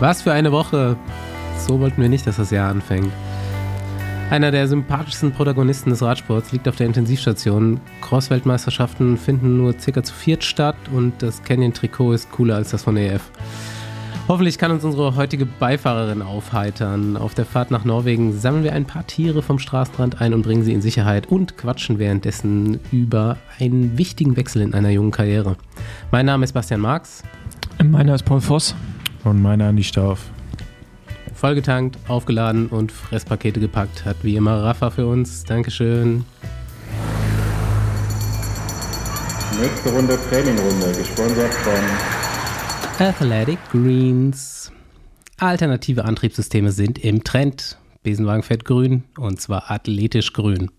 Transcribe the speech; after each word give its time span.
Was 0.00 0.22
für 0.22 0.32
eine 0.32 0.52
Woche. 0.52 0.96
So 1.58 1.80
wollten 1.80 2.00
wir 2.00 2.08
nicht, 2.08 2.24
dass 2.24 2.36
das 2.36 2.52
Jahr 2.52 2.70
anfängt. 2.70 3.10
Einer 4.30 4.52
der 4.52 4.68
sympathischsten 4.68 5.32
Protagonisten 5.32 5.90
des 5.90 6.02
Radsports 6.02 6.52
liegt 6.52 6.68
auf 6.68 6.76
der 6.76 6.86
Intensivstation. 6.86 7.80
Cross-Weltmeisterschaften 8.02 9.16
finden 9.16 9.56
nur 9.56 9.74
circa 9.80 10.04
zu 10.04 10.14
viert 10.14 10.44
statt 10.44 10.76
und 10.94 11.20
das 11.20 11.42
Canyon-Trikot 11.42 12.12
ist 12.12 12.30
cooler 12.30 12.54
als 12.54 12.70
das 12.70 12.84
von 12.84 12.96
EF. 12.96 13.22
Hoffentlich 14.28 14.58
kann 14.58 14.70
uns 14.70 14.84
unsere 14.84 15.16
heutige 15.16 15.46
Beifahrerin 15.46 16.22
aufheitern. 16.22 17.16
Auf 17.16 17.34
der 17.34 17.46
Fahrt 17.46 17.72
nach 17.72 17.84
Norwegen 17.84 18.38
sammeln 18.38 18.62
wir 18.62 18.74
ein 18.74 18.84
paar 18.84 19.06
Tiere 19.06 19.42
vom 19.42 19.58
Straßenrand 19.58 20.20
ein 20.20 20.32
und 20.32 20.42
bringen 20.42 20.62
sie 20.62 20.74
in 20.74 20.82
Sicherheit 20.82 21.26
und 21.26 21.56
quatschen 21.56 21.98
währenddessen 21.98 22.78
über 22.92 23.38
einen 23.58 23.98
wichtigen 23.98 24.36
Wechsel 24.36 24.62
in 24.62 24.74
einer 24.74 24.90
jungen 24.90 25.10
Karriere. 25.10 25.56
Mein 26.12 26.26
Name 26.26 26.44
ist 26.44 26.52
Bastian 26.52 26.82
Marx. 26.82 27.24
Meiner 27.82 28.14
ist 28.14 28.24
Paul 28.24 28.40
Voss. 28.40 28.76
Und 29.24 29.42
meiner 29.42 29.68
Andi 29.68 29.84
Stauf. 29.84 30.30
Vollgetankt, 31.34 31.98
aufgeladen 32.08 32.66
und 32.66 32.90
Fresspakete 32.90 33.60
gepackt 33.60 34.04
hat 34.04 34.16
wie 34.22 34.36
immer 34.36 34.62
Rafa 34.62 34.90
für 34.90 35.06
uns. 35.06 35.44
Dankeschön. 35.44 36.24
Nächste 39.60 39.90
Runde 39.90 40.18
Trainingrunde, 40.28 40.92
gesponsert 40.96 41.52
von 41.54 43.06
Athletic 43.06 43.58
Greens. 43.70 44.72
Alternative 45.38 46.04
Antriebssysteme 46.04 46.72
sind 46.72 46.98
im 46.98 47.22
Trend. 47.22 47.78
Besenwagen 48.02 48.42
fährt 48.42 48.64
grün 48.64 49.04
und 49.16 49.40
zwar 49.40 49.70
athletisch 49.70 50.32
grün. 50.32 50.70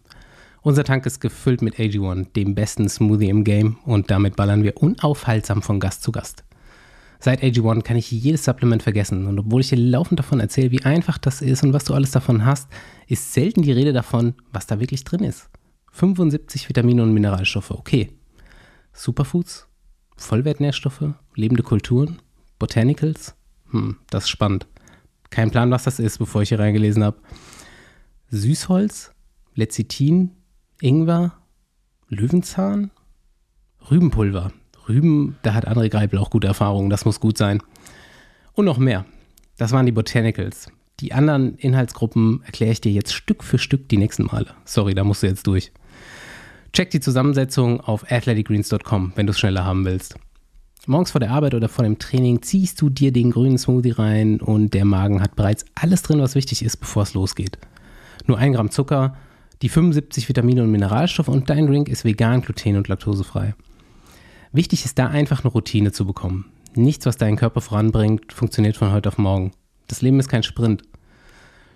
Unser 0.61 0.83
Tank 0.83 1.05
ist 1.05 1.21
gefüllt 1.21 1.61
mit 1.61 1.75
AG1, 1.75 2.33
dem 2.33 2.55
besten 2.55 2.89
Smoothie 2.89 3.29
im 3.29 3.45
Game 3.45 3.77
und 3.85 4.11
damit 4.11 4.35
ballern 4.35 4.63
wir 4.63 4.75
unaufhaltsam 4.75 5.61
von 5.61 5.79
Gast 5.79 6.03
zu 6.03 6.11
Gast. 6.11 6.43
Seit 7.19 7.43
AG1 7.43 7.81
kann 7.81 7.97
ich 7.97 8.09
jedes 8.11 8.45
Supplement 8.45 8.81
vergessen 8.81 9.27
und 9.27 9.37
obwohl 9.37 9.59
ich 9.59 9.69
dir 9.69 9.75
laufend 9.75 10.19
davon 10.19 10.39
erzähle, 10.39 10.71
wie 10.71 10.83
einfach 10.83 11.17
das 11.17 11.41
ist 11.41 11.63
und 11.63 11.73
was 11.73 11.83
du 11.83 11.93
alles 11.93 12.11
davon 12.11 12.45
hast, 12.45 12.69
ist 13.07 13.33
selten 13.33 13.61
die 13.61 13.73
Rede 13.73 13.91
davon, 13.91 14.35
was 14.53 14.67
da 14.67 14.79
wirklich 14.79 15.03
drin 15.03 15.25
ist. 15.25 15.49
75 15.91 16.69
Vitamine 16.69 17.03
und 17.03 17.13
Mineralstoffe, 17.13 17.71
okay. 17.71 18.09
Superfoods, 18.93 19.67
Vollwertnährstoffe, 20.15 21.13
lebende 21.35 21.63
Kulturen, 21.63 22.21
Botanicals, 22.57 23.35
hm, 23.71 23.97
das 24.09 24.23
ist 24.23 24.29
spannend. 24.29 24.67
Kein 25.29 25.51
Plan, 25.51 25.71
was 25.71 25.83
das 25.83 25.99
ist, 25.99 26.17
bevor 26.19 26.41
ich 26.41 26.49
hier 26.49 26.59
reingelesen 26.59 27.03
habe. 27.03 27.17
Süßholz, 28.29 29.11
Lecithin, 29.55 30.31
Ingwer, 30.81 31.33
Löwenzahn, 32.07 32.91
Rübenpulver, 33.91 34.51
Rüben, 34.89 35.37
da 35.43 35.53
hat 35.53 35.67
André 35.67 35.89
Greipel 35.89 36.19
auch 36.19 36.29
gute 36.29 36.47
Erfahrungen, 36.47 36.89
das 36.89 37.05
muss 37.05 37.19
gut 37.19 37.37
sein. 37.37 37.61
Und 38.53 38.65
noch 38.65 38.77
mehr. 38.77 39.05
Das 39.57 39.71
waren 39.71 39.85
die 39.85 39.91
Botanicals. 39.91 40.71
Die 40.99 41.13
anderen 41.13 41.55
Inhaltsgruppen 41.55 42.41
erkläre 42.45 42.73
ich 42.73 42.81
dir 42.81 42.91
jetzt 42.91 43.13
Stück 43.13 43.43
für 43.43 43.57
Stück 43.57 43.87
die 43.87 43.97
nächsten 43.97 44.25
Male. 44.25 44.47
Sorry, 44.65 44.93
da 44.93 45.03
musst 45.03 45.23
du 45.23 45.27
jetzt 45.27 45.47
durch. 45.47 45.71
Check 46.73 46.89
die 46.91 46.99
Zusammensetzung 46.99 47.79
auf 47.79 48.11
athleticgreens.com, 48.11 49.13
wenn 49.15 49.25
du 49.25 49.31
es 49.31 49.39
schneller 49.39 49.65
haben 49.65 49.85
willst. 49.85 50.15
Morgens 50.87 51.11
vor 51.11 51.19
der 51.19 51.31
Arbeit 51.31 51.53
oder 51.53 51.69
vor 51.69 51.83
dem 51.83 51.99
Training 51.99 52.41
ziehst 52.41 52.81
du 52.81 52.89
dir 52.89 53.11
den 53.11 53.31
grünen 53.31 53.57
Smoothie 53.57 53.91
rein 53.91 54.41
und 54.41 54.73
der 54.73 54.85
Magen 54.85 55.21
hat 55.21 55.35
bereits 55.35 55.65
alles 55.75 56.01
drin, 56.01 56.21
was 56.21 56.35
wichtig 56.35 56.63
ist, 56.63 56.77
bevor 56.77 57.03
es 57.03 57.13
losgeht. 57.13 57.57
Nur 58.27 58.37
ein 58.37 58.53
Gramm 58.53 58.71
Zucker, 58.71 59.15
die 59.61 59.69
75 59.69 60.29
Vitamine 60.29 60.63
und 60.63 60.71
Mineralstoffe 60.71 61.27
und 61.27 61.49
dein 61.49 61.67
Drink 61.67 61.89
ist 61.89 62.05
vegan, 62.05 62.41
gluten- 62.41 62.77
und 62.77 62.87
laktosefrei. 62.87 63.55
Wichtig 64.51 64.83
ist 64.83 64.97
da 64.97 65.07
einfach 65.07 65.43
eine 65.43 65.51
Routine 65.51 65.91
zu 65.91 66.05
bekommen. 66.05 66.45
Nichts, 66.73 67.05
was 67.05 67.17
deinen 67.17 67.37
Körper 67.37 67.61
voranbringt, 67.61 68.33
funktioniert 68.33 68.77
von 68.77 68.91
heute 68.91 69.09
auf 69.09 69.19
morgen. 69.19 69.51
Das 69.87 70.01
Leben 70.01 70.19
ist 70.19 70.27
kein 70.27 70.43
Sprint. 70.43 70.81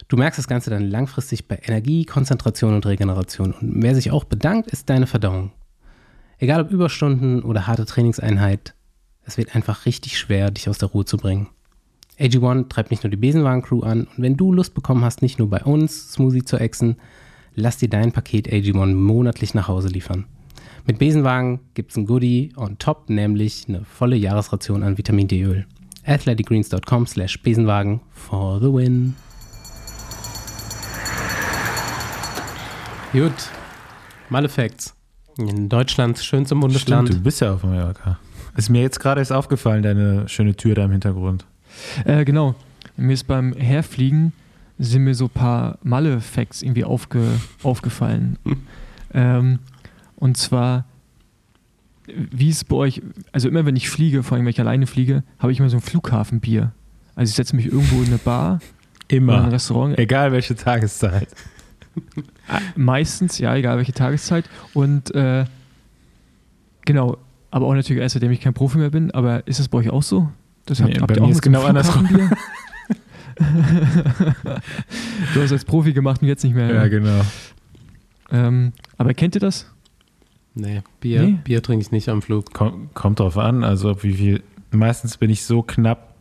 Du 0.08 0.18
merkst 0.18 0.40
das 0.40 0.48
Ganze 0.48 0.72
dann 0.72 0.90
langfristig 0.90 1.48
bei 1.48 1.60
Energie, 1.64 2.06
Konzentration 2.06 2.74
und 2.74 2.86
Regeneration. 2.86 3.54
Und 3.54 3.84
wer 3.84 3.94
sich 3.94 4.10
auch 4.10 4.24
bedankt, 4.24 4.72
ist 4.72 4.90
deine 4.90 5.06
Verdauung. 5.06 5.52
Egal 6.40 6.62
ob 6.62 6.72
Überstunden 6.72 7.44
oder 7.44 7.68
harte 7.68 7.86
Trainingseinheit, 7.86 8.74
es 9.24 9.38
wird 9.38 9.56
einfach 9.56 9.86
richtig 9.86 10.18
schwer, 10.18 10.50
dich 10.50 10.68
aus 10.68 10.80
der 10.80 10.90
Ruhe 10.90 11.06
zu 11.06 11.18
bringen. 11.18 11.50
AG1 12.20 12.70
treibt 12.70 12.92
nicht 12.92 13.04
nur 13.04 13.12
die 13.12 13.18
Besenwagen-Crew 13.18 13.82
an 13.82 14.06
und 14.06 14.18
wenn 14.18 14.38
du 14.38 14.52
Lust 14.52 14.74
bekommen 14.74 15.04
hast, 15.04 15.22
nicht 15.22 15.40
nur 15.40 15.50
bei 15.50 15.64
uns 15.64 16.14
Smoothie 16.14 16.44
zu 16.44 16.58
exen, 16.58 16.98
lass 17.56 17.78
dir 17.78 17.90
dein 17.90 18.12
Paket 18.12 18.48
AG1 18.48 18.94
monatlich 18.94 19.54
nach 19.54 19.68
Hause 19.68 19.88
liefern. 19.88 20.26
Mit 20.86 21.00
Besenwagen 21.00 21.62
gibt 21.76 21.92
es 21.92 21.98
ein 21.98 22.06
Goodie 22.06 22.52
on 22.58 22.78
top, 22.78 23.10
nämlich 23.10 23.66
eine 23.70 23.86
volle 23.86 24.18
Jahresration 24.18 24.84
an 24.84 24.98
Vitamin 24.98 25.30
D-Öl. 25.30 25.66
athleticgreens.com 26.06 27.08
slash 27.08 27.42
Besenwagen 27.42 28.02
for 28.12 28.60
the 28.60 28.66
win. 28.66 29.16
Gut, 33.14 33.32
Malefacts. 34.30 34.94
In 35.38 35.70
Deutschlands 35.70 36.26
schönstem 36.26 36.60
Bundesland. 36.60 37.08
Stimmt, 37.08 37.22
du 37.22 37.24
bist 37.24 37.40
ja 37.40 37.54
auf 37.54 37.64
Mallorca. 37.64 38.20
Ist 38.58 38.70
mir 38.70 38.82
jetzt 38.82 39.00
gerade 39.00 39.22
erst 39.22 39.32
aufgefallen, 39.32 39.84
deine 39.84 40.28
schöne 40.28 40.54
Tür 40.54 40.76
da 40.76 40.84
im 40.84 40.92
Hintergrund. 40.92 41.46
Äh, 42.04 42.26
genau. 42.26 42.56
Mir 42.98 43.14
ist 43.14 43.24
beim 43.24 43.54
Herfliegen 43.54 44.34
sind 44.78 45.04
mir 45.04 45.16
so 45.16 45.26
ein 45.26 45.30
paar 45.30 45.78
Malle-Facts 45.84 46.62
irgendwie 46.62 46.84
aufge, 46.84 47.22
aufgefallen. 47.64 48.38
ähm, 49.14 49.60
und 50.24 50.38
zwar, 50.38 50.86
wie 52.08 52.48
ist 52.48 52.56
es 52.56 52.64
bei 52.64 52.78
euch, 52.78 53.02
also 53.34 53.50
immer 53.50 53.66
wenn 53.66 53.76
ich 53.76 53.90
fliege, 53.90 54.24
vor 54.24 54.38
allem 54.38 54.46
wenn 54.46 54.52
ich 54.52 54.60
alleine 54.62 54.88
fliege, 54.88 55.22
habe 55.38 55.52
ich 55.52 55.60
immer 55.60 55.68
so 55.68 55.76
ein 55.76 55.82
Flughafenbier. 55.82 56.72
Also 57.14 57.32
ich 57.32 57.36
setze 57.36 57.58
mich 57.58 57.66
irgendwo 57.66 58.02
in 58.02 58.08
eine 58.08 58.20
Bar 58.20 58.62
Immer. 59.10 59.34
oder 59.34 59.44
ein 59.44 59.50
Restaurant. 59.50 60.00
Egal 60.00 60.32
welche 60.32 60.56
Tageszeit. 60.56 61.28
Äh, 62.48 62.60
Meistens, 62.78 63.38
ja, 63.38 63.54
egal 63.54 63.76
welche 63.76 63.92
Tageszeit. 63.92 64.46
Und 64.74 65.14
äh, 65.14 65.44
genau, 66.86 67.18
aber 67.52 67.66
auch 67.68 67.74
natürlich 67.74 68.02
erst, 68.02 68.14
seitdem 68.14 68.32
ich 68.32 68.40
kein 68.40 68.54
Profi 68.54 68.78
mehr 68.78 68.92
bin. 68.92 69.12
Aber 69.12 69.46
ist 69.46 69.60
das 69.60 69.68
bei 69.68 69.80
euch 69.80 69.90
auch 69.90 70.04
so? 70.04 70.32
Das 70.66 70.80
Nee, 70.80 70.98
bei 71.06 71.16
mir 71.16 71.24
auch 71.24 71.30
ist 71.30 71.42
genau 71.42 71.66
andersrum. 71.66 72.08
Du 75.34 75.42
hast 75.42 75.52
als 75.52 75.66
Profi 75.66 75.92
gemacht 75.92 76.22
und 76.22 76.30
jetzt 76.30 76.46
nicht 76.46 76.54
mehr. 76.56 76.74
Ja, 76.74 76.88
genau. 76.88 77.22
ähm, 78.32 78.72
aber 78.98 79.14
kennt 79.14 79.36
ihr 79.36 79.42
das? 79.42 79.66
Nee, 80.56 80.82
Bier, 81.00 81.24
Nee? 81.24 81.40
Bier 81.44 81.64
trinke 81.64 81.84
ich 81.84 81.92
nicht 81.92 82.10
am 82.10 82.22
Flug. 82.22 82.54
Komm, 82.54 82.90
kommt 82.94 83.20
drauf 83.20 83.38
an, 83.38 83.64
also 83.64 84.04
wie 84.04 84.14
viel. 84.14 84.44
Meistens 84.72 85.18
bin 85.18 85.30
ich 85.30 85.44
so 85.44 85.62
knapp 85.62 86.14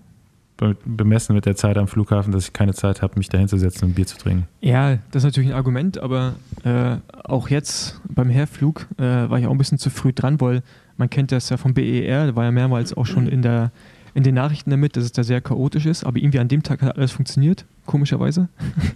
be 0.56 0.76
bemessen 0.84 1.34
mit 1.34 1.46
der 1.46 1.56
Zeit 1.56 1.76
am 1.76 1.88
Flughafen, 1.88 2.32
dass 2.32 2.44
ich 2.44 2.52
keine 2.52 2.74
Zeit 2.74 3.02
habe, 3.02 3.14
mich 3.16 3.28
dahin 3.28 3.48
zu 3.48 3.58
setzen 3.58 3.86
und 3.86 3.94
Bier 3.94 4.06
zu 4.06 4.18
trinken. 4.18 4.46
Ja, 4.60 4.96
das 5.10 5.22
ist 5.22 5.24
natürlich 5.24 5.50
ein 5.50 5.56
Argument, 5.56 5.98
aber 5.98 6.34
äh, 6.64 6.96
auch 7.24 7.48
jetzt 7.48 8.00
beim 8.08 8.30
Herflug 8.30 8.86
äh, 8.98 9.02
war 9.02 9.38
ich 9.38 9.46
auch 9.46 9.50
ein 9.50 9.58
bisschen 9.58 9.78
zu 9.78 9.90
früh 9.90 10.12
dran, 10.12 10.40
weil 10.40 10.62
man 10.96 11.10
kennt 11.10 11.32
das 11.32 11.48
ja 11.48 11.56
vom 11.56 11.74
BER, 11.74 12.36
war 12.36 12.44
ja 12.44 12.50
mehrmals 12.50 12.94
auch 12.96 13.06
schon 13.06 13.26
in, 13.26 13.42
der, 13.42 13.72
in 14.14 14.22
den 14.22 14.34
Nachrichten 14.34 14.70
damit, 14.70 14.96
dass 14.96 15.04
es 15.04 15.12
da 15.12 15.24
sehr 15.24 15.40
chaotisch 15.40 15.86
ist, 15.86 16.04
aber 16.04 16.18
irgendwie 16.18 16.38
an 16.38 16.48
dem 16.48 16.62
Tag 16.62 16.82
hat 16.82 16.96
alles 16.96 17.12
funktioniert, 17.12 17.64
komischerweise. 17.86 18.48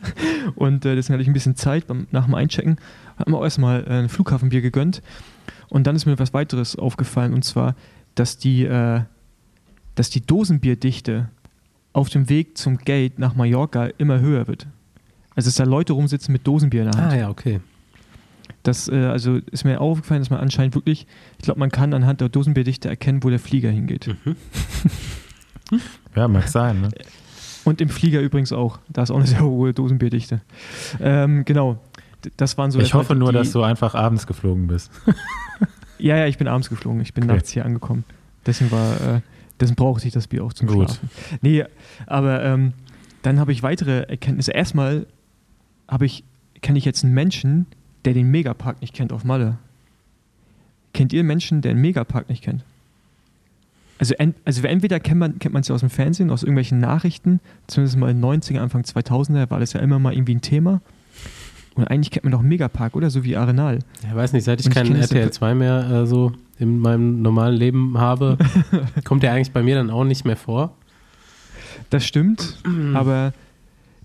und 0.56 0.84
äh, 0.84 0.94
deswegen 0.94 1.14
hatte 1.14 1.22
ich 1.22 1.28
ein 1.28 1.32
bisschen 1.32 1.56
Zeit 1.56 1.86
beim, 1.86 2.06
nach 2.10 2.26
dem 2.26 2.34
Einchecken, 2.34 2.76
haben 3.18 3.32
wir 3.32 3.38
auch 3.38 3.44
erstmal 3.44 3.84
äh, 3.84 3.90
ein 3.90 4.08
Flughafenbier 4.08 4.60
gegönnt 4.60 5.02
und 5.68 5.86
dann 5.86 5.96
ist 5.96 6.06
mir 6.06 6.18
was 6.18 6.34
weiteres 6.34 6.76
aufgefallen 6.76 7.32
und 7.32 7.44
zwar, 7.44 7.74
dass 8.14 8.38
die, 8.38 8.64
äh, 8.64 9.00
dass 9.94 10.10
die 10.10 10.20
Dosenbierdichte 10.20 11.28
auf 11.92 12.10
dem 12.10 12.28
Weg 12.28 12.58
zum 12.58 12.78
Gate 12.78 13.18
nach 13.18 13.34
Mallorca 13.34 13.88
immer 13.98 14.20
höher 14.20 14.46
wird. 14.48 14.66
Also 15.34 15.48
dass 15.48 15.56
da 15.56 15.64
Leute 15.64 15.94
rumsitzen 15.94 16.32
mit 16.32 16.46
Dosenbier 16.46 16.82
in 16.82 16.90
der 16.90 17.00
Hand. 17.00 17.12
Ah 17.12 17.16
ja, 17.16 17.30
okay. 17.30 17.60
Das 18.66 18.88
äh, 18.88 18.96
also 18.96 19.36
ist 19.52 19.64
mir 19.64 19.80
aufgefallen, 19.80 20.20
dass 20.20 20.30
man 20.30 20.40
anscheinend 20.40 20.74
wirklich, 20.74 21.06
ich 21.38 21.44
glaube, 21.44 21.60
man 21.60 21.70
kann 21.70 21.94
anhand 21.94 22.20
der 22.20 22.28
Dosenbierdichte 22.28 22.88
erkennen, 22.88 23.22
wo 23.22 23.30
der 23.30 23.38
Flieger 23.38 23.70
hingeht. 23.70 24.08
Mhm. 24.24 24.36
Ja, 26.14 26.28
mag 26.28 26.48
sein, 26.48 26.80
ne? 26.80 26.88
Und 27.64 27.80
im 27.80 27.88
Flieger 27.88 28.20
übrigens 28.20 28.52
auch. 28.52 28.78
Da 28.88 29.02
ist 29.02 29.10
auch 29.10 29.16
eine 29.16 29.26
sehr 29.26 29.42
hohe 29.42 29.72
Dosenbierdichte. 29.72 30.40
Ähm, 31.00 31.44
genau. 31.44 31.78
Das 32.36 32.58
waren 32.58 32.70
so 32.70 32.80
Ich 32.80 32.94
hoffe 32.94 33.14
nur, 33.14 33.32
dass 33.32 33.52
du 33.52 33.62
einfach 33.62 33.94
abends 33.94 34.26
geflogen 34.26 34.66
bist. 34.66 34.90
Ja, 35.98 36.18
ja, 36.18 36.26
ich 36.26 36.36
bin 36.36 36.46
abends 36.46 36.68
geflogen. 36.68 37.00
Ich 37.00 37.14
bin 37.14 37.24
Okay. 37.24 37.32
nachts 37.32 37.50
hier 37.52 37.64
angekommen. 37.64 38.04
Deswegen 38.44 38.70
war, 38.70 39.00
äh, 39.00 39.20
deswegen 39.58 39.76
brauchte 39.76 40.06
ich 40.06 40.12
das 40.12 40.26
Bier 40.26 40.44
auch 40.44 40.52
zum 40.52 40.68
Gut. 40.68 40.90
Schlafen. 40.90 41.10
Nee, 41.40 41.64
aber 42.06 42.44
ähm, 42.44 42.74
dann 43.22 43.40
habe 43.40 43.50
ich 43.50 43.62
weitere 43.62 44.02
Erkenntnisse. 44.02 44.52
Erstmal 44.52 45.06
habe 45.88 46.04
ich, 46.04 46.22
kenne 46.60 46.78
ich 46.78 46.84
jetzt 46.84 47.02
einen 47.02 47.14
Menschen, 47.14 47.64
der 48.06 48.14
den 48.14 48.30
Megapark 48.30 48.80
nicht 48.80 48.94
kennt 48.94 49.12
auf 49.12 49.24
Malle. 49.24 49.58
Kennt 50.94 51.12
ihr 51.12 51.24
Menschen, 51.24 51.60
der 51.60 51.74
den 51.74 51.80
Megapark 51.80 52.30
nicht 52.30 52.42
kennt? 52.42 52.64
Also, 53.98 54.14
ent, 54.14 54.36
also 54.44 54.66
entweder 54.66 55.00
kennt 55.00 55.20
man 55.20 55.38
kennt 55.38 55.52
man 55.52 55.62
ja 55.62 55.74
aus 55.74 55.80
dem 55.80 55.90
Fernsehen, 55.90 56.30
aus 56.30 56.42
irgendwelchen 56.42 56.78
Nachrichten, 56.78 57.40
zumindest 57.66 57.98
mal 57.98 58.10
in 58.10 58.20
den 58.20 58.40
90er, 58.42 58.60
Anfang 58.60 58.82
2000er 58.82 59.50
war 59.50 59.58
das 59.58 59.72
ja 59.72 59.80
immer 59.80 59.98
mal 59.98 60.12
irgendwie 60.12 60.34
ein 60.34 60.40
Thema. 60.40 60.80
Und 61.74 61.84
eigentlich 61.88 62.10
kennt 62.10 62.24
man 62.24 62.32
doch 62.32 62.42
Megapark, 62.42 62.94
oder? 62.94 63.10
So 63.10 63.24
wie 63.24 63.36
Arenal. 63.36 63.80
Ja, 64.08 64.14
weiß 64.14 64.32
nicht, 64.32 64.44
seit 64.44 64.60
ich 64.60 64.66
ich 64.66 64.72
keinen 64.72 64.96
RTL 64.96 65.30
2 65.30 65.54
mehr 65.54 65.90
äh, 65.90 66.06
so 66.06 66.32
in 66.58 66.78
meinem 66.78 67.20
normalen 67.20 67.54
Leben 67.54 67.98
habe, 67.98 68.38
kommt 69.04 69.22
der 69.22 69.32
eigentlich 69.32 69.52
bei 69.52 69.62
mir 69.62 69.74
dann 69.74 69.90
auch 69.90 70.04
nicht 70.04 70.24
mehr 70.24 70.36
vor. 70.36 70.74
Das 71.90 72.06
stimmt, 72.06 72.58
aber 72.94 73.34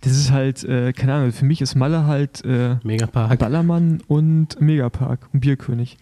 das 0.01 0.13
ist 0.13 0.31
halt, 0.31 0.63
äh, 0.63 0.93
keine 0.93 1.13
Ahnung, 1.13 1.31
für 1.31 1.45
mich 1.45 1.61
ist 1.61 1.75
Malle 1.75 2.05
halt 2.07 2.43
äh, 2.45 2.75
Megapark. 2.83 3.39
Ballermann 3.39 4.01
und 4.07 4.59
Megapark 4.59 5.27
und 5.33 5.39
Bierkönig. 5.41 5.97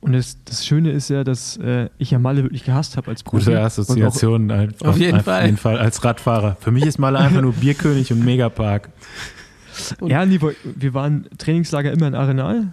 Und 0.00 0.12
das, 0.12 0.38
das 0.44 0.64
Schöne 0.64 0.92
ist 0.92 1.08
ja, 1.10 1.24
dass 1.24 1.56
äh, 1.56 1.88
ich 1.98 2.12
ja 2.12 2.20
Malle 2.20 2.44
wirklich 2.44 2.64
gehasst 2.64 2.96
habe 2.96 3.08
als 3.10 3.24
Profi. 3.24 3.46
Gute 3.46 3.60
Assoziation 3.60 4.48
einfach, 4.50 4.86
Auf 4.86 4.96
jeden 4.98 5.18
auf 5.18 5.24
Fall. 5.24 5.44
jeden 5.46 5.56
Fall 5.56 5.76
als 5.78 6.04
Radfahrer. 6.04 6.56
Für 6.60 6.70
mich 6.70 6.86
ist 6.86 6.98
Malle 6.98 7.18
einfach 7.18 7.40
nur 7.42 7.52
Bierkönig 7.52 8.12
und 8.12 8.24
Megapark. 8.24 8.90
Und 10.00 10.10
ja, 10.10 10.24
nee, 10.24 10.40
wir- 10.40 10.94
waren 10.94 11.26
Trainingslager 11.38 11.92
immer 11.92 12.06
in 12.08 12.14
Arenal 12.14 12.68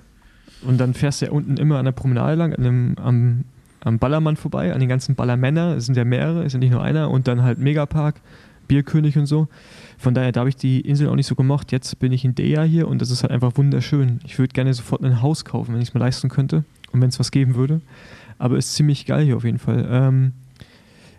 und 0.64 0.80
dann 0.80 0.94
fährst 0.94 1.22
du 1.22 1.26
ja 1.28 1.32
unten 1.32 1.58
immer 1.58 1.78
an 1.80 1.86
der 1.86 1.92
Promenade 1.92 2.36
lang, 2.36 2.54
an 2.54 2.64
dem, 2.64 2.96
am, 3.00 3.44
am 3.82 4.00
Ballermann 4.00 4.36
vorbei, 4.36 4.74
an 4.74 4.80
den 4.80 4.90
ganzen 4.90 5.16
Ballermänner, 5.16 5.76
es 5.78 5.86
sind 5.88 5.98
ja 5.98 6.06
mehrere, 6.06 6.40
es 6.42 6.48
ist 6.48 6.54
ja 6.54 6.60
nicht 6.60 6.72
nur 6.72 6.84
einer 6.84 7.10
und 7.12 7.28
dann 7.28 7.44
halt 7.44 7.58
Megapark, 7.60 8.16
Bierkönig 8.68 9.18
und 9.18 9.26
so. 9.28 9.48
Von 9.98 10.14
daher, 10.14 10.32
da 10.32 10.42
habe 10.42 10.50
ich 10.50 10.56
die 10.56 10.82
Insel 10.82 11.10
auch 11.10 11.16
nicht 11.16 11.28
so 11.28 11.36
gemocht. 11.36 11.72
Jetzt 11.72 12.00
bin 12.00 12.12
ich 12.12 12.26
in 12.26 12.36
Dea 12.36 12.64
hier 12.64 12.88
und 12.88 13.02
das 13.02 13.12
ist 13.12 13.24
halt 13.24 13.32
einfach 13.32 13.54
wunderschön. 13.56 14.20
Ich 14.26 14.38
würde 14.38 14.54
gerne 14.54 14.74
sofort 14.74 15.04
ein 15.04 15.22
Haus 15.22 15.46
kaufen, 15.46 15.74
wenn 15.74 15.82
ich 15.82 15.90
es 15.90 15.94
mir 15.94 16.00
leisten 16.00 16.30
könnte 16.30 16.64
und 16.92 17.02
wenn 17.02 17.10
es 17.10 17.20
was 17.20 17.32
geben 17.32 17.56
würde. 17.56 17.82
Aber 18.38 18.58
ist 18.58 18.76
ziemlich 18.76 19.06
geil 19.06 19.26
hier 19.26 19.38
auf 19.38 19.44
jeden 19.44 19.60
Fall. 19.60 19.88
Ähm, 19.90 20.34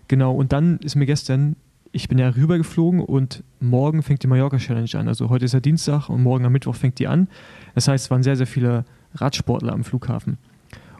genau, 0.08 0.34
und 0.34 0.52
dann 0.52 0.78
ist 0.78 0.94
mir 0.94 1.06
gestern, 1.06 1.56
ich 1.92 2.08
bin 2.08 2.18
ja 2.18 2.28
rübergeflogen 2.28 3.00
und 3.00 3.42
morgen 3.60 4.02
fängt 4.02 4.22
die 4.22 4.26
Mallorca 4.26 4.58
Challenge 4.58 4.90
an. 4.94 5.08
Also 5.08 5.30
heute 5.30 5.46
ist 5.46 5.54
ja 5.54 5.60
Dienstag 5.60 6.08
und 6.08 6.22
morgen 6.22 6.44
am 6.44 6.52
Mittwoch 6.52 6.74
fängt 6.74 6.98
die 6.98 7.08
an. 7.08 7.28
Das 7.74 7.88
heißt, 7.88 8.06
es 8.06 8.10
waren 8.10 8.22
sehr, 8.22 8.36
sehr 8.36 8.46
viele 8.46 8.84
Radsportler 9.14 9.72
am 9.72 9.84
Flughafen. 9.84 10.36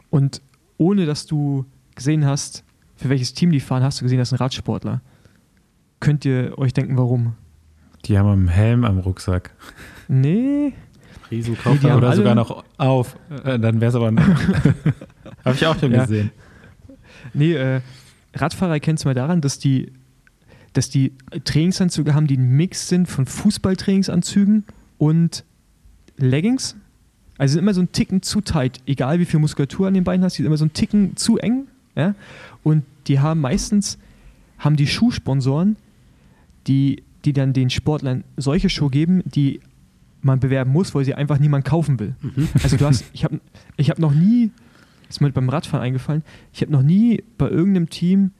Und 0.09 0.41
ohne 0.77 1.05
dass 1.05 1.25
du 1.25 1.65
gesehen 1.95 2.25
hast, 2.25 2.63
für 2.95 3.09
welches 3.09 3.33
Team 3.33 3.51
die 3.51 3.59
fahren, 3.59 3.83
hast 3.83 3.99
du 3.99 4.05
gesehen, 4.05 4.17
das 4.17 4.29
sind 4.29 4.39
Radsportler. 4.39 5.01
Könnt 5.99 6.25
ihr 6.25 6.57
euch 6.57 6.73
denken, 6.73 6.97
warum? 6.97 7.35
Die 8.07 8.17
haben 8.17 8.29
einen 8.29 8.47
Helm 8.47 8.83
am 8.85 8.99
Rucksack. 8.99 9.51
Nee, 10.07 10.73
Riesenkoffer. 11.29 11.75
Die 11.77 11.91
haben 11.91 11.97
Oder 11.97 12.15
sogar 12.15 12.35
noch 12.35 12.63
auf. 12.77 13.17
Äh, 13.43 13.59
Dann 13.59 13.81
wäre 13.81 13.89
es 13.89 13.95
aber. 13.95 14.11
Habe 15.45 15.55
ich 15.55 15.65
auch 15.65 15.77
schon 15.77 15.91
Ja. 15.91 16.03
gesehen. 16.05 16.31
Nee, 17.33 17.53
äh, 17.53 17.81
Radfahrer 18.33 18.73
erkennst 18.73 19.03
du 19.03 19.09
mal 19.09 19.13
daran, 19.13 19.41
dass 19.41 19.59
die, 19.59 19.91
dass 20.73 20.89
die 20.89 21.11
Trainingsanzüge 21.43 22.13
haben, 22.13 22.27
die 22.27 22.37
ein 22.37 22.49
Mix 22.55 22.87
sind 22.87 23.07
von 23.07 23.25
Fußballtrainingsanzügen 23.25 24.63
und 24.97 25.43
Leggings. 26.17 26.75
Also 27.37 27.53
sind 27.53 27.63
immer 27.63 27.73
so 27.73 27.81
ein 27.81 27.91
Ticken 27.91 28.21
zu 28.21 28.41
tight, 28.41 28.79
egal 28.87 29.19
wie 29.19 29.25
viel 29.25 29.39
Muskulatur 29.39 29.87
an 29.87 29.93
den 29.93 30.03
Beinen 30.03 30.23
hast, 30.23 30.33
die 30.33 30.37
sind 30.37 30.47
immer 30.47 30.57
so 30.57 30.65
ein 30.65 30.73
Ticken 30.73 31.15
zu 31.17 31.37
eng. 31.37 31.67
Ja? 31.95 32.15
Und 32.63 32.83
die 33.07 33.19
haben 33.19 33.41
meistens, 33.41 33.97
haben 34.59 34.75
die 34.75 34.87
Schuhsponsoren, 34.87 35.75
die, 36.67 37.03
die 37.25 37.33
dann 37.33 37.53
den 37.53 37.69
Sportlern 37.69 38.23
solche 38.37 38.69
Schuhe 38.69 38.89
geben, 38.89 39.21
die 39.25 39.59
man 40.21 40.39
bewerben 40.39 40.71
muss, 40.71 40.93
weil 40.95 41.05
sie 41.05 41.13
einfach 41.13 41.39
niemand 41.39 41.65
kaufen 41.65 41.99
will. 41.99 42.15
Also 42.61 42.77
du 42.77 42.85
hast, 42.85 43.05
ich 43.13 43.23
habe 43.23 43.39
ich 43.77 43.89
hab 43.89 43.99
noch 43.99 44.13
nie, 44.13 44.51
ist 45.09 45.21
mir 45.21 45.31
beim 45.31 45.49
Radfahren 45.49 45.83
eingefallen, 45.83 46.23
ich 46.53 46.61
habe 46.61 46.71
noch 46.71 46.81
nie 46.81 47.23
bei 47.37 47.49
irgendeinem 47.49 47.89
Team, 47.89 48.31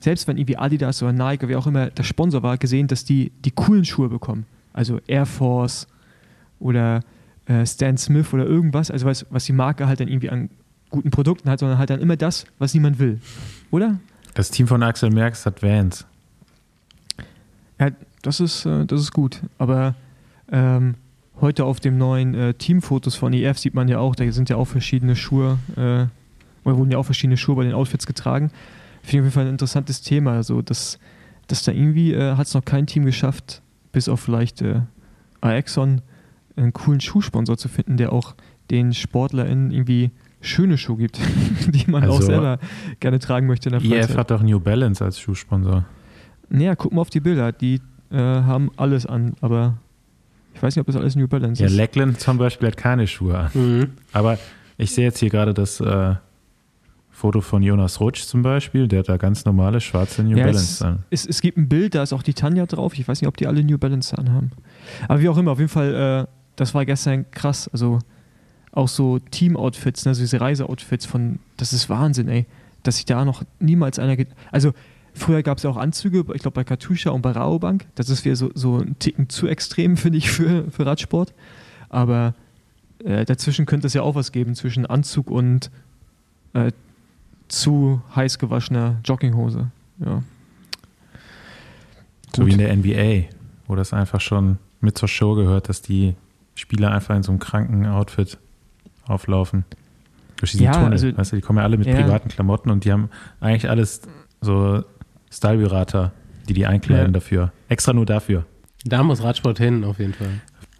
selbst 0.00 0.26
wenn 0.26 0.38
irgendwie 0.38 0.56
Adidas 0.56 1.02
oder 1.02 1.12
Nike 1.12 1.44
oder 1.44 1.48
wie 1.50 1.56
auch 1.56 1.66
immer 1.66 1.90
der 1.90 2.02
Sponsor 2.02 2.42
war, 2.42 2.56
gesehen, 2.56 2.86
dass 2.86 3.04
die 3.04 3.32
die 3.44 3.50
coolen 3.50 3.84
Schuhe 3.84 4.08
bekommen. 4.08 4.46
Also 4.72 5.00
Air 5.06 5.26
Force 5.26 5.86
oder 6.58 7.00
äh, 7.46 7.66
Stan 7.66 7.96
Smith 7.96 8.32
oder 8.32 8.46
irgendwas, 8.46 8.90
also 8.90 9.06
was, 9.06 9.26
was 9.30 9.44
die 9.44 9.52
Marke 9.52 9.86
halt 9.86 10.00
dann 10.00 10.08
irgendwie 10.08 10.30
an 10.30 10.48
guten 10.88 11.10
Produkten 11.10 11.48
hat, 11.50 11.60
sondern 11.60 11.78
halt 11.78 11.90
dann 11.90 12.00
immer 12.00 12.16
das, 12.16 12.46
was 12.58 12.74
niemand 12.74 12.98
will. 12.98 13.20
Oder? 13.70 14.00
Das 14.34 14.50
Team 14.50 14.66
von 14.66 14.82
Axel 14.82 15.10
Merckx 15.10 15.46
hat 15.46 15.62
Vans. 15.62 16.06
Ja, 17.78 17.90
das 18.22 18.40
ist, 18.40 18.66
äh, 18.66 18.84
das 18.86 19.00
ist 19.00 19.12
gut. 19.12 19.40
Aber 19.58 19.94
ähm, 20.52 20.94
heute 21.40 21.64
auf 21.64 21.80
dem 21.80 21.98
neuen 21.98 22.34
äh, 22.34 22.54
Teamfotos 22.54 23.14
von 23.14 23.32
EF 23.32 23.58
sieht 23.58 23.74
man 23.74 23.88
ja 23.88 23.98
auch, 23.98 24.14
da 24.14 24.30
sind 24.32 24.48
ja 24.50 24.56
auch 24.56 24.66
verschiedene 24.66 25.16
Schuhe, 25.16 25.58
äh, 25.76 26.06
oder 26.68 26.76
wurden 26.76 26.90
ja 26.90 26.98
auch 26.98 27.04
verschiedene 27.04 27.36
Schuhe 27.36 27.56
bei 27.56 27.64
den 27.64 27.72
Outfits 27.72 28.06
getragen. 28.06 28.50
Finde 29.02 29.02
ich 29.02 29.06
auf 29.08 29.14
jeden 29.14 29.30
Fall 29.30 29.44
ein 29.46 29.50
interessantes 29.50 30.02
Thema. 30.02 30.32
Also, 30.32 30.60
dass, 30.60 30.98
dass 31.46 31.62
da 31.62 31.72
irgendwie 31.72 32.12
äh, 32.12 32.36
hat 32.36 32.46
es 32.46 32.54
noch 32.54 32.64
kein 32.64 32.86
Team 32.86 33.04
geschafft, 33.06 33.62
bis 33.92 34.08
auf 34.08 34.20
vielleicht 34.20 34.60
äh, 34.60 34.80
Aexon, 35.40 36.02
einen 36.56 36.72
coolen 36.74 37.00
Schuhsponsor 37.00 37.56
zu 37.56 37.68
finden, 37.68 37.96
der 37.96 38.12
auch 38.12 38.34
den 38.70 38.92
SportlerInnen 38.92 39.70
irgendwie 39.70 40.10
schöne 40.42 40.76
Schuhe 40.76 40.98
gibt, 40.98 41.18
die 41.68 41.90
man 41.90 42.04
auch 42.04 42.16
Also- 42.16 42.26
selber 42.26 42.58
gerne 43.00 43.18
tragen 43.18 43.46
möchte 43.46 43.70
in 43.70 43.72
der 43.72 43.80
Freizeit. 43.80 44.10
IF 44.10 44.16
hat 44.18 44.30
doch 44.30 44.42
New 44.42 44.60
Balance 44.60 45.02
als 45.02 45.18
Schuhsponsor. 45.18 45.86
Naja, 46.50 46.74
guck 46.74 46.92
mal 46.92 47.00
auf 47.00 47.10
die 47.10 47.20
Bilder. 47.20 47.52
Die 47.52 47.80
äh, 48.10 48.16
haben 48.16 48.70
alles 48.76 49.06
an, 49.06 49.34
aber 49.40 49.76
ich 50.54 50.62
weiß 50.62 50.74
nicht, 50.76 50.80
ob 50.80 50.86
das 50.86 50.96
alles 50.96 51.16
New 51.16 51.28
Balance 51.28 51.62
Ja, 51.62 51.68
ist. 51.68 51.76
Lackland 51.76 52.20
zum 52.20 52.38
Beispiel 52.38 52.68
hat 52.68 52.76
keine 52.76 53.06
Schuhe 53.06 53.38
an. 53.38 53.50
Mhm. 53.54 53.90
Aber 54.12 54.38
ich 54.78 54.90
sehe 54.92 55.04
jetzt 55.04 55.18
hier 55.18 55.30
gerade 55.30 55.54
das 55.54 55.80
äh, 55.80 56.14
Foto 57.10 57.40
von 57.40 57.62
Jonas 57.62 58.00
Rutsch 58.00 58.22
zum 58.24 58.42
Beispiel. 58.42 58.88
Der 58.88 59.00
hat 59.00 59.08
da 59.08 59.16
ganz 59.16 59.44
normale 59.44 59.80
schwarze 59.80 60.22
New 60.22 60.36
Ja, 60.36 60.44
Balance 60.46 60.58
es, 60.74 60.82
an. 60.82 60.98
es, 61.10 61.26
es 61.26 61.40
gibt 61.40 61.58
ein 61.58 61.68
Bild, 61.68 61.94
da 61.94 62.02
ist 62.02 62.12
auch 62.12 62.22
die 62.22 62.34
Tanja 62.34 62.66
drauf. 62.66 62.98
Ich 62.98 63.06
weiß 63.06 63.20
nicht, 63.20 63.28
ob 63.28 63.36
die 63.36 63.46
alle 63.46 63.62
New 63.62 63.78
Balance 63.78 64.16
anhaben. 64.16 64.50
Aber 65.06 65.20
wie 65.20 65.28
auch 65.28 65.36
immer, 65.38 65.52
auf 65.52 65.58
jeden 65.58 65.70
Fall, 65.70 66.26
äh, 66.26 66.30
das 66.56 66.74
war 66.74 66.84
gestern 66.84 67.30
krass. 67.30 67.68
Also 67.72 67.98
auch 68.72 68.88
so 68.88 69.18
Team-Outfits, 69.18 70.04
ne, 70.06 70.14
so 70.14 70.22
diese 70.22 70.40
Reise-Outfits 70.40 71.04
von, 71.06 71.38
das 71.56 71.72
ist 71.72 71.88
Wahnsinn, 71.90 72.28
ey. 72.28 72.46
Dass 72.82 72.96
sich 72.96 73.04
da 73.04 73.24
noch 73.24 73.42
niemals 73.58 73.98
einer. 73.98 74.16
Also 74.50 74.72
früher 75.14 75.42
gab 75.42 75.58
es 75.58 75.64
ja 75.64 75.70
auch 75.70 75.76
Anzüge, 75.76 76.24
ich 76.34 76.42
glaube 76.42 76.54
bei 76.54 76.64
Katusha 76.64 77.10
und 77.10 77.22
bei 77.22 77.32
Raobank. 77.32 77.86
Das 77.94 78.08
ist 78.08 78.24
wieder 78.24 78.36
so, 78.36 78.50
so 78.54 78.78
ein 78.78 78.98
Ticken 78.98 79.28
zu 79.28 79.46
extrem, 79.46 79.96
finde 79.98 80.18
ich, 80.18 80.30
für, 80.30 80.70
für 80.70 80.86
Radsport. 80.86 81.32
Aber 81.88 82.34
äh, 83.04 83.24
dazwischen 83.24 83.66
könnte 83.66 83.86
es 83.86 83.94
ja 83.94 84.02
auch 84.02 84.14
was 84.14 84.32
geben, 84.32 84.54
zwischen 84.54 84.86
Anzug 84.86 85.30
und 85.30 85.70
äh, 86.52 86.72
zu 87.48 88.00
heiß 88.14 88.38
gewaschener 88.38 88.96
Jogginghose. 89.04 89.70
Ja. 90.04 90.22
So 92.34 92.46
wie 92.46 92.52
in 92.52 92.58
der 92.58 92.74
NBA, 92.76 93.28
wo 93.66 93.74
das 93.74 93.92
einfach 93.92 94.20
schon 94.20 94.58
mit 94.80 94.96
zur 94.96 95.08
Show 95.08 95.34
gehört, 95.34 95.68
dass 95.68 95.82
die 95.82 96.14
Spieler 96.54 96.92
einfach 96.92 97.16
in 97.16 97.22
so 97.22 97.32
einem 97.32 97.38
kranken 97.40 97.86
Outfit 97.86 98.38
auflaufen. 99.06 99.64
Durch 100.36 100.52
diesen 100.52 100.64
Ja, 100.64 100.72
Tunnel. 100.72 100.92
also- 100.92 101.16
weißt 101.16 101.32
du, 101.32 101.36
die 101.36 101.42
kommen 101.42 101.58
ja 101.58 101.64
alle 101.64 101.76
mit 101.76 101.86
Ja. 101.88 102.00
privaten 102.00 102.28
Klamotten 102.28 102.70
und 102.70 102.84
die 102.84 102.92
haben 102.92 103.10
eigentlich 103.40 103.68
alles 103.68 104.02
so 104.40 104.84
Styleberater, 105.30 106.12
die 106.48 106.54
die 106.54 106.66
einkleiden 106.66 107.06
Ja. 107.06 107.12
dafür. 107.12 107.52
Extra 107.68 107.92
nur 107.92 108.06
dafür. 108.06 108.46
Da 108.84 109.02
muss 109.02 109.22
Radsport 109.22 109.58
hin, 109.58 109.84
auf 109.84 109.98
jeden 109.98 110.14
Fall. 110.14 110.30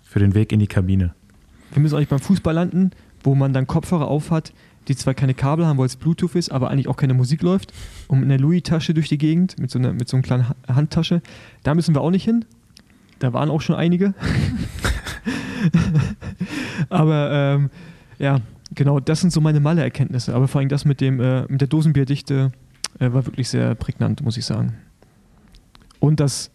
Für 0.02 0.18
den 0.18 0.34
Weg 0.34 0.52
in 0.52 0.58
die 0.58 0.66
Kabine. 0.66 1.14
Wir 1.72 1.82
müssen 1.82 1.96
eigentlich 1.96 2.08
beim 2.08 2.18
Fußball 2.18 2.54
landen, 2.54 2.90
wo 3.22 3.34
man 3.34 3.52
dann 3.52 3.66
Kopfhörer 3.66 4.08
aufhat, 4.08 4.52
die 4.88 4.96
zwar 4.96 5.14
keine 5.14 5.34
Kabel 5.34 5.66
haben, 5.66 5.78
weil 5.78 5.86
es 5.86 5.96
Bluetooth 5.96 6.34
ist, 6.34 6.50
aber 6.50 6.70
eigentlich 6.70 6.88
auch 6.88 6.96
keine 6.96 7.14
Musik 7.14 7.42
läuft. 7.42 7.72
Und 8.08 8.20
mit 8.20 8.28
einer 8.30 8.38
Louis-Tasche 8.38 8.94
durch 8.94 9.08
die 9.08 9.18
Gegend, 9.18 9.58
mit 9.60 9.70
so 9.70 9.78
einer, 9.78 9.92
mit 9.92 10.08
so 10.08 10.16
einer 10.16 10.22
kleinen 10.22 10.48
Ha- 10.48 10.56
Handtasche. 10.68 11.20
Da 11.62 11.74
müssen 11.74 11.94
wir 11.94 12.00
auch 12.00 12.10
nicht 12.10 12.24
hin. 12.24 12.44
Da 13.20 13.32
waren 13.32 13.50
auch 13.50 13.60
schon 13.60 13.76
einige. 13.76 14.14
aber 16.88 17.30
ähm, 17.32 17.70
ja, 18.18 18.40
genau, 18.74 19.00
das 19.00 19.20
sind 19.20 19.32
so 19.32 19.40
meine 19.40 19.60
Malle-Erkenntnisse. 19.60 20.34
Aber 20.34 20.48
vor 20.48 20.60
allem 20.60 20.68
das 20.68 20.84
mit, 20.84 21.00
dem, 21.00 21.20
äh, 21.20 21.42
mit 21.48 21.60
der 21.60 21.68
Dosenbierdichte 21.68 22.52
äh, 22.54 22.69
war 22.98 23.26
wirklich 23.26 23.48
sehr 23.48 23.74
prägnant, 23.74 24.22
muss 24.22 24.36
ich 24.36 24.44
sagen. 24.44 24.74
Und 26.00 26.20
dass 26.20 26.50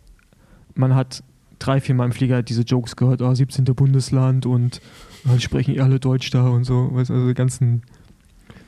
man 0.75 0.95
hat 0.95 1.23
drei, 1.59 1.79
vier 1.79 1.95
Mal 1.95 2.05
im 2.05 2.11
Flieger 2.11 2.43
diese 2.43 2.61
Jokes 2.61 2.95
gehört, 2.95 3.21
oh, 3.21 3.33
17. 3.33 3.63
Bundesland 3.65 4.45
und 4.45 4.81
äh, 5.25 5.39
sprechen 5.39 5.75
eh 5.75 5.79
alle 5.79 5.99
Deutsch 5.99 6.29
da 6.31 6.47
und 6.47 6.63
so. 6.63 6.89
Weißt, 6.93 7.11
also 7.11 7.27
die 7.27 7.33
ganzen 7.33 7.83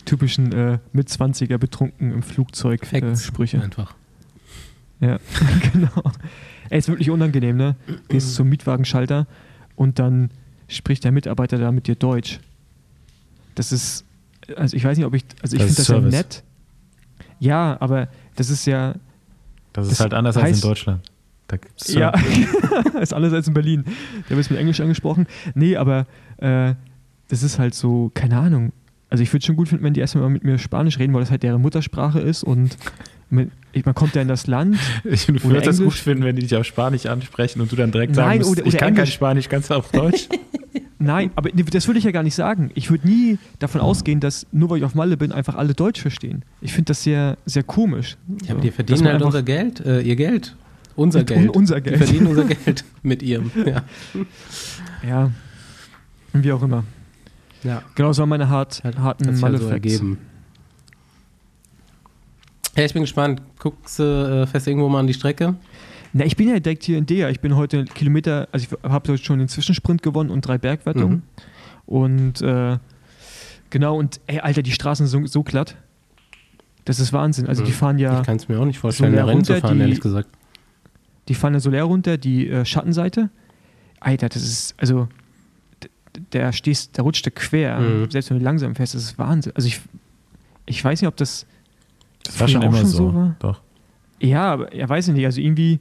typischen 0.06 0.52
äh, 0.54 0.80
mit 0.94 1.10
20er 1.10 1.58
betrunken 1.58 2.12
im 2.12 2.24
Flugzeug 2.24 2.92
äh. 2.94 3.16
Sprüche. 3.16 3.62
Einfach. 3.62 3.96
Ja, 5.00 5.20
genau. 5.74 6.12
Ey, 6.70 6.80
ist 6.80 6.88
wirklich 6.88 7.10
unangenehm, 7.10 7.58
ne? 7.58 7.76
Gehst 8.08 8.34
zum 8.34 8.50
Mietwagenschalter 8.50 9.28
und 9.76 10.00
dann 10.00 10.32
spricht 10.68 11.04
der 11.04 11.12
Mitarbeiter 11.12 11.58
da 11.58 11.72
mit 11.72 11.88
dir 11.88 11.96
Deutsch. 11.96 12.40
Das 13.56 13.72
ist, 13.72 14.06
also 14.56 14.76
ich 14.76 14.84
weiß 14.84 14.98
nicht, 14.98 15.06
ob 15.06 15.14
ich, 15.14 15.26
also 15.42 15.56
ich 15.56 15.64
finde 15.64 15.76
das 15.76 15.88
ja 15.88 16.00
nett. 16.00 16.44
Ja, 17.40 17.78
aber 17.80 18.08
das 18.36 18.50
ist 18.50 18.66
ja, 18.66 18.96
Das 19.74 19.86
ist 19.86 19.92
Das 19.94 20.00
halt 20.02 20.14
anders 20.14 20.38
als 20.38 20.46
heißt- 20.52 20.56
in 20.56 20.62
Deutschland. 20.70 21.12
Da 21.48 21.56
gibt's 21.58 21.94
Ja, 21.94 22.12
ist 23.02 23.14
alles 23.14 23.32
als 23.32 23.48
in 23.48 23.54
Berlin. 23.54 23.86
Der 24.30 24.36
wird 24.36 24.50
mit 24.52 24.60
Englisch 24.60 24.82
angesprochen. 24.82 25.28
Nee, 25.56 25.78
aber 25.78 26.06
äh, 26.38 26.74
das 27.30 27.42
ist 27.44 27.58
halt 27.60 27.74
so, 27.74 28.12
keine 28.14 28.38
Ahnung. 28.38 28.74
Also 29.10 29.24
ich 29.24 29.32
würde 29.32 29.46
schon 29.46 29.56
gut 29.56 29.70
finden, 29.70 29.84
wenn 29.86 29.94
die 29.94 30.02
erstmal 30.02 30.24
mal 30.26 30.30
mit 30.30 30.44
mir 30.44 30.58
Spanisch 30.58 31.00
reden, 31.00 31.14
weil 31.14 31.22
das 31.22 31.32
halt 31.32 31.44
deren 31.44 31.62
Muttersprache 31.62 32.20
ist 32.20 32.44
und 32.44 32.76
mit, 33.30 33.50
ich, 33.72 33.86
man 33.86 33.96
kommt 33.96 34.16
ja 34.16 34.22
in 34.22 34.28
das 34.28 34.48
Land. 34.48 34.78
Ich 35.06 35.28
würde 35.30 35.62
das 35.62 35.80
gut 35.82 35.94
finden, 35.94 36.26
wenn 36.26 36.36
die 36.36 36.42
dich 36.42 36.56
auf 36.58 36.66
Spanisch 36.66 37.06
ansprechen 37.06 37.62
und 37.62 37.72
du 37.72 37.78
dann 37.78 37.92
direkt 37.94 38.16
sagen 38.16 38.28
Nein, 38.28 38.38
musst, 38.40 38.52
oder- 38.52 38.62
ich 38.66 38.68
oder 38.74 38.78
kann 38.80 38.88
kein 38.90 38.98
Englisch. 39.04 39.14
Spanisch, 39.14 39.48
kannst 39.48 39.70
du 39.70 39.76
auf 39.76 39.90
Deutsch? 39.92 40.28
Nein, 41.00 41.30
aber 41.36 41.50
nee, 41.54 41.62
das 41.64 41.88
würde 41.88 42.00
ich 42.00 42.06
ja 42.06 42.12
gar 42.12 42.24
nicht 42.24 42.34
sagen. 42.36 42.72
Ich 42.74 42.90
würde 42.90 43.08
nie 43.08 43.38
davon 43.60 43.82
ausgehen, 43.82 44.20
dass 44.20 44.48
nur 44.52 44.70
weil 44.72 44.80
ich 44.80 44.84
auf 44.84 44.96
Malle 44.96 45.16
bin, 45.18 45.32
einfach 45.32 45.56
alle 45.56 45.74
Deutsch 45.76 46.02
verstehen. 46.02 46.44
Ich 46.60 46.74
finde 46.74 46.86
das 46.86 47.04
sehr, 47.04 47.38
sehr 47.46 47.62
komisch. 47.64 48.18
Ja, 48.44 48.52
aber 48.52 48.60
So, 48.60 48.62
die 48.62 48.72
verdienen 48.72 49.06
halt 49.08 49.22
unser 49.22 49.44
Geld, 49.44 49.80
äh, 49.86 50.02
ihr 50.02 50.16
Geld. 50.16 50.56
unser 50.96 51.24
Geld. 51.24 51.42
un- 51.42 51.50
unser 51.50 51.76
Die 51.82 51.90
Geld. 51.92 51.98
verdienen 52.04 52.28
unser 52.28 52.46
Geld 52.66 52.84
mit 53.04 53.22
ihrem. 53.22 53.52
Ja. 53.66 53.84
Ja. 55.08 55.32
Wie 56.34 56.52
auch 56.52 56.64
immer. 56.64 56.84
ja. 57.64 57.84
Genau, 57.96 58.10
das 58.10 58.18
waren 58.18 58.30
meine 58.30 58.50
hart, 58.50 58.84
Hat, 58.84 58.98
harten 58.98 59.28
hat 59.28 59.42
halt 59.44 59.60
so 59.60 59.68
ergeben. 59.70 60.18
Ja, 62.76 62.84
ich 62.86 62.94
bin 62.94 63.02
gespannt. 63.04 63.42
Guckst 63.60 64.00
du 64.00 64.04
äh, 64.04 64.48
fest 64.48 64.68
irgendwo 64.68 64.88
mal 64.90 65.00
an 65.00 65.08
die 65.08 65.14
Strecke? 65.14 65.56
Na, 66.18 66.26
ich 66.26 66.36
bin 66.36 66.48
ja 66.50 66.60
direkt 66.60 66.84
hier 66.84 66.98
in 66.98 67.06
Dea. 67.06 67.30
Ich 67.30 67.42
bin 67.42 67.56
heute 67.56 67.86
Kilometer, 67.86 68.48
also 68.52 68.66
ich 68.66 68.84
habe 68.90 69.12
heute 69.12 69.24
schon 69.24 69.38
den 69.40 69.48
Zwischensprint 69.48 70.02
gewonnen 70.02 70.30
und 70.32 70.42
drei 70.42 70.58
Bergwertungen. 70.58 71.18
Mhm. 71.18 71.22
Und 71.86 72.42
äh, 72.42 72.78
genau, 73.70 73.98
und 73.98 74.20
ey, 74.26 74.40
Alter, 74.40 74.64
die 74.64 74.72
Straßen 74.72 75.06
sind 75.06 75.28
so, 75.28 75.32
so 75.32 75.44
glatt. 75.44 75.76
Das 76.86 77.00
ist 77.00 77.14
Wahnsinn. 77.14 77.48
Also 77.48 77.64
die 77.64 77.70
Mhm. 77.72 77.76
fahren 77.76 78.00
ja, 78.00 78.20
Ich 78.22 78.26
kann 78.26 78.38
es 78.38 78.48
mir 78.50 78.60
auch 78.60 78.66
nicht 78.66 78.80
vorstellen, 78.80 79.16
da 79.16 79.26
Rennen 79.26 79.44
zu 79.44 79.56
fahren, 79.58 79.76
die- 79.76 79.82
ehrlich 79.82 80.02
gesagt. 80.02 80.30
die 81.28 81.36
fahren 81.36 81.54
ja 81.54 81.60
so 81.60 81.70
leer 81.70 81.84
runter, 81.84 82.18
die 82.18 82.48
äh, 82.50 82.66
Schattenseite. 82.66 83.30
Alter, 84.00 84.30
das 84.30 84.42
ist, 84.44 84.76
also 84.80 85.08
der 86.34 86.52
stehst, 86.52 86.98
da 86.98 87.04
rutscht 87.04 87.26
der 87.26 87.34
quer, 87.34 87.80
Mhm. 87.80 88.10
selbst 88.10 88.32
wenn 88.32 88.40
du 88.40 88.44
langsam 88.44 88.74
fährst, 88.76 88.96
das 88.96 89.04
ist 89.04 89.20
Wahnsinn. 89.20 89.52
Also 89.56 89.68
ich, 89.68 89.82
ich 90.66 90.84
weiß 90.84 91.00
nicht, 91.02 91.08
ob 91.08 91.16
das 91.18 91.46
Das 92.24 92.40
war 92.40 92.48
schon 92.48 92.64
auch 92.64 92.68
immer 92.70 92.78
schon 92.78 92.88
so. 92.88 92.98
so 93.10 93.14
war? 93.14 93.36
Doch. 93.40 93.62
Ja, 94.20 94.52
aber 94.54 94.72
er 94.74 94.90
weiß 94.90 95.10
ich 95.10 95.14
nicht. 95.14 95.26
Also 95.26 95.42
irgendwie, 95.42 95.80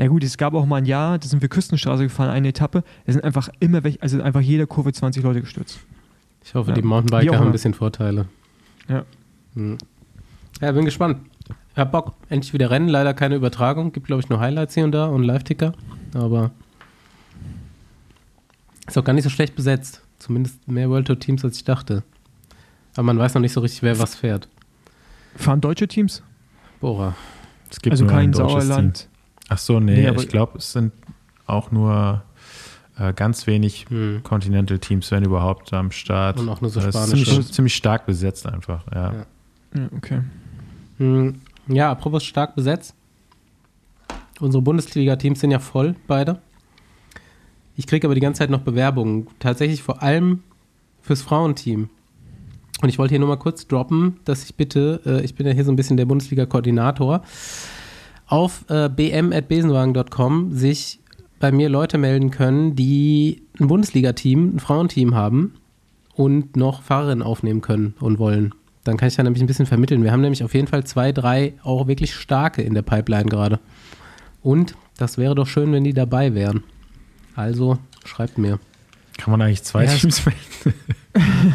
ja 0.00 0.08
gut, 0.08 0.24
es 0.24 0.38
gab 0.38 0.54
auch 0.54 0.64
mal 0.64 0.76
ein 0.76 0.86
Jahr, 0.86 1.18
da 1.18 1.28
sind 1.28 1.42
wir 1.42 1.48
Küstenstraße 1.50 2.04
gefahren, 2.04 2.30
eine 2.30 2.48
Etappe. 2.48 2.82
Da 3.04 3.12
sind 3.12 3.22
einfach 3.22 3.50
immer 3.60 3.84
welche, 3.84 4.00
also 4.00 4.22
einfach 4.22 4.40
jeder 4.40 4.66
Kurve 4.66 4.92
20 4.94 5.22
Leute 5.22 5.42
gestürzt. 5.42 5.78
Ich 6.42 6.54
hoffe, 6.54 6.70
Ja. 6.70 6.74
die 6.74 6.82
Mountainbiker 6.82 7.36
haben 7.38 7.46
ein 7.46 7.52
bisschen 7.52 7.74
Vorteile. 7.74 8.24
Ja. 8.88 9.04
Hm. 9.54 9.76
Ja, 10.62 10.72
bin 10.72 10.86
gespannt. 10.86 11.18
Hab 11.76 11.92
Bock, 11.92 12.14
endlich 12.30 12.54
wieder 12.54 12.70
Rennen. 12.70 12.88
Leider 12.88 13.12
keine 13.12 13.34
Übertragung. 13.36 13.92
Gibt, 13.92 14.06
glaube 14.06 14.22
ich, 14.22 14.28
nur 14.30 14.40
Highlights 14.40 14.72
hier 14.74 14.84
und 14.84 14.92
da 14.92 15.04
und 15.06 15.22
Live-Ticker. 15.22 15.74
Aber 16.14 16.50
ist 18.86 18.96
auch 18.96 19.04
gar 19.04 19.12
nicht 19.12 19.24
so 19.24 19.30
schlecht 19.30 19.54
besetzt. 19.54 20.00
Zumindest 20.18 20.66
mehr 20.66 20.88
World 20.88 21.06
Tour 21.06 21.18
Teams, 21.18 21.44
als 21.44 21.56
ich 21.58 21.64
dachte. 21.64 22.02
Aber 22.94 23.02
man 23.04 23.18
weiß 23.18 23.34
noch 23.34 23.40
nicht 23.42 23.52
so 23.52 23.60
richtig, 23.60 23.82
wer 23.82 23.98
was 23.98 24.14
fährt. 24.14 24.48
Fahren 25.36 25.60
deutsche 25.60 25.86
Teams? 25.88 26.22
Bora. 26.80 27.14
Es 27.70 27.80
gibt 27.80 27.92
also 27.92 28.04
nur 28.04 28.12
kein 28.12 28.30
ein 28.30 28.32
deutsches 28.32 28.66
Sauerland. 28.66 29.08
Ach 29.50 29.58
so, 29.58 29.78
nee, 29.80 29.96
Nee, 30.00 30.08
aber- 30.08 30.20
ich 30.22 30.28
glaube, 30.28 30.56
es 30.58 30.72
sind 30.72 30.92
auch 31.46 31.70
nur 31.70 32.22
äh, 32.98 33.12
ganz 33.12 33.46
wenig 33.46 33.86
Hm. 33.88 34.22
Continental-Teams, 34.22 35.10
wenn 35.10 35.24
überhaupt, 35.24 35.72
am 35.72 35.90
Start. 35.90 36.38
Und 36.38 36.48
auch 36.48 36.60
nur 36.60 36.70
so 36.70 36.80
Das 36.80 36.88
ist 36.94 36.94
spanische. 36.94 37.30
ziemlich, 37.30 37.52
ziemlich 37.52 37.74
stark 37.74 38.06
besetzt 38.06 38.46
einfach, 38.46 38.84
ja. 38.94 39.12
Ja. 39.12 39.26
Ja, 39.74 39.88
okay. 39.96 40.20
Hm, 40.98 41.40
Ja, 41.68 41.90
apropos 41.90 42.24
stark 42.24 42.54
besetzt. 42.56 42.94
Unsere 44.40 44.62
Bundesliga-Teams 44.62 45.40
sind 45.40 45.50
ja 45.50 45.58
voll, 45.58 45.94
beide. 46.06 46.40
Ich 47.76 47.86
kriege 47.86 48.06
aber 48.06 48.14
die 48.14 48.20
ganze 48.20 48.38
Zeit 48.40 48.50
noch 48.50 48.60
Bewerbungen. 48.62 49.26
Tatsächlich 49.38 49.82
vor 49.82 50.02
allem 50.02 50.42
fürs 51.02 51.22
Frauenteam. 51.22 51.88
Und 52.82 52.88
ich 52.88 52.98
wollte 52.98 53.12
hier 53.12 53.18
nur 53.20 53.28
mal 53.28 53.36
kurz 53.36 53.66
droppen, 53.66 54.18
dass 54.24 54.44
ich 54.44 54.54
bitte, 54.56 55.00
äh, 55.06 55.20
ich 55.24 55.34
bin 55.34 55.46
ja 55.46 55.52
hier 55.52 55.64
so 55.64 55.72
ein 55.72 55.76
bisschen 55.76 55.96
der 55.96 56.06
Bundesliga-Koordinator, 56.06 57.22
auf 58.30 58.64
äh, 58.68 58.88
bm.besenwagen.com 58.88 60.52
sich 60.52 61.00
bei 61.38 61.52
mir 61.52 61.68
Leute 61.68 61.98
melden 61.98 62.30
können, 62.30 62.76
die 62.76 63.42
ein 63.58 63.66
Bundesliga-Team, 63.66 64.56
ein 64.56 64.60
Frauenteam 64.60 65.14
haben 65.14 65.54
und 66.14 66.56
noch 66.56 66.82
Fahrerinnen 66.82 67.22
aufnehmen 67.22 67.60
können 67.60 67.94
und 68.00 68.18
wollen. 68.18 68.54
Dann 68.84 68.96
kann 68.96 69.08
ich 69.08 69.16
da 69.16 69.22
nämlich 69.22 69.42
ein 69.42 69.46
bisschen 69.46 69.66
vermitteln. 69.66 70.02
Wir 70.02 70.12
haben 70.12 70.20
nämlich 70.20 70.44
auf 70.44 70.54
jeden 70.54 70.66
Fall 70.66 70.84
zwei, 70.84 71.12
drei 71.12 71.54
auch 71.62 71.86
wirklich 71.86 72.14
starke 72.14 72.62
in 72.62 72.74
der 72.74 72.82
Pipeline 72.82 73.26
gerade. 73.26 73.58
Und 74.42 74.74
das 74.96 75.18
wäre 75.18 75.34
doch 75.34 75.46
schön, 75.46 75.72
wenn 75.72 75.84
die 75.84 75.92
dabei 75.92 76.34
wären. 76.34 76.62
Also 77.34 77.78
schreibt 78.04 78.38
mir. 78.38 78.58
Kann 79.18 79.32
man 79.32 79.42
eigentlich 79.42 79.62
zwei 79.62 79.84
Ja, 79.84 79.94
Teams 79.94 80.24
melden? 80.24 80.78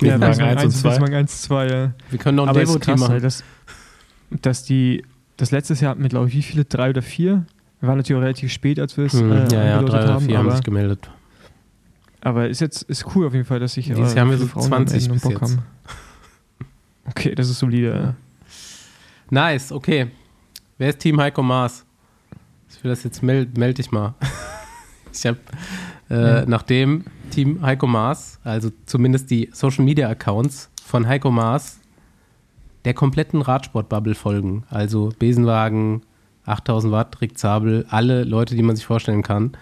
Ja, 0.00 0.16
Besenwagen 0.16 0.30
Besenwagen 0.30 0.58
1 0.58 0.64
und 0.64 0.70
2. 0.72 0.88
Besenwagen 0.88 1.14
1, 1.14 1.42
2, 1.42 1.68
ja. 1.68 1.92
Wir 2.10 2.18
können 2.18 2.36
noch 2.36 2.46
ein 2.48 2.54
Devo-Team 2.54 2.98
machen. 2.98 3.12
halt, 3.12 3.24
dass, 3.24 3.44
dass 4.30 4.64
die, 4.64 5.04
das 5.38 5.50
letztes 5.50 5.80
Jahr 5.80 5.92
hatten 5.92 6.02
wir, 6.02 6.10
glaube 6.10 6.28
ich, 6.28 6.34
wie 6.34 6.42
viele? 6.42 6.64
Drei 6.66 6.90
oder 6.90 7.00
vier? 7.02 7.46
Wir 7.80 7.88
waren 7.88 7.96
natürlich 7.96 8.18
auch 8.18 8.22
relativ 8.24 8.52
spät, 8.52 8.78
als 8.78 8.96
wir 8.96 9.06
es 9.06 9.14
Hm, 9.14 9.32
äh, 9.32 9.48
ja, 9.52 9.64
ja, 9.64 9.82
drei 9.82 10.02
oder 10.02 10.14
haben, 10.14 10.26
vier 10.26 10.36
haben 10.38 10.50
sich 10.50 10.62
gemeldet. 10.62 11.08
aber 12.20 12.48
ist 12.48 12.60
jetzt 12.60 12.82
ist 12.82 13.06
cool 13.14 13.26
auf 13.26 13.32
jeden 13.32 13.44
Fall, 13.46 13.60
dass 13.60 13.72
sich 13.74 13.86
Dieses 13.86 14.12
äh, 14.12 14.16
Jahr 14.16 14.24
haben 14.26 14.30
wir 14.30 14.38
so 14.38 14.46
Frauen 14.46 14.64
20 14.64 14.92
melden 14.94 15.10
und 15.10 15.14
bis 15.14 15.22
Bock 15.22 15.32
jetzt. 15.32 15.42
haben. 15.42 15.62
Okay, 17.06 17.34
das 17.34 17.48
ist 17.48 17.58
solide. 17.58 17.90
Ja. 17.94 18.14
Nice, 19.30 19.72
okay. 19.72 20.08
Wer 20.76 20.90
ist 20.90 20.98
Team 20.98 21.20
Heiko 21.20 21.42
Maas? 21.42 21.84
Ich 22.70 22.82
will 22.84 22.90
das 22.90 23.02
jetzt 23.04 23.22
meld, 23.22 23.56
meld 23.56 23.78
dich 23.78 23.90
mal. 23.90 24.14
ich 25.12 25.24
habe, 25.26 25.38
äh, 26.10 26.14
Ja. 26.40 26.46
nachdem 26.46 27.04
Team 27.30 27.62
Heiko 27.62 27.86
Maas, 27.86 28.38
also 28.44 28.70
zumindest 28.86 29.30
die 29.30 29.48
Social 29.52 29.84
Media 29.84 30.08
Accounts 30.08 30.70
von 30.84 31.06
Heiko 31.06 31.30
Maas, 31.30 31.78
der 32.84 32.94
kompletten 32.94 33.42
Radsport-Bubble 33.42 34.14
folgen. 34.14 34.64
Also 34.70 35.12
Besenwagen, 35.18 36.02
8000 36.44 36.92
Watt, 36.92 37.20
Rick 37.20 37.36
Zabel, 37.38 37.86
alle 37.90 38.24
Leute, 38.24 38.54
die 38.54 38.62
man 38.62 38.76
sich 38.76 38.86
vorstellen 38.86 39.22
kann. 39.22 39.52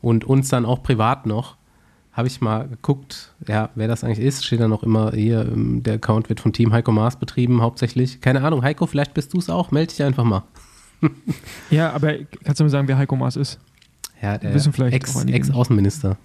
Und 0.00 0.24
uns 0.24 0.48
dann 0.48 0.64
auch 0.64 0.82
privat 0.82 1.26
noch. 1.26 1.56
Habe 2.12 2.26
ich 2.28 2.40
mal 2.40 2.66
geguckt, 2.68 3.32
ja, 3.46 3.70
wer 3.76 3.86
das 3.86 4.02
eigentlich 4.02 4.18
ist, 4.24 4.44
steht 4.44 4.60
da 4.60 4.66
noch 4.66 4.82
immer 4.82 5.12
hier, 5.12 5.42
ähm, 5.42 5.82
der 5.84 5.94
Account 5.94 6.28
wird 6.28 6.40
von 6.40 6.52
Team 6.52 6.72
Heiko 6.72 6.90
Maas 6.90 7.16
betrieben, 7.16 7.62
hauptsächlich. 7.62 8.20
Keine 8.20 8.42
Ahnung, 8.42 8.62
Heiko, 8.62 8.86
vielleicht 8.86 9.14
bist 9.14 9.32
du 9.34 9.38
es 9.38 9.48
auch, 9.48 9.70
melde 9.70 9.92
dich 9.94 10.02
einfach 10.02 10.24
mal. 10.24 10.42
Ja, 11.70 11.92
aber 11.92 12.14
kannst 12.42 12.58
du 12.58 12.64
mir 12.64 12.70
sagen, 12.70 12.88
wer 12.88 12.98
Heiko 12.98 13.14
Maas 13.14 13.36
ist? 13.36 13.60
Ja, 14.20 14.36
der 14.36 14.52
Wissen 14.52 14.72
vielleicht 14.72 14.96
Ex- 14.96 15.14
auch 15.14 15.20
einige 15.20 15.38
nicht. 15.38 15.48
Ex-Außenminister. 15.48 16.16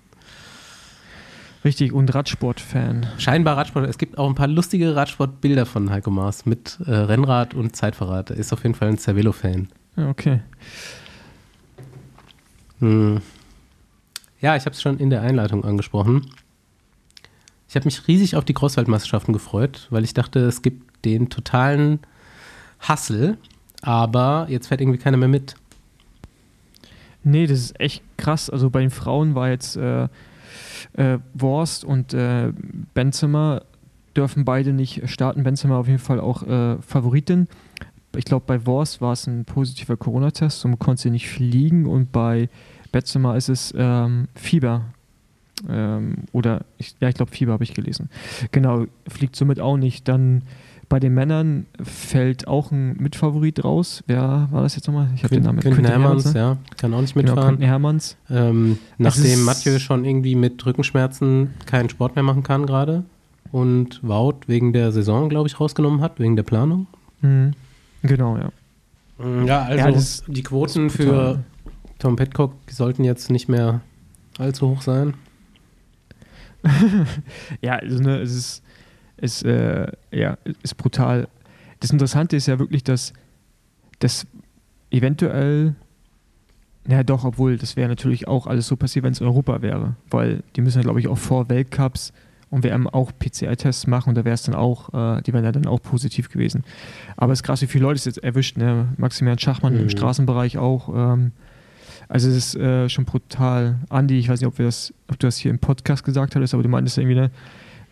Richtig, 1.64 1.94
und 1.94 2.14
Radsport-Fan. 2.14 3.08
Scheinbar 3.18 3.56
Radsport. 3.56 3.88
Es 3.88 3.98
gibt 3.98 4.18
auch 4.18 4.28
ein 4.28 4.36
paar 4.36 4.48
lustige 4.48 4.96
Radsportbilder 4.96 5.66
von 5.66 5.90
Heiko 5.90 6.12
Maas 6.12 6.46
mit 6.46 6.78
äh, 6.86 6.92
Rennrad 6.92 7.54
und 7.54 7.76
Zeitverrat. 7.76 8.32
Er 8.32 8.36
ist 8.36 8.52
auf 8.52 8.64
jeden 8.64 8.76
Fall 8.76 8.90
ein 8.90 8.98
Cervelo-Fan. 8.98 9.70
Ja, 9.96 10.10
okay. 10.10 10.42
Hm. 12.80 13.22
Ja, 14.42 14.58
ich 14.58 14.66
habe 14.66 14.74
es 14.74 14.82
schon 14.82 14.98
in 14.98 15.10
der 15.10 15.22
Einleitung 15.22 15.64
angesprochen. 15.64 16.28
Ich 17.70 17.76
habe 17.76 17.86
mich 17.86 18.08
riesig 18.10 18.36
auf 18.36 18.44
die 18.44 18.54
Großwaldmeisterschaften 18.54 19.34
gefreut, 19.34 19.88
weil 19.90 20.04
ich 20.04 20.14
dachte, 20.14 20.40
es 20.42 20.62
gibt 20.62 21.06
den 21.06 21.30
totalen 21.30 22.00
Hassel, 22.82 23.38
aber 23.82 24.48
jetzt 24.50 24.68
fährt 24.68 24.82
irgendwie 24.82 25.00
keiner 25.00 25.18
mehr 25.18 25.30
mit. 25.30 25.56
Nee, 27.24 27.48
das 27.48 27.60
ist 27.60 27.80
echt 27.80 28.04
krass. 28.18 28.50
Also 28.50 28.70
bei 28.70 28.82
den 28.82 28.90
Frauen 28.90 29.34
war 29.34 29.48
jetzt 29.48 29.78
äh, 29.78 30.10
äh, 30.94 31.20
Worst 31.34 31.86
und 31.86 32.14
äh, 32.14 32.52
Benzema 32.94 33.62
dürfen 34.16 34.46
beide 34.46 34.74
nicht 34.74 35.10
starten. 35.10 35.44
Benzema 35.44 35.78
auf 35.78 35.88
jeden 35.88 36.00
Fall 36.00 36.20
auch 36.20 36.44
äh, 36.44 36.78
Favoritin. 36.82 37.48
Ich 38.16 38.26
glaube, 38.26 38.46
bei 38.46 38.66
Worst 38.66 39.02
war 39.02 39.14
es 39.14 39.26
ein 39.26 39.46
positiver 39.46 39.98
Corona-Test, 39.98 40.60
somit 40.60 40.80
konnte 40.80 41.02
sie 41.02 41.10
nicht 41.10 41.30
fliegen 41.30 41.88
und 41.88 42.12
bei 42.12 42.50
Benzema 42.92 43.36
ist 43.36 43.50
es 43.50 43.74
ähm, 43.76 44.28
Fieber. 44.36 44.86
Ähm, 45.68 46.26
oder, 46.32 46.66
ich, 46.78 46.96
ja, 47.00 47.10
ich 47.10 47.16
glaube, 47.16 47.32
Fieber 47.32 47.54
habe 47.54 47.64
ich 47.64 47.74
gelesen. 47.74 48.10
Genau, 48.52 48.86
fliegt 49.08 49.36
somit 49.36 49.60
auch 49.60 49.78
nicht. 49.78 50.08
Dann 50.08 50.44
bei 50.94 51.00
den 51.00 51.16
Männern 51.16 51.66
fällt 51.82 52.48
auch 52.48 52.70
ein 52.70 52.96
Mitfavorit 52.98 53.64
raus. 53.64 54.04
Wer 54.06 54.48
war 54.52 54.62
das 54.62 54.76
jetzt 54.76 54.86
nochmal? 54.86 55.10
Ich 55.16 55.24
habe 55.24 55.34
den 55.34 55.44
Namen. 55.44 55.60
Quinten 55.60 55.78
Quinten 55.82 55.92
Hermanns, 55.92 56.32
ne? 56.36 56.40
ja, 56.40 56.58
kann 56.78 56.94
auch 56.94 57.02
nicht 57.02 57.16
Genau, 57.16 57.32
mitfahren. 57.32 57.50
Quinten 57.56 57.66
Hermanns. 57.66 58.16
Ähm, 58.30 58.78
nachdem 59.00 59.44
Mathieu 59.44 59.80
schon 59.80 60.06
irgendwie 60.06 60.36
mit 60.36 60.64
Rückenschmerzen 60.64 61.56
keinen 61.66 61.90
Sport 61.90 62.14
mehr 62.16 62.22
machen 62.22 62.44
kann 62.44 62.68
gerade 62.68 63.06
und 63.52 64.02
Wout 64.04 64.42
wegen 64.46 64.72
der 64.72 64.92
Saison, 64.92 65.30
glaube 65.30 65.48
ich, 65.48 65.60
rausgenommen 65.60 66.00
hat, 66.02 66.20
wegen 66.20 66.36
der 66.36 66.44
Planung. 66.44 66.86
Mhm. 67.22 67.54
Genau, 68.04 68.38
ja. 68.38 68.52
Ja, 69.48 69.64
also 69.64 69.78
Ja, 69.86 69.92
das- 69.92 70.24
die 70.28 70.44
Quoten 70.44 70.92
für. 70.92 71.44
Tom 71.98 72.18
Petcock 72.18 72.54
sollten 72.70 73.04
jetzt 73.04 73.32
nicht 73.32 73.50
mehr 73.50 73.82
allzu 74.38 74.70
hoch 74.70 74.84
sein. 74.84 75.16
Ja, 77.62 77.74
also, 77.78 78.00
ne, 78.00 78.18
es 78.20 78.34
ist, 78.36 78.63
es, 79.24 79.42
äh, 79.44 79.88
ja, 80.12 80.38
ist 80.64 80.76
brutal. 80.78 81.28
Das 81.80 81.92
Interessante 81.92 82.36
ist 82.36 82.48
ja 82.48 82.60
wirklich, 82.60 82.84
dass 82.84 83.14
das 84.00 84.28
eventuell, 84.92 85.76
naja 86.86 87.04
doch, 87.04 87.24
obwohl 87.24 87.58
das 87.58 87.76
wäre 87.76 87.90
natürlich 87.90 88.28
auch 88.28 88.48
alles 88.48 88.68
so 88.68 88.76
passiert, 88.76 89.04
wenn 89.06 89.14
es 89.14 89.22
Europa 89.22 89.62
wäre, 89.62 89.96
weil 90.10 90.44
die 90.56 90.62
müssen 90.62 90.80
ja, 90.80 90.84
glaube 90.84 91.00
ich, 91.00 91.08
auch 91.08 91.18
vor 91.18 91.50
Weltcups 91.50 92.14
und 92.50 92.64
WM 92.64 92.88
auch 92.88 93.12
PCR-Tests 93.18 93.88
machen 93.88 94.10
und 94.10 94.16
da 94.16 94.26
wäre 94.26 94.36
es 94.36 94.44
dann 94.44 94.56
auch, 94.56 94.94
äh, 94.94 95.22
die 95.24 95.34
wären 95.34 95.44
ja 95.44 95.52
dann 95.52 95.66
auch 95.66 95.82
positiv 95.82 96.30
gewesen. 96.30 96.64
Aber 97.18 97.34
es 97.34 97.40
ist 97.40 97.44
krass, 97.44 97.62
wie 97.62 97.68
viele 97.68 97.84
Leute 97.84 97.96
es 97.96 98.06
jetzt 98.06 98.24
erwischt, 98.24 98.58
ne? 98.58 98.90
Maximilian 98.98 99.40
Schachmann 99.40 99.74
Mhm. 99.74 99.80
im 99.82 99.90
Straßenbereich 99.90 100.58
auch. 100.58 100.90
Ähm, 101.14 101.32
also 102.10 102.30
es 102.30 102.36
ist 102.36 102.56
äh, 102.56 102.90
schon 102.90 103.06
brutal. 103.06 103.80
Andi, 103.90 104.20
ich 104.20 104.30
weiß 104.30 104.40
nicht, 104.42 104.48
ob, 104.48 104.58
wir 104.60 104.66
das, 104.66 104.94
ob 105.08 105.18
du 105.18 105.26
das 105.28 105.38
hier 105.38 105.50
im 105.50 105.58
Podcast 105.60 106.04
gesagt 106.04 106.36
hattest, 106.36 106.54
aber 106.54 106.62
du 106.62 106.70
meintest 106.70 106.98
irgendwie, 106.98 107.16
ne, 107.16 107.32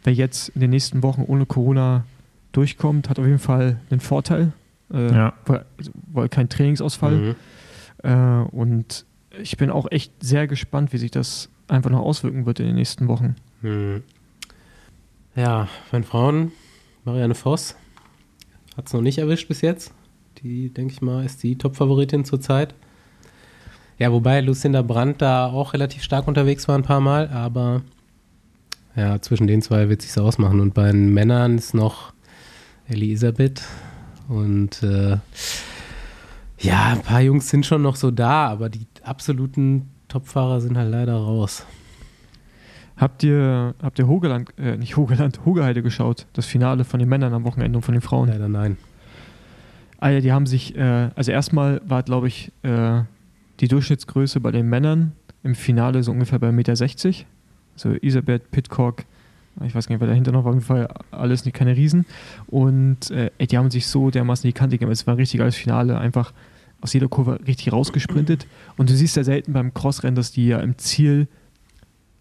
wer 0.03 0.13
jetzt 0.13 0.49
in 0.49 0.61
den 0.61 0.69
nächsten 0.71 1.03
Wochen 1.03 1.23
ohne 1.27 1.45
Corona 1.45 2.05
durchkommt, 2.51 3.09
hat 3.09 3.19
auf 3.19 3.25
jeden 3.25 3.39
Fall 3.39 3.79
einen 3.89 3.99
Vorteil, 3.99 4.53
äh, 4.93 5.13
Ja. 5.13 5.33
weil, 5.45 5.65
also, 5.77 5.91
weil 6.11 6.29
kein 6.29 6.49
Trainingsausfall. 6.49 7.15
Mhm. 7.15 7.35
Äh, 8.03 8.43
und 8.55 9.05
ich 9.41 9.57
bin 9.57 9.69
auch 9.69 9.89
echt 9.91 10.11
sehr 10.21 10.47
gespannt, 10.47 10.91
wie 10.93 10.97
sich 10.97 11.11
das 11.11 11.49
einfach 11.67 11.89
noch 11.89 12.01
auswirken 12.01 12.45
wird 12.45 12.59
in 12.59 12.65
den 12.67 12.75
nächsten 12.75 13.07
Wochen. 13.07 13.35
Hm. 13.61 14.03
Ja, 15.35 15.69
bei 15.91 16.03
Frauen, 16.03 16.51
Marianne 17.05 17.35
Voss 17.35 17.75
hat 18.75 18.87
es 18.87 18.93
noch 18.93 19.01
nicht 19.01 19.17
erwischt 19.17 19.47
bis 19.47 19.61
jetzt. 19.61 19.93
Die, 20.43 20.69
denke 20.69 20.93
ich 20.93 21.01
mal, 21.01 21.23
ist 21.23 21.41
die 21.43 21.57
Top-Favoritin 21.57 22.25
zurzeit. 22.25 22.73
Ja, 23.97 24.11
wobei 24.11 24.41
Lucinda 24.41 24.81
Brandt 24.81 25.21
da 25.21 25.45
auch 25.47 25.73
relativ 25.73 26.03
stark 26.03 26.27
unterwegs 26.27 26.67
war 26.67 26.75
ein 26.75 26.81
paar 26.83 26.99
Mal, 27.01 27.29
aber 27.29 27.81
ja, 28.95 29.21
zwischen 29.21 29.47
den 29.47 29.61
zwei 29.61 29.89
wird 29.89 30.01
sich 30.01 30.17
ausmachen. 30.19 30.59
Und 30.59 30.73
bei 30.73 30.91
den 30.91 31.13
Männern 31.13 31.57
ist 31.57 31.73
noch 31.73 32.13
Elisabeth 32.87 33.63
und 34.27 34.83
äh, 34.83 35.17
ja, 36.59 36.91
ein 36.91 37.01
paar 37.01 37.21
Jungs 37.21 37.49
sind 37.49 37.65
schon 37.65 37.81
noch 37.81 37.95
so 37.95 38.11
da, 38.11 38.47
aber 38.47 38.69
die 38.69 38.85
absoluten 39.03 39.89
Topfahrer 40.07 40.61
sind 40.61 40.77
halt 40.77 40.91
leider 40.91 41.15
raus. 41.15 41.65
Habt 42.97 43.23
ihr, 43.23 43.73
habt 43.81 43.97
ihr 43.97 44.07
Hogeland, 44.07 44.53
äh, 44.59 44.77
nicht 44.77 44.95
Hogeland, 44.95 45.43
Hogeheide 45.43 45.81
geschaut? 45.81 46.27
Das 46.33 46.45
Finale 46.45 46.83
von 46.83 46.99
den 46.99 47.09
Männern 47.09 47.33
am 47.33 47.45
Wochenende 47.45 47.77
und 47.77 47.83
von 47.83 47.93
den 47.93 48.01
Frauen? 48.01 48.29
Leider 48.29 48.47
nein. 48.47 48.77
Ah 49.99 50.19
die 50.19 50.31
haben 50.31 50.45
sich, 50.45 50.75
äh, 50.75 51.09
also 51.15 51.31
erstmal 51.31 51.81
war, 51.85 52.03
glaube 52.03 52.27
ich, 52.27 52.51
äh, 52.63 53.01
die 53.59 53.67
Durchschnittsgröße 53.67 54.39
bei 54.39 54.51
den 54.51 54.67
Männern 54.67 55.13
im 55.43 55.55
Finale 55.55 56.03
so 56.03 56.11
ungefähr 56.11 56.39
bei 56.39 56.49
1,60 56.49 57.07
Meter. 57.07 57.25
Also 57.73 57.93
Isabeth, 58.01 58.51
Pitcock, 58.51 59.05
ich 59.65 59.75
weiß 59.75 59.87
gar 59.87 59.95
nicht, 59.95 60.01
wer 60.01 60.07
dahinter 60.07 60.31
noch 60.31 60.45
war, 60.45 60.51
auf 60.51 60.55
jeden 60.55 60.65
Fall 60.65 60.87
alles 61.11 61.45
nicht 61.45 61.55
keine 61.55 61.75
Riesen. 61.75 62.05
Und 62.47 63.11
äh, 63.11 63.31
die 63.45 63.57
haben 63.57 63.69
sich 63.69 63.87
so 63.87 64.09
dermaßen 64.09 64.47
die 64.47 64.53
Kante 64.53 64.77
gegeben. 64.77 64.91
Es 64.91 65.05
war 65.07 65.15
ein 65.15 65.17
richtig 65.17 65.39
geiles 65.39 65.55
Finale, 65.55 65.97
einfach 65.97 66.33
aus 66.81 66.93
jeder 66.93 67.07
Kurve 67.07 67.39
richtig 67.45 67.71
rausgesprintet. 67.71 68.47
Und 68.77 68.89
du 68.89 68.95
siehst 68.95 69.15
ja 69.15 69.23
selten 69.23 69.53
beim 69.53 69.73
Crossrennen, 69.73 70.15
dass 70.15 70.31
die 70.31 70.47
ja 70.47 70.59
im 70.59 70.77
Ziel 70.77 71.27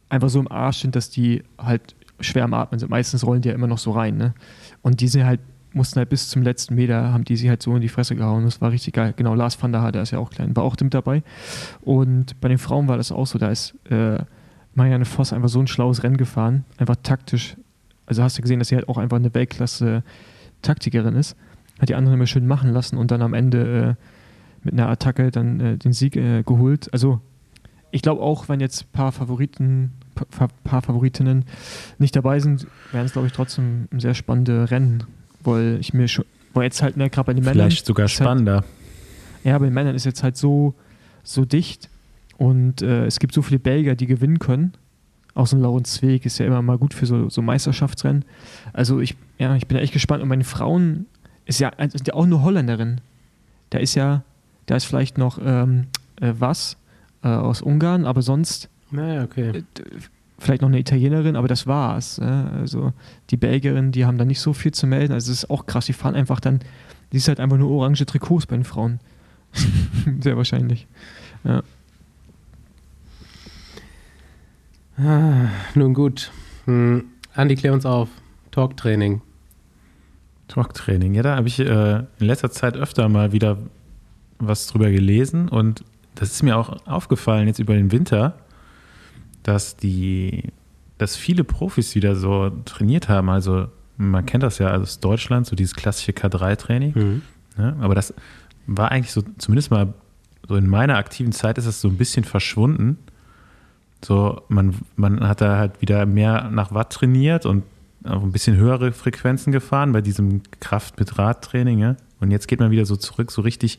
einfach 0.09 0.29
so 0.29 0.41
im 0.41 0.51
Arsch 0.51 0.79
sind, 0.79 0.97
dass 0.97 1.09
die 1.09 1.43
halt 1.59 1.95
schwer 2.21 2.45
am 2.45 2.55
Atmen 2.55 2.79
sind. 2.79 2.91
Meistens 2.91 3.25
rollen 3.25 3.43
die 3.43 3.49
ja 3.49 3.55
immer 3.55 3.67
noch 3.69 3.79
so 3.79 3.93
rein. 3.93 4.17
Ne? 4.17 4.35
Und 4.83 5.01
die 5.01 5.09
sind 5.09 5.25
halt, 5.25 5.41
mussten 5.73 5.99
halt 5.99 6.11
bis 6.11 6.29
zum 6.29 6.43
letzten 6.43 6.75
Meter, 6.75 7.13
haben 7.13 7.25
die 7.25 7.37
sie 7.37 7.49
halt 7.49 7.63
so 7.63 7.75
in 7.75 7.81
die 7.81 7.89
Fresse 7.89 8.17
gehauen. 8.17 8.45
Das 8.45 8.61
war 8.61 8.71
richtig 8.71 8.95
geil. 8.95 9.15
Genau, 9.17 9.35
Lars 9.35 9.61
van 9.63 9.73
der 9.73 9.81
Haar, 9.81 9.93
der 9.93 10.03
ist 10.03 10.11
ja 10.11 10.19
auch 10.19 10.31
klein, 10.31 10.55
war 10.57 10.65
auch 10.65 10.77
mit 10.81 10.93
dabei. 10.93 11.23
Und 11.81 12.39
bei 12.41 12.49
den 12.49 12.59
Frauen 12.59 12.89
war 12.89 12.97
das 12.99 13.13
auch 13.13 13.27
so. 13.27 13.39
Da 13.39 13.51
ist 13.51 13.75
äh, 13.89 14.19
Marianne 14.75 15.05
Voss 15.05 15.33
einfach 15.33 15.49
so 15.49 15.61
ein 15.61 15.67
schlaues 15.67 16.03
Rennen 16.03 16.17
gefahren. 16.17 16.65
Einfach 16.79 16.97
taktisch. 17.03 17.57
Also 18.07 18.23
hast 18.23 18.39
du 18.39 18.43
gesehen, 18.43 18.59
dass 18.59 18.69
sie 18.69 18.77
halt 18.77 18.89
auch 18.89 18.99
einfach 18.99 19.17
eine 19.17 19.33
Weltklasse-Taktikerin 19.35 21.15
ist. 21.15 21.37
Hat 21.81 21.89
die 21.89 21.95
anderen 21.95 22.17
immer 22.17 22.27
schön 22.27 22.47
machen 22.47 22.73
lassen 22.73 22.97
und 22.97 23.11
dann 23.11 23.23
am 23.23 23.35
Ende 23.35 23.97
äh, 23.99 24.65
mit 24.65 24.75
einer 24.75 24.89
Attacke 24.89 25.31
dann 25.31 25.61
äh, 25.61 25.77
den 25.77 25.93
Sieg 25.93 26.17
äh, 26.17 26.43
geholt. 26.43 26.93
Also 26.93 27.21
ich 27.91 28.03
glaube 28.03 28.23
auch, 28.23 28.49
wenn 28.49 28.61
jetzt 28.61 28.83
ein 28.83 28.93
paar 28.93 29.13
Favoriten, 29.13 29.93
paar, 30.15 30.49
paar 30.65 30.83
Favoritinnen 30.83 31.45
nicht 31.99 32.15
dabei 32.15 32.41
sind, 32.41 32.67
wären 32.93 33.07
es, 33.07 33.13
glaube 33.13 33.27
ich, 33.27 33.33
trotzdem 33.33 33.89
ein 33.93 34.01
sehr 34.01 34.15
spannende 34.15 34.71
Rennen, 34.71 35.05
weil 35.43 35.79
ich 35.81 35.95
mir 35.95 36.09
schon, 36.09 36.25
weil 36.53 36.65
jetzt 36.65 36.83
halt, 36.83 36.97
ne, 36.97 37.11
gerade 37.11 37.27
bei 37.27 37.35
den 37.35 37.45
Männern. 37.45 37.69
Vielleicht 37.69 37.87
sogar 37.87 38.05
halt 38.05 38.11
spannender. 38.11 38.55
Halt, 38.57 38.65
ja, 39.45 39.59
bei 39.59 39.67
den 39.67 39.75
Männern 39.75 39.95
ist 39.95 40.05
jetzt 40.05 40.23
halt 40.23 40.37
so, 40.37 40.75
so 41.23 41.45
dicht 41.45 41.89
und 42.41 42.81
äh, 42.81 43.05
es 43.05 43.19
gibt 43.19 43.35
so 43.35 43.43
viele 43.43 43.59
Belgier, 43.59 43.95
die 43.97 44.07
gewinnen 44.07 44.39
können. 44.39 44.73
Auch 45.35 45.47
so 45.47 45.57
ein 45.57 45.61
Laurens 45.61 45.93
Zweig 45.93 46.25
ist 46.25 46.39
ja 46.39 46.47
immer 46.47 46.63
mal 46.63 46.79
gut 46.79 46.95
für 46.95 47.05
so, 47.05 47.29
so 47.29 47.43
Meisterschaftsrennen. 47.43 48.25
Also 48.73 49.01
ich, 49.01 49.15
ja, 49.39 49.55
ich 49.57 49.67
bin 49.67 49.77
echt 49.77 49.93
gespannt. 49.93 50.23
Und 50.23 50.31
meine 50.31 50.45
Frauen 50.45 51.05
ist 51.45 51.61
ja, 51.61 51.71
sind 51.79 52.09
ja 52.09 52.15
auch 52.15 52.25
nur 52.25 52.43
Holländerin. 52.43 53.03
Da 53.69 53.79
ist 53.79 53.95
ja, 53.95 54.23
da 54.65 54.77
ist 54.77 54.87
vielleicht 54.87 55.19
noch 55.19 55.39
ähm, 55.45 55.89
äh, 56.19 56.33
was 56.39 56.79
äh, 57.23 57.29
aus 57.29 57.61
Ungarn, 57.61 58.07
aber 58.07 58.23
sonst 58.23 58.71
naja, 58.91 59.23
okay. 59.23 59.59
Äh, 59.59 59.63
vielleicht 60.39 60.63
noch 60.63 60.71
eine 60.71 60.79
Italienerin, 60.79 61.37
aber 61.37 61.47
das 61.47 61.67
war's. 61.67 62.17
Äh, 62.21 62.25
also 62.25 62.95
die 63.29 63.37
Belgierinnen, 63.37 63.93
die 63.93 64.07
haben 64.07 64.17
da 64.17 64.25
nicht 64.25 64.41
so 64.41 64.55
viel 64.55 64.73
zu 64.73 64.87
melden. 64.87 65.13
Also 65.13 65.31
es 65.31 65.43
ist 65.43 65.51
auch 65.51 65.67
krass, 65.67 65.85
die 65.85 65.93
fahren 65.93 66.15
einfach 66.15 66.41
dann, 66.41 66.61
die 67.13 67.19
ist 67.19 67.29
halt 67.29 67.39
einfach 67.39 67.59
nur 67.59 67.71
orange 67.71 68.07
Trikots 68.07 68.47
bei 68.47 68.57
den 68.57 68.65
Frauen. 68.65 68.99
Sehr 70.21 70.39
wahrscheinlich. 70.39 70.87
Ja. 71.45 71.63
Ah, 75.01 75.49
nun 75.75 75.95
gut. 75.95 76.31
Hm. 76.67 77.05
Andi, 77.35 77.55
klär 77.57 77.73
uns 77.73 77.87
auf. 77.87 78.09
Talktraining. 78.51 79.23
Talktraining, 80.49 81.15
ja, 81.15 81.23
da 81.23 81.37
habe 81.37 81.49
ich 81.49 81.61
äh, 81.61 81.99
in 81.99 82.27
letzter 82.27 82.51
Zeit 82.51 82.77
öfter 82.77 83.09
mal 83.09 83.33
wieder 83.33 83.59
was 84.39 84.67
drüber 84.67 84.91
gelesen 84.91 85.49
und 85.49 85.85
das 86.17 86.33
ist 86.33 86.43
mir 86.43 86.57
auch 86.57 86.87
aufgefallen 86.87 87.47
jetzt 87.47 87.61
über 87.61 87.75
den 87.75 87.93
Winter, 87.93 88.35
dass 89.43 89.77
die, 89.77 90.53
dass 90.99 91.17
viele 91.17 91.45
Profis 91.45 91.95
wieder 91.95 92.17
so 92.17 92.51
trainiert 92.65 93.09
haben. 93.09 93.31
Also 93.31 93.69
man 93.97 94.27
kennt 94.27 94.43
das 94.43 94.59
ja 94.59 94.75
aus 94.75 94.99
Deutschland, 94.99 95.47
so 95.47 95.55
dieses 95.55 95.75
klassische 95.75 96.13
K3-Training. 96.13 96.93
Mhm. 96.95 97.23
Ne? 97.57 97.77
Aber 97.81 97.95
das 97.95 98.13
war 98.67 98.91
eigentlich 98.91 99.13
so, 99.13 99.23
zumindest 99.39 99.71
mal 99.71 99.95
so 100.49 100.57
in 100.57 100.69
meiner 100.69 100.97
aktiven 100.97 101.33
Zeit 101.33 101.59
ist 101.59 101.67
es 101.67 101.81
so 101.81 101.89
ein 101.89 101.97
bisschen 101.97 102.25
verschwunden. 102.25 102.99
So, 104.05 104.43
man, 104.49 104.75
man 104.97 105.21
hat 105.27 105.41
da 105.41 105.59
halt 105.59 105.83
wieder 105.83 106.07
mehr 106.07 106.51
nach 106.51 106.73
Watt 106.73 106.93
trainiert 106.93 107.47
und 107.47 107.65
auf 108.05 108.23
ein 108.23 108.33
bisschen 108.33 108.57
höhere 108.57 108.93
Frequenzen 108.93 109.53
gefahren 109.53 109.93
bei 109.93 110.01
diesem 110.01 110.43
Kraft 110.61 110.99
mit 110.99 111.19
Radtraining. 111.19 111.79
Ja? 111.79 111.97
Und 112.19 112.31
jetzt 112.31 112.49
geht 112.49 112.61
man 112.61 112.71
wieder 112.71 112.87
so 112.87 112.97
zurück, 112.97 113.31
so 113.31 113.43
richtig 113.43 113.79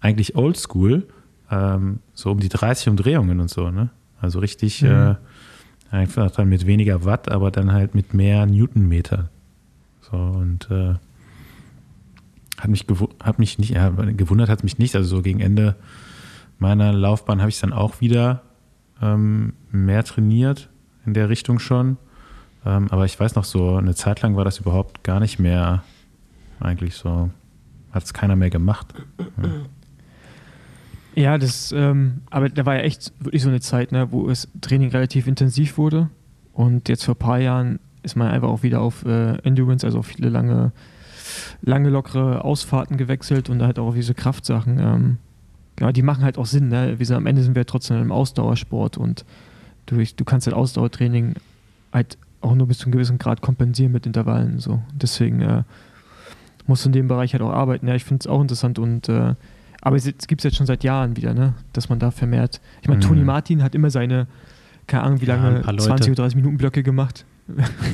eigentlich 0.00 0.36
oldschool 0.36 1.08
ähm, 1.50 2.00
so 2.14 2.30
um 2.30 2.40
die 2.40 2.48
30 2.48 2.88
Umdrehungen 2.88 3.40
und 3.40 3.50
so, 3.50 3.70
ne? 3.70 3.90
Also 4.20 4.38
richtig 4.38 4.82
mhm. 4.82 4.88
äh, 4.88 5.14
einfach 5.90 6.30
dann 6.30 6.48
mit 6.48 6.66
weniger 6.66 7.04
Watt, 7.04 7.30
aber 7.30 7.50
dann 7.50 7.72
halt 7.72 7.94
mit 7.94 8.14
mehr 8.14 8.46
Newtonmeter. 8.46 9.28
So 10.00 10.16
und 10.16 10.70
äh, 10.70 10.94
hat 12.58 12.70
mich 12.70 12.86
hat 13.22 13.38
mich 13.38 13.58
nicht, 13.58 13.70
ja, 13.70 13.90
gewundert 13.90 14.48
hat 14.48 14.64
mich 14.64 14.78
nicht. 14.78 14.94
Also 14.96 15.16
so 15.16 15.22
gegen 15.22 15.40
Ende 15.40 15.76
meiner 16.58 16.92
Laufbahn 16.92 17.40
habe 17.40 17.50
ich 17.50 17.60
dann 17.60 17.72
auch 17.72 18.00
wieder 18.00 18.42
ähm, 19.02 19.54
mehr 19.70 20.04
trainiert 20.04 20.70
in 21.06 21.14
der 21.14 21.28
Richtung 21.28 21.58
schon. 21.58 21.96
Ähm, 22.64 22.88
aber 22.90 23.04
ich 23.04 23.18
weiß 23.18 23.34
noch 23.34 23.44
so, 23.44 23.76
eine 23.76 23.94
Zeit 23.94 24.22
lang 24.22 24.36
war 24.36 24.44
das 24.44 24.58
überhaupt 24.58 25.04
gar 25.04 25.20
nicht 25.20 25.38
mehr 25.38 25.84
eigentlich 26.60 26.94
so, 26.94 27.30
hat 27.92 28.04
es 28.04 28.14
keiner 28.14 28.36
mehr 28.36 28.50
gemacht. 28.50 28.94
Ja. 29.42 29.50
Ja, 31.16 31.38
das, 31.38 31.72
ähm, 31.72 32.22
aber 32.30 32.48
da 32.48 32.66
war 32.66 32.74
ja 32.74 32.80
echt 32.80 33.12
wirklich 33.20 33.42
so 33.42 33.48
eine 33.48 33.60
Zeit, 33.60 33.92
ne, 33.92 34.10
wo 34.10 34.26
das 34.26 34.48
Training 34.60 34.90
relativ 34.90 35.26
intensiv 35.26 35.78
wurde. 35.78 36.10
Und 36.52 36.88
jetzt 36.88 37.04
vor 37.04 37.14
ein 37.14 37.18
paar 37.18 37.38
Jahren 37.38 37.78
ist 38.02 38.16
man 38.16 38.28
einfach 38.28 38.48
auch 38.48 38.62
wieder 38.62 38.80
auf 38.80 39.04
äh, 39.04 39.36
Endurance, 39.38 39.86
also 39.86 40.00
auf 40.00 40.06
viele 40.06 40.28
lange, 40.28 40.72
lange, 41.62 41.88
lockere 41.88 42.44
Ausfahrten 42.44 42.96
gewechselt 42.96 43.48
und 43.48 43.62
halt 43.62 43.78
auch 43.78 43.88
auf 43.88 43.94
diese 43.94 44.14
Kraftsachen. 44.14 44.78
Ähm, 44.78 45.18
ja, 45.80 45.92
die 45.92 46.02
machen 46.02 46.24
halt 46.24 46.38
auch 46.38 46.46
Sinn. 46.46 46.68
Ne? 46.68 46.98
Wir 46.98 47.06
sind, 47.06 47.16
am 47.16 47.26
Ende 47.26 47.42
sind 47.42 47.56
wir 47.56 47.66
trotzdem 47.66 48.00
im 48.00 48.12
Ausdauersport 48.12 48.96
und 48.96 49.24
du, 49.86 49.96
du 49.96 50.24
kannst 50.24 50.46
halt 50.46 50.56
Ausdauertraining 50.56 51.34
halt 51.92 52.18
auch 52.40 52.54
nur 52.54 52.66
bis 52.66 52.78
zu 52.78 52.86
einem 52.86 52.92
gewissen 52.92 53.18
Grad 53.18 53.40
kompensieren 53.40 53.92
mit 53.92 54.06
Intervallen. 54.06 54.58
So. 54.58 54.82
Deswegen 54.94 55.40
äh, 55.40 55.62
musst 56.66 56.84
du 56.84 56.88
in 56.88 56.92
dem 56.92 57.08
Bereich 57.08 57.32
halt 57.32 57.42
auch 57.42 57.52
arbeiten. 57.52 57.88
Ja, 57.88 57.94
ich 57.94 58.04
finde 58.04 58.22
es 58.22 58.26
auch 58.26 58.40
interessant 58.40 58.78
und 58.78 59.08
äh, 59.08 59.34
aber 59.80 59.96
es 59.96 60.04
gibt 60.04 60.40
es 60.40 60.44
jetzt 60.44 60.56
schon 60.56 60.66
seit 60.66 60.82
Jahren 60.82 61.16
wieder, 61.16 61.34
ne? 61.34 61.54
dass 61.74 61.90
man 61.90 61.98
da 61.98 62.10
vermehrt. 62.10 62.62
Ich 62.80 62.88
meine, 62.88 63.04
mhm. 63.04 63.08
Toni 63.08 63.22
Martin 63.22 63.62
hat 63.62 63.74
immer 63.74 63.90
seine, 63.90 64.26
keine 64.86 65.02
Ahnung, 65.02 65.20
wie 65.20 65.26
lange, 65.26 65.62
ja, 65.64 65.76
20 65.76 66.10
oder 66.12 66.22
30 66.22 66.36
Minuten 66.36 66.56
Blöcke 66.56 66.82
gemacht. 66.82 67.26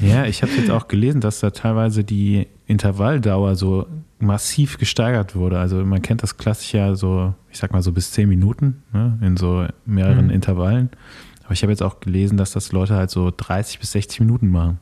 Ja, 0.00 0.24
ich 0.26 0.42
habe 0.42 0.52
jetzt 0.52 0.70
auch 0.70 0.86
gelesen, 0.86 1.20
dass 1.20 1.40
da 1.40 1.50
teilweise 1.50 2.04
die 2.04 2.46
Intervalldauer 2.66 3.56
so 3.56 3.88
massiv 4.20 4.78
gesteigert 4.78 5.34
wurde. 5.34 5.58
Also 5.58 5.84
man 5.84 6.02
kennt 6.02 6.22
das 6.22 6.36
klassisch 6.36 6.74
ja 6.74 6.94
so, 6.94 7.34
ich 7.50 7.58
sag 7.58 7.72
mal 7.72 7.82
so 7.82 7.92
bis 7.92 8.12
10 8.12 8.28
Minuten 8.28 8.82
ne? 8.92 9.18
in 9.22 9.36
so 9.36 9.66
mehreren 9.86 10.26
mhm. 10.26 10.32
Intervallen. 10.32 10.90
Aber 11.44 11.52
ich 11.52 11.62
habe 11.62 11.72
jetzt 11.72 11.82
auch 11.82 12.00
gelesen, 12.00 12.36
dass 12.36 12.52
das 12.52 12.72
Leute 12.72 12.94
halt 12.94 13.10
so 13.10 13.32
30 13.34 13.80
bis 13.80 13.92
60 13.92 14.20
Minuten 14.20 14.50
machen. 14.50 14.78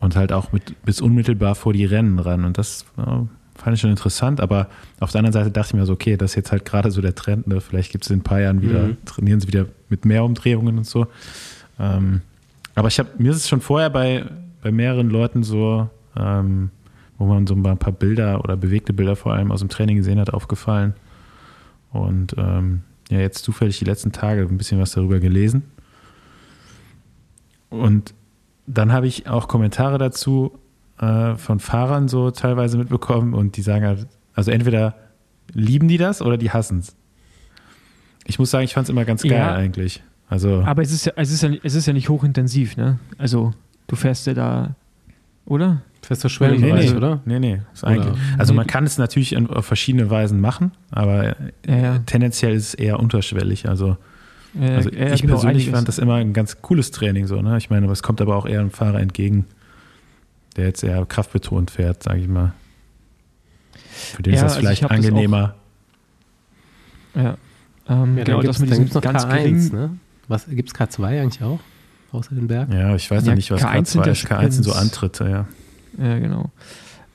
Und 0.00 0.16
halt 0.16 0.32
auch 0.32 0.52
mit, 0.52 0.82
bis 0.84 1.00
unmittelbar 1.00 1.54
vor 1.54 1.72
die 1.72 1.84
Rennen 1.84 2.18
ran. 2.18 2.44
Und 2.44 2.58
das 2.58 2.84
fand 3.56 3.74
ich 3.74 3.80
schon 3.80 3.90
interessant, 3.90 4.40
aber 4.40 4.68
auf 5.00 5.12
der 5.12 5.20
anderen 5.20 5.32
Seite 5.32 5.50
dachte 5.50 5.70
ich 5.70 5.74
mir 5.74 5.86
so, 5.86 5.92
okay, 5.92 6.16
das 6.16 6.32
ist 6.32 6.36
jetzt 6.36 6.52
halt 6.52 6.64
gerade 6.64 6.90
so 6.90 7.00
der 7.00 7.14
Trend, 7.14 7.46
ne? 7.46 7.60
vielleicht 7.60 7.92
gibt 7.92 8.04
es 8.04 8.10
in 8.10 8.18
ein 8.18 8.22
paar 8.22 8.40
Jahren 8.40 8.62
wieder, 8.62 8.88
mhm. 8.88 8.96
trainieren 9.04 9.40
sie 9.40 9.48
wieder 9.48 9.66
mit 9.88 10.04
mehr 10.04 10.24
Umdrehungen 10.24 10.78
und 10.78 10.86
so. 10.86 11.06
Ähm, 11.78 12.20
aber 12.74 12.88
ich 12.88 12.98
habe, 12.98 13.10
mir 13.18 13.30
ist 13.30 13.38
es 13.38 13.48
schon 13.48 13.60
vorher 13.60 13.90
bei, 13.90 14.26
bei 14.62 14.72
mehreren 14.72 15.08
Leuten 15.08 15.42
so, 15.42 15.88
ähm, 16.16 16.70
wo 17.24 17.32
man 17.32 17.46
so 17.46 17.54
ein 17.54 17.62
paar 17.78 17.92
Bilder 17.92 18.42
oder 18.44 18.56
bewegte 18.56 18.92
Bilder 18.92 19.16
vor 19.16 19.32
allem 19.32 19.50
aus 19.50 19.60
dem 19.60 19.68
Training 19.68 19.96
gesehen 19.96 20.18
hat, 20.20 20.32
aufgefallen. 20.32 20.94
Und 21.92 22.34
ähm, 22.38 22.82
ja, 23.10 23.18
jetzt 23.20 23.44
zufällig 23.44 23.78
die 23.78 23.84
letzten 23.84 24.12
Tage 24.12 24.42
ein 24.42 24.58
bisschen 24.58 24.80
was 24.80 24.92
darüber 24.92 25.20
gelesen. 25.20 25.62
Und 27.70 28.14
dann 28.66 28.92
habe 28.92 29.06
ich 29.06 29.28
auch 29.28 29.48
Kommentare 29.48 29.98
dazu 29.98 30.58
äh, 30.98 31.34
von 31.36 31.60
Fahrern 31.60 32.08
so 32.08 32.30
teilweise 32.30 32.78
mitbekommen 32.78 33.34
und 33.34 33.56
die 33.56 33.62
sagen 33.62 33.84
halt, 33.84 34.06
also 34.34 34.50
entweder 34.50 34.94
lieben 35.52 35.88
die 35.88 35.98
das 35.98 36.22
oder 36.22 36.36
die 36.36 36.50
hassen 36.50 36.78
es. 36.80 36.96
Ich 38.26 38.38
muss 38.38 38.50
sagen, 38.50 38.64
ich 38.64 38.72
fand 38.74 38.84
es 38.86 38.90
immer 38.90 39.04
ganz 39.04 39.22
geil 39.22 39.32
Ja. 39.32 39.54
eigentlich. 39.54 40.02
Also, 40.28 40.62
Aber 40.64 40.82
es 40.82 40.90
ist 40.92 41.04
ja, 41.04 41.12
es 41.16 41.30
ist 41.30 41.42
ja, 41.42 41.50
es 41.62 41.74
ist 41.74 41.86
ja 41.86 41.92
nicht 41.92 42.08
hochintensiv, 42.08 42.76
ne? 42.76 42.98
Also 43.18 43.52
du 43.86 43.96
fährst 43.96 44.26
ja 44.26 44.32
da, 44.34 44.74
oder? 45.44 45.82
Fester 46.04 46.28
nee, 46.28 46.34
Schwellenbereich, 46.34 46.90
nee, 46.90 46.96
oder? 46.96 47.20
Nee, 47.24 47.38
nee. 47.38 47.60
Ist 47.72 47.82
Oder- 47.84 47.92
eigentlich, 47.92 48.14
also 48.38 48.52
Nee. 48.52 48.56
man 48.58 48.66
kann 48.66 48.84
es 48.84 48.98
natürlich 48.98 49.32
in, 49.32 49.48
auf 49.48 49.66
verschiedene 49.66 50.10
Weisen 50.10 50.40
machen, 50.40 50.72
aber 50.90 51.36
Ja, 51.66 51.76
ja. 51.76 51.98
tendenziell 52.06 52.54
ist 52.54 52.68
es 52.68 52.74
eher 52.74 53.00
unterschwellig. 53.00 53.68
Also, 53.68 53.96
Ja, 54.54 54.76
also 54.76 54.90
ja, 54.90 55.12
ich 55.12 55.22
genau, 55.22 55.34
persönlich 55.34 55.70
fand 55.70 55.88
das 55.88 55.98
immer 55.98 56.14
ein 56.14 56.32
ganz 56.32 56.62
cooles 56.62 56.90
Training 56.92 57.26
so. 57.26 57.40
Ne? 57.42 57.56
Ich 57.58 57.70
meine, 57.70 57.90
es 57.90 58.02
kommt 58.02 58.20
aber 58.20 58.36
auch 58.36 58.46
eher 58.46 58.60
einem 58.60 58.70
Fahrer 58.70 59.00
entgegen, 59.00 59.46
der 60.56 60.66
jetzt 60.66 60.84
eher 60.84 61.04
kraftbetont 61.06 61.70
fährt, 61.72 62.02
sage 62.04 62.20
ich 62.20 62.28
mal. 62.28 62.52
Für 63.90 64.22
den 64.22 64.34
Ja, 64.34 64.38
ist 64.40 64.42
das 64.44 64.52
also 64.52 64.60
vielleicht 64.60 64.78
ich 64.80 64.84
hab 64.84 64.90
das 64.90 64.98
angenehmer. 65.06 65.54
Ja. 67.14 67.36
Ähm, 67.88 68.16
Ja, 68.18 68.24
genau, 68.24 68.36
dann 68.38 68.46
das 68.46 68.58
gibt 68.58 68.70
mit 68.70 68.78
es 68.78 68.84
diesem 68.84 68.94
noch 68.94 69.02
ganz 69.02 69.24
K1, 69.24 69.28
geringen, 69.36 69.68
ne? 69.72 69.90
Was, 70.28 70.46
gibt 70.46 70.68
es 70.70 70.74
K2 70.74 71.04
eigentlich 71.22 71.42
auch? 71.42 71.60
Außer 72.12 72.34
den 72.34 72.46
Berg? 72.46 72.72
Ja, 72.72 72.94
ich 72.94 73.10
weiß 73.10 73.24
Ja, 73.24 73.30
ja 73.30 73.34
nicht, 73.36 73.50
was 73.50 73.62
K1 73.62 73.84
sind 73.86 74.02
K2 74.02 74.06
ja 74.06 74.12
ist. 74.12 74.26
K1 74.26 74.50
sind 74.52 74.62
so. 74.64 74.72
Antritte, 74.72 75.28
ja. 75.28 75.46
Ja, 75.98 76.18
genau. 76.18 76.50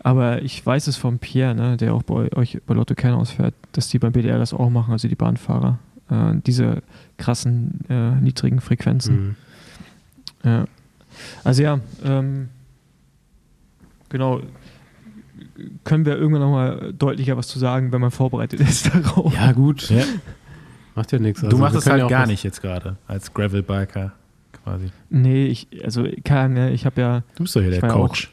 Aber 0.01 0.41
ich 0.41 0.65
weiß 0.65 0.87
es 0.87 0.95
von 0.95 1.19
Pierre, 1.19 1.53
ne, 1.53 1.77
der 1.77 1.93
auch 1.93 2.03
bei 2.03 2.31
euch 2.33 2.59
bei 2.65 2.73
Lotto 2.73 2.95
Kernhaus 2.95 3.31
fährt, 3.31 3.53
dass 3.73 3.89
die 3.89 3.99
beim 3.99 4.13
BDR 4.13 4.39
das 4.39 4.53
auch 4.53 4.69
machen, 4.69 4.91
also 4.91 5.07
die 5.07 5.15
Bahnfahrer. 5.15 5.77
Äh, 6.09 6.35
diese 6.45 6.81
krassen, 7.17 7.81
äh, 7.89 8.11
niedrigen 8.15 8.61
Frequenzen. 8.61 9.35
Mhm. 10.43 10.49
Ja. 10.49 10.65
Also 11.43 11.63
ja, 11.63 11.79
ähm, 12.05 12.49
genau. 14.09 14.41
Können 15.83 16.05
wir 16.05 16.17
irgendwann 16.17 16.41
nochmal 16.41 16.93
deutlicher 16.97 17.35
was 17.35 17.47
zu 17.47 17.59
sagen, 17.59 17.91
wenn 17.91 18.01
man 18.01 18.11
vorbereitet 18.11 18.59
ist 18.61 18.93
darauf? 18.93 19.33
Ja, 19.33 19.51
gut. 19.51 19.89
Ja. 19.89 20.03
Macht 20.95 21.11
ja 21.11 21.19
nichts. 21.19 21.41
du 21.41 21.47
Also, 21.47 21.57
machst 21.57 21.75
wir 21.75 21.79
es 21.79 21.87
halt 21.87 21.99
ja 21.99 22.05
auch 22.05 22.09
gar 22.09 22.27
nicht 22.27 22.43
jetzt 22.43 22.61
gerade, 22.61 22.97
als 23.07 23.33
Gravel-Biker 23.33 24.13
quasi. 24.63 24.87
Nee, 25.09 25.47
ich, 25.47 25.67
also 25.83 26.07
keine 26.23 26.39
Ahnung, 26.39 26.53
ne, 26.55 26.71
ich 26.71 26.85
habe 26.85 27.01
ja, 27.01 27.23
Du 27.35 27.43
bist 27.43 27.55
doch 27.55 27.61
hier 27.61 27.71
der 27.71 27.81
Coach. 27.81 28.31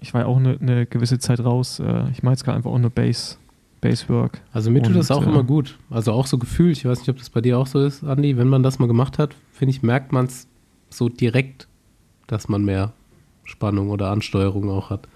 Ich 0.00 0.14
war 0.14 0.22
ja 0.22 0.26
auch 0.26 0.36
eine 0.36 0.56
ne 0.60 0.86
gewisse 0.86 1.18
Zeit 1.18 1.40
raus. 1.40 1.80
Äh, 1.80 2.10
ich 2.12 2.22
mache 2.22 2.32
jetzt 2.34 2.44
gerade 2.44 2.56
einfach 2.56 2.70
auch 2.70 2.78
nur 2.78 2.90
Base, 2.90 3.36
Basework. 3.80 4.40
Also 4.52 4.70
mir 4.70 4.82
tut 4.82 4.96
das 4.96 5.10
Und, 5.10 5.16
auch 5.16 5.26
äh, 5.26 5.30
immer 5.30 5.44
gut. 5.44 5.78
Also 5.90 6.12
auch 6.12 6.26
so 6.26 6.38
gefühlt. 6.38 6.76
Ich 6.76 6.84
weiß 6.84 6.98
nicht, 7.00 7.08
ob 7.08 7.18
das 7.18 7.30
bei 7.30 7.40
dir 7.40 7.58
auch 7.58 7.66
so 7.66 7.84
ist, 7.84 8.04
Andi. 8.04 8.36
Wenn 8.36 8.48
man 8.48 8.62
das 8.62 8.78
mal 8.78 8.86
gemacht 8.86 9.18
hat, 9.18 9.34
finde 9.52 9.70
ich, 9.70 9.82
merkt 9.82 10.12
man 10.12 10.26
es 10.26 10.46
so 10.90 11.08
direkt, 11.08 11.68
dass 12.26 12.48
man 12.48 12.64
mehr 12.64 12.92
Spannung 13.44 13.90
oder 13.90 14.10
Ansteuerung 14.10 14.70
auch 14.70 14.90
hat. 14.90 15.08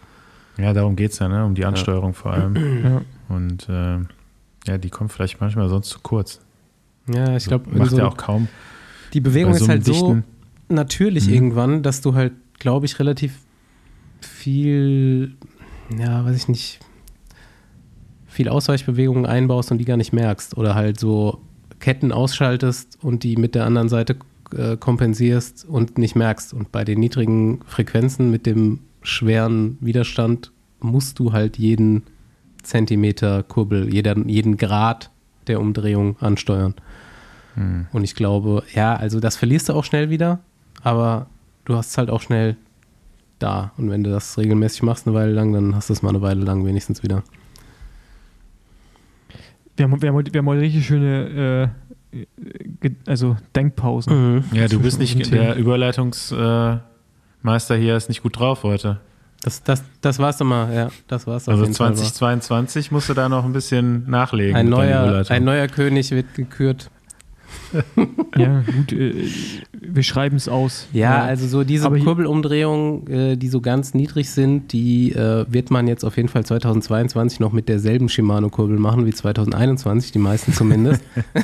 Ja, 0.58 0.72
darum 0.72 0.96
geht 0.96 1.12
es 1.12 1.18
ja, 1.18 1.28
ne? 1.28 1.44
um 1.44 1.54
die 1.54 1.64
Ansteuerung 1.64 2.14
vor 2.14 2.32
allem. 2.32 2.56
Ja. 2.84 3.02
Und 3.28 3.68
äh, 3.68 3.98
ja, 4.66 4.78
die 4.78 4.90
kommt 4.90 5.10
vielleicht 5.12 5.40
manchmal 5.40 5.68
sonst 5.68 5.88
zu 5.88 6.00
kurz. 6.02 6.40
Ja, 7.12 7.34
ich 7.36 7.46
glaube, 7.46 7.70
Macht 7.76 7.92
ja 7.92 8.06
auch 8.06 8.16
kaum. 8.16 8.48
die 9.14 9.20
Bewegung 9.20 9.54
so 9.54 9.64
ist 9.64 9.68
halt 9.68 9.84
so 9.84 9.92
dichten- 9.92 10.24
natürlich 10.68 11.26
Mhm. 11.28 11.34
irgendwann, 11.34 11.82
dass 11.82 12.00
du 12.02 12.14
halt, 12.14 12.32
glaube 12.58 12.84
ich, 12.86 12.98
relativ 12.98 13.38
viel, 14.24 15.34
ja, 15.98 16.24
weiß 16.24 16.36
ich 16.36 16.48
nicht, 16.48 16.80
viel 18.26 18.48
Ausweichbewegungen 18.48 19.26
einbaust 19.26 19.70
und 19.70 19.78
die 19.78 19.84
gar 19.84 19.96
nicht 19.96 20.12
merkst. 20.12 20.56
Oder 20.56 20.74
halt 20.74 20.98
so 20.98 21.40
Ketten 21.80 22.12
ausschaltest 22.12 22.98
und 23.02 23.24
die 23.24 23.36
mit 23.36 23.54
der 23.54 23.66
anderen 23.66 23.88
Seite 23.88 24.16
äh, 24.56 24.76
kompensierst 24.76 25.64
und 25.64 25.98
nicht 25.98 26.16
merkst. 26.16 26.54
Und 26.54 26.72
bei 26.72 26.84
den 26.84 27.00
niedrigen 27.00 27.60
Frequenzen 27.66 28.30
mit 28.30 28.46
dem 28.46 28.80
schweren 29.02 29.78
Widerstand 29.80 30.52
musst 30.80 31.18
du 31.18 31.32
halt 31.32 31.58
jeden 31.58 32.04
Zentimeter 32.62 33.42
Kurbel, 33.42 33.92
jeden, 33.92 34.28
jeden 34.28 34.56
Grad 34.56 35.10
der 35.46 35.60
Umdrehung 35.60 36.16
ansteuern. 36.20 36.74
Hm. 37.54 37.86
Und 37.92 38.04
ich 38.04 38.14
glaube, 38.14 38.62
ja, 38.74 38.94
also 38.94 39.20
das 39.20 39.36
verlierst 39.36 39.68
du 39.68 39.74
auch 39.74 39.84
schnell 39.84 40.10
wieder, 40.10 40.40
aber 40.82 41.26
du 41.64 41.74
hast 41.74 41.96
halt 41.98 42.10
auch 42.10 42.20
schnell 42.20 42.56
da. 43.42 43.72
Und 43.76 43.90
wenn 43.90 44.02
du 44.04 44.10
das 44.10 44.38
regelmäßig 44.38 44.82
machst 44.82 45.06
eine 45.06 45.14
Weile 45.16 45.32
lang, 45.32 45.52
dann 45.52 45.74
hast 45.74 45.88
du 45.88 45.92
es 45.92 46.02
mal 46.02 46.10
eine 46.10 46.22
Weile 46.22 46.44
lang 46.44 46.64
wenigstens 46.64 47.02
wieder. 47.02 47.22
Wir, 49.76 49.84
haben, 49.84 50.00
wir, 50.02 50.08
haben, 50.08 50.16
heute- 50.16 50.32
wir 50.32 50.38
haben 50.38 50.46
heute 50.48 50.60
richtig 50.60 50.86
schöne 50.86 51.72
äh, 52.12 52.26
ge- 52.80 52.94
also 53.06 53.36
Denkpausen. 53.56 54.44
Ja, 54.52 54.68
du 54.68 54.80
bist 54.80 54.98
nicht, 54.98 55.32
der 55.32 55.56
Überleitungsmeister 55.56 56.82
hier 57.76 57.96
ist 57.96 58.08
nicht 58.08 58.22
gut 58.22 58.38
drauf 58.38 58.62
heute. 58.62 59.00
Das, 59.42 59.62
das, 59.64 59.82
das 60.02 60.18
war's 60.20 60.36
doch 60.36 60.44
mal, 60.44 60.72
ja. 60.72 60.88
Das 61.08 61.26
war's 61.26 61.48
Also 61.48 61.62
jeden 61.64 61.74
Fall 61.74 61.88
mal. 61.90 61.96
2022 61.96 62.92
musst 62.92 63.08
du 63.08 63.14
da 63.14 63.28
noch 63.28 63.44
ein 63.44 63.52
bisschen 63.52 64.08
nachlegen. 64.08 64.54
Ein 64.54 64.68
neuer, 64.68 65.24
ein 65.28 65.42
neuer 65.44 65.66
König 65.66 66.10
wird 66.12 66.34
gekürt. 66.34 66.90
Ja, 68.36 68.62
gut, 68.62 68.92
äh, 68.92 69.26
wir 69.72 70.02
schreiben 70.02 70.36
es 70.36 70.48
aus. 70.48 70.86
Ja, 70.92 71.22
also 71.22 71.46
so 71.46 71.64
diese 71.64 71.90
Kurbelumdrehungen, 71.90 73.06
äh, 73.06 73.36
die 73.36 73.48
so 73.48 73.60
ganz 73.60 73.92
niedrig 73.92 74.30
sind, 74.30 74.72
die 74.72 75.12
äh, 75.12 75.44
wird 75.48 75.70
man 75.70 75.86
jetzt 75.86 76.02
auf 76.02 76.16
jeden 76.16 76.28
Fall 76.28 76.44
2022 76.44 77.40
noch 77.40 77.52
mit 77.52 77.68
derselben 77.68 78.08
Shimano-Kurbel 78.08 78.78
machen 78.78 79.04
wie 79.04 79.12
2021, 79.12 80.12
die 80.12 80.18
meisten 80.18 80.52
zumindest. 80.54 81.02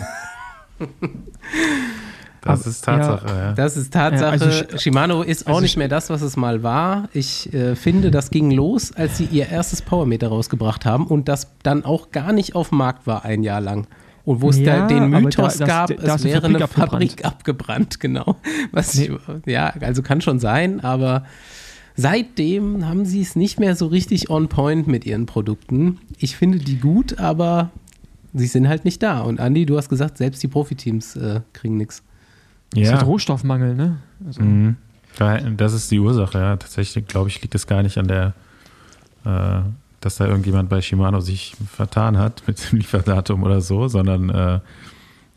das 2.41 2.67
ist 2.67 2.85
Tatsache, 2.85 3.27
ja. 3.27 3.53
Das 3.53 3.77
ist 3.77 3.93
Tatsache. 3.93 4.37
Ja, 4.37 4.47
also 4.47 4.79
Shimano 4.79 5.23
ist 5.23 5.47
auch 5.47 5.51
also 5.51 5.61
nicht 5.61 5.77
mehr 5.77 5.89
das, 5.89 6.11
was 6.11 6.23
es 6.23 6.37
mal 6.37 6.63
war. 6.63 7.09
Ich 7.13 7.53
äh, 7.53 7.75
finde, 7.77 8.11
das 8.11 8.31
ging 8.31 8.51
los, 8.51 8.93
als 8.93 9.19
sie 9.19 9.25
ihr 9.25 9.49
erstes 9.49 9.83
Powermeter 9.83 10.29
rausgebracht 10.29 10.87
haben 10.87 11.07
und 11.07 11.29
das 11.29 11.49
dann 11.63 11.85
auch 11.85 12.11
gar 12.11 12.33
nicht 12.33 12.55
auf 12.55 12.71
dem 12.71 12.79
Markt 12.79 13.07
war 13.07 13.25
ein 13.25 13.43
Jahr 13.43 13.61
lang. 13.61 13.87
Und 14.29 14.43
wo 14.43 14.51
es 14.51 14.59
Ja, 14.59 14.81
da 14.81 14.87
den 14.89 15.09
Mythos 15.09 15.57
da- 15.57 15.65
das- 15.65 15.69
gab, 15.69 15.87
da 15.89 15.95
es 15.95 16.15
ist 16.17 16.25
die 16.25 16.29
wäre 16.29 16.41
Fabrik 16.43 16.57
eine 16.57 16.65
abgebrannt. 16.65 16.91
Fabrik 16.93 17.25
abgebrannt, 17.25 18.01
genau. 18.01 18.37
Was 18.73 18.95
Nee. 18.95 19.11
ich, 19.45 19.47
ja, 19.53 19.73
also 19.81 20.03
kann 20.03 20.21
schon 20.21 20.39
sein, 20.39 20.81
aber 20.81 21.25
seitdem 21.97 22.87
haben 22.87 23.05
sie 23.05 23.23
es 23.23 23.37
nicht 23.37 23.59
mehr 23.59 23.75
so 23.75 23.87
richtig 23.87 24.31
on 24.31 24.49
point 24.49 24.87
mit 24.87 25.07
ihren 25.07 25.27
Produkten. 25.27 25.99
Ich 26.19 26.37
finde 26.37 26.59
die 26.59 26.77
gut, 26.77 27.19
aber 27.19 27.71
sie 28.35 28.47
sind 28.47 28.69
halt 28.69 28.85
nicht 28.85 29.03
da. 29.03 29.21
Und 29.21 29.41
Andi, 29.41 29.65
du 29.67 29.77
hast 29.77 29.89
gesagt, 29.89 30.19
selbst 30.19 30.43
die 30.43 30.49
Profiteams 30.49 31.17
äh, 31.17 31.41
kriegen 31.55 31.77
nichts. 31.77 32.03
Das 32.73 32.83
ist 32.83 32.91
halt 32.91 33.01
ja. 33.01 33.07
Rohstoffmangel, 33.07 33.75
ne? 33.75 33.97
Also, 34.27 34.43
Mhm. 34.43 34.77
Da- 35.17 35.39
Das 35.39 35.73
ist 35.73 35.91
die 35.91 35.99
Ursache, 35.99 36.39
ja. 36.39 36.57
Tatsächlich, 36.57 37.07
glaube 37.07 37.29
ich, 37.31 37.41
liegt 37.41 37.55
es 37.55 37.67
gar 37.67 37.83
nicht 37.83 37.97
an 37.99 38.07
der, 38.09 38.35
äh, 39.25 39.61
dass 40.01 40.17
da 40.17 40.27
irgendjemand 40.27 40.69
bei 40.69 40.81
Shimano 40.81 41.21
sich 41.21 41.57
vertan 41.73 42.19
hat 42.19 42.43
mit 42.47 42.71
dem 42.71 42.79
Lieferdatum 42.79 43.43
oder 43.43 43.61
so, 43.61 43.89
sondern 43.89 44.31
äh, 44.31 44.61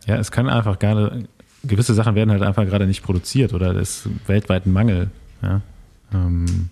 ja, 0.08 0.16
es 0.18 0.32
kann 0.32 0.50
einfach 0.50 0.80
gerade, 0.80 1.28
gewisse 1.64 1.94
Sachen 1.94 2.16
werden 2.16 2.32
halt 2.32 2.44
einfach 2.44 2.66
gerade 2.66 2.88
nicht 2.88 3.04
produziert 3.04 3.54
oder 3.54 3.76
es 3.76 4.06
ist 4.06 4.28
weltweit 4.28 4.66
ein 4.66 4.74
Mangel, 4.74 5.12
ja. 5.42 5.62
Ähm, 6.14 6.70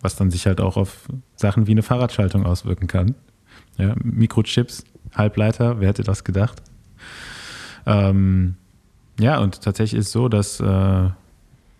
was 0.00 0.16
dann 0.16 0.30
sich 0.30 0.46
halt 0.46 0.60
auch 0.60 0.76
auf 0.76 1.06
Sachen 1.36 1.66
wie 1.66 1.72
eine 1.72 1.82
Fahrradschaltung 1.82 2.46
auswirken 2.46 2.86
kann. 2.86 3.14
Ja, 3.76 3.94
Mikrochips, 4.02 4.84
Halbleiter, 5.14 5.78
wer 5.80 5.88
hätte 5.88 6.02
das 6.02 6.24
gedacht? 6.24 6.62
Ähm, 7.86 8.56
ja, 9.18 9.38
und 9.38 9.60
tatsächlich 9.60 9.98
ist 9.98 10.06
es 10.06 10.12
so, 10.12 10.28
dass 10.28 10.58
äh, 10.60 11.10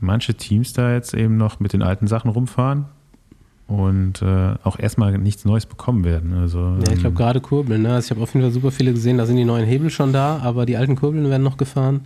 manche 0.01 0.35
Teams 0.35 0.75
da 0.75 0.93
jetzt 0.93 1.15
eben 1.15 1.39
noch 1.39 1.61
mit 1.61 1.73
den 1.73 1.83
alten 1.83 2.07
Sachen 2.07 2.31
rumfahren 2.31 2.87
und 3.71 4.21
äh, 4.21 4.55
auch 4.65 4.79
erstmal 4.79 5.17
nichts 5.17 5.45
Neues 5.45 5.65
bekommen 5.65 6.03
werden. 6.05 6.35
Also, 6.35 6.59
Ja, 6.59 6.93
ich 6.93 6.99
glaube 7.01 7.09
ähm, 7.09 7.15
gerade 7.15 7.41
Kurbeln. 7.41 7.83
Ne? 7.83 7.93
Also 7.95 8.07
ich 8.07 8.11
habe 8.11 8.21
auf 8.23 8.35
jeden 8.35 8.45
Fall 8.45 8.53
super 8.53 8.71
viele 8.73 8.93
gesehen, 8.93 9.17
da 9.17 9.27
sind 9.27 9.37
die 9.37 9.45
neuen 9.45 9.65
Hebel 9.65 9.91
schon 9.91 10.13
da, 10.13 10.39
aber 10.43 10.67
die 10.67 10.77
alten 10.77 10.97
Kurbeln 10.97 11.31
werden 11.31 11.45
noch 11.45 11.57
gefahren. 11.57 12.01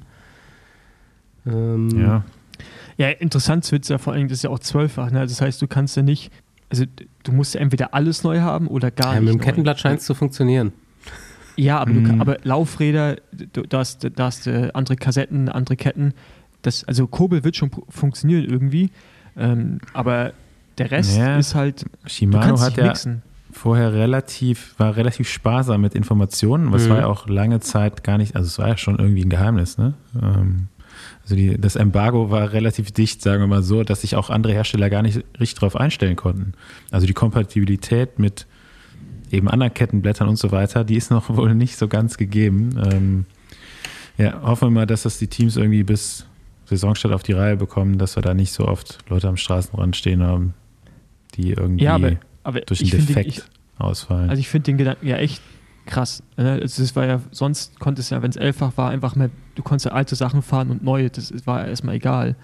Ähm, 1.47 1.89
ja, 1.99 2.23
Ja, 2.97 3.09
interessant 3.09 3.71
wird 3.73 3.83
es 3.85 3.89
ja 3.89 3.99
vor 3.99 4.13
allem, 4.13 4.29
das 4.29 4.39
ist 4.39 4.43
ja 4.45 4.51
auch 4.51 4.59
zwölffach, 4.59 5.11
ne? 5.11 5.21
Das 5.21 5.41
heißt, 5.41 5.61
du 5.61 5.67
kannst 5.67 5.97
ja 5.97 6.03
nicht, 6.03 6.31
also 6.71 6.85
du 7.23 7.33
musst 7.33 7.55
ja 7.55 7.61
entweder 7.61 7.93
alles 7.95 8.23
neu 8.25 8.41
haben 8.41 8.67
oder 8.69 8.91
gar 8.91 9.15
ja, 9.15 9.21
nicht. 9.21 9.25
mit 9.25 9.35
dem 9.35 9.39
neu. 9.39 9.45
Kettenblatt 9.45 9.81
scheint 9.81 10.01
es 10.01 10.07
zu 10.07 10.15
funktionieren. 10.15 10.73
Ja, 11.57 11.79
aber, 11.79 11.93
du, 11.93 12.01
Mhm. 12.01 12.05
kann- 12.05 12.21
aber 12.21 12.37
Laufräder, 12.43 13.17
du, 13.53 13.63
da 13.63 13.79
hast, 13.79 14.09
da 14.17 14.25
hast 14.25 14.47
äh, 14.47 14.71
andere 14.75 14.97
Kassetten, 14.97 15.49
andere 15.49 15.77
Ketten. 15.77 16.13
Das, 16.63 16.85
also 16.85 17.07
Kurbel 17.07 17.45
wird 17.45 17.57
schon 17.57 17.71
funktionieren 17.89 18.45
irgendwie, 18.45 18.91
ähm, 19.37 19.79
aber 19.93 20.33
der 20.79 20.91
Rest 20.91 21.17
Ja. 21.17 21.37
ist 21.39 21.55
halt, 21.55 21.85
Shimano 22.07 22.61
hat 22.61 22.77
ja 22.77 22.87
mixen. 22.89 23.23
vorher 23.53 23.93
relativ, 23.93 24.75
war 24.79 24.97
relativ 24.97 25.29
sparsam 25.29 25.81
mit 25.81 25.95
Informationen, 25.95 26.73
was 26.73 26.85
Mhm. 26.87 26.89
war 26.91 26.99
ja 26.99 27.07
auch 27.07 27.29
lange 27.29 27.61
Zeit 27.61 28.03
gar 28.05 28.19
nicht, 28.19 28.35
also 28.37 28.47
es 28.49 28.59
war 28.59 28.69
ja 28.69 28.77
schon 28.77 28.99
irgendwie 28.99 29.25
ein 29.25 29.31
Geheimnis, 29.31 29.79
ne? 29.79 29.95
Ähm, 30.21 30.69
also 31.23 31.37
die, 31.37 31.59
das 31.59 31.77
Embargo 31.77 32.31
war 32.31 32.53
relativ 32.53 32.93
dicht, 32.93 33.23
sagen 33.23 33.43
wir 33.43 33.47
mal 33.47 33.63
so, 33.63 33.83
dass 33.83 34.03
sich 34.03 34.15
auch 34.17 34.31
andere 34.31 34.53
Hersteller 34.53 34.91
gar 34.91 35.03
nicht 35.03 35.17
richtig 35.41 35.55
darauf 35.55 35.77
einstellen 35.77 36.17
konnten. 36.17 36.53
Also 36.91 37.07
die 37.07 37.15
Kompatibilität 37.15 38.19
mit 38.19 38.47
eben 39.31 39.49
anderen 39.49 39.73
Kettenblättern 39.75 40.29
und 40.29 40.37
so 40.37 40.53
weiter, 40.53 40.85
die 40.85 40.97
ist 40.97 41.11
noch 41.11 41.29
wohl 41.37 41.55
nicht 41.55 41.77
so 41.77 41.89
ganz 41.89 42.17
gegeben. 42.19 42.79
Ähm, 42.93 43.27
ja, 44.19 44.43
hoffen 44.43 44.67
wir 44.69 44.71
mal, 44.71 44.87
dass 44.87 45.03
das 45.03 45.19
die 45.19 45.27
Teams 45.27 45.57
irgendwie 45.57 45.83
bis 45.83 46.27
Saisonstart 46.67 47.13
auf 47.13 47.23
die 47.23 47.33
Reihe 47.33 47.57
bekommen, 47.57 47.99
dass 47.99 48.17
wir 48.17 48.23
da 48.23 48.33
nicht 48.35 48.53
so 48.53 48.67
oft 48.69 48.99
Leute 49.09 49.29
am 49.29 49.37
Straßenrand 49.37 49.97
stehen 49.97 50.23
haben, 50.23 50.55
die 51.37 51.51
irgendwie 51.51 51.85
Ja, 51.85 51.95
aber, 51.95 52.13
aber 52.43 52.61
durch 52.61 52.81
einen 52.81 52.91
finde 52.91 53.07
den, 53.07 53.15
Defekt 53.15 53.29
ich, 53.29 53.43
ausfallen. 53.79 54.31
also 54.31 54.41
ich 54.41 54.49
finde 54.49 54.67
den 54.67 54.79
Gedanken 54.79 55.07
ja 55.07 55.17
echt 55.17 55.43
krass. 55.87 56.23
Ne? 56.37 56.59
Es 56.61 56.79
es 56.79 56.97
war 56.97 57.07
ja, 57.07 57.21
sonst 57.31 57.79
konntest 57.79 58.11
ja, 58.11 58.23
wenn 58.23 58.31
es 58.31 58.37
elffach 58.37 58.77
war, 58.77 58.91
einfach 58.91 59.17
mehr, 59.17 59.31
du 59.55 59.63
konntest 59.63 59.87
ja 59.87 59.93
alte 59.93 60.15
Sachen 60.17 60.43
fahren 60.43 60.71
und 60.71 60.83
neue, 60.83 61.11
das 61.11 61.33
war 61.47 61.67
erstmal 61.67 61.97
egal. 61.97 62.37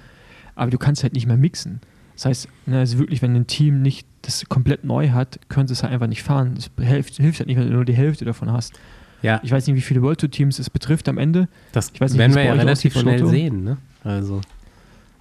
Aber 0.54 0.70
du 0.70 0.78
kannst 0.78 1.02
halt 1.02 1.14
nicht 1.14 1.26
mehr 1.26 1.36
mixen. 1.36 1.80
Das 2.16 2.26
heißt, 2.26 2.48
ne, 2.66 2.80
also 2.80 2.98
wirklich, 2.98 3.22
wenn 3.22 3.34
ein 3.34 3.46
Team 3.46 3.80
nicht 3.80 4.06
das 4.22 4.44
komplett 4.46 4.84
neu 4.84 5.10
hat, 5.10 5.38
können 5.48 5.66
sie 5.68 5.72
es 5.72 5.82
halt 5.82 5.92
einfach 5.92 6.06
nicht 6.06 6.22
fahren. 6.22 6.54
Das 6.54 6.70
hilft, 6.86 7.16
hilft 7.16 7.38
halt 7.38 7.46
nicht, 7.46 7.56
wenn 7.56 7.68
du 7.68 7.72
nur 7.72 7.86
die 7.86 7.94
Hälfte 7.94 8.26
davon 8.26 8.52
hast. 8.52 8.78
Ja, 9.22 9.40
Ich 9.42 9.50
weiß 9.50 9.66
nicht, 9.66 9.76
wie 9.76 9.80
viele 9.80 10.02
World 10.02 10.20
Tour 10.20 10.30
Teams 10.30 10.58
es 10.58 10.68
betrifft 10.68 11.08
am 11.08 11.16
Ende. 11.18 11.48
das 11.72 11.90
ich 11.94 12.00
weiß 12.00 12.12
nicht, 12.12 12.18
werden 12.18 12.32
wie 12.32 12.36
wir 12.36 12.42
es 12.42 12.48
ja 12.48 12.52
relativ 12.54 12.98
schnell 12.98 13.26
sehen. 13.26 13.64
Ne? 13.64 13.76
Also, 14.04 14.40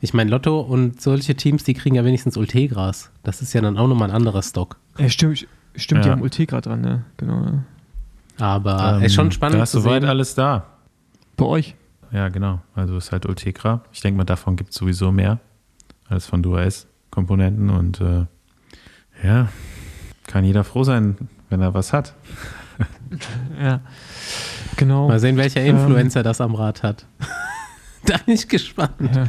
ich 0.01 0.13
meine, 0.13 0.29
Lotto 0.31 0.59
und 0.62 1.01
solche 1.01 1.35
Teams, 1.35 1.63
die 1.63 1.73
kriegen 1.73 1.95
ja 1.95 2.05
wenigstens 2.05 2.38
Ultegras. 2.38 3.12
Das 3.23 3.41
ist 3.41 3.53
ja 3.53 3.62
dann 3.62 3.77
auch 3.77 3.88
nochmal 3.88 4.09
ein 4.09 4.15
anderer 4.15 4.41
Stock. 4.43 4.77
Ja, 4.97 5.09
stimmt, 5.09 5.47
stimmt, 5.75 6.03
die 6.03 6.07
Ja. 6.07 6.13
haben 6.13 6.21
Ultegra 6.21 6.62
dran, 6.62 6.81
ne? 6.81 7.05
Genau. 7.17 7.43
Ja. 7.45 7.63
Aber 8.39 8.97
Ähm, 8.97 9.03
ist 9.03 9.13
schon 9.15 9.31
spannend 9.31 9.59
Da 9.59 9.63
ist 9.63 9.71
soweit 9.73 10.03
alles 10.05 10.35
da. 10.35 10.65
Bei 11.35 11.45
euch? 11.45 11.75
Ja, 12.12 12.29
genau. 12.29 12.62
Also 12.75 12.97
ist 12.97 13.12
halt 13.12 13.25
Ultegra. 13.25 13.81
Ich 13.91 14.01
denke 14.01 14.17
mal, 14.17 14.23
davon 14.23 14.55
gibt 14.55 14.71
es 14.71 14.75
sowieso 14.77 15.12
mehr 15.12 15.39
als 16.07 16.25
von 16.25 16.41
Dual-S-Komponenten 16.41 17.69
und 17.69 18.01
äh, 18.01 18.25
ja, 19.23 19.49
kann 20.25 20.43
jeder 20.45 20.63
froh 20.63 20.83
sein, 20.83 21.17
wenn 21.49 21.62
er 21.62 21.73
was 21.73 21.93
hat. 21.93 22.13
Ja. 23.62 23.81
Genau. 24.77 25.07
Mal 25.09 25.19
sehen, 25.19 25.35
welcher 25.35 25.59
Ähm, 25.62 25.75
Influencer 25.75 26.23
das 26.23 26.39
am 26.39 26.55
Rad 26.55 26.83
hat. 26.83 27.05
da 28.05 28.17
bin 28.25 28.35
ich 28.35 28.47
gespannt. 28.47 28.91
Ja. 28.99 29.27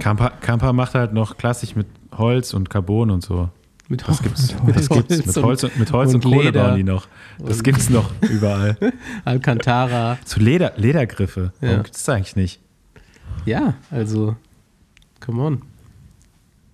Kampa, 0.00 0.30
Kampa 0.40 0.72
macht 0.72 0.94
halt 0.94 1.12
noch 1.12 1.36
klassisch 1.36 1.74
mit 1.76 1.86
Holz 2.16 2.54
und 2.54 2.70
Carbon 2.70 3.10
und 3.10 3.22
so. 3.22 3.48
Mit 3.88 4.06
Das 4.08 4.22
gibt's, 4.22 4.54
Mit 4.64 4.76
das 4.76 4.88
Holz 4.88 5.08
gibt's. 5.08 5.26
Mit 5.26 5.36
und- 5.36 5.44
Holz 5.44 5.64
und, 5.64 5.78
mit 5.78 5.92
Holz 5.92 6.14
und, 6.14 6.24
und 6.24 6.32
Kohle 6.32 6.52
bauen 6.52 6.76
die 6.76 6.84
noch. 6.84 7.06
Das 7.38 7.58
Und- 7.58 7.64
gibt's 7.64 7.90
noch 7.90 8.10
überall. 8.22 8.76
Alcantara. 9.24 10.18
Zu 10.24 10.40
Leder, 10.40 10.72
Ledergriffe. 10.76 11.52
Warum 11.60 11.76
Ja. 11.76 11.82
gibt's 11.82 12.04
das 12.04 12.14
eigentlich 12.14 12.36
nicht? 12.36 12.60
Ja, 13.44 13.74
also, 13.90 14.36
come 15.20 15.42
on. 15.42 15.62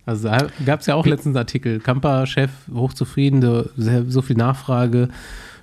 Also 0.05 0.29
da 0.29 0.47
gab 0.65 0.79
es 0.79 0.85
ja 0.87 0.95
auch 0.95 1.05
letztens 1.05 1.35
Artikel. 1.35 1.79
Kampa-Chef, 1.79 2.49
hochzufrieden, 2.73 3.69
so 4.09 4.21
viel 4.21 4.35
Nachfrage, 4.37 5.09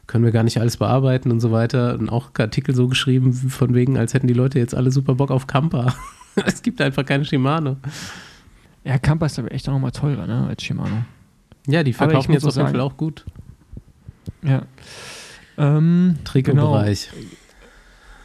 können 0.08 0.24
wir 0.24 0.32
gar 0.32 0.42
nicht 0.42 0.58
alles 0.58 0.78
bearbeiten 0.78 1.30
und 1.30 1.38
so 1.38 1.52
weiter. 1.52 1.94
Und 1.94 2.08
auch 2.08 2.30
Artikel 2.36 2.74
so 2.74 2.88
geschrieben, 2.88 3.32
von 3.32 3.74
wegen, 3.74 3.96
als 3.96 4.14
hätten 4.14 4.26
die 4.26 4.34
Leute 4.34 4.58
jetzt 4.58 4.74
alle 4.74 4.90
super 4.90 5.14
Bock 5.14 5.30
auf 5.30 5.46
Kampa. 5.46 5.94
es 6.46 6.62
gibt 6.62 6.80
einfach 6.80 7.04
keine 7.04 7.24
Shimano. 7.24 7.76
ja, 8.84 8.98
Kampa 8.98 9.26
ist 9.26 9.38
aber 9.38 9.52
echt 9.52 9.68
auch 9.68 9.74
nochmal 9.74 9.92
teurer, 9.92 10.26
ne, 10.26 10.48
als 10.48 10.64
Shimano. 10.64 11.04
Ja, 11.68 11.82
die 11.82 11.92
verkaufen 11.92 12.32
jetzt 12.32 12.44
auf 12.44 12.56
jeden 12.56 12.68
Fall 12.68 12.80
auch 12.80 12.96
gut. 12.96 13.24
Ja. 14.42 14.62
Ähm, 15.58 16.16
Trikotbereich. 16.24 17.10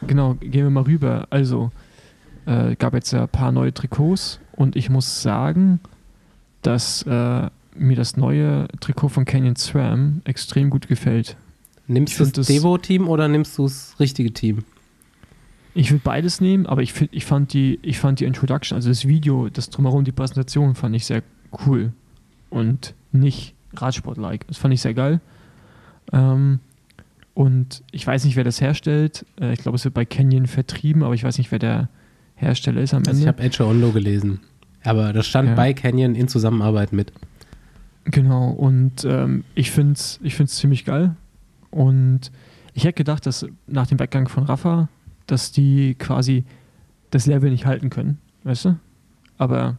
Genau, 0.06 0.34
gehen 0.34 0.64
wir 0.64 0.70
mal 0.70 0.84
rüber. 0.84 1.26
Also, 1.28 1.70
äh, 2.46 2.76
gab 2.76 2.94
jetzt 2.94 3.12
ja 3.12 3.22
ein 3.22 3.28
paar 3.28 3.52
neue 3.52 3.74
Trikots 3.74 4.40
und 4.52 4.76
ich 4.76 4.88
muss 4.88 5.22
sagen, 5.22 5.80
dass 6.62 7.02
äh, 7.02 7.50
mir 7.76 7.96
das 7.96 8.16
neue 8.16 8.68
Trikot 8.80 9.08
von 9.10 9.26
Canyon 9.26 9.56
SRAM 9.56 10.22
extrem 10.24 10.70
gut 10.70 10.88
gefällt. 10.88 11.36
Nimmst 11.86 12.12
ich 12.20 12.26
du 12.26 12.32
das 12.32 12.46
Devo-Team 12.46 13.08
oder 13.08 13.28
nimmst 13.28 13.56
du 13.58 13.64
das 13.64 13.96
richtige 14.00 14.32
Team? 14.32 14.64
Ich 15.74 15.90
würde 15.90 16.02
beides 16.04 16.40
nehmen, 16.40 16.66
aber 16.66 16.82
ich, 16.82 16.92
find, 16.92 17.10
ich, 17.12 17.24
fand 17.24 17.52
die, 17.52 17.78
ich 17.82 17.98
fand 17.98 18.20
die 18.20 18.24
Introduction, 18.24 18.76
also 18.76 18.88
das 18.88 19.06
Video, 19.06 19.48
das 19.48 19.70
drumherum, 19.70 20.04
die 20.04 20.12
Präsentation, 20.12 20.74
fand 20.76 20.94
ich 20.94 21.04
sehr 21.04 21.22
cool 21.66 21.92
und 22.48 22.94
nicht 23.12 23.54
Radsport-like. 23.74 24.46
Das 24.46 24.56
fand 24.56 24.72
ich 24.72 24.80
sehr 24.80 24.94
geil. 24.94 25.20
Ähm, 26.12 26.60
und 27.34 27.82
ich 27.90 28.06
weiß 28.06 28.24
nicht, 28.24 28.36
wer 28.36 28.44
das 28.44 28.60
herstellt. 28.60 29.26
Äh, 29.40 29.52
ich 29.52 29.58
glaube, 29.60 29.74
es 29.76 29.84
wird 29.84 29.94
bei 29.94 30.04
Canyon 30.04 30.46
vertrieben, 30.46 31.02
aber 31.02 31.14
ich 31.14 31.24
weiß 31.24 31.38
nicht, 31.38 31.50
wer 31.50 31.58
der 31.58 31.88
Hersteller 32.36 32.80
ist 32.80 32.94
am 32.94 32.98
Also 33.00 33.10
ich 33.10 33.26
Ende. 33.26 33.28
habe 33.28 33.42
Edge 33.42 33.64
Onlo 33.66 33.90
gelesen. 33.90 34.40
Aber 34.84 35.12
das 35.12 35.26
stand 35.26 35.48
Ja. 35.50 35.54
bei 35.56 35.72
Canyon 35.72 36.14
in 36.14 36.28
Zusammenarbeit 36.28 36.92
mit. 36.92 37.12
Genau, 38.04 38.50
und 38.50 39.04
ähm, 39.04 39.44
ich 39.56 39.70
finde 39.72 39.94
es 39.94 40.20
ich 40.22 40.34
find's 40.36 40.56
ziemlich 40.56 40.84
geil. 40.84 41.16
Und 41.74 42.30
ich 42.72 42.84
hätte 42.84 42.94
gedacht, 42.94 43.26
dass 43.26 43.44
nach 43.66 43.88
dem 43.88 43.98
Weggang 43.98 44.28
von 44.28 44.44
Rafa, 44.44 44.88
dass 45.26 45.50
die 45.50 45.96
quasi 45.96 46.44
das 47.10 47.26
Level 47.26 47.50
nicht 47.50 47.66
halten 47.66 47.90
können, 47.90 48.18
weißt 48.44 48.66
du? 48.66 48.78
Aber 49.38 49.78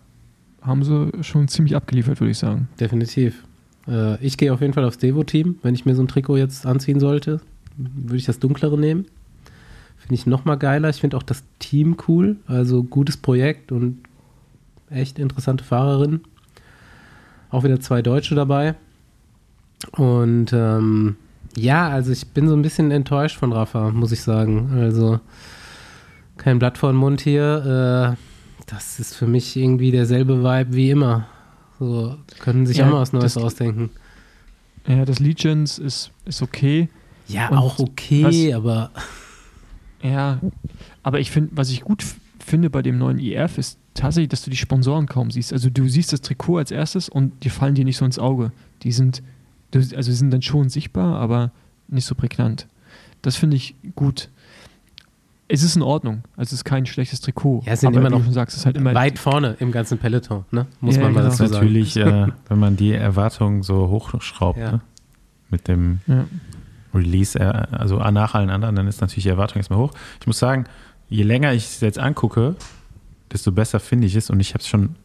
haben 0.61 0.83
sie 0.83 1.11
schon 1.21 1.47
ziemlich 1.47 1.73
abgeliefert, 1.73 2.19
würde 2.19 2.31
ich 2.31 2.37
sagen. 2.37 2.67
Definitiv. 2.81 3.45
Äh, 3.87 4.21
ich 4.25 4.37
gehe 4.37 4.51
auf 4.51 4.59
jeden 4.59 4.73
Fall 4.73 4.83
aufs 4.83 4.97
Devo-Team. 4.97 5.59
Wenn 5.61 5.73
ich 5.73 5.85
mir 5.85 5.95
so 5.95 6.03
ein 6.03 6.09
Trikot 6.09 6.35
jetzt 6.35 6.65
anziehen 6.65 6.99
sollte, 6.99 7.39
würde 7.77 8.17
ich 8.17 8.25
das 8.25 8.39
dunklere 8.39 8.77
nehmen. 8.77 9.05
Finde 9.97 10.15
ich 10.15 10.25
noch 10.25 10.43
mal 10.43 10.55
geiler. 10.55 10.89
Ich 10.89 10.97
finde 10.97 11.15
auch 11.15 11.23
das 11.23 11.43
Team 11.59 11.95
cool. 12.09 12.35
Also 12.45 12.83
gutes 12.83 13.15
Projekt 13.15 13.71
und 13.71 13.99
echt 14.89 15.17
interessante 15.17 15.63
Fahrerin. 15.63 16.21
Auch 17.51 17.63
wieder 17.63 17.79
zwei 17.79 18.01
Deutsche 18.01 18.35
dabei. 18.35 18.75
Und 19.91 20.51
ähm, 20.51 21.15
ja, 21.57 21.89
also 21.89 22.11
ich 22.11 22.27
bin 22.27 22.47
so 22.47 22.55
ein 22.55 22.61
bisschen 22.61 22.91
enttäuscht 22.91 23.37
von 23.37 23.51
Rafa, 23.53 23.91
muss 23.91 24.11
ich 24.11 24.21
sagen. 24.21 24.69
Also 24.79 25.19
kein 26.37 26.59
Blatt 26.59 26.77
vor 26.77 26.91
den 26.91 26.97
Mund 26.97 27.21
hier. 27.21 28.15
Äh, 28.17 28.63
das 28.67 28.99
ist 28.99 29.15
für 29.15 29.27
mich 29.27 29.55
irgendwie 29.55 29.91
derselbe 29.91 30.43
Vibe 30.43 30.73
wie 30.75 30.89
immer. 30.91 31.27
So, 31.79 32.15
können 32.39 32.65
sich 32.65 32.77
Ja, 32.77 32.87
auch 32.87 32.91
mal 32.91 33.01
was 33.01 33.13
Neues 33.13 33.33
das- 33.35 33.43
ausdenken. 33.43 33.89
Ja, 34.87 35.03
das 35.05 35.19
Legends 35.19 35.77
ist, 35.79 36.11
ist 36.25 36.41
okay. 36.41 36.89
Ja, 37.27 37.49
Und 37.49 37.57
auch 37.57 37.79
okay, 37.79 38.23
was- 38.23 38.55
aber 38.55 38.91
Ja, 40.03 40.39
aber 41.03 41.19
ich 41.19 41.31
finde, 41.31 41.51
was 41.55 41.69
ich 41.71 41.81
gut 41.81 42.03
finde 42.39 42.69
bei 42.69 42.81
dem 42.83 42.97
neuen 42.99 43.17
IF 43.17 43.57
ist 43.57 43.79
tatsächlich, 43.95 44.29
dass 44.29 44.43
du 44.43 44.51
die 44.51 44.57
Sponsoren 44.57 45.07
kaum 45.07 45.31
siehst. 45.31 45.51
Also 45.51 45.69
du 45.71 45.87
siehst 45.87 46.13
das 46.13 46.21
Trikot 46.21 46.57
als 46.57 46.69
erstes 46.69 47.09
und 47.09 47.43
die 47.43 47.49
fallen 47.49 47.73
dir 47.73 47.85
nicht 47.85 47.97
so 47.97 48.05
ins 48.05 48.19
Auge. 48.19 48.51
Die 48.83 48.91
sind, 48.91 49.23
also 49.73 50.09
die 50.11 50.15
sind 50.15 50.31
dann 50.31 50.41
schon 50.41 50.69
sichtbar, 50.69 51.17
aber 51.19 51.51
nicht 51.87 52.05
so 52.05 52.15
prägnant. 52.15 52.67
Das 53.21 53.35
finde 53.35 53.55
ich 53.57 53.75
gut. 53.95 54.29
Es 55.47 55.61
ist 55.61 55.75
in 55.75 55.81
Ordnung. 55.83 56.23
Also 56.37 56.49
es 56.49 56.53
ist 56.53 56.63
kein 56.63 56.85
schlechtes 56.85 57.21
Trikot. 57.21 57.61
Ja, 57.65 57.73
es 57.73 57.81
sind 57.81 57.89
aber 57.89 57.99
immer 57.99 58.09
du 58.09 58.17
noch 58.23 58.31
sagst, 58.31 58.55
es 58.55 58.61
ist 58.61 58.65
halt 58.65 58.77
immer 58.77 58.93
weit 58.95 59.19
vorne 59.19 59.55
im 59.59 59.71
ganzen 59.71 59.97
Peloton, 59.99 60.43
ne? 60.51 60.65
Muss 60.81 60.95
Ja, 60.95 61.03
man 61.03 61.13
mal 61.13 61.19
genau. 61.21 61.29
Das 61.29 61.37
dazu 61.37 61.43
ist 61.43 61.51
sagen. 61.51 61.65
natürlich, 61.65 61.97
äh, 61.97 62.27
wenn 62.49 62.59
man 62.59 62.77
die 62.77 62.93
Erwartungen 62.93 63.61
so 63.61 63.89
hochschraubt, 63.89 64.57
Ja. 64.59 64.71
ne? 64.73 64.81
mit 65.51 65.67
dem 65.67 65.99
Ja. 66.07 66.25
Release, 66.93 67.37
äh, 67.39 67.43
also 67.43 67.97
nach 67.99 68.33
allen 68.33 68.49
anderen, 68.49 68.75
dann 68.75 68.87
ist 68.87 69.01
natürlich 69.01 69.23
die 69.25 69.29
Erwartung 69.29 69.57
erstmal 69.57 69.77
hoch. 69.79 69.91
Ich 70.19 70.25
muss 70.27 70.39
sagen, 70.39 70.65
je 71.09 71.21
länger 71.23 71.53
ich 71.53 71.65
es 71.65 71.79
jetzt 71.81 71.99
angucke, 71.99 72.55
desto 73.31 73.51
besser 73.51 73.79
finde 73.79 74.07
ich 74.07 74.15
es 74.15 74.29
und 74.31 74.39
ich 74.39 74.53
habe 74.55 74.61
es 74.61 74.67
schon 74.67 74.95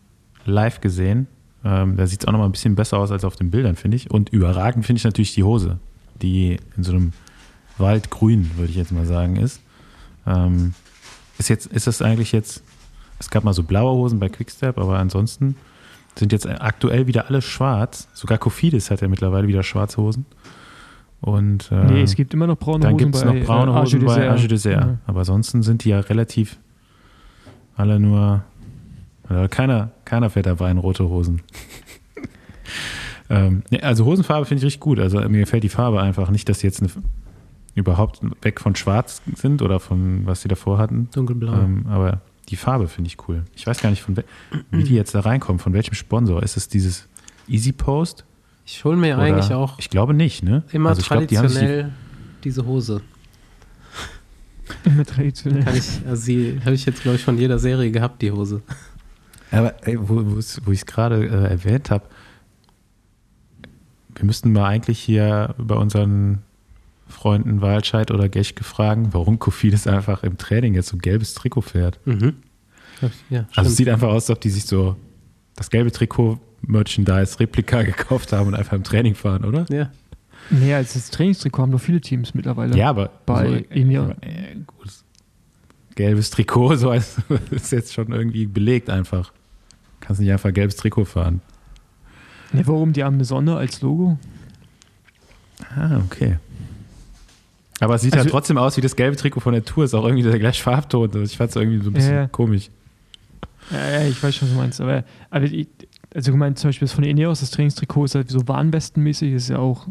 live 0.47 0.81
gesehen. 0.81 1.27
Ähm, 1.65 1.97
da 1.97 2.07
sieht 2.07 2.23
es 2.23 2.29
auch 2.29 2.33
noch 2.33 2.39
mal 2.39 2.47
ein 2.47 2.53
bisschen 2.53 2.75
besser 2.75 2.99
aus 2.99 3.11
als 3.11 3.25
auf 3.25 3.37
den 3.37 3.51
Bildern, 3.51 3.77
finde 3.77 3.97
ich. 3.97 4.11
Und 4.11 4.31
überragend 4.31 4.87
finde 4.87 4.99
ich 4.99 5.05
natürlich 5.05 5.35
die 5.35 5.45
Hose, 5.45 5.79
die 6.23 6.59
in 6.77 6.83
so 6.83 6.93
einem 6.93 7.13
Waldgrün, 7.79 8.51
würde 8.57 8.71
ich 8.71 8.77
jetzt 8.77 8.93
mal 8.93 9.07
sagen, 9.07 9.37
ist. 9.37 9.61
Ähm, 10.27 10.75
ist 11.39 11.49
jetzt, 11.49 11.67
ist 11.67 11.87
das 11.87 12.03
eigentlich 12.03 12.33
jetzt, 12.33 12.63
es 13.19 13.31
gab 13.31 13.45
mal 13.45 13.55
so 13.55 13.63
blaue 13.63 13.93
Hosen 13.93 14.19
bei 14.19 14.29
Quickstep, 14.29 14.79
aber 14.79 14.99
ansonsten 14.99 15.57
sind 16.19 16.33
jetzt 16.33 16.47
aktuell 16.47 17.07
wieder 17.07 17.29
alle 17.29 17.43
schwarz. 17.43 18.09
Sogar 18.15 18.39
Kofidis 18.39 18.91
hat 18.91 19.01
ja 19.01 19.09
mittlerweile 19.09 19.49
wieder 19.49 19.63
schwarze 19.63 19.99
Hosen. 19.99 20.27
Und 21.21 21.71
äh, 21.71 21.85
Nee, 21.85 22.03
es 22.03 22.15
gibt 22.15 22.33
immer 22.33 22.47
noch 22.47 22.57
braune 22.57 22.81
dann 22.81 22.95
Hosen 22.95 23.05
gibt 23.05 23.15
es 23.15 23.25
bei 23.25 23.33
noch 23.33 23.47
braune 23.47 23.73
äh, 23.73 23.81
Hosen 23.81 24.01
bei 24.01 24.15
Dessert. 24.15 24.31
Arge 24.31 24.49
Dessert. 24.49 24.81
Ja. 24.81 24.99
Aber 25.07 25.21
ansonsten 25.21 25.63
sind 25.63 25.85
die 25.85 25.91
ja 25.91 26.01
relativ 26.01 26.57
alle 27.77 28.01
nur. 28.01 28.45
Also 29.31 29.49
keiner, 29.49 29.93
keiner 30.05 30.29
fährt 30.29 30.47
dabei 30.47 30.71
in 30.71 30.79
rote 30.79 31.09
Hosen. 31.09 31.43
ähm, 33.31 33.63
also 33.81 34.05
Hosenfarbe 34.05 34.45
finde 34.45 34.59
ich 34.61 34.65
richtig 34.67 34.81
gut. 34.81 34.99
Also 34.99 35.19
mir 35.29 35.41
gefällt 35.41 35.63
die 35.63 35.69
Farbe 35.69 36.01
einfach 36.01 36.31
nicht, 36.31 36.49
dass 36.49 36.59
die 36.59 36.67
jetzt 36.67 36.83
eine, 36.83 36.91
überhaupt 37.75 38.21
weg 38.43 38.61
von 38.61 38.75
Schwarz 38.75 39.23
sind 39.37 39.63
oder 39.63 39.81
von 39.81 40.27
was 40.27 40.43
sie 40.43 40.49
davor 40.49 40.79
hatten. 40.79 41.09
Dunkelblau. 41.15 41.53
Ähm, 41.53 41.87
aber 41.89 42.21
die 42.49 42.57
Farbe 42.57 42.89
finde 42.89 43.09
ich 43.09 43.17
cool. 43.29 43.45
Ich 43.55 43.67
weiß 43.67 43.81
gar 43.81 43.91
nicht, 43.91 44.03
von 44.03 44.17
wie 44.71 44.83
die 44.85 44.95
jetzt 44.95 45.15
da 45.15 45.21
reinkommen. 45.21 45.61
Von 45.61 45.73
welchem 45.73 45.95
Sponsor? 45.95 46.43
Ist 46.43 46.57
es 46.57 46.69
dieses 46.69 47.09
Easy 47.49 47.73
Post? 47.73 48.25
ich 48.67 48.85
hole 48.85 48.97
mir 48.97 49.15
Oder- 49.15 49.25
eigentlich 49.25 49.53
auch 49.53 49.79
Ich 49.79 49.91
glaube 49.91 50.15
nicht, 50.15 50.45
ne? 50.45 50.63
immer 50.73 50.91
also 50.91 51.01
ich 51.01 51.09
glaube, 51.09 51.27
die 51.27 51.35
traditionell 51.35 51.91
diese 52.45 52.65
Hose. 52.65 53.01
Immer 54.85 55.05
traditionell. 55.05 55.65
Kann 55.65 55.77
ich, 55.77 56.07
also 56.07 56.27
die 56.27 56.61
habe 56.65 56.75
ich 56.75 56.87
jetzt, 56.87 57.03
glaube 57.03 57.17
ich, 57.17 57.25
von 57.25 57.37
jeder 57.37 57.59
Serie 57.59 57.91
gehabt, 57.91 58.23
die 58.23 58.31
Hose. 58.31 58.63
Aber 59.51 59.87
ey, 59.87 59.97
wo, 60.01 60.25
wo 60.25 60.39
ich 60.73 60.81
es 60.81 60.87
gerade 60.87 61.25
äh, 61.27 61.51
erwähnt 61.51 61.91
habe, 61.91 62.05
wir 64.15 64.25
müssten 64.25 64.53
mal 64.53 64.67
eigentlich 64.67 64.99
hier 64.99 65.55
bei 65.59 65.75
unseren 65.75 66.43
Freunden 67.09 67.61
Walscheid 67.61 68.11
oder 68.11 68.29
Geschke 68.29 68.65
fragen, 68.65 69.13
warum 69.13 69.39
Kofidis 69.39 69.87
einfach 69.87 70.23
im 70.23 70.39
Training 70.39 70.75
jetzt 70.75 70.89
so 70.89 70.97
ein 70.97 71.01
gelbes 71.01 71.35
Trikot 71.35 71.63
fährt. 71.63 71.99
Mhm. 72.07 72.35
Ja, 73.31 73.47
Also 73.57 73.71
es 73.71 73.77
sieht 73.77 73.89
einfach 73.89 74.09
aus, 74.09 74.25
als 74.25 74.31
ob 74.31 74.41
die 74.43 74.51
sich 74.51 74.67
so 74.67 74.97
das 75.57 75.71
gelbe 75.71 75.91
Trikot 75.91 76.39
Merchandise 76.63 77.41
Replika 77.41 77.83
gekauft 77.85 78.33
haben 78.33 78.49
und 78.49 78.55
einfach 78.55 78.75
im 78.75 78.85
Training 78.85 79.15
fahren, 79.15 79.45
oder? 79.45 79.67
ja. 79.71 79.91
Nee, 80.49 80.75
als 80.75 80.95
das 80.95 81.11
Trainingstrikot 81.11 81.63
haben 81.63 81.71
doch 81.71 81.81
viele 81.81 82.01
Teams 82.01 82.35
mittlerweile. 82.35 82.77
Ja, 82.77 82.89
aber 82.91 83.11
Bei 83.25 83.65
Ineos. 83.71 84.11
äh, 84.23 84.57
gut. 84.67 84.89
Gelbes 85.95 86.31
Trikot, 86.31 86.75
so 86.77 86.91
als, 86.91 87.19
ist 87.51 87.71
jetzt 87.73 87.93
schon 87.93 88.11
irgendwie 88.11 88.47
belegt 88.47 88.91
einfach. 88.91 89.33
Kannst 90.01 90.21
nicht 90.21 90.33
einfach 90.33 90.53
gelbes 90.53 90.77
Trikot 90.77 91.05
fahren. 91.05 91.41
Nee, 92.53 92.63
warum? 92.65 92.93
Die 92.93 93.05
haben 93.05 93.15
eine 93.15 93.25
Sonne 93.25 93.57
als 93.57 93.81
Logo. 93.81 94.19
Ah, 95.77 95.99
okay. 96.05 96.39
Aber 97.81 97.95
es 97.95 98.03
sieht 98.03 98.13
Also- 98.15 98.25
halt 98.25 98.31
trotzdem 98.33 98.59
aus 98.59 98.77
wie 98.77 98.81
das 98.81 98.97
gelbe 98.97 99.17
Trikot 99.17 99.41
von 99.41 99.53
der 99.53 99.65
Tour. 99.65 99.85
Ist 99.85 99.95
auch 99.95 100.05
irgendwie 100.05 100.23
der 100.29 100.39
gleiche 100.39 100.63
Farbton. 100.63 101.23
Ich 101.23 101.37
fand 101.37 101.51
es 101.51 101.57
irgendwie 101.57 101.83
so 101.83 101.91
ein 101.91 101.93
bisschen 101.95 102.13
Ja, 102.15 102.21
ja. 102.23 102.27
komisch. 102.29 102.71
Ja, 103.71 104.01
ja, 104.01 104.07
ich 104.09 104.21
weiß 104.23 104.35
schon, 104.35 104.49
was 104.49 104.55
du 104.55 104.61
meinst. 104.61 104.81
Aber, 104.81 105.05
aber 105.31 105.45
ich, 105.45 105.69
also 106.15 106.33
gemeint 106.33 106.59
zum 106.59 106.69
Beispiel 106.69 106.87
das 106.87 106.93
von 106.95 107.05
Ineos, 107.05 107.41
das 107.41 107.51
Trainingstrikot 107.53 108.07
ist 108.07 108.15
halt 108.17 108.29
so 108.31 108.47
warnwestenmäßig, 108.49 109.33
ist 109.33 109.49
ja 109.49 109.59
auch 109.59 109.87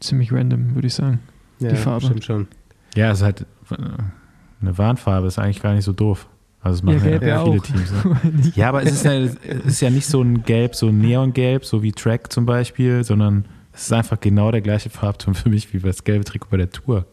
ziemlich 0.00 0.32
random, 0.32 0.74
würde 0.74 0.86
ich 0.88 0.94
sagen. 0.94 1.20
Ja, 1.60 1.74
Farbe. 1.76 2.04
stimmt 2.06 2.24
schon. 2.24 2.48
Ja, 2.94 3.10
es 3.10 3.18
ist 3.18 3.24
halt 3.24 3.46
äh, 3.70 3.76
eine 4.60 4.76
Warnfarbe. 4.78 5.26
Ist 5.28 5.38
eigentlich 5.38 5.62
gar 5.62 5.74
nicht 5.74 5.84
so 5.84 5.92
doof. 5.92 6.28
Also 6.62 6.76
es 6.76 6.82
machen 6.84 6.98
ja, 6.98 7.04
gelb 7.04 7.22
ja, 7.22 7.28
ja 7.28 7.44
viele 7.44 7.58
auch. 7.60 7.64
Teams. 7.64 7.90
Ne? 7.92 8.52
Ja, 8.54 8.68
aber 8.68 8.82
es 8.84 8.92
ist 8.92 9.04
ja, 9.04 9.12
es 9.14 9.34
ist 9.64 9.80
ja 9.80 9.90
nicht 9.90 10.06
so 10.06 10.22
ein 10.22 10.44
Gelb, 10.44 10.74
so 10.76 10.88
ein 10.88 10.98
Neongelb, 10.98 11.64
so 11.64 11.82
wie 11.82 11.92
Track 11.92 12.32
zum 12.32 12.46
Beispiel, 12.46 13.02
sondern 13.04 13.44
es 13.72 13.82
ist 13.82 13.92
einfach 13.92 14.20
genau 14.20 14.50
der 14.52 14.60
gleiche 14.60 14.88
Farbton 14.90 15.34
für 15.34 15.48
mich 15.48 15.72
wie 15.74 15.78
das 15.80 16.04
gelbe 16.04 16.24
Trikot 16.24 16.48
bei 16.50 16.58
der 16.58 16.70
Tour. 16.70 17.06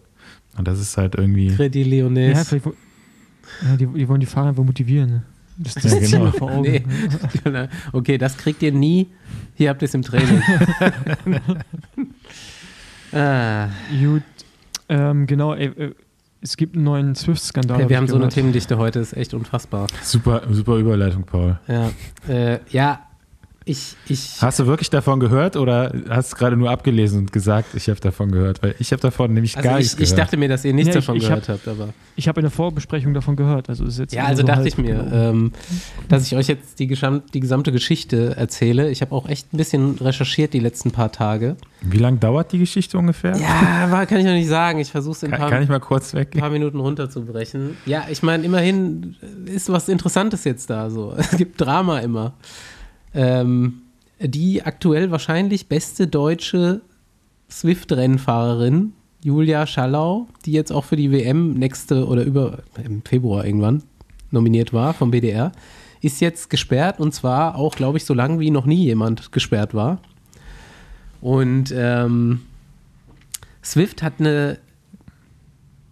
Und 0.57 0.67
das 0.67 0.79
ist 0.79 0.97
halt 0.97 1.15
irgendwie. 1.15 1.49
Freddy 1.49 1.81
Ja, 1.81 1.87
Leones. 1.87 2.47
vielleicht, 2.49 2.65
wo- 2.65 2.73
ja, 3.65 3.75
die, 3.77 3.87
die 3.87 4.07
wollen 4.07 4.19
die 4.19 4.25
Fahrer 4.27 4.49
einfach 4.49 4.63
motivieren. 4.63 5.09
Ne? 5.09 5.23
Das, 5.57 5.73
das 5.75 5.91
Ja, 5.93 5.97
ist 5.99 6.11
genau. 6.11 6.31
vor 6.31 6.51
Augen. 6.51 6.61
Nee. 6.61 6.83
okay, 7.93 8.17
das 8.17 8.37
kriegt 8.37 8.61
ihr 8.61 8.71
nie. 8.71 9.07
Hier 9.55 9.69
habt 9.69 9.81
ihr 9.81 9.85
es 9.87 9.93
im 9.93 10.03
Training. 10.03 10.41
ah, 13.13 13.67
Gut, 14.01 14.23
ähm, 14.89 15.25
genau, 15.27 15.53
ey, 15.55 15.67
äh, 15.67 15.93
es 16.41 16.57
gibt 16.57 16.75
einen 16.75 16.85
neuen 16.85 17.15
Swift-Skandal. 17.15 17.77
ja, 17.77 17.83
hab 17.83 17.89
wir 17.89 17.95
ich 17.95 17.97
haben 17.97 18.07
so 18.07 18.15
eine. 18.15 18.29
Themendichte 18.29 18.77
heute, 18.77 18.99
ist 18.99 19.15
echt 19.15 19.33
unfassbar. 19.33 19.87
Super, 20.01 20.43
super 20.49 20.77
Überleitung, 20.77 21.23
Paul. 21.23 21.59
Ja, 21.67 21.91
äh, 22.27 22.59
ja 22.69 23.08
ich, 23.69 23.95
ich, 24.07 24.41
Hast 24.41 24.59
du 24.59 24.65
wirklich 24.65 24.89
davon 24.89 25.19
gehört 25.19 25.55
oder 25.55 25.93
hast 26.09 26.33
du 26.33 26.37
gerade 26.37 26.57
nur 26.57 26.69
abgelesen 26.71 27.19
und 27.19 27.31
gesagt, 27.31 27.75
ich 27.75 27.87
habe 27.87 27.99
davon 27.99 28.31
gehört? 28.31 28.63
Weil 28.63 28.73
ich 28.79 28.91
habe 28.91 29.01
davon 29.01 29.33
nämlich 29.33 29.55
also 29.55 29.69
gar 29.69 29.77
ich, 29.79 29.85
nichts 29.85 29.99
ich 29.99 30.09
gehört. 30.09 30.19
dachte 30.19 30.37
mir, 30.37 30.49
dass 30.49 30.65
ihr 30.65 30.73
nichts 30.73 30.93
Ja, 30.95 30.99
ich- 30.99 31.05
davon 31.05 31.17
ich 31.17 31.23
gehört 31.27 31.49
habt, 31.49 31.67
aber. 31.67 31.89
Ich 32.15 32.27
habe 32.27 32.39
in 32.39 32.43
der 32.45 32.51
Vorbesprechung 32.51 33.13
davon 33.13 33.35
gehört. 33.35 33.69
Also 33.69 33.85
ist 33.85 33.99
jetzt 33.99 34.13
Ja, 34.13 34.25
also 34.25 34.41
so 34.41 34.47
dachte 34.47 34.59
halb 34.61 34.67
ich 34.67 34.77
mir, 34.77 35.07
ähm, 35.13 35.51
dass 36.07 36.25
ich 36.25 36.35
euch 36.35 36.47
jetzt 36.47 36.79
die, 36.79 36.87
gesam 36.87 37.21
die 37.33 37.39
gesamte 37.39 37.71
Geschichte 37.71 38.35
erzähle. 38.35 38.89
Ich 38.89 39.01
habe 39.01 39.13
auch 39.13 39.29
echt 39.29 39.53
ein 39.53 39.57
bisschen 39.57 39.95
recherchiert 39.99 40.53
die 40.53 40.59
letzten 40.59 40.91
paar 40.91 41.11
Tage. 41.11 41.55
Wie 41.81 41.97
lange 41.97 42.17
dauert 42.17 42.51
die 42.51 42.59
Geschichte 42.59 42.97
ungefähr? 42.97 43.37
Ja, 43.37 43.89
war, 43.91 44.05
kann 44.05 44.17
ich 44.19 44.25
noch 44.25 44.33
nicht 44.33 44.49
sagen. 44.49 44.79
Ich 44.79 44.89
versuche 44.91 45.13
es 45.15 45.23
in 45.23 45.31
ein 45.33 45.39
paar, 45.39 45.49
kann 45.49 45.61
ich 45.63 45.69
mal 45.69 45.79
kurz 45.79 46.13
weg? 46.13 46.31
ein 46.33 46.39
paar 46.39 46.49
Minuten 46.49 46.79
runterzubrechen. 46.79 47.77
Ja, 47.85 48.05
ich 48.09 48.23
meine, 48.23 48.43
immerhin 48.43 49.15
ist 49.45 49.71
was 49.71 49.87
Interessantes 49.89 50.43
jetzt 50.43 50.69
da. 50.69 50.89
So. 50.89 51.13
Es 51.17 51.37
gibt 51.37 51.61
Drama 51.61 51.99
immer. 51.99 52.33
Ähm, 53.13 53.81
die 54.19 54.63
aktuell 54.63 55.11
wahrscheinlich 55.11 55.67
beste 55.67 56.07
deutsche 56.07 56.81
Swift-Rennfahrerin, 57.49 58.93
Julia 59.23 59.65
Schallau, 59.65 60.27
die 60.45 60.51
jetzt 60.51 60.71
auch 60.71 60.85
für 60.85 60.95
die 60.95 61.11
WM 61.11 61.53
nächste 61.53 62.07
oder 62.07 62.23
über 62.23 62.59
im 62.83 63.01
Februar 63.03 63.45
irgendwann 63.45 63.83
nominiert 64.31 64.73
war 64.73 64.93
vom 64.93 65.11
BDR, 65.11 65.51
ist 66.01 66.21
jetzt 66.21 66.49
gesperrt 66.49 66.99
und 66.99 67.13
zwar 67.13 67.55
auch, 67.55 67.75
glaube 67.75 67.97
ich, 67.97 68.05
so 68.05 68.13
lange 68.13 68.39
wie 68.39 68.51
noch 68.51 68.65
nie 68.65 68.83
jemand 68.83 69.31
gesperrt 69.31 69.73
war. 69.73 69.99
Und 71.21 71.73
ähm, 71.75 72.41
Swift 73.63 74.03
hat 74.03 74.13
eine 74.19 74.59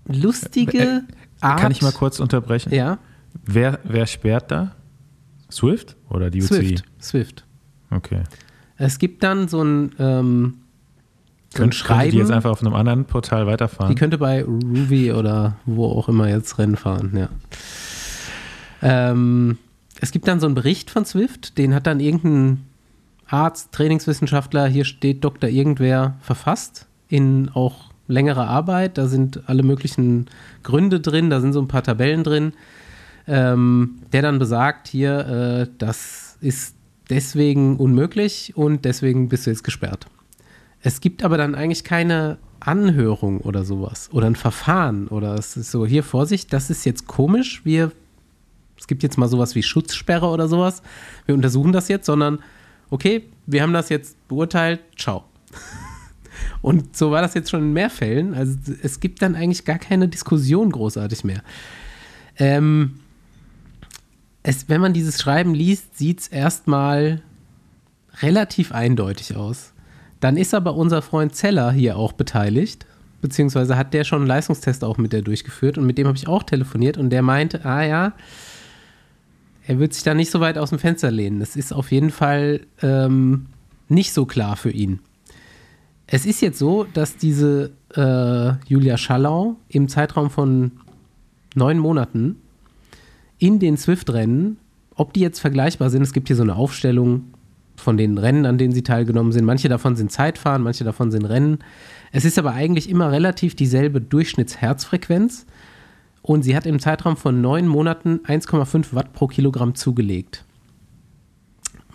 lustige 0.06 1.03
Art. 1.41 1.60
Äh, 1.60 1.62
Kann 1.63 1.71
ich 1.71 1.82
mal 1.82 1.91
kurz 1.91 2.19
unterbrechen? 2.19 2.73
Ja, 2.73 2.99
Wer, 3.45 3.80
wer 3.84 4.06
sperrt 4.06 4.51
da? 4.51 4.71
Swift 5.51 5.95
oder 6.10 6.29
die 6.29 6.41
UCI? 6.41 6.47
Swift. 6.47 6.83
Swift. 7.01 7.45
Okay. 7.89 8.23
Es 8.77 8.99
gibt 8.99 9.23
dann 9.23 9.47
so 9.47 9.63
ein, 9.63 9.93
ähm, 9.97 9.97
so 9.97 9.99
ein 9.99 10.51
Könnt, 10.51 11.53
könnte 11.53 11.77
Schreiben. 11.77 12.12
die 12.12 12.17
jetzt 12.17 12.31
einfach 12.31 12.51
auf 12.51 12.62
einem 12.62 12.73
anderen 12.73 13.05
Portal 13.05 13.47
weiterfahren? 13.47 13.93
Die 13.93 13.99
könnte 13.99 14.17
bei 14.17 14.43
Ruby 14.43 15.12
oder 15.12 15.57
wo 15.65 15.86
auch 15.86 16.10
immer 16.10 16.27
jetzt 16.27 16.57
Rennen 16.60 16.75
fahren, 16.75 17.12
ja. 17.15 17.29
Ähm, 18.81 19.57
es 19.99 20.12
gibt 20.12 20.27
dann 20.27 20.39
so 20.39 20.45
einen 20.45 20.55
Bericht 20.55 20.91
von 20.91 21.05
Swift, 21.05 21.57
den 21.57 21.73
hat 21.73 21.88
dann 21.88 21.99
irgendein 21.99 22.65
Arzt, 23.27 23.71
Trainingswissenschaftler, 23.71 24.67
hier 24.67 24.86
steht 24.86 25.23
Doktor 25.23 25.49
irgendwer 25.49 26.15
verfasst, 26.21 26.88
in 27.10 27.49
auch 27.49 27.91
längerer 28.07 28.47
Arbeit. 28.47 28.97
Da 28.97 29.07
sind 29.07 29.41
alle 29.47 29.63
möglichen 29.63 30.27
Gründe 30.63 30.99
drin, 30.99 31.29
da 31.29 31.41
sind 31.41 31.53
so 31.53 31.62
ein 31.62 31.67
paar 31.67 31.83
Tabellen 31.83 32.23
drin, 32.23 32.53
ähm, 33.27 33.99
der 34.13 34.21
dann 34.21 34.39
besagt, 34.39 34.87
hier, 34.87 35.19
äh, 35.67 35.73
das 35.77 36.37
ist 36.39 36.75
deswegen 37.09 37.77
unmöglich 37.77 38.53
und 38.55 38.85
deswegen 38.85 39.29
bist 39.29 39.45
du 39.45 39.51
jetzt 39.51 39.63
gesperrt. 39.63 40.07
Es 40.81 41.01
gibt 41.01 41.23
aber 41.23 41.37
dann 41.37 41.55
eigentlich 41.55 41.83
keine 41.83 42.37
Anhörung 42.59 43.41
oder 43.41 43.63
sowas 43.65 44.09
oder 44.11 44.27
ein 44.27 44.35
Verfahren 44.35 45.07
oder 45.07 45.35
es 45.35 45.57
ist 45.57 45.71
so, 45.71 45.85
hier 45.85 46.03
Vorsicht, 46.03 46.53
das 46.53 46.69
ist 46.69 46.85
jetzt 46.85 47.07
komisch, 47.07 47.63
wir, 47.65 47.91
es 48.77 48.87
gibt 48.87 49.03
jetzt 49.03 49.17
mal 49.17 49.27
sowas 49.27 49.55
wie 49.55 49.63
Schutzsperre 49.63 50.27
oder 50.27 50.47
sowas, 50.47 50.81
wir 51.25 51.35
untersuchen 51.35 51.71
das 51.71 51.87
jetzt, 51.87 52.05
sondern 52.05 52.39
okay, 52.89 53.23
wir 53.45 53.61
haben 53.61 53.73
das 53.73 53.89
jetzt 53.89 54.15
beurteilt, 54.27 54.79
ciao. 54.97 55.25
Und 56.61 56.95
so 56.95 57.11
war 57.11 57.21
das 57.21 57.33
jetzt 57.33 57.49
schon 57.49 57.61
in 57.61 57.73
mehr 57.73 57.89
Fällen, 57.89 58.33
also 58.33 58.57
es 58.81 58.99
gibt 58.99 59.21
dann 59.21 59.35
eigentlich 59.35 59.65
gar 59.65 59.79
keine 59.79 60.07
Diskussion 60.07 60.71
großartig 60.71 61.23
mehr. 61.23 61.43
Ähm, 62.37 62.99
es, 64.47 64.69
wenn 64.69 64.79
man 64.79 64.93
dieses 64.93 65.21
Schreiben 65.21 65.53
liest, 65.53 65.97
sieht 65.97 66.21
es 66.21 66.27
erstmal 66.29 67.21
relativ 68.21 68.71
eindeutig 68.71 69.36
aus. 69.36 69.73
Dann 70.21 70.38
ist 70.38 70.53
aber 70.53 70.75
unser 70.75 71.01
Freund 71.01 71.36
Zeller 71.36 71.69
hier 71.73 71.97
auch 71.97 72.13
beteiligt, 72.13 72.86
beziehungsweise 73.21 73.75
hat 73.75 73.93
der 73.93 74.05
schon 74.05 74.19
einen 74.19 74.27
Leistungstest 74.27 74.86
auch 74.86 74.97
mit 74.97 75.12
der 75.12 75.21
durchgeführt 75.21 75.77
und 75.77 75.86
mit 75.86 75.97
dem 75.97 76.07
habe 76.07 76.17
ich 76.17 76.29
auch 76.29 76.43
telefoniert 76.43 76.97
und 76.97 77.10
der 77.10 77.23
meinte, 77.23 77.65
ah 77.65 77.83
ja, 77.83 78.13
er 79.67 79.79
wird 79.79 79.93
sich 79.93 80.03
da 80.03 80.13
nicht 80.13 80.31
so 80.31 80.39
weit 80.39 80.57
aus 80.57 80.69
dem 80.69 80.79
Fenster 80.79 81.12
lehnen. 81.12 81.41
Das 81.41 81.57
ist 81.57 81.73
auf 81.73 81.91
jeden 81.91 82.10
Fall 82.10 82.62
ähm, 82.81 83.47
nicht 83.89 84.13
so 84.13 84.25
klar 84.25 84.55
für 84.55 84.71
ihn. 84.71 85.01
Es 86.07 86.25
ist 86.25 86.39
jetzt 86.39 86.57
so, 86.57 86.86
dass 86.86 87.17
diese 87.17 87.71
äh, 87.93 88.53
Julia 88.69 88.97
Schallau 88.97 89.57
im 89.67 89.89
Zeitraum 89.89 90.29
von 90.29 90.71
neun 91.53 91.79
Monaten 91.79 92.38
in 93.39 93.60
den 93.60 93.78
Swift-Rennen, 93.78 94.58
ob 94.95 95.13
die 95.13 95.19
jetzt 95.19 95.39
vergleichbar 95.39 95.89
sind, 95.89 96.02
es 96.02 96.13
gibt 96.13 96.28
hier 96.28 96.36
so 96.36 96.43
eine 96.43 96.56
Aufstellung 96.56 97.34
von 97.76 97.97
den 97.97 98.17
Rennen, 98.17 98.45
an 98.45 98.58
denen 98.58 98.73
sie 98.73 98.84
teilgenommen 98.84 99.32
sind. 99.32 99.45
Manche 99.45 99.69
davon 99.69 99.95
sind 99.95 100.12
Zeitfahren, 100.12 100.63
manche 100.63 100.84
davon 100.84 101.12
sind 101.12 101.26
Rennen. 101.26 101.60
Es 102.12 102.26
ist 102.26 102.39
aber 102.39 102.54
eigentlich 102.54 102.89
immer 102.89 103.12
relativ 103.12 103.56
dieselbe 103.56 104.02
Durchschnittsherzfrequenz. 104.02 105.45
Und 106.23 106.43
sie 106.43 106.56
hat 106.56 106.65
im 106.65 106.80
Zeitraum 106.80 107.15
von 107.15 107.39
neun 107.39 107.67
Monaten 107.67 108.19
1,5 108.26 108.93
Watt 108.93 109.13
pro 109.13 109.28
Kilogramm 109.28 109.76
zugelegt. 109.76 110.43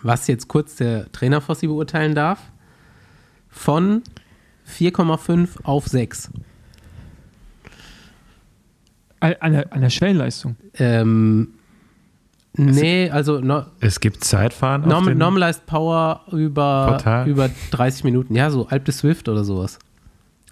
Was 0.01 0.27
jetzt 0.27 0.47
kurz 0.47 0.75
der 0.75 1.11
Trainer 1.11 1.41
vor 1.41 1.55
sie 1.55 1.67
beurteilen 1.67 2.15
darf. 2.15 2.39
Von 3.49 4.01
4,5 4.67 5.63
auf 5.63 5.87
6. 5.87 6.31
An 9.23 9.35
an 9.39 9.51
der, 9.53 9.71
an 9.73 9.81
der 9.81 9.89
Schwellenleistung. 9.89 10.55
Ähm, 10.77 11.53
nee, 12.57 13.09
also 13.09 13.39
no, 13.39 13.65
es 13.79 13.99
gibt 13.99 14.23
Zeitfahren 14.23 14.83
auf 14.83 14.89
Norm, 14.89 15.05
den, 15.05 15.17
Normalized 15.17 15.65
Power 15.65 16.21
über, 16.31 16.87
Portal? 16.89 17.27
über 17.29 17.49
30 17.71 18.03
Minuten. 18.03 18.35
Ja, 18.35 18.51
so 18.51 18.67
Alp 18.67 18.85
de 18.85 18.93
Swift 18.93 19.29
oder 19.29 19.43
sowas. 19.43 19.79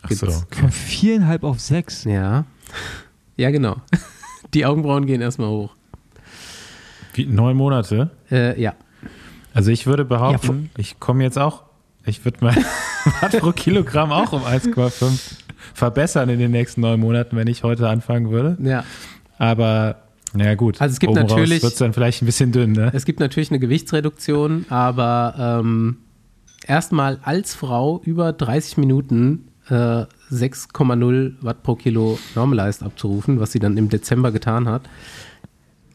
Ach 0.04 0.10
so. 0.12 0.26
gibt's. 0.26 0.46
Von 0.58 0.72
viereinhalb 0.72 1.44
auf 1.44 1.60
sechs. 1.60 2.06
Ja. 2.06 2.46
Ja, 3.36 3.52
genau. 3.52 3.76
Die 4.54 4.66
Augenbrauen 4.66 5.06
gehen 5.06 5.22
erstmal 5.22 5.50
hoch. 5.50 5.76
Wie, 7.14 7.26
neun 7.26 7.58
Monate? 7.58 8.10
Äh, 8.32 8.60
ja. 8.62 8.74
Also 9.54 9.72
ich 9.72 9.86
würde 9.86 10.04
Ja, 10.04 10.08
behaupten, 10.08 10.48
von- 10.48 10.70
ich 10.78 11.00
komme 11.00 11.24
jetzt 11.24 11.38
auch, 11.38 11.64
ich 12.06 12.24
würde 12.24 12.38
mein 12.42 12.56
Watt 13.22 13.38
pro 13.40 13.52
Kilogramm 13.52 14.12
auch 14.14 14.32
um 14.32 14.44
1,5 14.44 15.41
verbessern 15.74 16.30
in 16.30 16.40
den 16.40 16.52
nächsten 16.52 16.82
neun 16.82 17.00
Monaten, 17.00 17.36
wenn 17.36 17.48
ich 17.48 17.64
heute 17.64 17.88
anfangen 17.90 18.32
würde. 18.32 18.58
Ja. 18.62 18.84
Aber 19.38 19.98
naja 20.34 20.56
gut, 20.56 20.80
Also 20.82 20.94
es 20.94 21.00
gibt 21.00 21.12
oben 21.12 21.22
natürlich- 21.22 21.62
wird 21.64 21.74
es 21.74 21.80
dann 21.80 21.94
vielleicht 21.94 22.22
ein 22.22 22.26
bisschen 22.26 22.52
dünn, 22.52 22.72
ne? 22.72 22.92
Es 22.94 23.06
gibt 23.06 23.20
natürlich 23.20 23.50
eine 23.52 23.60
Gewichtsreduktion, 23.60 24.66
aber 24.70 25.60
ähm, 25.62 25.98
erstmal 26.66 27.20
als 27.24 27.54
Frau 27.56 28.02
über 28.06 28.32
30 28.34 28.78
Minuten 28.78 29.48
äh, 29.70 30.06
6,0 30.32 31.34
Watt 31.42 31.64
pro 31.64 31.76
Kilo 31.76 32.18
Normalized 32.36 32.84
abzurufen, 32.84 33.40
was 33.40 33.52
sie 33.52 33.60
dann 33.60 33.78
im 33.78 33.90
Dezember 33.90 34.32
getan 34.32 34.68
hat. 34.68 34.84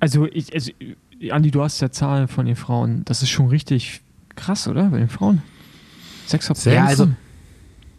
Also, 0.00 0.26
ich, 0.26 0.52
also, 0.54 0.70
Andi, 1.30 1.50
du 1.50 1.62
hast 1.62 1.80
ja 1.80 1.90
Zahlen 1.90 2.28
von 2.28 2.46
den 2.46 2.56
Frauen. 2.56 3.02
Das 3.06 3.22
ist 3.22 3.30
schon 3.30 3.48
richtig 3.48 4.02
krass, 4.34 4.68
oder? 4.68 4.84
Bei 4.90 4.98
den 4.98 5.08
Frauen. 5.08 5.42
Sechs 6.26 6.50
auf 6.50 6.58
Sechs? 6.58 6.76
Ja, 6.76 6.84
also 6.84 7.08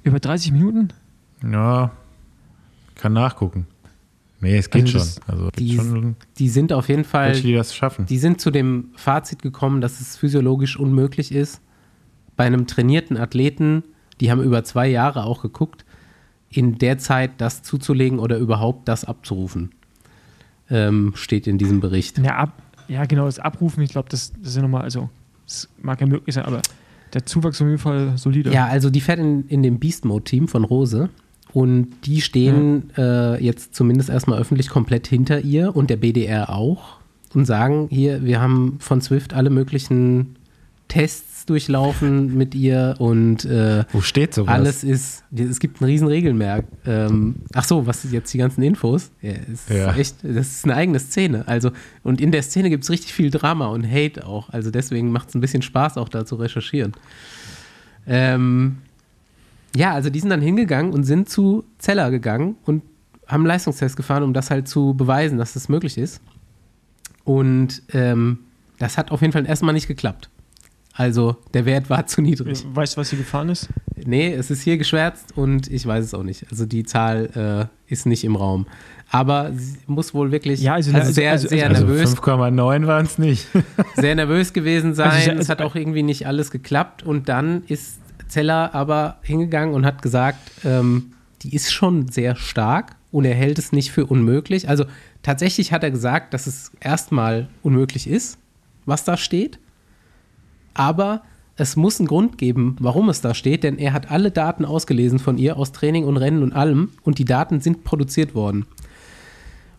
Über 0.04 0.20
30 0.20 0.52
Minuten? 0.52 0.90
Ja, 1.44 1.92
kann 2.96 3.14
nachgucken. 3.14 3.68
Nee, 4.40 4.58
es 4.58 4.70
geht 4.70 4.84
Also 4.84 5.00
schon. 5.00 5.24
Also 5.28 5.50
Die, 5.58 5.76
schon 5.76 6.16
die 6.38 6.50
sind 6.50 6.72
auf 6.72 6.90
jeden 6.90 7.04
Fall, 7.04 7.30
welche, 7.30 7.48
die 7.48 7.54
das 7.54 7.76
schaffen. 7.76 8.06
die 8.06 8.18
sind 8.20 8.40
zu 8.40 8.52
dem 8.52 8.90
Fazit 8.96 9.42
gekommen, 9.42 9.82
dass 9.82 10.00
es 10.00 10.16
physiologisch 10.18 10.78
unmöglich 10.78 11.32
ist, 11.32 11.62
bei 12.36 12.46
einem 12.46 12.68
trainierten 12.68 13.18
Athleten, 13.18 13.84
die 14.20 14.30
haben 14.32 14.42
über 14.44 14.64
zwei 14.64 14.88
Jahre 14.88 15.24
auch 15.24 15.42
geguckt, 15.42 15.86
in 16.50 16.78
der 16.78 16.98
Zeit 17.00 17.32
das 17.40 17.64
zuzulegen 17.64 18.20
oder 18.20 18.38
überhaupt 18.38 18.88
das 18.88 19.06
abzurufen. 19.06 19.72
Ähm, 20.70 21.14
steht 21.16 21.48
in 21.48 21.58
diesem 21.58 21.80
Bericht. 21.80 22.20
Ja, 22.20 22.36
ab, 22.38 22.62
ja 22.88 23.06
genau, 23.06 23.26
das 23.26 23.40
Abrufen, 23.40 23.82
ich 23.82 23.90
glaube, 23.92 24.10
das, 24.10 24.34
das 24.34 24.50
ist 24.50 24.56
ja 24.58 24.62
nochmal, 24.62 24.84
also, 24.84 25.10
das 25.46 25.68
mag 25.82 26.00
ja 26.00 26.08
möglich 26.08 26.36
sein, 26.36 26.46
aber 26.46 26.62
der 27.14 27.26
Zuwachs 27.26 27.58
ist 27.58 27.62
auf 27.62 27.68
jeden 27.68 27.80
Fall 27.80 28.18
solide. 28.18 28.52
Ja, 28.52 28.68
also 28.68 28.90
die 28.90 29.02
fährt 29.02 29.20
in, 29.20 29.48
in 29.48 29.64
dem 29.64 29.80
Beast 29.80 30.06
Mode 30.06 30.26
Team 30.26 30.48
von 30.48 30.64
Rose 30.64 31.10
und 31.54 31.88
die 32.06 32.22
stehen 32.22 32.92
äh, 32.98 33.44
jetzt 33.44 33.74
zumindest 33.76 34.10
erstmal 34.10 34.40
öffentlich 34.40 34.70
komplett 34.70 35.08
hinter 35.08 35.42
ihr 35.42 35.76
und 35.76 35.90
der 35.90 35.98
BDR 35.98 36.50
auch 36.50 36.98
und 37.34 37.46
sagen 37.46 37.88
hier, 37.90 38.24
wir 38.24 38.40
haben 38.42 38.78
von 38.80 39.02
Swift 39.02 39.34
alle 39.34 39.50
möglichen 39.50 40.36
Tests 40.88 41.46
durchlaufen 41.46 42.38
mit 42.38 42.56
ihr 42.56 42.96
und 43.00 43.44
äh, 43.46 43.84
Wo 43.92 44.00
steht 44.02 44.34
sowas? 44.34 44.54
alles 44.54 44.84
ist, 44.86 45.24
es 45.36 45.60
gibt 45.60 45.82
ein 45.82 45.86
riesen 45.86 46.08
Regelmerk. 46.08 46.66
Ähm, 46.86 47.36
ach 47.54 47.66
so, 47.66 47.86
was 47.86 48.06
ist 48.06 48.14
jetzt 48.14 48.34
die 48.34 48.38
ganzen 48.38 48.64
Infos? 48.64 49.12
Ja, 49.22 49.32
es 49.52 49.68
Ja. 49.70 49.92
Ist 49.92 49.98
echt, 49.98 50.16
das 50.24 50.48
ist 50.48 50.66
eine 50.66 50.76
eigene 50.76 51.00
Szene. 51.00 51.46
Also, 51.48 51.72
und 52.04 52.22
in 52.22 52.32
der 52.32 52.42
Szene 52.42 52.70
gibt 52.70 52.84
es 52.86 52.90
richtig 52.90 53.14
viel 53.14 53.32
Drama 53.32 53.68
und 53.68 53.86
Hate 53.90 54.26
auch. 54.26 54.50
Also 54.50 54.72
deswegen 54.72 55.12
macht 55.12 55.30
es 55.30 55.36
ein 55.36 55.42
bisschen 55.42 55.62
Spaß, 55.62 55.98
auch 55.98 56.10
da 56.10 56.26
zu 56.26 56.36
recherchieren. 56.36 56.94
Ähm, 58.06 58.78
ja, 59.76 59.94
also 59.94 60.10
die 60.10 60.20
sind 60.20 60.30
dann 60.30 60.42
hingegangen 60.42 60.92
und 60.94 61.04
sind 61.04 61.30
zu 61.30 61.64
Zeller 61.78 62.10
gegangen 62.12 62.56
und 62.66 62.84
haben 63.28 63.42
einen 63.42 63.48
Leistungstest 63.48 63.96
gefahren, 63.98 64.24
um 64.24 64.34
das 64.34 64.50
halt 64.50 64.68
zu 64.68 64.94
beweisen, 64.94 65.38
dass 65.38 65.54
das 65.54 65.70
möglich 65.70 65.98
ist. 65.98 66.22
Und 67.24 67.82
ähm, 67.94 68.40
das 68.80 68.98
hat 68.98 69.12
auf 69.12 69.22
jeden 69.22 69.34
Fall 69.34 69.46
erstmal 69.46 69.74
nicht 69.74 69.88
geklappt. 69.88 70.30
Also 70.94 71.36
der 71.54 71.66
Wert 71.66 71.90
war 71.90 72.08
zu 72.08 72.22
niedrig. 72.22 72.66
Weißt 72.74 72.96
du, 72.96 73.02
was 73.02 73.10
hier 73.10 73.20
gefahren 73.20 73.50
ist? 73.50 73.68
Nee, 74.06 74.34
es 74.34 74.50
ist 74.50 74.62
hier 74.62 74.78
geschwärzt 74.78 75.36
und 75.38 75.68
ich 75.72 75.86
weiß 75.86 76.04
es 76.06 76.14
auch 76.14 76.24
nicht. 76.24 76.46
Also 76.50 76.66
die 76.66 76.84
Zahl 76.84 77.70
äh, 77.90 77.92
ist 77.94 78.06
nicht 78.06 78.24
im 78.24 78.36
Raum. 78.36 78.66
Aber 79.10 79.52
sie 79.54 79.78
muss 79.88 80.14
wohl 80.14 80.32
wirklich 80.32 80.62
Ja, 80.62 80.74
also- 80.76 80.90
also 80.92 81.02
also- 81.02 81.14
sehr, 81.14 81.32
also- 81.32 81.48
sehr 81.48 81.68
also 81.70 81.86
nervös, 81.86 82.16
5,9 82.18 82.88
waren 82.88 83.06
es 83.06 83.18
nicht. 83.18 83.48
sehr 83.96 84.16
nervös 84.16 84.54
gewesen 84.54 84.94
sein. 84.96 85.12
Also- 85.12 85.32
es 85.32 85.50
hat 85.50 85.62
auch 85.62 85.76
irgendwie 85.76 86.04
nicht 86.04 86.26
alles 86.28 86.52
geklappt. 86.52 87.04
Und 87.04 87.30
dann 87.30 87.64
ist 87.68 88.00
Zeller 88.28 88.74
aber 88.74 89.18
hingegangen 89.22 89.76
und 89.76 89.86
hat 89.86 90.02
gesagt, 90.02 90.40
ähm, 90.64 91.14
die 91.42 91.56
ist 91.56 91.72
schon 91.72 92.08
sehr 92.08 92.36
stark 92.36 92.96
und 93.12 93.26
er 93.26 93.36
hält 93.36 93.60
es 93.60 93.72
nicht 93.72 93.92
für 93.92 94.06
unmöglich. 94.06 94.70
Also 94.70 94.86
tatsächlich 95.24 95.72
hat 95.72 95.84
er 95.84 95.92
gesagt, 95.92 96.34
dass 96.34 96.48
es 96.48 96.72
erstmal 96.80 97.48
unmöglich 97.64 98.08
ist, 98.08 98.38
was 98.86 99.04
da 99.04 99.18
steht. 99.18 99.60
Aber 100.74 101.24
es 101.56 101.76
muss 101.76 102.00
einen 102.00 102.08
Grund 102.08 102.38
geben, 102.38 102.76
warum 102.80 103.10
es 103.10 103.22
da 103.22 103.34
steht, 103.34 103.64
denn 103.64 103.80
er 103.80 103.94
hat 103.94 104.12
alle 104.12 104.30
Daten 104.30 104.64
ausgelesen 104.64 105.18
von 105.18 105.38
ihr 105.38 105.58
aus 105.58 105.72
Training 105.72 106.06
und 106.06 106.18
Rennen 106.18 106.44
und 106.44 106.54
allem 106.54 106.92
und 107.04 107.18
die 107.18 107.26
Daten 107.26 107.62
sind 107.62 107.84
produziert 107.84 108.36
worden. 108.36 108.68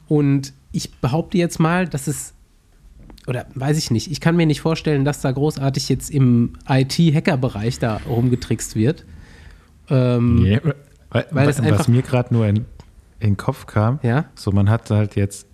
Und 0.09 0.53
ich 0.73 0.93
behaupte 0.97 1.39
jetzt 1.39 1.61
mal, 1.61 1.87
dass 1.87 2.09
es, 2.09 2.35
oder 3.29 3.47
weiß 3.55 3.77
ich 3.79 3.91
nicht, 3.91 4.11
ich 4.11 4.21
kann 4.21 4.37
mir 4.37 4.47
nicht 4.47 4.61
vorstellen, 4.63 5.05
dass 5.05 5.21
da 5.21 5.31
großartig 5.31 5.89
jetzt 5.89 6.11
im 6.11 6.55
IT-Hacker-Bereich 6.69 7.79
da 7.79 8.01
rumgetrickst 8.09 8.75
wird. 8.75 9.05
Ähm, 9.91 10.43
Nee, 10.43 10.61
weil, 11.11 11.27
Weil 11.31 11.47
was 11.47 11.61
einfach- 11.61 11.89
mir 11.89 12.03
gerade 12.03 12.33
nur 12.35 12.47
in, 12.47 12.57
in 12.57 12.65
den 13.21 13.37
Kopf 13.37 13.67
kam, 13.67 13.99
Ja. 14.03 14.27
so 14.35 14.51
man 14.51 14.69
hat 14.71 14.91
halt 14.91 15.15
jetzt, 15.17 15.47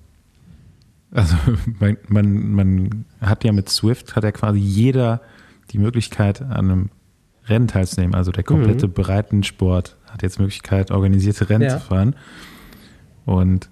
also 1.12 1.36
man, 1.80 1.96
man, 2.08 2.52
man 2.52 3.04
hat 3.20 3.44
ja 3.44 3.52
mit 3.52 3.68
Swift, 3.68 4.16
hat 4.16 4.24
ja 4.24 4.32
quasi 4.32 4.58
jeder 4.58 5.20
die 5.70 5.78
Möglichkeit, 5.78 6.42
an 6.42 6.50
einem 6.70 6.90
Rennen 7.46 7.68
teilzunehmen. 7.68 8.14
Also 8.14 8.32
der 8.32 8.42
komplette 8.44 8.88
Breitensport 8.88 9.96
hat 10.10 10.22
jetzt 10.22 10.38
Möglichkeit, 10.38 10.90
organisierte 10.90 11.48
Rennen 11.50 11.64
Ja. 11.64 11.78
zu 11.78 11.80
fahren. 11.80 12.14
Und 13.26 13.68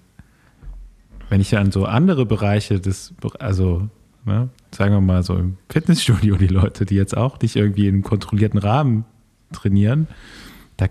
wenn 1.29 1.41
ich 1.41 1.57
an 1.57 1.71
so 1.71 1.85
andere 1.85 2.25
Bereiche 2.25 2.79
des, 2.79 3.13
also 3.39 3.89
ne, 4.25 4.49
sagen 4.71 4.93
wir 4.93 5.01
mal 5.01 5.23
so 5.23 5.35
im 5.35 5.57
Fitnessstudio, 5.69 6.35
die 6.37 6.47
Leute, 6.47 6.85
die 6.85 6.95
jetzt 6.95 7.15
auch 7.15 7.39
nicht 7.39 7.55
irgendwie 7.55 7.87
in 7.87 7.95
einem 7.95 8.03
kontrollierten 8.03 8.59
Rahmen 8.59 9.05
trainieren, 9.51 10.07
da 10.77 10.87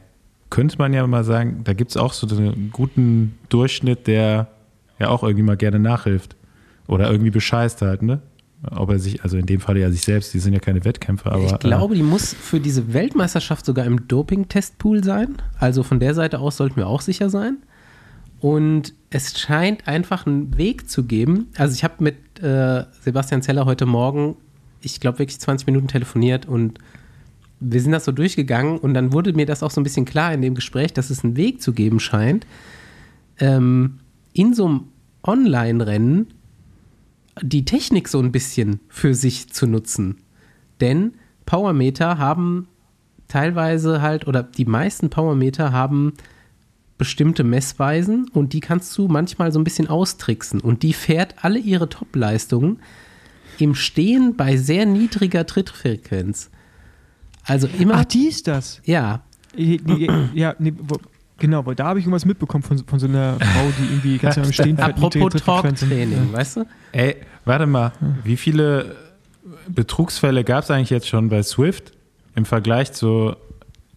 könnte 0.50 0.78
man 0.78 0.92
ja 0.92 1.06
mal 1.06 1.24
sagen, 1.24 1.62
da 1.64 1.72
gibt 1.72 1.90
es 1.90 1.96
auch 1.96 2.12
so 2.12 2.26
einen 2.34 2.70
guten 2.72 3.38
Durchschnitt, 3.48 4.06
der 4.06 4.48
ja 4.98 5.08
auch 5.08 5.22
irgendwie 5.22 5.42
mal 5.42 5.56
gerne 5.56 5.78
nachhilft. 5.78 6.36
Oder 6.86 7.10
irgendwie 7.10 7.30
bescheißt 7.30 7.82
halt, 7.82 8.02
ne? 8.02 8.20
Ob 8.70 8.90
er 8.90 8.98
sich, 9.00 9.24
also 9.24 9.36
in 9.36 9.46
dem 9.46 9.60
Fall 9.60 9.76
ja 9.76 9.90
sich 9.90 10.02
selbst, 10.02 10.32
die 10.34 10.38
sind 10.38 10.52
ja 10.52 10.60
keine 10.60 10.84
Wettkämpfer, 10.84 11.32
aber. 11.32 11.46
ich 11.46 11.58
glaube, 11.58 11.96
die 11.96 12.02
muss 12.02 12.32
für 12.32 12.60
diese 12.60 12.92
Weltmeisterschaft 12.92 13.66
sogar 13.66 13.84
im 13.86 14.06
Doping-Testpool 14.06 15.02
sein. 15.02 15.34
Also 15.58 15.82
von 15.82 15.98
der 15.98 16.14
Seite 16.14 16.38
aus 16.38 16.58
sollten 16.58 16.76
wir 16.76 16.86
auch 16.86 17.00
sicher 17.00 17.28
sein. 17.28 17.58
Und 18.42 18.92
es 19.10 19.38
scheint 19.38 19.86
einfach 19.86 20.26
einen 20.26 20.58
Weg 20.58 20.90
zu 20.90 21.04
geben. 21.04 21.46
Also 21.56 21.74
ich 21.74 21.84
habe 21.84 22.02
mit 22.02 22.42
äh, 22.42 22.84
Sebastian 23.00 23.40
Zeller 23.40 23.66
heute 23.66 23.86
Morgen, 23.86 24.36
ich 24.80 24.98
glaube 24.98 25.20
wirklich 25.20 25.38
20 25.38 25.68
Minuten 25.68 25.86
telefoniert 25.86 26.46
und 26.46 26.80
wir 27.60 27.80
sind 27.80 27.92
das 27.92 28.04
so 28.04 28.10
durchgegangen 28.10 28.78
und 28.78 28.94
dann 28.94 29.12
wurde 29.12 29.32
mir 29.32 29.46
das 29.46 29.62
auch 29.62 29.70
so 29.70 29.80
ein 29.80 29.84
bisschen 29.84 30.06
klar 30.06 30.34
in 30.34 30.42
dem 30.42 30.56
Gespräch, 30.56 30.92
dass 30.92 31.10
es 31.10 31.22
einen 31.22 31.36
Weg 31.36 31.62
zu 31.62 31.72
geben 31.72 32.00
scheint, 32.00 32.44
ähm, 33.38 34.00
in 34.32 34.54
so 34.54 34.66
einem 34.66 34.80
Online-Rennen 35.22 36.26
die 37.40 37.64
Technik 37.64 38.08
so 38.08 38.18
ein 38.18 38.32
bisschen 38.32 38.80
für 38.88 39.14
sich 39.14 39.52
zu 39.52 39.68
nutzen. 39.68 40.16
Denn 40.80 41.12
Powermeter 41.46 42.18
haben 42.18 42.66
teilweise 43.28 44.02
halt, 44.02 44.26
oder 44.26 44.42
die 44.42 44.64
meisten 44.64 45.10
Powermeter 45.10 45.70
haben 45.70 46.14
bestimmte 47.02 47.42
Messweisen 47.42 48.28
und 48.32 48.52
die 48.52 48.60
kannst 48.60 48.96
du 48.96 49.08
manchmal 49.08 49.50
so 49.50 49.58
ein 49.58 49.64
bisschen 49.64 49.88
austricksen. 49.88 50.60
Und 50.60 50.84
die 50.84 50.92
fährt 50.92 51.34
alle 51.42 51.58
ihre 51.58 51.88
Top-Leistungen 51.88 52.78
im 53.58 53.74
Stehen 53.74 54.36
bei 54.36 54.56
sehr 54.56 54.86
niedriger 54.86 55.44
Trittfrequenz. 55.44 56.48
Also 57.44 57.66
immer, 57.76 57.94
Ach, 57.96 58.04
die 58.04 58.28
ist 58.28 58.46
das. 58.46 58.80
ja, 58.84 59.22
ja, 59.56 60.54
nee, 60.60 60.72
wo, 60.78 60.96
genau, 61.38 61.66
weil 61.66 61.74
da 61.74 61.86
habe 61.86 61.98
ich 61.98 62.04
irgendwas 62.04 62.24
mitbekommen 62.24 62.62
von, 62.62 62.78
von 62.86 63.00
so 63.00 63.08
einer 63.08 63.34
Frau, 63.40 63.72
die 63.80 63.92
irgendwie 63.92 64.18
ganz 64.18 64.38
am 64.38 64.52
Stehen 64.52 64.76
fährt, 64.76 64.90
apropos. 64.90 65.42
Talk-Training, 65.42 66.32
weißt 66.32 66.58
du? 66.58 66.66
Ey, 66.92 67.16
warte 67.44 67.66
mal, 67.66 67.90
wie 68.22 68.36
viele 68.36 68.94
Betrugsfälle 69.66 70.44
gab 70.44 70.62
es 70.62 70.70
eigentlich 70.70 70.90
jetzt 70.90 71.08
schon 71.08 71.30
bei 71.30 71.42
Swift 71.42 71.92
im 72.36 72.44
Vergleich 72.44 72.92
zu 72.92 73.34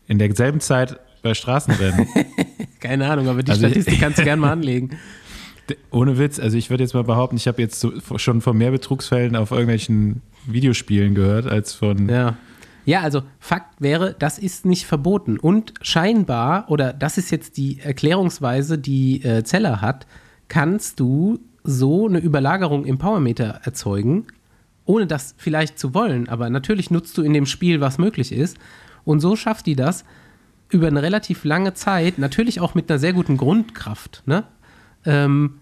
in 0.08 0.18
derselben 0.18 0.60
Zeit 0.60 1.00
bei 1.22 1.36
Straßenrennen? 1.36 2.08
Keine 2.80 3.10
Ahnung, 3.10 3.28
aber 3.28 3.44
die 3.44 3.52
Also- 3.52 3.68
Statistik 3.68 4.00
kannst 4.00 4.20
du 4.20 4.24
gerne 4.24 4.42
mal 4.42 4.52
anlegen. 4.54 4.92
Ohne 5.90 6.20
Witz, 6.20 6.40
also 6.40 6.58
ich 6.58 6.70
würde 6.70 6.84
jetzt 6.84 6.94
mal 6.94 7.04
behaupten, 7.04 7.38
ich 7.38 7.48
habe 7.48 7.60
jetzt 7.62 7.80
so, 7.80 7.92
schon 8.18 8.42
von 8.42 8.56
mehr 8.56 8.70
Betrugsfällen 8.70 9.36
auf 9.36 9.50
irgendwelchen 9.50 10.22
Videospielen 10.46 11.16
gehört, 11.16 11.48
als 11.48 11.74
von. 11.74 12.08
Ja. 12.08 12.38
Ja, 12.86 13.02
also 13.02 13.24
Fakt 13.40 13.82
wäre, 13.82 14.16
das 14.20 14.38
ist 14.38 14.68
nicht 14.68 14.86
verboten. 14.86 15.40
Und 15.40 15.74
scheinbar, 15.82 16.66
oder 16.70 16.94
das 16.94 17.18
ist 17.18 17.32
jetzt 17.32 17.58
die 17.58 17.80
Erklärungsweise, 17.80 18.78
die 18.78 19.24
äh, 19.24 19.44
Zeller 19.44 19.82
hat, 19.82 20.06
kannst 20.50 21.00
du 21.00 21.40
so 21.64 22.08
eine 22.08 22.20
Überlagerung 22.20 22.86
im 22.86 23.00
Powermeter 23.00 23.62
erzeugen, 23.64 24.28
ohne 24.86 25.08
das 25.08 25.34
vielleicht 25.36 25.80
zu 25.80 25.96
wollen. 25.96 26.30
Aber 26.30 26.52
natürlich 26.52 26.92
nutzt 26.92 27.18
du 27.18 27.24
in 27.24 27.34
dem 27.34 27.48
Spiel, 27.48 27.82
was 27.82 27.98
möglich 27.98 28.32
ist. 28.32 28.58
Und 29.04 29.20
so 29.20 29.36
schafft 29.36 29.66
die 29.66 29.76
das 29.76 30.06
über 30.76 30.88
eine 30.88 31.02
relativ 31.02 31.46
lange 31.46 31.74
Zeit, 31.74 32.18
natürlich 32.18 32.60
auch 32.60 32.76
mit 32.76 32.90
einer 32.92 33.00
sehr 33.00 33.14
guten 33.14 33.38
Grundkraft, 33.38 34.24
ne? 34.26 34.44
ähm, 35.06 35.56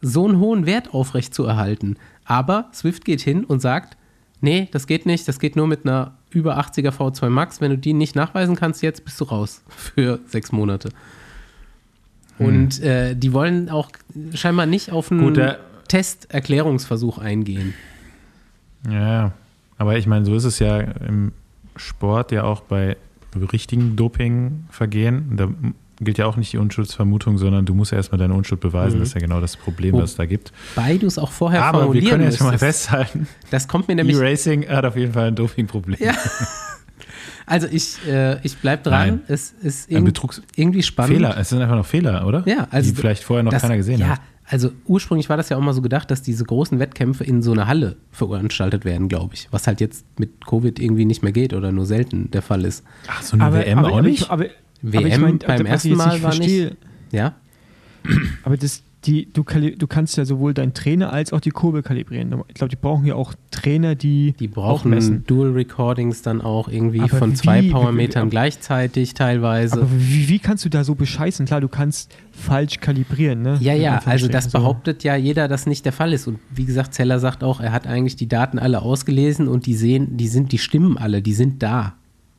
so 0.00 0.26
einen 0.26 0.38
hohen 0.38 0.64
Wert 0.64 0.94
aufrecht 0.94 1.34
zu 1.34 1.44
erhalten. 1.44 1.96
Aber 2.24 2.68
Swift 2.72 3.04
geht 3.04 3.20
hin 3.20 3.44
und 3.44 3.60
sagt, 3.60 3.96
nee, 4.40 4.68
das 4.72 4.86
geht 4.86 5.04
nicht, 5.06 5.28
das 5.28 5.38
geht 5.38 5.54
nur 5.56 5.66
mit 5.66 5.84
einer 5.84 6.12
über 6.30 6.58
80er 6.58 6.90
V2 6.92 7.28
Max. 7.28 7.60
Wenn 7.60 7.72
du 7.72 7.78
die 7.78 7.92
nicht 7.92 8.14
nachweisen 8.16 8.56
kannst, 8.56 8.82
jetzt 8.82 9.04
bist 9.04 9.20
du 9.20 9.24
raus 9.24 9.62
für 9.68 10.20
sechs 10.26 10.50
Monate. 10.50 10.88
Und 12.38 12.80
äh, 12.82 13.14
die 13.16 13.32
wollen 13.32 13.68
auch 13.68 13.90
scheinbar 14.32 14.66
nicht 14.66 14.92
auf 14.92 15.10
einen 15.10 15.20
Gut, 15.22 15.36
der- 15.36 15.58
Testerklärungsversuch 15.88 17.18
eingehen. 17.18 17.74
Ja, 18.88 19.32
aber 19.78 19.96
ich 19.98 20.06
meine, 20.06 20.24
so 20.24 20.34
ist 20.36 20.44
es 20.44 20.58
ja 20.58 20.78
im 20.80 21.32
Sport 21.76 22.30
ja 22.32 22.44
auch 22.44 22.60
bei 22.60 22.96
richtigen 23.52 23.96
Dopingvergehen. 23.96 25.36
Da 25.36 25.48
gilt 26.00 26.16
ja 26.18 26.26
auch 26.26 26.36
nicht 26.36 26.52
die 26.52 26.58
Unschuldsvermutung, 26.58 27.38
sondern 27.38 27.66
du 27.66 27.74
musst 27.74 27.90
ja 27.92 27.96
erstmal 27.98 28.18
deine 28.18 28.34
Unschuld 28.34 28.60
beweisen. 28.60 28.96
Mhm. 28.96 29.00
Das 29.00 29.08
ist 29.08 29.14
ja 29.14 29.20
genau 29.20 29.40
das 29.40 29.56
Problem, 29.56 29.94
Oh. 29.96 29.98
was 30.02 30.10
es 30.10 30.16
da 30.16 30.26
gibt. 30.26 30.52
Weil 30.76 30.98
du 30.98 31.06
es 31.06 31.18
auch 31.18 31.30
vorher 31.32 31.64
Aber 31.64 31.78
wir 31.78 31.82
formulieren 31.84 32.10
können 32.10 32.24
jetzt 32.24 32.38
schon 32.38 32.46
mal 32.46 32.58
festhalten, 32.58 33.26
Das 33.50 33.66
kommt 33.68 33.88
mir 33.88 33.96
nämlich 33.96 34.16
E-Racing 34.16 34.68
hat 34.68 34.84
auf 34.84 34.96
jeden 34.96 35.12
Fall 35.12 35.28
ein 35.28 35.34
Dopingproblem. 35.34 35.98
Ja. 36.00 36.14
Also 37.46 37.66
ich, 37.70 37.96
äh, 38.06 38.38
ich 38.44 38.58
bleib 38.58 38.84
dran. 38.84 39.08
Nein. 39.08 39.20
Es 39.26 39.52
ist 39.62 39.90
Ein 39.90 40.12
irgendwie, 40.56 40.82
spannend. 40.82 41.14
Fehler, 41.14 41.36
es 41.38 41.48
sind 41.48 41.62
einfach 41.62 41.76
noch 41.76 41.86
Fehler, 41.86 42.26
oder? 42.26 42.42
Ja, 42.46 42.68
also 42.70 42.90
Die 42.90 42.96
vielleicht 42.96 43.24
vorher 43.24 43.42
noch 43.42 43.52
das- 43.52 43.62
keiner 43.62 43.76
gesehen 43.78 44.00
ja, 44.00 44.08
hat. 44.08 44.20
Also 44.48 44.72
ursprünglich 44.86 45.28
war 45.28 45.36
das 45.36 45.48
ja 45.48 45.56
auch 45.56 45.60
mal 45.60 45.72
so 45.72 45.82
gedacht, 45.82 46.10
dass 46.10 46.22
diese 46.22 46.44
großen 46.44 46.78
Wettkämpfe 46.78 47.24
in 47.24 47.42
so 47.42 47.52
einer 47.52 47.66
Halle 47.66 47.96
veranstaltet 48.10 48.84
werden, 48.84 49.08
glaube 49.08 49.34
ich. 49.34 49.48
Was 49.50 49.66
halt 49.66 49.80
jetzt 49.80 50.04
mit 50.18 50.46
Covid 50.46 50.78
irgendwie 50.78 51.04
nicht 51.04 51.22
mehr 51.22 51.32
geht 51.32 51.52
oder 51.52 51.70
nur 51.72 51.86
selten 51.86 52.30
der 52.30 52.42
Fall 52.42 52.64
ist. 52.64 52.84
Ach, 53.06 53.22
so 53.22 53.36
eine 53.38 53.52
WM 53.52 53.84
auch 53.84 54.00
nicht? 54.00 54.22
Ich, 54.22 54.30
aber, 54.30 54.46
WM 54.82 54.98
aber 54.98 55.06
ich 55.08 55.18
mein, 55.18 55.38
beim 55.38 55.66
ich 55.66 55.72
ersten 55.72 55.96
Mal 55.96 56.22
war 56.22 56.32
verstehe, 56.32 56.64
nicht. 56.66 56.76
Ja, 57.12 57.34
Aber 58.42 58.56
das, 58.56 58.82
die, 59.08 59.32
du, 59.32 59.42
du 59.42 59.86
kannst 59.86 60.16
ja 60.16 60.24
sowohl 60.24 60.54
deinen 60.54 60.74
Trainer 60.74 61.12
als 61.12 61.32
auch 61.32 61.40
die 61.40 61.50
Kurbel 61.50 61.82
kalibrieren. 61.82 62.42
Ich 62.48 62.54
glaube, 62.54 62.68
die 62.68 62.76
brauchen 62.76 63.06
ja 63.06 63.14
auch 63.14 63.34
Trainer, 63.50 63.94
die, 63.94 64.34
die 64.38 64.48
auch 64.50 64.52
brauchen 64.54 64.90
messen. 64.90 65.24
Dual 65.26 65.50
Recordings 65.52 66.22
dann 66.22 66.40
auch 66.40 66.68
irgendwie 66.68 67.00
Aber 67.00 67.16
von 67.16 67.32
wie- 67.32 67.34
zwei 67.36 67.62
Powermetern 67.70 68.26
wie- 68.26 68.30
gleichzeitig 68.30 69.14
teilweise. 69.14 69.78
Aber 69.80 69.88
wie, 69.90 70.38
kannst 70.38 70.64
du 70.64 70.68
da 70.68 70.84
so 70.84 70.94
bescheißen? 70.94 71.46
Klar, 71.46 71.60
du 71.60 71.68
kannst 71.68 72.14
falsch 72.32 72.78
kalibrieren, 72.80 73.42
ne? 73.42 73.56
Ja, 73.60 73.74
ja, 73.74 74.00
also 74.04 74.28
das 74.28 74.44
so. 74.50 74.58
behauptet 74.58 75.02
ja 75.02 75.16
jeder, 75.16 75.48
dass 75.48 75.66
nicht 75.66 75.84
der 75.84 75.92
Fall 75.92 76.12
ist. 76.12 76.28
Und 76.28 76.38
wie 76.54 76.66
gesagt, 76.66 76.94
Zeller 76.94 77.18
sagt 77.18 77.42
auch, 77.42 77.60
er 77.60 77.72
hat 77.72 77.86
eigentlich 77.86 78.16
die 78.16 78.28
Daten 78.28 78.58
alle 78.58 78.82
ausgelesen 78.82 79.48
und 79.48 79.66
die 79.66 79.74
sehen, 79.74 80.16
die 80.16 80.28
sind, 80.28 80.52
die 80.52 80.58
stimmen 80.58 80.98
alle, 80.98 81.22
die 81.22 81.32
sind 81.32 81.62
da. 81.62 81.94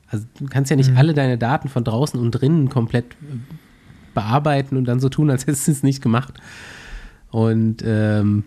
Also 0.07 0.25
du 0.39 0.45
kannst 0.45 0.71
ja 0.71 0.77
nicht 0.77 0.95
alle 0.95 1.13
deine 1.13 1.37
Daten 1.37 1.67
von 1.69 1.83
draußen 1.83 2.19
und 2.19 2.31
drinnen 2.31 2.69
komplett 2.69 3.05
äh, 3.05 3.15
bearbeiten 4.13 4.77
und 4.77 4.85
dann 4.85 4.99
so 4.99 5.09
tun, 5.09 5.29
als 5.29 5.47
hättest 5.47 5.67
du 5.67 5.71
es 5.71 5.83
nicht 5.83 6.01
gemacht. 6.01 6.33
Und 7.31 7.83
ähm, 7.85 8.43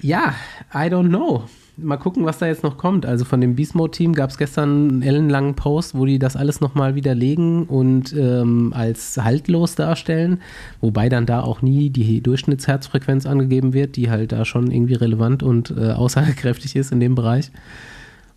ja, 0.00 0.34
I 0.74 0.88
don't 0.88 1.08
know. 1.08 1.44
Mal 1.78 1.96
gucken, 1.96 2.26
was 2.26 2.38
da 2.38 2.46
jetzt 2.46 2.62
noch 2.62 2.76
kommt. 2.76 3.06
Also 3.06 3.24
von 3.24 3.40
dem 3.40 3.56
Beast 3.56 3.74
Mode 3.74 3.92
Team 3.92 4.12
gab 4.12 4.28
es 4.28 4.36
gestern 4.36 4.88
einen 4.90 5.02
ellenlangen 5.02 5.54
Post, 5.54 5.96
wo 5.96 6.04
die 6.04 6.18
das 6.18 6.36
alles 6.36 6.60
nochmal 6.60 6.94
widerlegen 6.94 7.64
und 7.64 8.12
ähm, 8.12 8.74
als 8.76 9.16
haltlos 9.16 9.74
darstellen. 9.74 10.40
Wobei 10.82 11.08
dann 11.08 11.24
da 11.24 11.40
auch 11.40 11.62
nie 11.62 11.88
die 11.88 12.20
Durchschnittsherzfrequenz 12.20 13.24
angegeben 13.24 13.72
wird, 13.72 13.96
die 13.96 14.10
halt 14.10 14.32
da 14.32 14.44
schon 14.44 14.70
irgendwie 14.70 14.94
relevant 14.94 15.42
und 15.42 15.74
äh, 15.76 15.92
aussagekräftig 15.92 16.76
ist 16.76 16.92
in 16.92 17.00
dem 17.00 17.14
Bereich. 17.14 17.50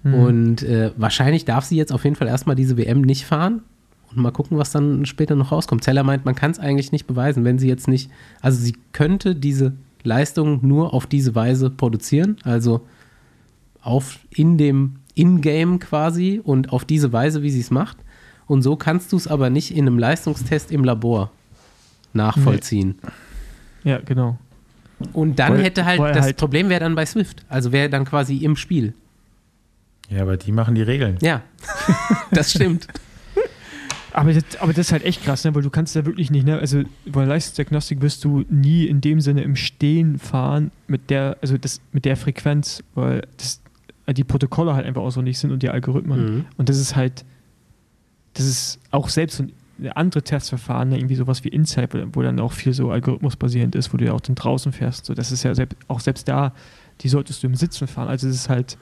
Und 0.05 0.61
äh, 0.61 0.91
wahrscheinlich 0.97 1.45
darf 1.45 1.65
sie 1.65 1.77
jetzt 1.77 1.91
auf 1.91 2.03
jeden 2.03 2.15
Fall 2.15 2.27
erstmal 2.27 2.55
diese 2.55 2.77
WM 2.77 3.01
nicht 3.01 3.25
fahren 3.25 3.63
und 4.15 4.21
mal 4.21 4.31
gucken, 4.31 4.57
was 4.57 4.71
dann 4.71 5.05
später 5.05 5.35
noch 5.35 5.51
rauskommt. 5.51 5.83
Zeller 5.83 6.03
meint, 6.03 6.25
man 6.25 6.35
kann 6.35 6.51
es 6.51 6.59
eigentlich 6.59 6.91
nicht 6.91 7.07
beweisen, 7.07 7.43
wenn 7.45 7.59
sie 7.59 7.67
jetzt 7.67 7.87
nicht, 7.87 8.09
also 8.41 8.57
sie 8.61 8.75
könnte 8.93 9.35
diese 9.35 9.73
Leistung 10.03 10.59
nur 10.65 10.93
auf 10.93 11.07
diese 11.07 11.35
Weise 11.35 11.69
produzieren, 11.69 12.37
also 12.43 12.85
auf 13.81 14.19
in 14.31 14.57
dem 14.57 14.97
In-Game 15.15 15.79
quasi 15.79 16.41
und 16.43 16.71
auf 16.73 16.85
diese 16.85 17.11
Weise, 17.13 17.41
wie 17.43 17.49
sie 17.49 17.59
es 17.61 17.71
macht. 17.71 17.97
Und 18.47 18.61
so 18.61 18.75
kannst 18.75 19.11
du 19.11 19.17
es 19.17 19.27
aber 19.27 19.49
nicht 19.49 19.71
in 19.71 19.87
einem 19.87 19.97
Leistungstest 19.97 20.71
im 20.71 20.83
Labor 20.83 21.31
nachvollziehen. 22.13 22.95
Ja, 23.83 23.99
genau. 23.99 24.37
Und 25.13 25.39
dann 25.39 25.53
Weil- 25.53 25.63
hätte 25.63 25.85
halt, 25.85 25.99
das 26.15 26.25
halt- 26.25 26.37
Problem 26.37 26.69
wäre 26.69 26.79
dann 26.79 26.95
bei 26.95 27.05
Swift. 27.05 27.43
Also 27.49 27.71
wäre 27.71 27.89
dann 27.89 28.05
quasi 28.05 28.37
im 28.37 28.55
Spiel. 28.55 28.93
Ja, 30.09 30.21
aber 30.21 30.37
die 30.37 30.51
machen 30.51 30.75
die 30.75 30.83
Regeln. 30.83 31.17
Ja, 31.21 31.41
das 32.31 32.51
stimmt. 32.51 32.87
Aber 34.17 34.31
das, 34.33 34.43
aber 34.61 34.71
das 34.71 34.87
ist 34.87 34.91
halt 34.93 35.03
echt 35.03 35.23
krass, 35.25 35.43
ne? 35.43 35.53
weil 35.53 35.61
du 35.61 35.69
kannst 35.69 35.93
ja 35.93 36.05
wirklich 36.05 36.31
nicht, 36.31 36.45
ne? 36.45 36.57
also 36.57 36.83
bei 37.05 37.25
Leistungsdiagnostik 37.25 38.01
wirst 38.01 38.23
du 38.23 38.45
nie 38.49 38.85
in 38.85 39.01
dem 39.01 39.19
Sinne 39.19 39.41
im 39.41 39.57
Stehen 39.57 40.19
fahren 40.19 40.71
mit 40.87 41.09
der, 41.09 41.35
also 41.41 41.57
das 41.57 41.81
mit 41.91 42.05
der 42.05 42.15
Frequenz, 42.15 42.81
weil 42.93 43.23
das, 43.35 43.61
die 44.15 44.23
Protokolle 44.23 44.73
halt 44.73 44.85
einfach 44.85 45.01
auch 45.01 45.09
so 45.09 45.21
nicht 45.21 45.37
sind 45.37 45.51
und 45.51 45.63
die 45.63 45.69
Algorithmen. 45.69 46.35
Mhm. 46.37 46.45
Und 46.55 46.69
das 46.69 46.77
ist 46.77 46.95
halt, 46.95 47.25
das 48.35 48.45
ist 48.45 48.79
auch 48.91 49.09
selbst 49.09 49.41
ein- 49.41 49.51
andere 49.95 50.21
Testverfahren, 50.23 50.87
ne? 50.89 50.97
irgendwie 50.97 51.15
sowas 51.15 51.43
wie 51.43 51.49
Insight, 51.49 51.89
wo- 52.15 52.21
dann 52.21 52.39
auch 52.39 52.53
viel 52.53 52.71
so 52.73 52.91
algorithmusbasierend 52.91 53.75
ist, 53.75 53.91
wo 53.93 53.97
du 53.97 54.05
ja 54.05 54.13
auch 54.13 54.21
dann 54.21 54.35
draußen 54.35 54.71
fährst. 54.71 55.05
So, 55.07 55.13
das 55.13 55.33
ist 55.33 55.43
ja 55.43 55.53
selbst, 55.53 55.75
auch 55.89 55.99
selbst 55.99 56.29
da, 56.29 56.53
die 57.01 57.09
solltest 57.09 57.43
du 57.43 57.47
im 57.47 57.55
Sitzen 57.55 57.85
fahren. 57.87 58.07
Also 58.07 58.27
das 58.27 58.37
ist 58.37 58.47
halt, 58.47 58.77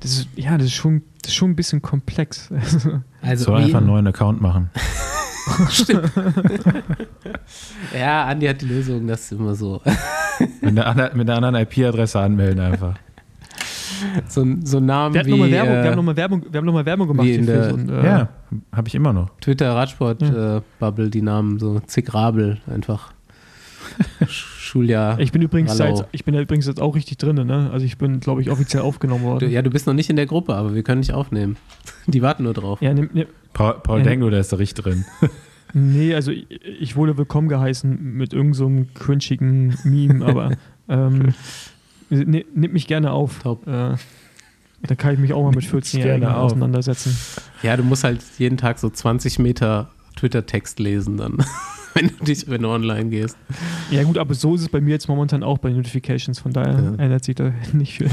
das 0.00 0.10
ist, 0.18 0.28
ja, 0.36 0.56
das 0.56 0.66
ist 0.66 0.74
schon, 0.74 1.02
das 1.22 1.30
ist 1.32 1.36
schon 1.36 1.50
ein 1.50 1.56
bisschen 1.56 1.82
komplex. 1.82 2.50
Also 3.22 3.44
Soll 3.46 3.62
einfach 3.62 3.78
einen 3.78 3.88
neuen 3.88 4.06
Account 4.06 4.40
machen. 4.40 4.70
Stimmt. 5.70 6.12
ja, 7.98 8.24
Andi 8.26 8.46
hat 8.46 8.60
die 8.60 8.66
Lösung, 8.66 9.04
das 9.08 9.22
ist 9.22 9.32
immer 9.32 9.54
so. 9.56 9.80
Mit 10.60 10.70
einer, 10.78 10.86
anderen- 10.86 11.16
mit 11.16 11.28
einer 11.30 11.44
anderen 11.44 11.66
IP-Adresse 11.66 12.20
anmelden 12.20 12.60
einfach. 12.60 12.94
So, 14.28 14.42
ein- 14.42 14.64
so 14.64 14.76
ein 14.76 14.86
Namen 14.86 15.14
Wir, 15.14 15.24
wie 15.26 15.30
noch 15.30 15.38
mal 15.38 15.50
Werbung, 15.50 15.72
wir 15.72 15.78
haben 15.78 15.92
äh, 15.92 15.96
nochmal 15.96 16.16
Werbung, 16.16 16.42
wir 16.50 16.58
haben 16.58 16.66
noch 16.66 16.72
mal 16.72 16.84
Werbung 16.86 17.08
gemacht 17.08 17.26
in 17.26 17.46
der- 17.46 17.68
ein, 17.74 17.88
äh, 17.88 18.04
Ja, 18.06 18.28
habe 18.72 18.86
ich 18.88 18.94
immer 18.94 19.12
noch. 19.12 19.30
Twitter 19.40 19.74
Radsport-Bubble, 19.74 21.10
die 21.10 21.22
Namen 21.22 21.58
so 21.58 21.80
Zick 21.80 22.12
Rabel 22.14 22.58
einfach. 22.72 23.12
Schuljahr. 24.66 25.18
Ich 25.20 25.32
bin 25.32 25.40
übrigens 25.42 25.78
Hallo. 25.78 25.96
seit, 25.96 26.08
ich 26.12 26.24
bin 26.24 26.34
ja 26.34 26.40
übrigens 26.40 26.66
jetzt 26.66 26.80
auch 26.80 26.94
richtig 26.94 27.16
drin, 27.18 27.36
ne? 27.46 27.70
Also 27.72 27.86
ich 27.86 27.96
bin, 27.98 28.20
glaube 28.20 28.42
ich, 28.42 28.50
offiziell 28.50 28.82
aufgenommen 28.82 29.22
Du, 29.22 29.28
worden. 29.30 29.50
ja, 29.50 29.62
du 29.62 29.70
bist 29.70 29.86
noch 29.86 29.94
nicht 29.94 30.10
in 30.10 30.16
der 30.16 30.26
Gruppe, 30.26 30.54
aber 30.54 30.74
wir 30.74 30.82
können 30.82 31.00
dich 31.02 31.12
aufnehmen. 31.12 31.56
Die 32.06 32.20
warten 32.22 32.42
nur 32.42 32.52
drauf. 32.54 32.82
Ja, 32.82 32.92
nimm, 32.92 33.10
nimm, 33.12 33.26
Paul, 33.52 33.74
Paul 33.82 33.98
Ja. 34.00 34.04
Denglo, 34.04 34.28
der 34.30 34.40
ist 34.40 34.52
da 34.52 34.56
richtig 34.56 34.84
drin. 34.84 35.04
nee, 35.72 36.14
also 36.14 36.30
ich, 36.32 36.46
ich 36.80 36.96
wurde 36.96 37.16
willkommen 37.16 37.48
geheißen 37.48 38.14
mit 38.14 38.32
irgendeinem 38.32 38.54
so 38.54 38.66
einem 38.66 38.94
cringigen 38.94 39.76
Meme, 39.84 40.24
aber 40.26 40.50
ähm, 40.88 41.32
ni- 42.10 42.44
nimm 42.54 42.72
mich 42.72 42.86
gerne 42.86 43.12
auf. 43.12 43.40
Top. 43.42 43.66
Äh, 43.66 43.94
da 44.82 44.94
kann 44.94 45.14
ich 45.14 45.18
mich 45.18 45.32
auch 45.32 45.42
mal 45.42 45.52
mit 45.54 45.64
14-Jährigen 45.64 46.20
gerne 46.20 46.36
auf. 46.36 46.44
auseinandersetzen. 46.52 47.16
Ja, 47.62 47.76
du 47.76 47.82
musst 47.82 48.04
halt 48.04 48.20
jeden 48.38 48.56
Tag 48.58 48.78
so 48.78 48.90
20 48.90 49.38
Meter 49.38 49.90
Twitter-Text 50.16 50.78
lesen 50.78 51.16
dann, 51.16 51.38
wenn 51.96 52.08
du 52.18 52.24
dich, 52.24 52.48
wenn 52.48 52.62
du 52.62 52.68
online 52.68 53.10
gehst. 53.10 53.36
Ja 53.90 54.02
gut, 54.04 54.18
aber 54.18 54.34
so 54.34 54.54
ist 54.54 54.60
es 54.62 54.68
bei 54.68 54.80
mir 54.80 54.90
jetzt 54.90 55.08
momentan 55.08 55.42
auch 55.42 55.58
bei 55.58 55.70
Notifications, 55.70 56.38
von 56.38 56.52
daher 56.52 56.74
Ja. 56.74 56.94
ändert 57.04 57.24
sich 57.24 57.34
da 57.34 57.52
nicht 57.72 57.94
viel. 57.94 58.10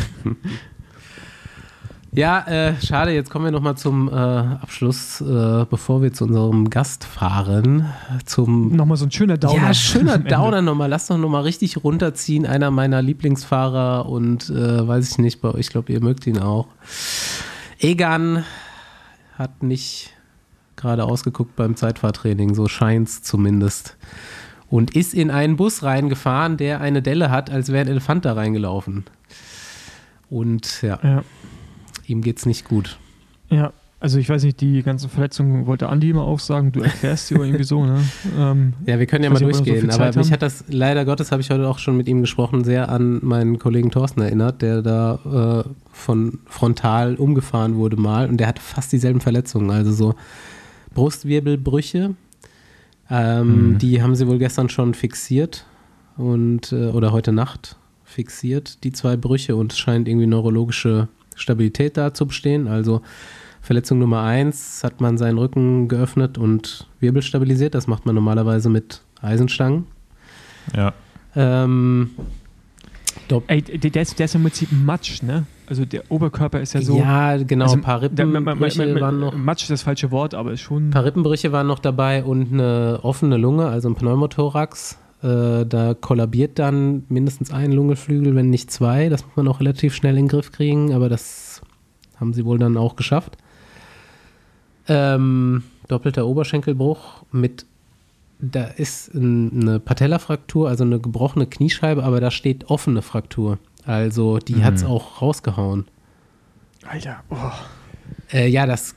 Ja, 2.16 2.42
äh, 2.46 2.74
schade, 2.80 3.12
jetzt 3.12 3.32
kommen 3.32 3.46
wir 3.46 3.52
nochmal 3.52 3.76
zum 3.76 4.08
äh, 4.08 4.12
Abschluss, 4.12 5.20
äh, 5.20 5.66
bevor 5.68 6.04
wir 6.04 6.14
zu 6.14 6.26
unserem 6.26 6.70
Gast 6.70 7.06
fahren. 7.06 7.88
Zum 8.26 8.76
Nochmal 8.76 8.98
so 8.98 9.06
ein 9.06 9.12
schöner 9.12 9.40
Downer. 9.40 9.56
Ja, 9.64 9.74
schöner. 9.74 10.18
Downer 10.20 10.62
nochmal. 10.62 10.90
Lass 10.90 11.08
doch 11.08 11.18
nochmal 11.18 11.42
richtig 11.42 11.84
runterziehen. 11.84 12.46
Einer 12.46 12.70
meiner 12.70 13.02
Lieblingsfahrer 13.02 14.08
und 14.08 14.48
äh, 14.52 14.88
weiß 14.88 15.10
ich 15.10 15.18
nicht, 15.18 15.42
bei 15.42 15.50
euch, 15.50 15.62
ich 15.62 15.70
glaube, 15.70 15.92
ihr 15.92 16.02
mögt 16.04 16.28
ihn 16.28 16.38
auch. 16.38 16.68
Egan 17.80 18.44
hat 19.36 19.64
nicht 19.64 20.12
gerade 20.84 21.04
ausgeguckt 21.06 21.56
beim 21.56 21.76
Zeitfahrtraining, 21.76 22.54
so 22.54 22.68
scheint's 22.68 23.24
zumindest. 23.24 23.98
Und 24.70 24.96
ist 24.96 25.14
in 25.14 25.32
einen 25.32 25.56
Bus 25.56 25.84
reingefahren, 25.84 26.58
der 26.58 26.82
eine 26.82 27.02
Delle 27.02 27.30
hat, 27.32 27.50
als 27.50 27.72
wäre 27.72 27.82
ein 27.86 27.88
Elefant 27.92 28.26
da 28.26 28.34
reingelaufen. 28.34 29.06
Und 30.30 30.82
ja, 30.82 31.00
Ja. 31.04 31.24
ihm 32.08 32.22
geht's 32.22 32.46
nicht 32.46 32.68
gut. 32.68 32.98
Ja, 33.50 33.72
also 34.00 34.18
ich 34.18 34.28
weiß 34.30 34.44
nicht, 34.44 34.60
die 34.62 34.82
ganzen 34.82 35.10
Verletzungen 35.10 35.66
wollte 35.68 35.88
Andi 35.90 36.10
immer 36.10 36.24
aufsagen, 36.24 36.72
du 36.72 36.82
erklärst 36.82 37.28
sie 37.28 37.36
oder 37.36 37.46
irgendwie 37.46 37.64
so, 37.64 37.86
ne? 37.86 38.04
Ähm, 38.38 38.74
Ja, 38.86 38.98
wir 39.00 39.06
können 39.06 39.24
ja 39.24 39.30
mal 39.30 39.36
nicht, 39.40 39.56
so 39.56 39.64
durchgehen. 39.64 39.82
viel 39.82 39.90
aber 39.92 39.98
Zeit 40.06 40.16
mich 40.16 40.26
haben. 40.28 40.34
hat 40.34 40.42
das, 40.42 40.64
leider 40.70 41.06
Gottes, 41.06 41.32
habe 41.32 41.42
ich 41.42 41.50
heute 41.52 41.68
auch 41.68 41.78
schon 41.80 41.96
mit 41.96 42.08
ihm 42.08 42.22
gesprochen, 42.22 42.64
sehr 42.64 42.90
an 42.90 43.20
meinen 43.22 43.60
Kollegen 43.60 43.92
Thorsten 43.92 44.22
erinnert, 44.22 44.62
der 44.64 44.82
da 44.82 45.64
äh, 45.66 45.70
von 45.92 46.40
frontal 46.48 47.16
umgefahren 47.16 47.76
wurde 47.76 47.96
mal 47.98 48.28
und 48.28 48.38
der 48.38 48.48
hatte 48.48 48.62
fast 48.62 48.92
dieselben 48.92 49.22
Verletzungen. 49.22 49.70
Also 49.70 49.94
so 49.94 50.16
Brustwirbelbrüche. 50.94 52.16
Ähm, 53.10 53.72
Mhm. 53.72 53.78
Die 53.80 54.02
haben 54.02 54.16
sie 54.16 54.28
wohl 54.28 54.38
gestern 54.38 54.70
schon 54.70 54.94
fixiert 54.94 55.66
und 56.18 56.72
äh, 56.72 56.88
oder 56.88 57.12
heute 57.12 57.32
Nacht 57.32 57.78
fixiert, 58.04 58.84
die 58.84 58.92
zwei 58.92 59.18
Brüche, 59.18 59.56
und 59.56 59.74
es 59.74 59.80
scheint 59.80 60.08
irgendwie 60.08 60.28
neurologische 60.28 61.08
Stabilität 61.36 61.98
da 61.98 62.14
zu 62.14 62.28
bestehen. 62.28 62.68
Also 62.68 63.02
Verletzung 63.62 64.00
Nummer 64.00 64.22
eins 64.24 64.84
hat 64.84 65.02
man 65.02 65.18
seinen 65.18 65.38
Rücken 65.38 65.88
geöffnet 65.88 66.38
und 66.38 66.88
Wirbel 67.00 67.22
stabilisiert. 67.22 67.76
Das 67.76 67.88
macht 67.88 68.06
man 68.06 68.14
normalerweise 68.14 68.70
mit 68.70 69.02
Eisenstangen. 69.22 69.86
Ja. 70.76 70.94
Ähm, 71.36 72.12
Ey, 73.48 73.62
der, 73.62 74.02
ist, 74.02 74.20
der 74.20 74.26
ist 74.26 74.36
im 74.36 74.44
Prinzip 74.44 74.70
Matsch, 74.72 75.22
ne? 75.24 75.46
Also 75.68 75.86
der 75.86 76.04
Oberkörper 76.10 76.60
ist 76.62 76.74
ja 76.74 76.82
so. 76.82 76.98
ja, 76.98 77.38
genau, 77.38 77.66
also, 77.66 77.78
ein 77.78 77.82
paar 77.82 78.02
Rippenbrüche 78.02 79.00
waren 79.00 79.20
noch. 79.20 79.36
Matsch 79.36 79.64
ist 79.64 79.72
das 79.72 79.82
falsche 79.84 80.12
Wort, 80.12 80.34
aber 80.34 80.52
ist 80.52 80.62
schon. 80.62 80.90
Ein 80.90 80.92
paar 80.92 81.06
Rippenbrüche 81.06 81.52
waren 81.52 81.68
noch 81.68 81.80
dabei 81.80 82.24
und 82.24 82.52
eine 82.52 83.00
offene 83.02 83.38
Lunge, 83.38 83.68
also 83.68 83.90
ein 83.90 83.96
Pneumothorax. 83.96 84.98
Äh, 85.22 85.66
da 85.66 85.94
kollabiert 85.94 86.60
dann 86.60 87.06
mindestens 87.08 87.52
ein 87.52 87.72
Lungenflügel, 87.72 88.36
wenn 88.36 88.50
nicht 88.50 88.72
zwei. 88.72 89.08
Das 89.08 89.26
muss 89.26 89.36
man 89.38 89.48
auch 89.48 89.62
relativ 89.62 89.96
schnell 89.96 90.18
in 90.18 90.26
den 90.26 90.28
Griff 90.28 90.52
kriegen, 90.52 90.94
aber 90.94 91.08
das 91.08 91.62
haben 92.20 92.34
sie 92.34 92.44
wohl 92.44 92.60
dann 92.60 92.76
auch 92.76 92.98
geschafft. 92.98 93.38
Ähm, 94.90 95.64
doppelter 95.88 96.26
Oberschenkelbruch 96.28 97.24
mit, 97.32 97.66
da 98.40 98.66
ist 98.66 99.14
ein, 99.14 99.62
eine 99.62 99.80
Patellafraktur, 99.80 100.68
also 100.70 100.84
eine 100.84 101.00
gebrochene 101.00 101.48
Kniescheibe, 101.48 102.04
aber 102.04 102.20
da 102.20 102.32
steht 102.32 102.70
offene 102.70 103.02
Fraktur. 103.02 103.58
Also 103.86 104.38
die 104.40 104.56
Mhm. 104.56 104.64
hat 104.64 104.74
es 104.76 104.84
auch 104.84 105.22
rausgehauen. 105.22 105.86
Alter, 106.86 107.24
oh. 107.30 107.36
Äh, 108.32 108.48
ja, 108.48 108.66
das 108.66 108.96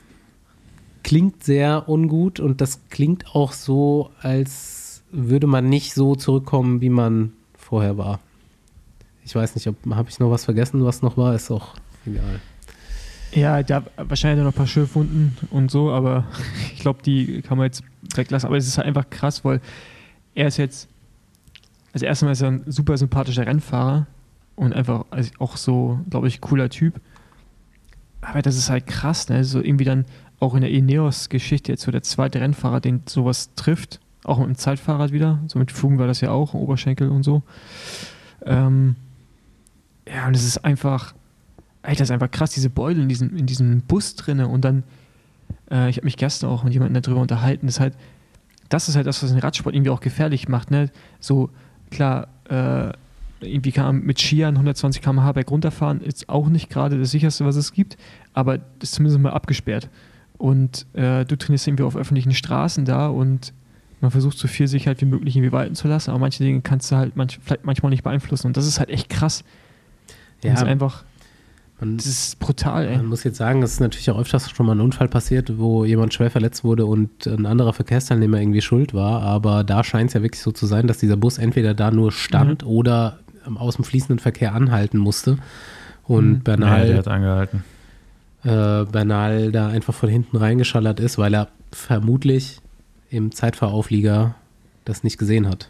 klingt 1.03 1.45
sehr 1.45 1.89
ungut 1.89 2.41
und 2.41 2.61
das 2.61 2.81
klingt 2.91 3.35
auch 3.35 3.53
so, 3.53 4.11
als 4.21 5.03
würde 5.13 5.47
man 5.47 5.69
nicht 5.69 5.95
so 5.95 6.17
zurückkommen, 6.17 6.81
wie 6.81 6.89
man 6.89 7.33
vorher 7.57 7.97
war. 7.97 8.21
Ich 9.25 9.35
weiß 9.35 9.55
nicht, 9.55 9.67
ob 9.69 9.77
habe 9.91 10.09
ich 10.09 10.19
noch 10.19 10.31
was 10.31 10.45
vergessen, 10.45 10.85
was 10.85 11.03
noch 11.03 11.17
war, 11.17 11.35
ist 11.35 11.51
auch 11.51 11.75
egal. 12.07 12.41
Ja, 13.33 13.63
da 13.63 13.83
wahrscheinlich 13.97 14.45
noch 14.45 14.53
ein 14.53 14.57
paar 14.57 14.67
Schürfwunden 14.67 15.37
und 15.51 15.71
so, 15.71 15.91
aber 15.91 16.25
ich 16.75 16.81
glaube, 16.81 17.03
die 17.03 17.43
kann 17.43 17.59
man 17.59 17.67
jetzt 17.67 17.83
weglassen. 18.15 18.47
Aber 18.47 18.57
es 18.57 18.67
ist 18.67 18.79
halt 18.79 18.87
einfach 18.87 19.11
krass, 19.11 19.45
weil 19.45 19.61
er 20.35 20.47
ist 20.47 20.57
jetzt, 20.57 20.89
also 21.93 22.07
erstmal 22.07 22.33
ist 22.33 22.43
er 22.43 22.49
ein 22.49 22.65
super 22.67 22.97
sympathischer 22.97 23.47
Rennfahrer 23.47 24.07
und 24.55 24.73
einfach 24.73 25.05
also 25.11 25.31
auch 25.39 25.57
so, 25.57 26.01
glaube 26.09 26.29
ich, 26.29 26.41
cooler 26.41 26.71
Typ. 26.71 27.01
Aber 28.21 28.43
das 28.43 28.57
ist 28.57 28.71
halt 28.71 28.87
krass, 28.87 29.29
ne? 29.29 29.45
So 29.45 29.61
irgendwie 29.61 29.85
dann 29.85 30.05
auch 30.41 30.55
in 30.55 30.63
der 30.63 30.71
Ineos-Geschichte 30.71 31.73
jetzt 31.73 31.83
so 31.83 31.93
der 31.93 32.03
zweite 32.03 32.41
Rennfahrer, 32.41 32.81
den 32.81 33.03
sowas 33.07 33.55
trifft. 33.55 34.01
Auch 34.25 34.39
mit 34.39 34.49
dem 34.49 34.57
Zeitfahrrad 34.57 35.13
wieder. 35.13 35.41
So 35.47 35.59
mit 35.59 35.71
Fugen 35.71 35.99
war 35.99 36.07
das 36.07 36.21
ja 36.21 36.31
auch, 36.31 36.53
Oberschenkel 36.53 37.09
und 37.09 37.23
so. 37.23 37.43
Ähm, 38.45 38.97
ja, 40.09 40.27
und 40.27 40.35
es 40.35 40.45
ist 40.45 40.65
einfach, 40.65 41.15
Alter, 41.87 42.01
das 42.01 42.09
ist 42.09 42.13
einfach 42.13 42.31
krass, 42.31 42.51
diese 42.51 42.71
Beule 42.71 43.01
in 43.01 43.09
diesem, 43.09 43.37
in 43.37 43.47
diesem 43.47 43.81
Bus 43.83 44.17
drinne 44.17 44.49
und 44.49 44.65
dann, 44.65 44.83
äh, 45.71 45.89
ich 45.89 45.99
habe 45.99 46.05
mich 46.05 46.17
gestern 46.17 46.51
auch 46.51 46.65
mit 46.65 46.73
jemandem 46.73 47.01
darüber 47.03 47.21
unterhalten, 47.21 47.67
das 47.67 47.77
ist 47.77 47.81
halt, 47.81 47.95
das 48.69 48.89
ist 48.89 48.97
halt 48.97 49.07
das, 49.07 49.23
was 49.23 49.31
den 49.31 49.39
Radsport 49.39 49.75
irgendwie 49.75 49.91
auch 49.91 50.01
gefährlich 50.01 50.49
macht, 50.49 50.71
ne? 50.71 50.91
So, 51.21 51.51
klar, 51.91 52.29
äh, 52.49 52.93
irgendwie 53.41 53.71
kann 53.71 53.85
man 53.85 53.99
mit 54.05 54.19
Skiern 54.19 54.55
120 54.55 55.03
km/h 55.03 55.33
berg 55.33 55.51
runterfahren, 55.51 56.01
ist 56.01 56.29
auch 56.29 56.49
nicht 56.49 56.71
gerade 56.71 56.99
das 56.99 57.11
sicherste, 57.11 57.45
was 57.45 57.57
es 57.57 57.73
gibt, 57.73 57.97
aber 58.33 58.59
das 58.59 58.91
ist 58.91 58.95
zumindest 58.95 59.21
mal 59.21 59.33
abgesperrt. 59.33 59.89
Und 60.39 60.87
äh, 60.95 61.25
du 61.25 61.37
trainierst 61.37 61.67
irgendwie 61.67 61.85
auf 61.85 61.97
öffentlichen 61.97 62.35
Straßen 62.35 62.85
da 62.85 63.07
und 63.09 63.53
man 64.01 64.11
versucht 64.11 64.37
so 64.37 64.49
viel 64.49 64.69
Sicherheit 64.69 65.01
wie 65.01 65.07
möglich 65.07 65.37
irgendwie 65.37 65.53
walten 65.53 65.75
zu 65.75 65.89
lassen, 65.89 66.11
aber 66.11 66.19
manche 66.19 66.43
Dinge 66.43 66.61
kannst 66.61 66.91
du 66.91 66.97
halt 66.97 67.17
manch, 67.17 67.39
vielleicht 67.43 67.65
manchmal 67.65 67.91
nicht 67.91 68.03
beeinflussen 68.03 68.49
und 68.49 68.57
das 68.57 68.67
ist 68.67 68.79
halt 68.79 68.91
echt 68.91 69.09
krass. 69.09 69.45
Ja. 70.43 70.51
Das 70.51 70.63
ist 70.63 70.67
einfach, 70.67 71.05
man, 71.81 71.97
das 71.99 72.07
ist 72.07 72.39
brutal, 72.39 72.87
ey. 72.87 72.97
Man 72.97 73.07
muss 73.07 73.25
jetzt 73.25 73.37
sagen, 73.37 73.63
es 73.63 73.73
ist 73.73 73.81
natürlich 73.81 74.11
auch 74.11 74.19
öfters 74.19 74.51
schon 74.51 74.67
mal 74.67 74.75
ein 74.75 74.81
Unfall 74.81 75.09
passiert, 75.09 75.59
wo 75.59 75.85
jemand 75.85 76.15
schwer 76.15 76.31
verletzt 76.31 76.65
wurde 76.65 76.87
und 76.87 77.27
ein 77.27 77.45
anderer 77.45 77.73
Verkehrsteilnehmer 77.75 78.41
irgendwie 78.41 78.63
schuld 78.63 78.95
war. 78.95 79.23
Aber 79.23 79.63
da 79.63 79.85
scheint 79.85 80.09
es 80.09 80.15
ja 80.15 80.23
wirklich 80.23 80.43
so 80.43 80.53
zu 80.53 80.67
sein, 80.67 80.87
dass 80.87 80.99
dieser 80.99 81.17
Bus 81.17 81.37
entweder 81.39 81.75
da 81.75 81.91
nur 81.91 82.13
stand 82.13 82.63
mhm. 82.63 82.71
oder 82.71 83.19
aus 83.57 83.77
dem 83.77 83.85
fließenden 83.85 84.19
Verkehr 84.19 84.55
anhalten 84.55 84.99
musste. 84.99 85.39
Und 86.05 86.29
mhm. 86.29 86.41
Bernal, 86.41 86.91
ja, 86.91 86.97
hat 86.97 87.09
angehalten. 87.09 87.65
Äh, 88.43 88.85
Bernal 88.85 89.53
da 89.53 89.69
einfach 89.69 89.95
von 89.95 90.09
hinten 90.09 90.37
reingeschallert 90.37 90.99
ist, 90.99 91.19
weil 91.19 91.35
er 91.35 91.49
vermutlich 91.73 92.61
im 93.11 93.33
Zeitfahrauflieger 93.33 94.35
das 94.85 95.05
nicht 95.05 95.19
gesehen 95.19 95.49
hat. 95.49 95.69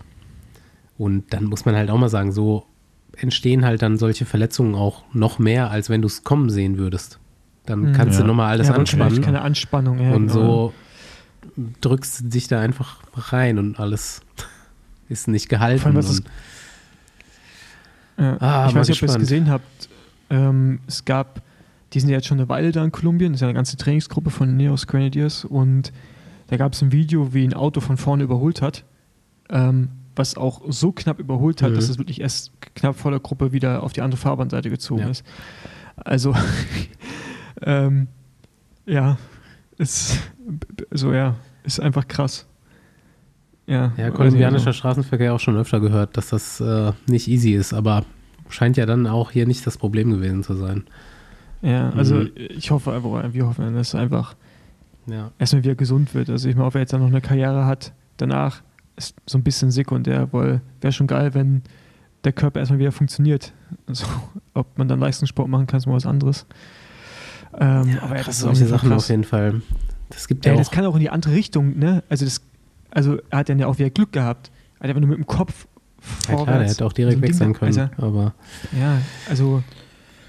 Und 0.99 1.33
dann 1.33 1.45
muss 1.45 1.65
man 1.65 1.75
halt 1.75 1.91
auch 1.91 1.99
mal 1.99 2.09
sagen, 2.09 2.33
so 2.33 2.65
entstehen 3.17 3.65
halt 3.65 3.83
dann 3.83 3.99
solche 3.99 4.25
Verletzungen 4.25 4.75
auch 4.75 5.03
noch 5.13 5.39
mehr, 5.39 5.71
als 5.71 5.89
wenn 5.89 6.03
du 6.03 6.07
es 6.07 6.25
kommen 6.25 6.51
sehen 6.51 6.79
würdest. 6.79 7.19
Dann 7.65 7.87
hm. 7.87 7.93
kannst 7.93 8.19
ja. 8.19 8.23
du 8.23 8.29
nochmal 8.29 8.51
alles 8.51 8.69
ja, 8.69 8.75
anspannen. 8.75 9.21
Keine 9.23 9.43
Anspannung, 9.43 10.01
ja, 10.01 10.15
Und 10.15 10.29
so 10.29 10.73
genau. 11.55 11.71
drückst 11.81 12.21
du 12.21 12.25
dich 12.29 12.49
da 12.49 12.61
einfach 12.61 12.99
rein 13.15 13.59
und 13.59 13.81
alles 13.81 14.21
ist 15.09 15.29
nicht 15.29 15.49
gehalten. 15.49 15.81
Vor 15.81 15.89
allem, 15.89 15.97
was 15.97 16.23
ja, 18.19 18.37
ah, 18.41 18.67
ich 18.69 18.75
weiß 18.75 18.89
nicht, 18.89 19.03
ob 19.03 19.09
ihr 19.09 19.13
es 19.13 19.19
gesehen 19.19 19.51
habt. 19.51 19.89
Ähm, 20.31 20.81
es 20.87 21.05
gab, 21.05 21.43
die 21.93 22.01
sind 22.01 22.09
ja 22.09 22.17
jetzt 22.17 22.27
schon 22.27 22.39
eine 22.39 22.49
Weile 22.49 22.73
da 22.73 22.83
in 22.83 22.93
Kolumbien, 22.93 23.33
das 23.33 23.39
ist 23.39 23.43
ja 23.43 23.49
eine 23.49 23.55
ganze 23.55 23.77
Trainingsgruppe 23.77 24.31
von 24.31 24.57
Neos 24.57 24.87
Grenadiers 24.87 25.45
und 25.45 25.93
da 26.49 26.57
gab 26.57 26.73
es 26.73 26.83
ein 26.83 26.93
Video, 26.93 27.35
wie 27.35 27.45
ein 27.45 27.55
Auto 27.55 27.81
von 27.81 27.97
vorne 27.97 28.25
überholt 28.25 28.63
hat. 28.63 28.85
Ähm, 29.51 29.91
was 30.17 30.37
auch 30.37 30.63
so 30.69 30.93
knapp 30.93 31.19
überholt 31.19 31.63
hat, 31.63 31.71
mhm. 31.71 31.75
dass 31.77 31.89
es 31.89 31.99
wirklich 31.99 32.21
erst 32.21 32.53
knapp 32.75 32.97
vor 32.97 33.11
der 33.11 33.21
Gruppe 33.21 33.53
wieder 33.53 33.83
auf 33.83 33.93
die 33.93 34.03
andere 34.03 34.19
Fahrbahnseite 34.19 34.71
gezogen 34.71 35.03
ja. 35.03 35.09
ist. 35.11 35.25
Also, 35.97 36.35
ähm, 37.63 38.09
ja, 38.87 39.19
ist 39.79 40.19
so, 40.91 41.13
ja, 41.13 41.37
ist 41.65 41.81
einfach 41.81 42.09
krass. 42.09 42.47
Ja, 43.67 43.93
ja 43.97 44.11
kolumbianischer 44.11 44.69
also, 44.69 44.79
Straßenverkehr 44.79 45.35
auch 45.35 45.41
schon 45.41 45.57
öfter 45.57 45.81
gehört, 45.81 46.17
dass 46.17 46.29
das 46.29 46.61
äh, 46.61 46.93
nicht 47.09 47.29
easy 47.29 47.53
ist, 47.53 47.73
aber 47.73 48.05
scheint 48.49 48.77
ja 48.77 48.87
dann 48.87 49.07
auch 49.07 49.33
hier 49.33 49.47
nicht 49.47 49.67
das 49.67 49.77
Problem 49.77 50.11
gewesen 50.11 50.43
zu 50.43 50.55
sein. 50.55 50.85
Ja, 51.63 51.91
also 51.91 52.17
mhm. 52.17 52.31
ich 52.37 52.71
hoffe 52.71 52.93
einfach, 52.93 53.33
wir 53.33 53.47
hoffen, 53.47 53.75
dass 53.75 53.95
er 53.95 54.01
einfach 54.01 54.37
ja. 55.07 55.33
erstmal 55.39 55.65
wieder 55.65 55.75
gesund 55.75 56.15
wird. 56.15 56.31
Also 56.31 56.49
ich 56.49 56.55
meine, 56.55 56.67
ob 56.67 56.75
er 56.75 56.83
jetzt 56.83 56.93
dann 56.93 57.01
noch 57.01 57.09
eine 57.09 57.21
Karriere 57.21 57.67
hat 57.67 57.93
danach, 58.19 58.63
ist 58.97 59.15
so 59.27 59.39
ein 59.39 59.43
bisschen 59.43 59.71
sekundär, 59.71 60.29
weil 60.33 60.61
wäre 60.81 60.93
schon 60.93 61.07
geil, 61.07 61.35
wenn 61.35 61.63
der 62.25 62.33
Körper 62.33 62.61
erstmal 62.61 62.79
wieder 62.79 62.93
funktioniert. 62.93 63.53
Also, 63.87 64.07
ob 64.55 64.79
man 64.79 64.89
dann 64.89 65.01
Leistungssport 65.01 65.49
machen 65.49 65.67
kann, 65.67 65.79
ist 65.79 65.87
mal 65.87 65.95
was 65.95 66.07
anderes. 66.07 66.47
Ähm, 67.59 67.91
ja, 67.91 68.03
aber 68.03 68.17
ja, 68.17 68.23
das 68.25 68.41
solche 68.41 68.67
Sachen 68.67 68.91
krass. 68.91 69.05
auf 69.05 69.09
jeden 69.11 69.25
Fall. 69.25 69.63
Das 70.11 70.29
gibt 70.29 70.45
ja, 70.45 70.53
ja 70.53 70.59
Das 70.59 70.71
kann 70.71 70.85
auch 70.85 70.95
in 70.95 71.01
die 71.01 71.11
andere 71.11 71.35
Richtung, 71.35 71.79
ne? 71.79 72.03
Also, 72.09 72.25
das, 72.25 72.41
also 72.91 73.19
er 73.31 73.39
hat 73.39 73.49
dann 73.49 73.59
ja 73.59 73.67
auch 73.67 73.79
wieder 73.79 73.91
Glück 73.91 74.13
gehabt. 74.13 74.51
Also, 74.79 74.95
wenn 74.95 75.03
du 75.03 75.09
mit 75.09 75.19
dem 75.19 75.27
Kopf 75.27 75.67
vorwärts, 76.01 76.29
ja, 76.29 76.45
klar, 76.45 76.59
der 76.59 76.69
hätte 76.69 76.87
auch 76.87 76.93
direkt 76.93 77.17
so 77.17 77.23
weg 77.23 77.35
sein 77.35 77.53
können. 77.53 77.79
Also, 77.79 77.91
aber 77.99 78.35
ja, 78.79 79.01
also. 79.29 79.63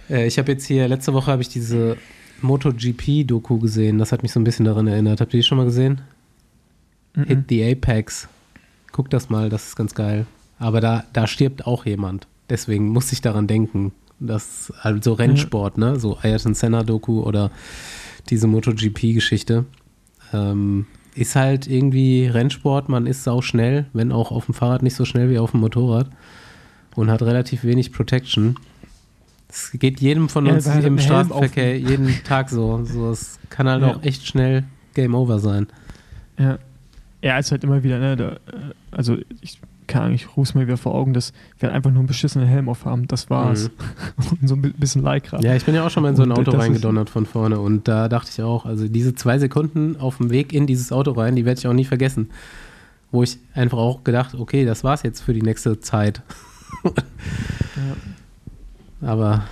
Äh, 0.09 0.27
ich 0.27 0.37
habe 0.37 0.51
jetzt 0.51 0.65
hier, 0.65 0.87
letzte 0.87 1.13
Woche 1.13 1.31
habe 1.31 1.41
ich 1.41 1.49
diese 1.49 1.97
MotoGP-Doku 2.41 3.59
gesehen. 3.59 3.97
Das 3.97 4.11
hat 4.11 4.23
mich 4.23 4.31
so 4.31 4.39
ein 4.39 4.43
bisschen 4.43 4.65
daran 4.65 4.87
erinnert. 4.87 5.21
Habt 5.21 5.33
ihr 5.33 5.39
die 5.39 5.43
schon 5.43 5.57
mal 5.57 5.65
gesehen? 5.65 6.01
Mm 7.15 7.21
-mm. 7.21 7.27
Hit 7.27 7.39
the 7.49 7.71
Apex. 7.71 8.29
Guck 8.97 9.11
das 9.11 9.29
mal, 9.29 9.49
das 9.49 9.67
ist 9.67 9.75
ganz 9.75 9.93
geil. 9.93 10.25
Aber 10.57 10.81
da, 10.81 11.03
da 11.13 11.27
stirbt 11.27 11.67
auch 11.67 11.85
jemand. 11.85 12.25
Deswegen 12.49 12.89
muss 12.89 13.11
ich 13.11 13.21
daran 13.21 13.45
denken. 13.45 13.91
Das, 14.19 14.73
also 14.81 15.13
Rennsport, 15.13 15.77
ne? 15.77 15.99
So 15.99 16.17
Ayrton 16.23 16.55
Senna-Doku 16.55 17.21
oder 17.21 17.51
diese 18.31 18.47
MotoGP-Geschichte. 18.47 19.65
Ähm, 20.33 20.87
ist 21.13 21.35
halt 21.35 21.67
irgendwie 21.67 22.25
Rennsport, 22.25 22.89
man 22.89 23.05
ist 23.05 23.23
sau 23.23 23.43
schnell, 23.43 23.85
wenn 23.93 24.11
auch 24.11 24.31
auf 24.31 24.45
dem 24.45 24.55
Fahrrad 24.55 24.81
nicht 24.81 24.95
so 24.95 25.05
schnell 25.05 25.29
wie 25.29 25.37
auf 25.37 25.51
dem 25.51 25.59
Motorrad 25.59 26.09
und 26.95 27.11
hat 27.11 27.21
relativ 27.21 27.63
wenig 27.65 27.93
Protection. 27.93 28.55
Es 29.47 29.73
geht 29.73 29.99
jedem 29.99 30.27
von 30.27 30.47
uns 30.47 30.65
ja, 30.65 30.73
im 30.73 30.97
Straßenverkehr 30.97 31.77
jeden 31.77 32.23
Tag 32.23 32.49
so. 32.49 32.83
so. 32.83 33.11
Es 33.11 33.37
kann 33.51 33.69
halt 33.69 33.83
ja. 33.83 33.93
auch 33.93 34.01
echt 34.01 34.25
schnell 34.25 34.63
Game 34.95 35.13
Over 35.13 35.37
sein. 35.37 35.67
Ja. 36.39 36.57
Ja, 37.27 37.37
ist 37.37 37.51
halt 37.51 37.65
immer 37.65 37.83
wieder, 37.83 37.99
ne, 37.99 38.15
da, 38.15 38.29
äh, 38.29 38.37
also 38.89 39.17
ich 39.41 39.59
kann 39.85 40.03
eigentlich 40.03 40.37
ruf's 40.37 40.53
mir 40.53 40.65
wieder 40.65 40.77
vor 40.77 40.95
Augen, 40.95 41.13
dass 41.13 41.33
wir 41.59 41.73
einfach 41.73 41.91
nur 41.91 41.99
einen 41.99 42.07
beschissenen 42.07 42.47
Helm 42.47 42.69
aufhaben, 42.69 43.05
das 43.09 43.29
war's. 43.29 43.69
Mhm. 44.17 44.37
und 44.41 44.47
so 44.47 44.55
ein 44.55 44.61
bisschen 44.61 45.03
Lycra. 45.03 45.41
Ja, 45.41 45.53
ich 45.53 45.65
bin 45.65 45.75
ja 45.75 45.85
auch 45.85 45.89
schon 45.89 46.03
mal 46.03 46.09
in 46.09 46.15
so 46.15 46.23
ein 46.23 46.31
Auto 46.31 46.51
reingedonnert 46.51 47.09
von 47.09 47.25
vorne 47.25 47.59
und 47.59 47.89
da 47.89 48.07
dachte 48.07 48.29
ich 48.31 48.41
auch, 48.41 48.65
also 48.65 48.87
diese 48.87 49.13
zwei 49.13 49.39
Sekunden 49.39 49.97
auf 49.97 50.17
dem 50.17 50.29
Weg 50.29 50.53
in 50.53 50.67
dieses 50.67 50.93
Auto 50.93 51.11
rein, 51.11 51.35
die 51.35 51.43
werde 51.43 51.59
ich 51.59 51.67
auch 51.67 51.73
nie 51.73 51.83
vergessen. 51.83 52.29
Wo 53.11 53.23
ich 53.23 53.39
einfach 53.53 53.77
auch 53.77 54.05
gedacht, 54.05 54.33
okay, 54.33 54.63
das 54.63 54.85
war's 54.85 55.03
jetzt 55.03 55.19
für 55.19 55.33
die 55.33 55.41
nächste 55.41 55.81
Zeit. 55.81 56.21
ja. 56.85 56.91
Aber 59.01 59.43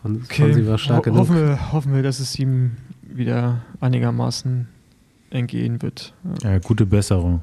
von, 0.00 0.22
okay. 0.24 0.42
von 0.44 0.54
sie 0.54 0.66
war 0.66 0.78
stark 0.78 1.00
Ho 1.00 1.02
genug. 1.02 1.18
Hoffen 1.18 1.36
wir, 1.36 1.72
hoffen 1.72 1.94
wir, 1.94 2.02
dass 2.02 2.20
es 2.20 2.38
ihm 2.38 2.72
wieder 3.02 3.60
einigermaßen 3.80 4.68
entgehen 5.34 5.82
wird. 5.82 6.14
Ja, 6.42 6.52
ja 6.52 6.58
gute 6.58 6.86
Besserung. 6.86 7.42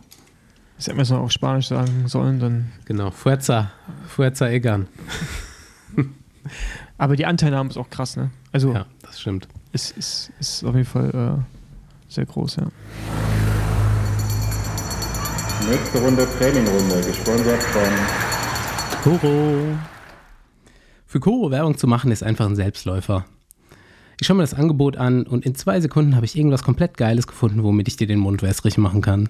Ich 0.80 0.88
hätte 0.88 0.96
mir 0.96 1.04
es 1.04 1.12
noch 1.12 1.20
auf 1.20 1.32
Spanisch 1.32 1.68
sagen 1.68 2.08
sollen, 2.08 2.40
dann. 2.40 2.72
Genau, 2.86 3.12
Fuerza, 3.12 3.72
Fuerza 4.08 4.50
Egan. 4.50 4.88
Aber 6.98 7.16
die 7.16 7.26
Anteilnahme 7.26 7.70
ist 7.70 7.78
auch 7.78 7.90
krass, 7.90 8.18
ne? 8.18 8.32
Also, 8.52 8.74
ja, 8.74 8.86
das 9.04 9.22
stimmt. 9.22 9.48
Ist, 9.74 9.96
ist, 9.98 10.32
ist 10.40 10.64
auf 10.64 10.74
jeden 10.74 10.88
Fall 10.88 11.10
äh, 11.40 12.12
sehr 12.12 12.26
groß, 12.26 12.56
ja. 12.56 12.68
Nächste 15.70 16.00
Runde 16.00 16.28
Trainingrunde, 16.40 17.02
gesponsert 17.02 17.62
von 17.62 17.84
Koro. 19.04 19.78
Für 21.06 21.20
Koro 21.20 21.52
Werbung 21.52 21.78
zu 21.78 21.86
machen 21.86 22.12
ist 22.12 22.24
einfach 22.24 22.48
ein 22.48 22.56
Selbstläufer. 22.56 23.26
Ich 24.22 24.28
schaue 24.28 24.38
mir 24.38 24.44
das 24.44 24.54
Angebot 24.54 24.98
an 24.98 25.26
und 25.26 25.48
in 25.48 25.56
zwei 25.56 25.82
Sekunden 25.82 26.16
habe 26.16 26.28
ich 26.28 26.38
irgendwas 26.38 26.62
komplett 26.62 26.96
Geiles 26.96 27.26
gefunden, 27.26 27.64
womit 27.64 27.88
ich 27.88 27.96
dir 27.96 28.06
den 28.06 28.20
Mund 28.20 28.44
wässrig 28.44 28.78
machen 28.78 29.02
kann. 29.02 29.30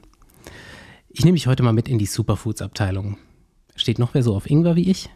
Ich 1.08 1.24
nehme 1.24 1.38
dich 1.38 1.48
heute 1.48 1.64
mal 1.64 1.72
mit 1.72 1.88
in 1.88 1.98
die 1.98 2.06
Superfoods-Abteilung. 2.06 3.18
Steht 3.78 4.00
noch 4.00 4.14
wer 4.14 4.22
so 4.22 4.36
auf 4.36 4.50
Ingwer 4.50 4.76
wie 4.76 4.92
ich? 4.92 5.10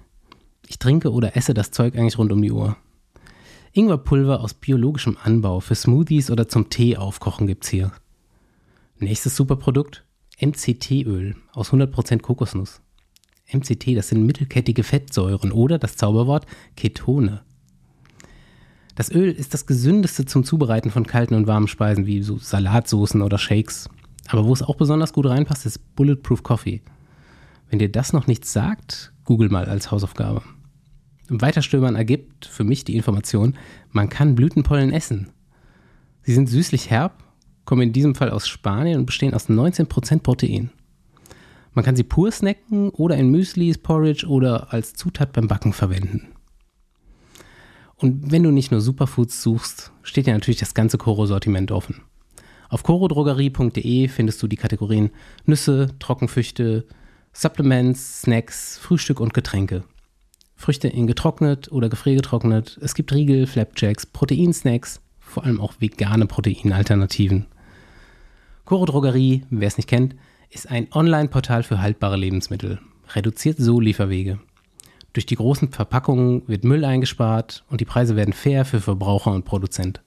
Ich 0.69 0.79
trinke 0.79 1.11
oder 1.11 1.35
esse 1.35 1.53
das 1.53 1.71
Zeug 1.71 1.97
eigentlich 1.97 2.17
rund 2.17 2.31
um 2.31 2.41
die 2.41 2.53
Uhr. 2.53 2.77
Ingwerpulver 3.73 4.39
aus 4.39 4.53
biologischem 4.53 5.17
Anbau 5.21 5.59
für 5.59 5.75
Smoothies 5.75 6.31
oder 6.31 6.47
zum 6.47 6.69
Tee 6.69 6.95
aufkochen 6.95 7.45
gibt's 7.45 7.67
hier. 7.67 7.91
Nächstes 8.97 9.35
Superprodukt: 9.35 10.05
MCT-Öl 10.39 11.35
aus 11.51 11.73
100% 11.73 12.21
Kokosnuss. 12.21 12.79
MCT, 13.51 13.97
das 13.97 14.07
sind 14.07 14.25
mittelkettige 14.25 14.83
Fettsäuren 14.83 15.51
oder 15.51 15.79
das 15.79 15.97
Zauberwort 15.97 16.45
Ketone. 16.77 17.43
Das 18.95 19.11
Öl 19.11 19.29
ist 19.29 19.53
das 19.53 19.65
gesündeste 19.65 20.25
zum 20.25 20.45
Zubereiten 20.45 20.89
von 20.89 21.05
kalten 21.05 21.35
und 21.35 21.47
warmen 21.47 21.67
Speisen 21.67 22.05
wie 22.05 22.23
so 22.23 22.37
Salatsoßen 22.37 23.21
oder 23.21 23.37
Shakes. 23.37 23.89
Aber 24.27 24.45
wo 24.45 24.53
es 24.53 24.63
auch 24.63 24.75
besonders 24.75 25.11
gut 25.11 25.25
reinpasst, 25.25 25.65
ist 25.65 25.95
Bulletproof 25.95 26.43
Coffee. 26.43 26.81
Wenn 27.69 27.79
dir 27.79 27.91
das 27.91 28.13
noch 28.13 28.25
nichts 28.25 28.53
sagt, 28.53 29.11
google 29.25 29.49
mal 29.49 29.65
als 29.65 29.91
Hausaufgabe. 29.91 30.41
Im 31.29 31.41
Weiterstöbern 31.41 31.95
ergibt 31.95 32.45
für 32.45 32.63
mich 32.63 32.85
die 32.85 32.95
Information, 32.95 33.55
man 33.91 34.09
kann 34.09 34.35
Blütenpollen 34.35 34.93
essen. 34.93 35.29
Sie 36.21 36.33
sind 36.33 36.47
süßlich 36.47 36.89
herb, 36.89 37.21
kommen 37.65 37.81
in 37.81 37.93
diesem 37.93 38.15
Fall 38.15 38.29
aus 38.29 38.47
Spanien 38.47 38.99
und 38.99 39.05
bestehen 39.07 39.33
aus 39.33 39.49
19% 39.49 40.19
Protein. 40.19 40.69
Man 41.73 41.83
kann 41.83 41.95
sie 41.95 42.03
pur 42.03 42.31
snacken 42.31 42.89
oder 42.91 43.17
in 43.17 43.29
Müslis, 43.29 43.77
Porridge 43.77 44.25
oder 44.25 44.71
als 44.71 44.93
Zutat 44.93 45.33
beim 45.33 45.47
Backen 45.47 45.73
verwenden. 45.73 46.34
Und 47.97 48.31
wenn 48.31 48.43
du 48.43 48.51
nicht 48.51 48.71
nur 48.71 48.81
Superfoods 48.81 49.41
suchst, 49.41 49.91
steht 50.03 50.27
dir 50.27 50.33
natürlich 50.33 50.59
das 50.59 50.73
ganze 50.73 50.97
Koro-Sortiment 50.97 51.71
offen. 51.71 52.01
Auf 52.69 52.83
korodrogerie.de 52.83 54.07
findest 54.07 54.41
du 54.43 54.47
die 54.47 54.57
Kategorien 54.57 55.11
Nüsse, 55.45 55.89
Trockenfrüchte, 55.99 56.85
Supplements, 57.31 58.21
Snacks, 58.21 58.77
Frühstück 58.77 59.19
und 59.19 59.33
Getränke. 59.33 59.83
Früchte 60.55 60.87
in 60.87 61.05
getrocknet 61.05 61.71
oder 61.71 61.89
gefriergetrocknet. 61.89 62.79
Es 62.81 62.95
gibt 62.95 63.13
Riegel, 63.13 63.45
Flapjacks, 63.45 64.05
Proteinsnacks, 64.05 65.01
vor 65.19 65.43
allem 65.43 65.59
auch 65.59 65.73
vegane 65.79 66.27
Proteinalternativen. 66.27 67.45
Coro 68.63 68.85
Drogerie, 68.85 69.43
wer 69.49 69.67
es 69.67 69.77
nicht 69.77 69.89
kennt, 69.89 70.15
ist 70.49 70.71
ein 70.71 70.87
Online-Portal 70.91 71.63
für 71.63 71.81
haltbare 71.81 72.17
Lebensmittel. 72.17 72.79
Reduziert 73.13 73.57
so 73.57 73.79
Lieferwege. 73.79 74.39
Durch 75.15 75.25
die 75.25 75.37
großen 75.37 75.71
Verpackungen 75.71 76.43
wird 76.45 76.65
Müll 76.65 76.83
eingespart 76.83 77.63
und 77.69 77.79
die 77.79 77.85
Preise 77.85 78.17
werden 78.17 78.33
fair 78.33 78.65
für 78.65 78.81
Verbraucher 78.81 79.31
und 79.31 79.45
Produzent. 79.45 80.01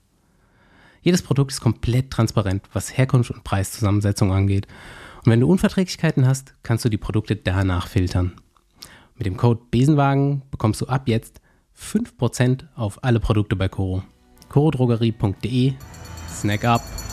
Jedes 1.00 1.22
Produkt 1.22 1.50
ist 1.50 1.62
komplett 1.62 2.10
transparent, 2.10 2.62
was 2.74 2.94
Herkunft 2.94 3.30
und 3.30 3.42
Preiszusammensetzung 3.42 4.32
angeht 4.32 4.66
und 5.24 5.32
wenn 5.32 5.40
du 5.40 5.50
Unverträglichkeiten 5.50 6.26
hast, 6.26 6.52
kannst 6.62 6.84
du 6.84 6.90
die 6.90 6.98
Produkte 6.98 7.36
danach 7.36 7.86
filtern. 7.86 8.32
Mit 9.16 9.26
dem 9.26 9.38
Code 9.38 9.62
Besenwagen 9.70 10.42
bekommst 10.50 10.82
du 10.82 10.86
ab 10.88 11.08
jetzt 11.08 11.40
5% 11.74 12.64
auf 12.74 13.02
alle 13.02 13.18
Produkte 13.18 13.56
bei 13.56 13.68
Coro. 13.68 14.02
corodrogerie.de 14.50 15.72
Snack 16.28 16.64
up! 16.66 17.07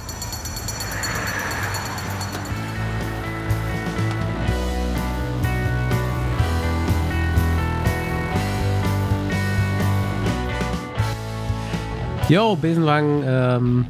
Yo, 12.28 12.56
Besenwagen, 12.56 13.22
ähm, 13.24 13.86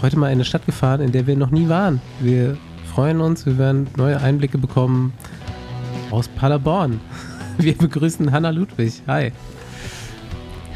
heute 0.00 0.16
mal 0.16 0.28
in 0.28 0.34
eine 0.34 0.44
Stadt 0.44 0.64
gefahren, 0.64 1.00
in 1.00 1.10
der 1.10 1.26
wir 1.26 1.34
noch 1.34 1.50
nie 1.50 1.68
waren. 1.68 2.00
Wir 2.20 2.56
freuen 2.94 3.20
uns. 3.20 3.46
Wir 3.46 3.58
werden 3.58 3.88
neue 3.96 4.20
Einblicke 4.20 4.58
bekommen 4.58 5.12
aus 6.12 6.28
Paderborn. 6.28 7.00
Wir 7.58 7.76
begrüßen 7.76 8.30
Hanna 8.30 8.50
Ludwig. 8.50 9.02
Hi. 9.08 9.32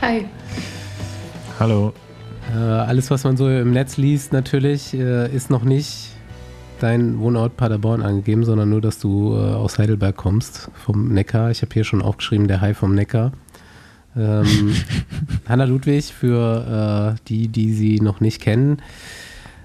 Hi. 0.00 0.26
Hallo. 1.60 1.92
Äh, 2.52 2.58
alles, 2.58 3.12
was 3.12 3.22
man 3.22 3.36
so 3.36 3.48
im 3.48 3.70
Netz 3.70 3.96
liest, 3.96 4.32
natürlich, 4.32 4.92
äh, 4.92 5.32
ist 5.32 5.50
noch 5.50 5.62
nicht 5.62 6.08
dein 6.80 7.20
Wohnort 7.20 7.56
Paderborn 7.56 8.02
angegeben, 8.02 8.44
sondern 8.44 8.70
nur, 8.70 8.80
dass 8.80 8.98
du 8.98 9.36
äh, 9.36 9.54
aus 9.54 9.78
Heidelberg 9.78 10.16
kommst, 10.16 10.68
vom 10.74 11.08
Neckar. 11.08 11.52
Ich 11.52 11.62
habe 11.62 11.72
hier 11.72 11.84
schon 11.84 12.02
aufgeschrieben, 12.02 12.48
der 12.48 12.60
Hai 12.60 12.74
vom 12.74 12.96
Neckar. 12.96 13.30
Ähm, 14.16 14.74
Hanna 15.48 15.64
Ludwig, 15.64 16.12
für 16.12 17.16
äh, 17.16 17.20
die, 17.28 17.48
die 17.48 17.72
sie 17.72 18.00
noch 18.00 18.20
nicht 18.20 18.40
kennen. 18.40 18.78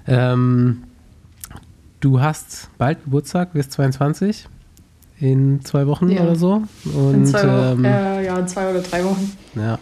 Ähm, 0.07 0.83
Du 2.03 2.19
hast 2.19 2.67
bald 2.77 3.01
Geburtstag, 3.05 3.55
wirst 3.55 3.71
22 3.71 4.49
in 5.21 5.63
zwei 5.63 5.87
Wochen 5.87 6.09
ja. 6.09 6.23
oder 6.23 6.35
so. 6.35 6.63
Und, 6.83 7.13
in 7.13 7.25
zwei 7.25 7.43
Wochen, 7.43 7.79
ähm, 7.79 7.85
äh, 7.85 8.25
ja, 8.25 8.37
in 8.37 8.45
zwei 8.49 8.69
oder 8.69 8.81
drei 8.81 9.05
Wochen. 9.05 9.31
Ja. 9.55 9.79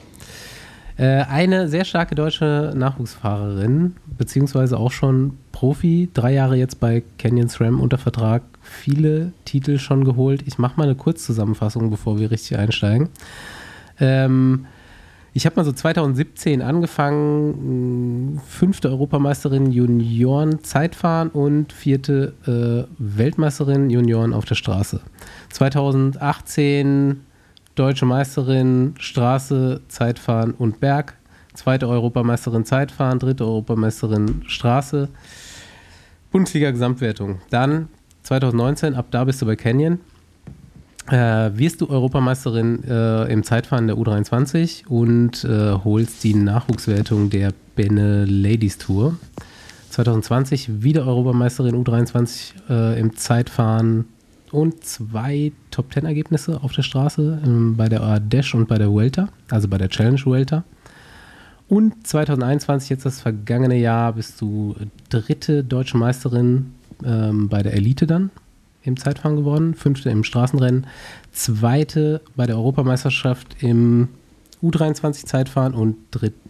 Äh, 0.98 1.24
eine 1.24 1.68
sehr 1.68 1.84
starke 1.84 2.14
deutsche 2.14 2.74
Nachwuchsfahrerin, 2.76 3.96
beziehungsweise 4.20 4.78
auch 4.78 4.92
schon 4.92 5.40
Profi, 5.52 6.12
drei 6.14 6.34
Jahre 6.34 6.58
jetzt 6.58 6.80
bei 6.80 7.02
Canyon 7.18 7.50
SRAM 7.50 7.80
unter 7.82 7.98
Vertrag, 7.98 8.44
viele 8.62 9.34
Titel 9.46 9.80
schon 9.80 10.06
geholt. 10.06 10.44
Ich 10.46 10.60
mache 10.60 10.78
mal 10.78 10.84
eine 10.84 10.94
Kurzzusammenfassung, 10.94 11.90
bevor 11.90 12.20
wir 12.20 12.30
richtig 12.30 12.60
einsteigen. 12.60 13.10
Ähm, 14.02 14.66
ich 15.34 15.46
habe 15.46 15.56
mal 15.56 15.64
so 15.64 15.72
2017 15.72 16.62
angefangen, 16.62 18.42
fünfte 18.46 18.90
Europameisterin 18.90 19.72
Junioren 19.72 20.62
Zeitfahren 20.64 21.30
und 21.30 21.72
vierte 21.72 22.34
äh, 22.46 22.94
Weltmeisterin 22.98 23.90
Junioren 23.90 24.34
auf 24.34 24.44
der 24.44 24.56
Straße. 24.56 25.00
2018 25.52 27.22
deutsche 27.76 28.06
Meisterin 28.06 28.96
Straße, 29.00 29.82
Zeitfahren 29.88 30.52
und 30.52 30.82
Berg. 30.82 31.16
Zweite 31.54 31.88
Europameisterin 31.88 32.66
Zeitfahren, 32.66 33.20
dritte 33.20 33.46
Europameisterin 33.46 34.44
Straße. 34.48 35.08
Bundesliga 36.32 36.72
Gesamtwertung. 36.72 37.40
Dann 37.50 37.88
2019, 38.24 38.96
ab 38.96 39.08
da 39.12 39.24
bist 39.24 39.42
du 39.42 39.46
bei 39.46 39.56
Canyon 39.56 40.00
äh, 41.10 41.52
wirst 41.58 41.82
du 41.82 41.90
Europameisterin 41.90 42.84
äh, 42.84 43.32
im 43.32 43.44
Zeitfahren 43.44 43.88
der 43.88 43.98
U23 43.98 44.88
und 44.88 45.44
äh, 45.44 45.74
holst 45.84 46.24
die 46.24 46.34
Nachwuchswertung 46.34 47.30
der 47.30 47.54
Bene 47.76 48.26
Ladies 48.26 48.78
Tour. 48.78 49.18
2020 49.90 50.84
wieder 50.84 51.06
Europameisterin 51.06 51.76
U23 51.76 52.54
äh, 52.70 53.00
im 53.00 53.16
Zeitfahren 53.18 54.06
und 54.52 54.84
zwei 54.84 55.52
Top 55.70 55.94
10 55.94 56.06
Ergebnisse 56.06 56.62
auf 56.62 56.74
der 56.74 56.84
Straße 56.84 57.42
ähm, 57.46 57.76
bei 57.76 57.90
der 57.90 58.20
Dash 58.20 58.54
und 58.54 58.68
bei 58.68 58.78
der 58.78 58.92
Vuelta, 58.92 59.30
also 59.50 59.68
bei 59.68 59.78
der 59.78 59.90
Challenge 59.90 60.20
Vuelta. 60.24 60.64
Und 61.68 62.06
2021, 62.06 62.90
jetzt 62.90 63.06
das 63.06 63.22
vergangene 63.22 63.78
Jahr, 63.78 64.14
bist 64.14 64.42
du 64.42 64.76
dritte 65.10 65.64
deutsche 65.64 65.98
Meisterin 65.98 66.74
ähm, 67.04 67.48
bei 67.48 67.64
der 67.64 67.74
Elite 67.74 68.08
dann 68.08 68.30
im 68.84 68.98
Zeitfahren 68.98 69.38
geworden, 69.38 69.74
fünfte 69.76 70.10
im 70.10 70.24
Straßenrennen, 70.24 70.88
zweite 71.32 72.22
bei 72.36 72.46
der 72.46 72.56
Europameisterschaft 72.58 73.58
im 73.62 74.10
U23-Zeitfahren 74.64 75.74
und 75.74 75.98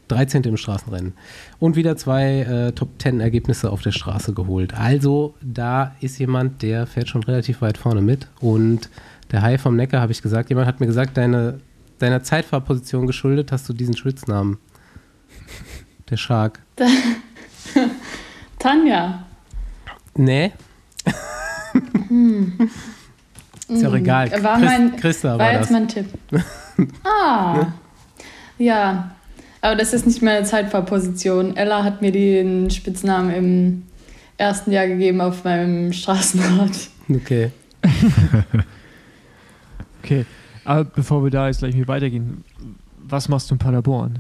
13. 0.08 0.44
im 0.44 0.58
Straßenrennen. 0.58 1.14
Und 1.60 1.76
wieder 1.76 1.96
zwei 1.96 2.42
äh, 2.42 2.72
Top-10-Ergebnisse 2.74 3.70
auf 3.72 3.82
der 3.82 3.92
Straße 3.92 4.34
geholt. 4.34 4.74
Also 4.74 5.36
da 5.42 5.96
ist 6.02 6.20
jemand, 6.20 6.62
der 6.62 6.88
fährt 6.88 7.08
schon 7.08 7.24
relativ 7.24 7.62
weit 7.62 7.78
vorne 7.78 8.02
mit. 8.02 8.28
Und 8.42 8.90
der 9.32 9.42
Hai 9.42 9.58
vom 9.58 9.76
Neckar, 9.76 10.02
habe 10.02 10.12
ich 10.12 10.22
gesagt, 10.22 10.50
jemand 10.50 10.68
hat 10.68 10.80
mir 10.82 10.88
gesagt, 10.88 11.16
deine, 11.16 11.62
deiner 12.00 12.24
Zeitfahrposition 12.24 13.08
geschuldet 13.08 13.52
hast 13.52 13.70
du 13.70 13.74
diesen 13.74 13.96
Spitznamen. 13.96 14.58
Der 16.10 16.18
Shark. 16.18 16.60
Tanja. 18.60 19.26
Nee. 20.16 20.52
Hm. 22.12 22.70
Ist 23.70 23.82
ja 23.82 23.90
auch 23.90 23.94
egal. 23.94 24.30
War, 24.44 24.60
Christ, 24.60 24.66
mein, 24.66 24.96
Christa 24.98 25.30
war, 25.30 25.40
war 25.40 25.54
jetzt 25.54 25.72
mein 25.72 25.88
Tipp. 25.88 26.06
ah. 27.06 27.68
Ja. 28.58 29.12
Aber 29.62 29.76
das 29.76 29.94
ist 29.94 30.06
nicht 30.06 30.22
meine 30.22 30.44
Zeitfahrposition. 30.44 31.56
Ella 31.56 31.84
hat 31.84 32.02
mir 32.02 32.12
den 32.12 32.70
Spitznamen 32.70 33.32
im 33.32 33.84
ersten 34.38 34.72
Jahr 34.72 34.88
gegeben 34.88 35.22
auf 35.22 35.46
meinem 35.46 35.94
Straßenrad. 35.94 36.72
Okay. 37.10 37.52
okay. 40.04 40.26
Aber 40.66 40.84
bevor 40.84 41.24
wir 41.24 41.32
da 41.32 41.48
jetzt 41.48 41.60
gleich 41.60 41.88
weitergehen, 41.88 42.44
was 42.98 43.30
machst 43.30 43.50
du 43.50 43.56
in 43.56 43.60
Paderborn? 43.60 44.20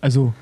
Also, 0.00 0.32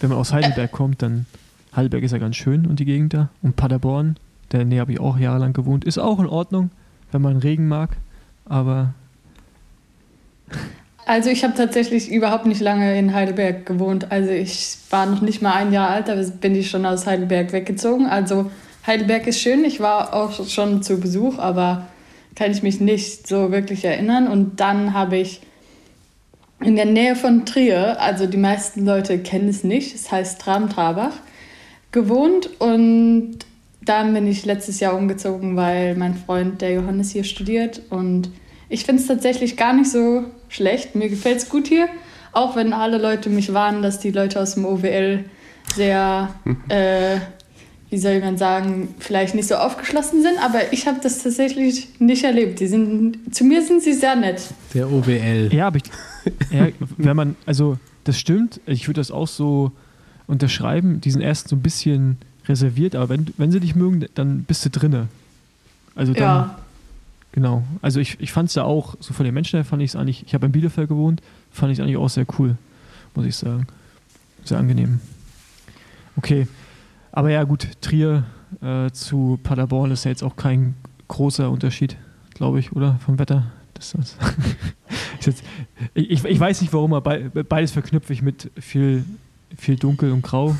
wenn 0.00 0.10
man 0.10 0.18
aus 0.18 0.32
Heidelberg 0.32 0.70
kommt, 0.70 1.02
dann 1.02 1.26
Heidelberg 1.74 2.04
ist 2.04 2.12
ja 2.12 2.18
ganz 2.18 2.36
schön 2.36 2.66
und 2.66 2.78
die 2.78 2.84
Gegend 2.84 3.14
da. 3.14 3.30
Und 3.42 3.56
Paderborn, 3.56 4.16
der 4.52 4.64
Nähe 4.64 4.80
habe 4.80 4.92
ich 4.92 5.00
auch 5.00 5.18
jahrelang 5.18 5.52
gewohnt. 5.52 5.84
Ist 5.84 5.98
auch 5.98 6.18
in 6.18 6.26
Ordnung, 6.26 6.70
wenn 7.12 7.22
man 7.22 7.36
Regen 7.36 7.68
mag, 7.68 7.90
aber. 8.44 8.94
Also 11.06 11.30
ich 11.30 11.44
habe 11.44 11.54
tatsächlich 11.54 12.10
überhaupt 12.10 12.46
nicht 12.46 12.60
lange 12.60 12.98
in 12.98 13.14
Heidelberg 13.14 13.64
gewohnt. 13.66 14.10
Also 14.10 14.30
ich 14.30 14.76
war 14.90 15.06
noch 15.06 15.20
nicht 15.20 15.40
mal 15.42 15.54
ein 15.54 15.72
Jahr 15.72 15.90
alt, 15.90 16.08
da 16.08 16.16
bin 16.40 16.54
ich 16.54 16.70
schon 16.70 16.84
aus 16.84 17.06
Heidelberg 17.06 17.52
weggezogen. 17.52 18.06
Also 18.06 18.50
Heidelberg 18.86 19.26
ist 19.26 19.40
schön. 19.40 19.64
Ich 19.64 19.80
war 19.80 20.14
auch 20.14 20.46
schon 20.48 20.82
zu 20.82 20.98
Besuch, 20.98 21.38
aber 21.38 21.86
kann 22.34 22.50
ich 22.50 22.62
mich 22.62 22.80
nicht 22.80 23.26
so 23.26 23.50
wirklich 23.50 23.84
erinnern. 23.84 24.28
Und 24.28 24.60
dann 24.60 24.94
habe 24.94 25.16
ich 25.16 25.40
in 26.60 26.76
der 26.76 26.86
Nähe 26.86 27.16
von 27.16 27.44
Trier, 27.46 28.00
also 28.00 28.26
die 28.26 28.36
meisten 28.36 28.84
Leute 28.86 29.18
kennen 29.18 29.48
es 29.48 29.62
nicht, 29.64 29.94
es 29.94 30.10
heißt 30.10 30.40
Tram-Trabach, 30.40 31.12
gewohnt 31.92 32.48
und 32.60 33.38
dann 33.86 34.12
bin 34.12 34.26
ich 34.26 34.44
letztes 34.44 34.80
Jahr 34.80 34.94
umgezogen, 34.94 35.56
weil 35.56 35.96
mein 35.96 36.14
Freund, 36.14 36.60
der 36.60 36.72
Johannes, 36.72 37.12
hier 37.12 37.24
studiert. 37.24 37.80
Und 37.88 38.30
ich 38.68 38.84
finde 38.84 39.00
es 39.00 39.08
tatsächlich 39.08 39.56
gar 39.56 39.72
nicht 39.72 39.90
so 39.90 40.24
schlecht. 40.48 40.94
Mir 40.94 41.08
gefällt 41.08 41.38
es 41.38 41.48
gut 41.48 41.68
hier. 41.68 41.88
auch 42.36 42.54
wenn 42.54 42.74
alle 42.74 42.98
Leute 42.98 43.30
mich 43.30 43.54
warnen, 43.54 43.82
dass 43.82 43.98
die 43.98 44.10
Leute 44.10 44.38
aus 44.40 44.54
dem 44.54 44.66
OWL 44.66 45.24
sehr, 45.74 46.34
äh, 46.68 47.16
wie 47.88 47.96
soll 47.96 48.20
man 48.20 48.36
sagen, 48.36 48.94
vielleicht 48.98 49.34
nicht 49.34 49.48
so 49.48 49.54
aufgeschlossen 49.54 50.20
sind, 50.20 50.38
aber 50.44 50.72
ich 50.72 50.86
habe 50.86 50.98
das 51.02 51.22
tatsächlich 51.22 51.88
nicht 51.98 52.24
erlebt. 52.24 52.60
Die 52.60 52.66
sind, 52.66 53.34
zu 53.34 53.44
mir 53.44 53.62
sind 53.62 53.82
sie 53.82 53.94
sehr 53.94 54.16
nett. 54.16 54.42
Der 54.74 54.90
OWL. 54.92 55.48
Ja, 55.50 55.68
aber 55.68 55.78
ich, 55.78 55.84
ja, 56.50 56.68
wenn 56.98 57.16
man, 57.16 57.36
also 57.46 57.78
das 58.04 58.18
stimmt, 58.18 58.60
ich 58.66 58.86
würde 58.86 59.00
das 59.00 59.10
auch 59.10 59.28
so 59.28 59.72
unterschreiben, 60.26 61.00
die 61.00 61.10
sind 61.10 61.22
erst 61.22 61.48
so 61.48 61.56
ein 61.56 61.62
bisschen 61.62 62.18
reserviert, 62.48 62.94
aber 62.94 63.08
wenn, 63.08 63.26
wenn 63.36 63.50
sie 63.52 63.60
dich 63.60 63.74
mögen, 63.74 64.04
dann 64.14 64.42
bist 64.44 64.64
du 64.64 64.70
drinne. 64.70 65.08
Also 65.94 66.12
dann, 66.12 66.22
Ja, 66.22 66.58
genau. 67.32 67.64
Also 67.82 68.00
ich, 68.00 68.18
ich 68.20 68.32
fand 68.32 68.48
es 68.48 68.54
ja 68.54 68.64
auch, 68.64 68.94
so 69.00 69.14
von 69.14 69.24
den 69.24 69.34
Menschen 69.34 69.56
her 69.56 69.64
fand 69.64 69.82
ich 69.82 69.90
es 69.90 69.96
eigentlich, 69.96 70.24
ich 70.26 70.34
habe 70.34 70.46
in 70.46 70.52
Bielefeld 70.52 70.88
gewohnt, 70.88 71.22
fand 71.50 71.72
ich 71.72 71.78
es 71.78 71.82
eigentlich 71.82 71.96
auch 71.96 72.08
sehr 72.10 72.26
cool, 72.38 72.56
muss 73.14 73.26
ich 73.26 73.34
sagen. 73.36 73.66
Sehr 74.44 74.58
angenehm. 74.58 75.00
Okay, 76.16 76.46
aber 77.12 77.30
ja 77.30 77.42
gut, 77.44 77.68
Trier 77.80 78.24
äh, 78.62 78.90
zu 78.90 79.38
Paderborn 79.42 79.90
ist 79.90 80.04
ja 80.04 80.10
jetzt 80.10 80.22
auch 80.22 80.36
kein 80.36 80.74
großer 81.08 81.50
Unterschied, 81.50 81.96
glaube 82.34 82.58
ich, 82.60 82.72
oder? 82.72 82.98
Vom 83.04 83.18
Wetter. 83.18 83.44
Das, 83.74 83.92
das 83.92 84.16
ist 85.18 85.26
jetzt, 85.26 85.44
ich, 85.94 86.24
ich 86.24 86.40
weiß 86.40 86.60
nicht 86.62 86.72
warum, 86.72 86.94
aber 86.94 87.18
bei- 87.18 87.42
beides 87.42 87.72
verknüpfe 87.72 88.12
ich 88.12 88.22
mit 88.22 88.50
viel, 88.58 89.04
viel 89.56 89.76
Dunkel 89.76 90.12
und 90.12 90.22
Grau. 90.22 90.56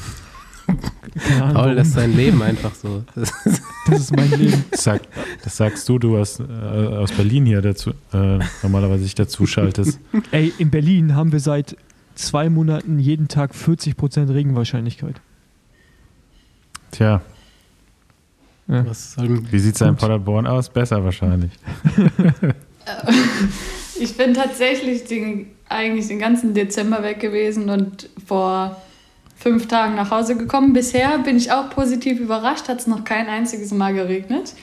Paul, 1.52 1.74
das 1.76 1.88
ist 1.88 1.94
sein 1.94 2.14
Leben 2.14 2.42
einfach 2.42 2.74
so. 2.74 3.04
Das 3.14 3.30
ist, 3.46 3.62
das 3.86 4.00
ist 4.00 4.16
mein 4.16 4.30
Leben. 4.30 4.64
Das, 4.70 4.84
sag, 4.84 5.02
das 5.42 5.56
sagst 5.56 5.88
du, 5.88 5.98
du 5.98 6.18
aus, 6.18 6.40
äh, 6.40 6.44
aus 6.44 7.12
Berlin 7.12 7.46
hier 7.46 7.62
dazu, 7.62 7.90
äh, 8.12 8.38
normalerweise 8.62 9.04
dich 9.04 9.14
dazu 9.14 9.46
schaltest. 9.46 9.98
Ey, 10.30 10.52
in 10.58 10.70
Berlin 10.70 11.14
haben 11.14 11.32
wir 11.32 11.40
seit 11.40 11.76
zwei 12.14 12.50
Monaten 12.50 12.98
jeden 12.98 13.28
Tag 13.28 13.52
40% 13.54 14.32
Regenwahrscheinlichkeit. 14.32 15.20
Tja, 16.90 17.22
Ja. 18.68 18.84
wie 19.50 19.58
sieht 19.58 19.74
es 19.76 19.80
in. 19.80 19.96
Paderborn 19.96 20.46
aus? 20.46 20.68
Besser 20.70 21.02
wahrscheinlich. 21.04 21.52
ich 24.00 24.16
bin 24.16 24.34
tatsächlich 24.34 25.04
den, 25.04 25.46
eigentlich 25.68 26.08
den 26.08 26.18
ganzen 26.18 26.54
Dezember 26.54 27.02
weg 27.02 27.20
gewesen 27.20 27.70
und 27.70 28.08
vor 28.26 28.80
fünf 29.46 29.68
Tagen 29.68 29.94
nach 29.94 30.10
Hause 30.10 30.36
gekommen. 30.36 30.72
Bisher 30.72 31.18
bin 31.18 31.36
ich 31.36 31.52
auch 31.52 31.70
positiv 31.70 32.18
überrascht, 32.18 32.68
hat 32.68 32.80
es 32.80 32.88
noch 32.88 33.04
kein 33.04 33.28
einziges 33.28 33.70
Mal 33.70 33.94
geregnet. 33.94 34.54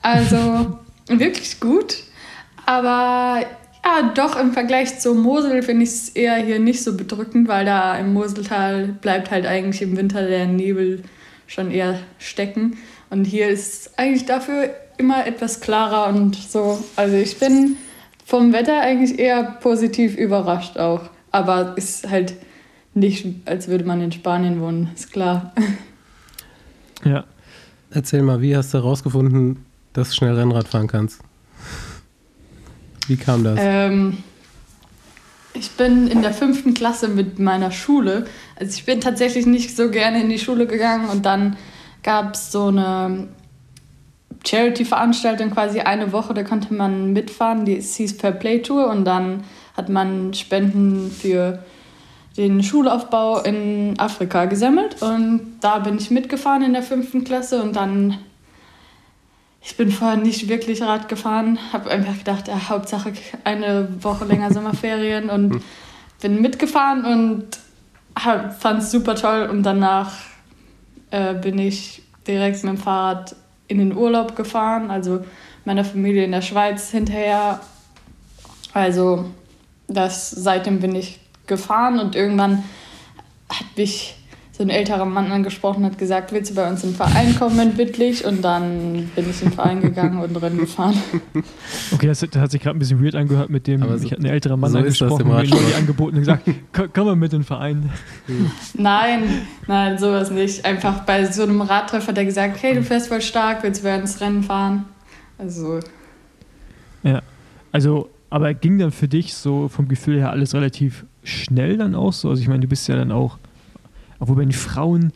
Also 0.00 0.78
wirklich 1.08 1.58
gut. 1.58 1.96
Aber 2.64 3.40
ja, 3.84 4.12
doch 4.14 4.38
im 4.38 4.52
Vergleich 4.52 5.00
zur 5.00 5.16
Mosel 5.16 5.64
finde 5.64 5.82
ich 5.82 5.88
es 5.88 6.08
eher 6.10 6.36
hier 6.36 6.60
nicht 6.60 6.84
so 6.84 6.96
bedrückend, 6.96 7.48
weil 7.48 7.64
da 7.64 7.98
im 7.98 8.12
Moseltal 8.12 8.86
bleibt 8.86 9.32
halt 9.32 9.44
eigentlich 9.44 9.82
im 9.82 9.96
Winter 9.96 10.24
der 10.24 10.46
Nebel 10.46 11.02
schon 11.48 11.72
eher 11.72 11.98
stecken. 12.20 12.78
Und 13.10 13.24
hier 13.24 13.48
ist 13.48 13.98
eigentlich 13.98 14.26
dafür 14.26 14.70
immer 14.98 15.26
etwas 15.26 15.60
klarer 15.60 16.14
und 16.14 16.36
so. 16.36 16.78
Also 16.94 17.16
ich 17.16 17.40
bin 17.40 17.76
vom 18.24 18.52
Wetter 18.52 18.82
eigentlich 18.82 19.18
eher 19.18 19.42
positiv 19.42 20.16
überrascht 20.16 20.78
auch. 20.78 21.10
Aber 21.32 21.76
ist 21.76 22.08
halt 22.08 22.34
nicht, 22.98 23.26
als 23.44 23.68
würde 23.68 23.84
man 23.84 24.00
in 24.00 24.12
Spanien 24.12 24.60
wohnen, 24.60 24.90
ist 24.94 25.12
klar. 25.12 25.52
Ja. 27.04 27.24
erzähl 27.90 28.22
mal, 28.22 28.40
wie 28.42 28.56
hast 28.56 28.74
du 28.74 28.78
herausgefunden, 28.78 29.64
dass 29.92 30.10
du 30.10 30.16
schnell 30.16 30.34
Rennrad 30.34 30.66
fahren 30.66 30.88
kannst? 30.88 31.20
Wie 33.06 33.16
kam 33.16 33.44
das? 33.44 33.58
Ähm, 33.60 34.18
ich 35.54 35.70
bin 35.72 36.08
in 36.08 36.22
der 36.22 36.32
fünften 36.32 36.74
Klasse 36.74 37.08
mit 37.08 37.38
meiner 37.38 37.70
Schule. 37.70 38.26
Also 38.56 38.76
ich 38.76 38.84
bin 38.84 39.00
tatsächlich 39.00 39.46
nicht 39.46 39.74
so 39.74 39.90
gerne 39.90 40.20
in 40.20 40.28
die 40.28 40.38
Schule 40.38 40.66
gegangen 40.66 41.08
und 41.08 41.24
dann 41.24 41.56
gab 42.02 42.34
es 42.34 42.52
so 42.52 42.66
eine 42.66 43.28
Charity-Veranstaltung 44.46 45.50
quasi 45.50 45.80
eine 45.80 46.12
Woche, 46.12 46.34
da 46.34 46.42
konnte 46.42 46.72
man 46.72 47.12
mitfahren, 47.12 47.64
die 47.64 47.76
es 47.76 47.96
hieß 47.96 48.12
Fair 48.12 48.32
Play 48.32 48.60
Tour 48.60 48.88
und 48.88 49.04
dann 49.04 49.44
hat 49.76 49.88
man 49.88 50.32
Spenden 50.34 51.10
für 51.10 51.62
den 52.38 52.62
Schulaufbau 52.62 53.40
in 53.40 53.98
Afrika 53.98 54.44
gesammelt 54.44 55.02
und 55.02 55.58
da 55.60 55.80
bin 55.80 55.98
ich 55.98 56.10
mitgefahren 56.10 56.62
in 56.62 56.72
der 56.72 56.84
fünften 56.84 57.24
Klasse 57.24 57.60
und 57.62 57.74
dann 57.76 58.18
ich 59.60 59.76
bin 59.76 59.90
vorher 59.90 60.16
nicht 60.16 60.48
wirklich 60.48 60.80
Rad 60.80 61.08
gefahren, 61.08 61.58
habe 61.72 61.90
einfach 61.90 62.16
gedacht, 62.16 62.46
ja, 62.48 62.68
Hauptsache 62.68 63.12
eine 63.42 63.88
Woche 64.02 64.24
länger 64.24 64.52
Sommerferien 64.52 65.28
und 65.28 65.60
bin 66.22 66.40
mitgefahren 66.40 67.04
und 67.04 67.58
fand 68.60 68.82
es 68.82 68.92
super 68.92 69.16
toll 69.16 69.48
und 69.50 69.64
danach 69.64 70.12
äh, 71.10 71.34
bin 71.34 71.58
ich 71.58 72.02
direkt 72.26 72.62
mit 72.62 72.74
dem 72.74 72.78
Fahrrad 72.78 73.34
in 73.66 73.78
den 73.78 73.96
Urlaub 73.96 74.36
gefahren, 74.36 74.90
also 74.90 75.24
meiner 75.64 75.84
Familie 75.84 76.24
in 76.24 76.32
der 76.32 76.42
Schweiz 76.42 76.90
hinterher. 76.90 77.60
Also 78.72 79.26
das, 79.88 80.30
seitdem 80.30 80.80
bin 80.80 80.94
ich 80.94 81.20
gefahren 81.48 81.98
und 81.98 82.14
irgendwann 82.14 82.64
hat 83.48 83.66
mich 83.76 84.14
so 84.52 84.64
ein 84.64 84.70
älterer 84.70 85.04
Mann 85.04 85.30
angesprochen 85.30 85.84
hat 85.84 85.98
gesagt, 85.98 86.32
willst 86.32 86.50
du 86.50 86.56
bei 86.56 86.68
uns 86.68 86.82
im 86.82 86.92
Verein 86.92 87.36
kommen 87.38 87.60
in 87.60 87.78
Wittlich? 87.78 88.24
Und 88.24 88.42
dann 88.42 89.08
bin 89.14 89.30
ich 89.30 89.40
in 89.40 89.50
den 89.50 89.52
Verein 89.52 89.80
gegangen 89.80 90.18
und 90.20 90.34
Rennen 90.36 90.58
gefahren. 90.58 90.94
Okay, 91.92 92.08
das, 92.08 92.20
das 92.20 92.36
hat 92.42 92.50
sich 92.50 92.60
gerade 92.60 92.76
ein 92.76 92.80
bisschen 92.80 93.02
weird 93.02 93.14
angehört 93.14 93.50
mit 93.50 93.66
dem, 93.68 93.82
Aber 93.84 93.96
so- 93.98 94.04
ich 94.04 94.10
hatte 94.12 94.22
einen 94.22 94.32
älteren 94.32 94.58
Mann 94.58 94.72
so 94.72 94.78
angesprochen 94.78 95.20
im 95.26 95.30
und 95.30 95.36
mir. 95.36 95.44
Leute 95.44 95.76
angeboten 95.76 96.16
und 96.16 96.20
gesagt, 96.22 96.42
komm, 96.92 97.06
mal 97.06 97.14
mit 97.16 97.32
in 97.32 97.40
den 97.40 97.44
Verein. 97.44 97.88
Nein, 98.74 99.22
nein, 99.68 99.96
sowas 99.98 100.30
nicht. 100.32 100.64
Einfach 100.64 101.00
bei 101.04 101.24
so 101.26 101.44
einem 101.44 101.60
Radtreff 101.60 102.08
hat 102.08 102.18
er 102.18 102.24
gesagt, 102.24 102.60
hey, 102.60 102.74
du 102.74 102.82
fährst 102.82 103.06
voll 103.08 103.20
stark, 103.22 103.62
willst 103.62 103.80
du 103.82 103.84
bei 103.86 103.96
uns 104.00 104.20
Rennen 104.20 104.42
fahren? 104.42 104.86
Also, 105.38 105.78
Also, 107.72 108.08
aber 108.30 108.54
ging 108.54 108.78
dann 108.78 108.90
für 108.90 109.08
dich 109.08 109.34
so 109.34 109.68
vom 109.68 109.88
Gefühl 109.88 110.18
her 110.18 110.30
alles 110.30 110.54
relativ 110.54 111.04
schnell 111.28 111.76
dann 111.76 111.94
auch 111.94 112.12
so? 112.12 112.30
Also 112.30 112.42
ich 112.42 112.48
meine, 112.48 112.60
du 112.60 112.68
bist 112.68 112.88
ja 112.88 112.96
dann 112.96 113.12
auch, 113.12 113.38
obwohl 114.18 114.36
bei 114.36 114.44
den 114.44 114.52
Frauen, 114.52 115.12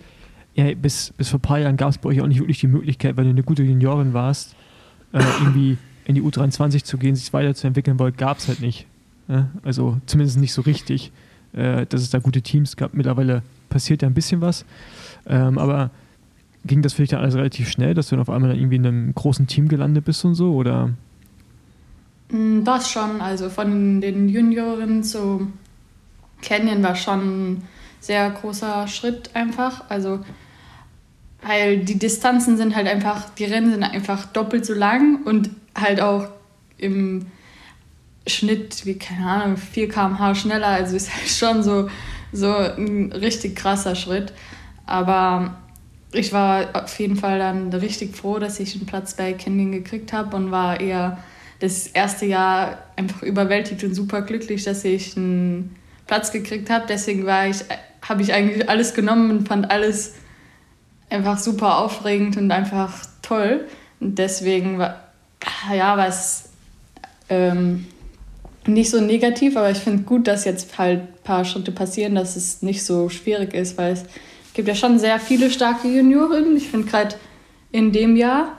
ja, 0.54 0.72
bis, 0.74 1.12
bis 1.16 1.30
vor 1.30 1.38
ein 1.38 1.42
paar 1.42 1.58
Jahren 1.58 1.76
gab 1.76 1.90
es 1.90 1.98
bei 1.98 2.10
euch 2.10 2.20
auch 2.20 2.26
nicht 2.26 2.40
wirklich 2.40 2.60
die 2.60 2.66
Möglichkeit, 2.66 3.16
weil 3.16 3.24
du 3.24 3.30
eine 3.30 3.42
gute 3.42 3.62
Juniorin 3.62 4.12
warst, 4.12 4.54
äh, 5.12 5.22
irgendwie 5.40 5.78
in 6.04 6.14
die 6.14 6.22
U23 6.22 6.84
zu 6.84 6.98
gehen, 6.98 7.14
sich 7.14 7.32
weiterzuentwickeln, 7.32 7.98
weil 7.98 8.12
gab 8.12 8.38
es 8.38 8.48
halt 8.48 8.60
nicht. 8.60 8.86
Ja? 9.28 9.50
Also 9.62 9.98
zumindest 10.06 10.38
nicht 10.38 10.52
so 10.52 10.62
richtig, 10.62 11.12
äh, 11.54 11.86
dass 11.86 12.02
es 12.02 12.10
da 12.10 12.18
gute 12.18 12.42
Teams 12.42 12.76
gab. 12.76 12.94
Mittlerweile 12.94 13.42
passiert 13.70 14.02
ja 14.02 14.08
ein 14.08 14.14
bisschen 14.14 14.40
was. 14.40 14.64
Ähm, 15.26 15.58
aber 15.58 15.90
ging 16.64 16.82
das 16.82 16.92
für 16.92 17.02
dich 17.02 17.10
dann 17.10 17.20
alles 17.20 17.34
relativ 17.34 17.70
schnell, 17.70 17.94
dass 17.94 18.08
du 18.08 18.16
dann 18.16 18.22
auf 18.22 18.30
einmal 18.30 18.50
dann 18.50 18.58
irgendwie 18.58 18.76
in 18.76 18.86
einem 18.86 19.14
großen 19.14 19.46
Team 19.46 19.68
gelandet 19.68 20.04
bist 20.04 20.24
und 20.24 20.34
so? 20.34 20.54
Oder? 20.54 20.90
mh, 22.32 22.64
das 22.64 22.90
schon. 22.90 23.20
Also 23.20 23.48
von 23.48 24.00
den 24.00 24.28
Junioren 24.28 25.04
zu 25.04 25.48
Canyon 26.42 26.82
war 26.82 26.96
schon 26.96 27.20
ein 27.20 27.68
sehr 28.00 28.28
großer 28.30 28.88
Schritt 28.88 29.30
einfach. 29.34 29.84
Also, 29.88 30.20
weil 31.42 31.78
die 31.78 31.98
Distanzen 31.98 32.56
sind 32.56 32.76
halt 32.76 32.86
einfach, 32.86 33.30
die 33.30 33.44
Rennen 33.44 33.72
sind 33.72 33.84
einfach 33.84 34.26
doppelt 34.26 34.66
so 34.66 34.74
lang 34.74 35.22
und 35.24 35.50
halt 35.74 36.00
auch 36.00 36.28
im 36.78 37.26
Schnitt, 38.26 38.86
wie 38.86 38.94
keine 38.98 39.26
Ahnung, 39.26 39.56
4 39.56 39.88
km/h 39.88 40.34
schneller. 40.34 40.68
Also 40.68 40.96
ist 40.96 41.14
halt 41.14 41.28
schon 41.28 41.62
so, 41.62 41.88
so 42.32 42.54
ein 42.54 43.12
richtig 43.12 43.56
krasser 43.56 43.94
Schritt. 43.94 44.32
Aber 44.86 45.56
ich 46.12 46.32
war 46.32 46.68
auf 46.74 46.98
jeden 46.98 47.16
Fall 47.16 47.38
dann 47.38 47.72
richtig 47.72 48.16
froh, 48.16 48.38
dass 48.38 48.60
ich 48.60 48.74
einen 48.76 48.86
Platz 48.86 49.14
bei 49.14 49.32
Canyon 49.32 49.72
gekriegt 49.72 50.12
habe 50.12 50.36
und 50.36 50.50
war 50.50 50.80
eher 50.80 51.18
das 51.60 51.86
erste 51.86 52.26
Jahr 52.26 52.78
einfach 52.96 53.22
überwältigt 53.22 53.82
und 53.84 53.94
super 53.94 54.22
glücklich, 54.22 54.64
dass 54.64 54.84
ich 54.84 55.16
einen 55.16 55.76
Platz 56.12 56.30
gekriegt 56.30 56.68
habe. 56.68 56.84
Deswegen 56.86 57.22
ich, 57.22 57.64
habe 58.02 58.20
ich 58.20 58.34
eigentlich 58.34 58.68
alles 58.68 58.92
genommen 58.92 59.30
und 59.30 59.48
fand 59.48 59.70
alles 59.70 60.12
einfach 61.08 61.38
super 61.38 61.78
aufregend 61.78 62.36
und 62.36 62.50
einfach 62.50 63.06
toll. 63.22 63.66
Und 63.98 64.18
deswegen 64.18 64.78
war, 64.78 65.04
ja, 65.74 65.96
war 65.96 66.08
es 66.08 66.50
ähm, 67.30 67.86
nicht 68.66 68.90
so 68.90 69.00
negativ, 69.00 69.56
aber 69.56 69.70
ich 69.70 69.78
finde 69.78 70.02
gut, 70.02 70.28
dass 70.28 70.44
jetzt 70.44 70.76
halt 70.76 71.00
ein 71.00 71.08
paar 71.24 71.46
Schritte 71.46 71.72
passieren, 71.72 72.14
dass 72.14 72.36
es 72.36 72.60
nicht 72.60 72.84
so 72.84 73.08
schwierig 73.08 73.54
ist, 73.54 73.78
weil 73.78 73.94
es 73.94 74.04
gibt 74.52 74.68
ja 74.68 74.74
schon 74.74 74.98
sehr 74.98 75.18
viele 75.18 75.50
starke 75.50 75.88
Junioren. 75.88 76.54
Ich 76.58 76.68
finde 76.68 76.88
gerade 76.88 77.14
in 77.70 77.90
dem 77.90 78.16
Jahr 78.16 78.58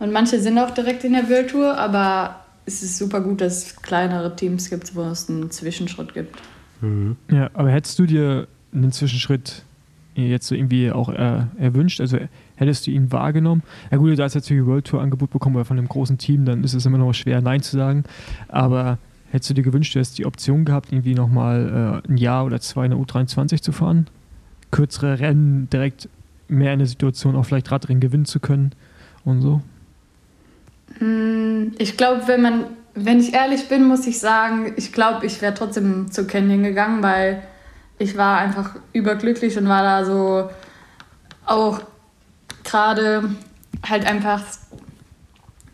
und 0.00 0.12
manche 0.12 0.38
sind 0.38 0.58
auch 0.58 0.72
direkt 0.72 1.02
in 1.04 1.14
der 1.14 1.30
World 1.30 1.48
Tour, 1.48 1.78
aber 1.78 2.44
es 2.66 2.82
ist 2.82 2.98
super 2.98 3.22
gut, 3.22 3.40
dass 3.40 3.56
es 3.64 3.76
kleinere 3.76 4.36
Teams 4.36 4.68
gibt, 4.68 4.94
wo 4.94 5.00
es 5.04 5.30
einen 5.30 5.50
Zwischenschritt 5.50 6.12
gibt. 6.12 6.36
Mhm. 6.80 7.16
Ja, 7.30 7.50
aber 7.54 7.70
hättest 7.70 7.98
du 7.98 8.06
dir 8.06 8.48
einen 8.72 8.92
Zwischenschritt 8.92 9.62
jetzt 10.14 10.46
so 10.46 10.54
irgendwie 10.54 10.90
auch 10.92 11.08
äh, 11.08 11.42
erwünscht? 11.58 12.00
Also 12.00 12.18
hättest 12.56 12.86
du 12.86 12.90
ihn 12.90 13.10
wahrgenommen? 13.12 13.62
Ja 13.90 13.96
gut, 13.96 14.18
du 14.18 14.22
hast 14.22 14.34
jetzt 14.34 14.44
natürlich 14.44 14.66
World 14.66 14.86
Tour 14.86 15.00
Angebot 15.02 15.30
bekommen 15.30 15.56
oder 15.56 15.64
von 15.64 15.78
einem 15.78 15.88
großen 15.88 16.18
Team, 16.18 16.44
dann 16.44 16.62
ist 16.64 16.74
es 16.74 16.86
immer 16.86 16.98
noch 16.98 17.12
schwer, 17.12 17.40
Nein 17.40 17.62
zu 17.62 17.76
sagen. 17.76 18.04
Aber 18.48 18.98
hättest 19.30 19.50
du 19.50 19.54
dir 19.54 19.62
gewünscht, 19.62 19.94
du 19.94 19.98
hättest 19.98 20.18
die 20.18 20.26
Option 20.26 20.64
gehabt, 20.64 20.92
irgendwie 20.92 21.14
nochmal 21.14 22.02
äh, 22.06 22.10
ein 22.10 22.16
Jahr 22.16 22.44
oder 22.44 22.60
zwei 22.60 22.84
in 22.84 22.92
der 22.92 23.00
U23 23.00 23.62
zu 23.62 23.72
fahren? 23.72 24.06
Kürzere 24.70 25.18
Rennen, 25.20 25.68
direkt 25.70 26.08
mehr 26.48 26.72
in 26.72 26.78
der 26.78 26.88
Situation, 26.88 27.36
auch 27.36 27.44
vielleicht 27.44 27.70
Radrennen 27.70 28.00
gewinnen 28.00 28.24
zu 28.24 28.40
können 28.40 28.72
und 29.24 29.40
so? 29.40 29.62
Hm, 30.98 31.72
ich 31.78 31.96
glaube, 31.96 32.22
wenn 32.26 32.42
man, 32.42 32.64
wenn 32.94 33.20
ich 33.20 33.34
ehrlich 33.34 33.68
bin, 33.68 33.84
muss 33.84 34.06
ich 34.06 34.20
sagen, 34.20 34.72
ich 34.76 34.92
glaube, 34.92 35.26
ich 35.26 35.42
wäre 35.42 35.54
trotzdem 35.54 36.10
zu 36.10 36.26
Canyon 36.26 36.62
gegangen, 36.62 37.02
weil 37.02 37.42
ich 37.98 38.16
war 38.16 38.38
einfach 38.38 38.76
überglücklich 38.92 39.56
und 39.58 39.68
war 39.68 39.82
da 39.82 40.04
so 40.04 40.50
auch 41.46 41.80
gerade 42.62 43.30
halt 43.86 44.06
einfach 44.06 44.42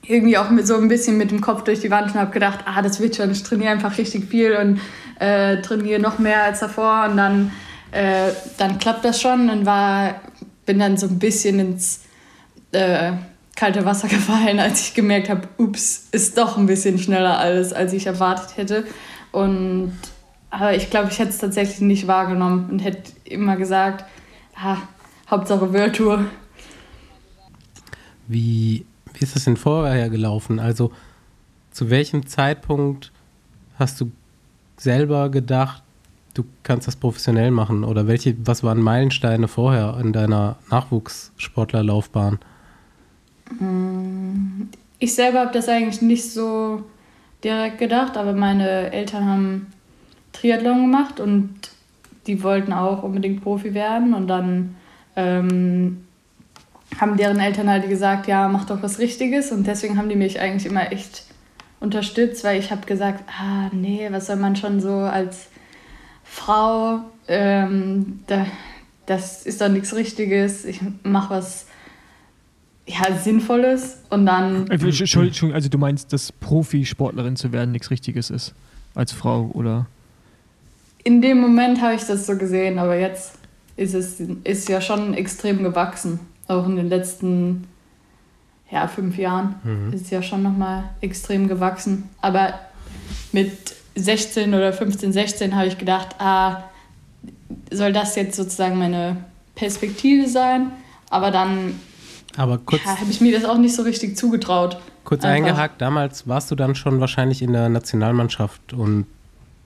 irgendwie 0.02 0.38
auch 0.38 0.50
mit 0.50 0.66
so 0.66 0.76
ein 0.76 0.88
bisschen 0.88 1.18
mit 1.18 1.30
dem 1.30 1.40
Kopf 1.40 1.62
durch 1.62 1.80
die 1.80 1.90
Wand 1.90 2.14
und 2.14 2.20
habe 2.20 2.32
gedacht, 2.32 2.60
ah, 2.64 2.82
das 2.82 3.00
wird 3.00 3.16
schon, 3.16 3.30
ich 3.30 3.42
trainiere 3.42 3.70
einfach 3.70 3.96
richtig 3.96 4.28
viel 4.28 4.56
und 4.56 4.80
äh, 5.20 5.60
trainiere 5.60 6.00
noch 6.00 6.18
mehr 6.18 6.42
als 6.42 6.60
davor 6.60 7.06
und 7.08 7.16
dann, 7.16 7.52
äh, 7.92 8.32
dann 8.58 8.78
klappt 8.78 9.04
das 9.04 9.20
schon 9.20 9.48
und 9.50 9.66
war, 9.66 10.16
bin 10.66 10.78
dann 10.78 10.96
so 10.96 11.06
ein 11.06 11.18
bisschen 11.18 11.60
ins 11.60 12.00
äh, 12.72 13.12
kalte 13.60 13.84
Wasser 13.84 14.08
gefallen, 14.16 14.58
als 14.58 14.80
ich 14.80 14.94
gemerkt 14.94 15.28
habe, 15.28 15.46
ups, 15.58 16.08
ist 16.12 16.38
doch 16.38 16.56
ein 16.56 16.66
bisschen 16.66 16.98
schneller 16.98 17.38
alles, 17.38 17.74
als 17.74 17.92
ich 17.92 18.06
erwartet 18.06 18.56
hätte. 18.56 18.84
Und 19.32 19.92
aber 20.48 20.74
ich 20.74 20.90
glaube, 20.90 21.10
ich 21.10 21.18
hätte 21.18 21.28
es 21.28 21.38
tatsächlich 21.38 21.80
nicht 21.80 22.08
wahrgenommen 22.08 22.70
und 22.70 22.80
hätte 22.80 23.12
immer 23.24 23.56
gesagt, 23.56 24.04
ah, 24.56 24.78
Hauptsache 25.30 25.92
Tour. 25.92 26.24
Wie, 28.26 28.84
wie 29.12 29.24
ist 29.24 29.36
das 29.36 29.44
denn 29.44 29.56
vorher 29.56 30.08
gelaufen? 30.08 30.58
Also 30.58 30.90
zu 31.70 31.88
welchem 31.90 32.26
Zeitpunkt 32.26 33.12
hast 33.78 34.00
du 34.00 34.10
selber 34.76 35.28
gedacht, 35.28 35.84
du 36.34 36.44
kannst 36.64 36.88
das 36.88 36.96
professionell 36.96 37.52
machen? 37.52 37.84
Oder 37.84 38.08
welche, 38.08 38.34
was 38.44 38.64
waren 38.64 38.80
Meilensteine 38.80 39.46
vorher 39.46 39.98
in 40.00 40.12
deiner 40.12 40.56
Nachwuchssportlerlaufbahn? 40.70 42.40
Mm, 43.58 44.68
ich 44.98 45.14
selber 45.14 45.40
habe 45.40 45.52
das 45.52 45.68
eigentlich 45.68 46.02
nicht 46.02 46.30
so 46.30 46.84
direkt 47.42 47.78
gedacht, 47.78 48.16
aber 48.16 48.32
meine 48.32 48.92
Eltern 48.92 49.26
haben 49.26 49.66
Triathlon 50.32 50.82
gemacht 50.82 51.20
und 51.20 51.50
die 52.26 52.42
wollten 52.42 52.72
auch 52.72 53.02
unbedingt 53.02 53.42
Profi 53.42 53.74
werden 53.74 54.14
und 54.14 54.28
dann 54.28 54.76
ähm, 55.16 56.04
haben 57.00 57.16
deren 57.16 57.40
Eltern 57.40 57.68
halt 57.70 57.88
gesagt, 57.88 58.26
ja, 58.26 58.48
mach 58.48 58.66
doch 58.66 58.82
was 58.82 58.98
Richtiges 58.98 59.52
und 59.52 59.66
deswegen 59.66 59.96
haben 59.96 60.08
die 60.08 60.16
mich 60.16 60.40
eigentlich 60.40 60.70
immer 60.70 60.92
echt 60.92 61.24
unterstützt, 61.80 62.44
weil 62.44 62.58
ich 62.58 62.70
habe 62.70 62.86
gesagt, 62.86 63.24
ah 63.28 63.70
nee, 63.72 64.06
was 64.10 64.26
soll 64.26 64.36
man 64.36 64.54
schon 64.54 64.80
so 64.80 64.92
als 64.92 65.48
Frau, 66.24 67.00
ähm, 67.26 68.20
da, 68.26 68.46
das 69.06 69.46
ist 69.46 69.60
doch 69.60 69.68
nichts 69.68 69.94
Richtiges, 69.94 70.64
ich 70.64 70.80
mache 71.02 71.34
was 71.34 71.66
ja, 72.86 73.16
Sinnvolles 73.16 73.98
und 74.10 74.26
dann... 74.26 74.66
Äh, 74.68 74.74
Entschuldigung, 74.74 75.52
also 75.52 75.68
du 75.68 75.78
meinst, 75.78 76.12
dass 76.12 76.32
Profisportlerin 76.32 77.36
zu 77.36 77.52
werden 77.52 77.72
nichts 77.72 77.90
Richtiges 77.90 78.30
ist 78.30 78.54
als 78.94 79.12
Frau, 79.12 79.50
oder? 79.54 79.86
in 81.04 81.22
dem 81.22 81.40
Moment 81.40 81.80
habe 81.80 81.94
ich 81.94 82.04
das 82.04 82.26
so 82.26 82.36
gesehen, 82.36 82.78
aber 82.78 82.98
jetzt 82.98 83.38
ist 83.76 83.94
es 83.94 84.20
ist 84.44 84.68
ja 84.68 84.80
schon 84.80 85.14
extrem 85.14 85.62
gewachsen. 85.62 86.20
Auch 86.48 86.66
in 86.66 86.76
den 86.76 86.88
letzten 86.88 87.66
ja, 88.70 88.86
fünf 88.86 89.16
Jahren 89.16 89.54
mhm. 89.64 89.92
ist 89.92 90.02
es 90.02 90.10
ja 90.10 90.22
schon 90.22 90.42
nochmal 90.42 90.84
extrem 91.00 91.48
gewachsen. 91.48 92.08
Aber 92.20 92.54
mit 93.32 93.74
16 93.94 94.52
oder 94.52 94.72
15, 94.72 95.12
16 95.12 95.56
habe 95.56 95.68
ich 95.68 95.78
gedacht, 95.78 96.16
ah, 96.18 96.64
soll 97.70 97.92
das 97.92 98.16
jetzt 98.16 98.36
sozusagen 98.36 98.78
meine 98.78 99.16
Perspektive 99.54 100.28
sein? 100.28 100.72
Aber 101.08 101.30
dann 101.30 101.80
aber 102.40 102.58
ja, 102.70 102.98
habe 102.98 103.10
ich 103.10 103.20
mir 103.20 103.38
das 103.38 103.44
auch 103.44 103.58
nicht 103.58 103.74
so 103.74 103.82
richtig 103.82 104.16
zugetraut. 104.16 104.80
Kurz 105.04 105.24
Einfach. 105.24 105.48
eingehakt, 105.48 105.80
damals 105.82 106.26
warst 106.26 106.50
du 106.50 106.54
dann 106.54 106.74
schon 106.74 106.98
wahrscheinlich 106.98 107.42
in 107.42 107.52
der 107.52 107.68
Nationalmannschaft 107.68 108.72
und 108.72 109.04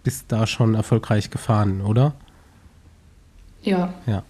bist 0.03 0.25
da 0.29 0.45
schon 0.49 0.75
erfolgreich 0.75 1.31
gefahren, 1.31 1.83
oder? 1.83 2.15
Ja. 3.63 3.95
Ja. 4.07 4.25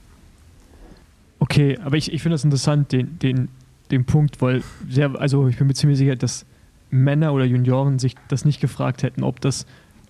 Okay, 1.39 1.79
aber 1.83 1.97
ich, 1.97 2.13
ich 2.13 2.21
finde 2.21 2.35
das 2.35 2.45
interessant, 2.45 2.93
den, 2.93 3.19
den, 3.19 3.49
den 3.91 4.05
Punkt, 4.05 4.43
weil 4.43 4.63
sehr, 4.91 5.19
also 5.19 5.49
ich 5.49 5.57
bin 5.57 5.67
mir 5.67 5.75
ziemlich 5.75 5.97
sicher, 5.97 6.15
dass 6.15 6.45
Männer 6.91 7.33
oder 7.33 7.47
Junioren 7.47 7.99
sich 7.99 8.15
das 8.29 8.45
nicht 8.45 8.61
gefragt 8.61 9.03
hätten, 9.03 9.25
ob 9.25 9.41
das, 9.41 9.65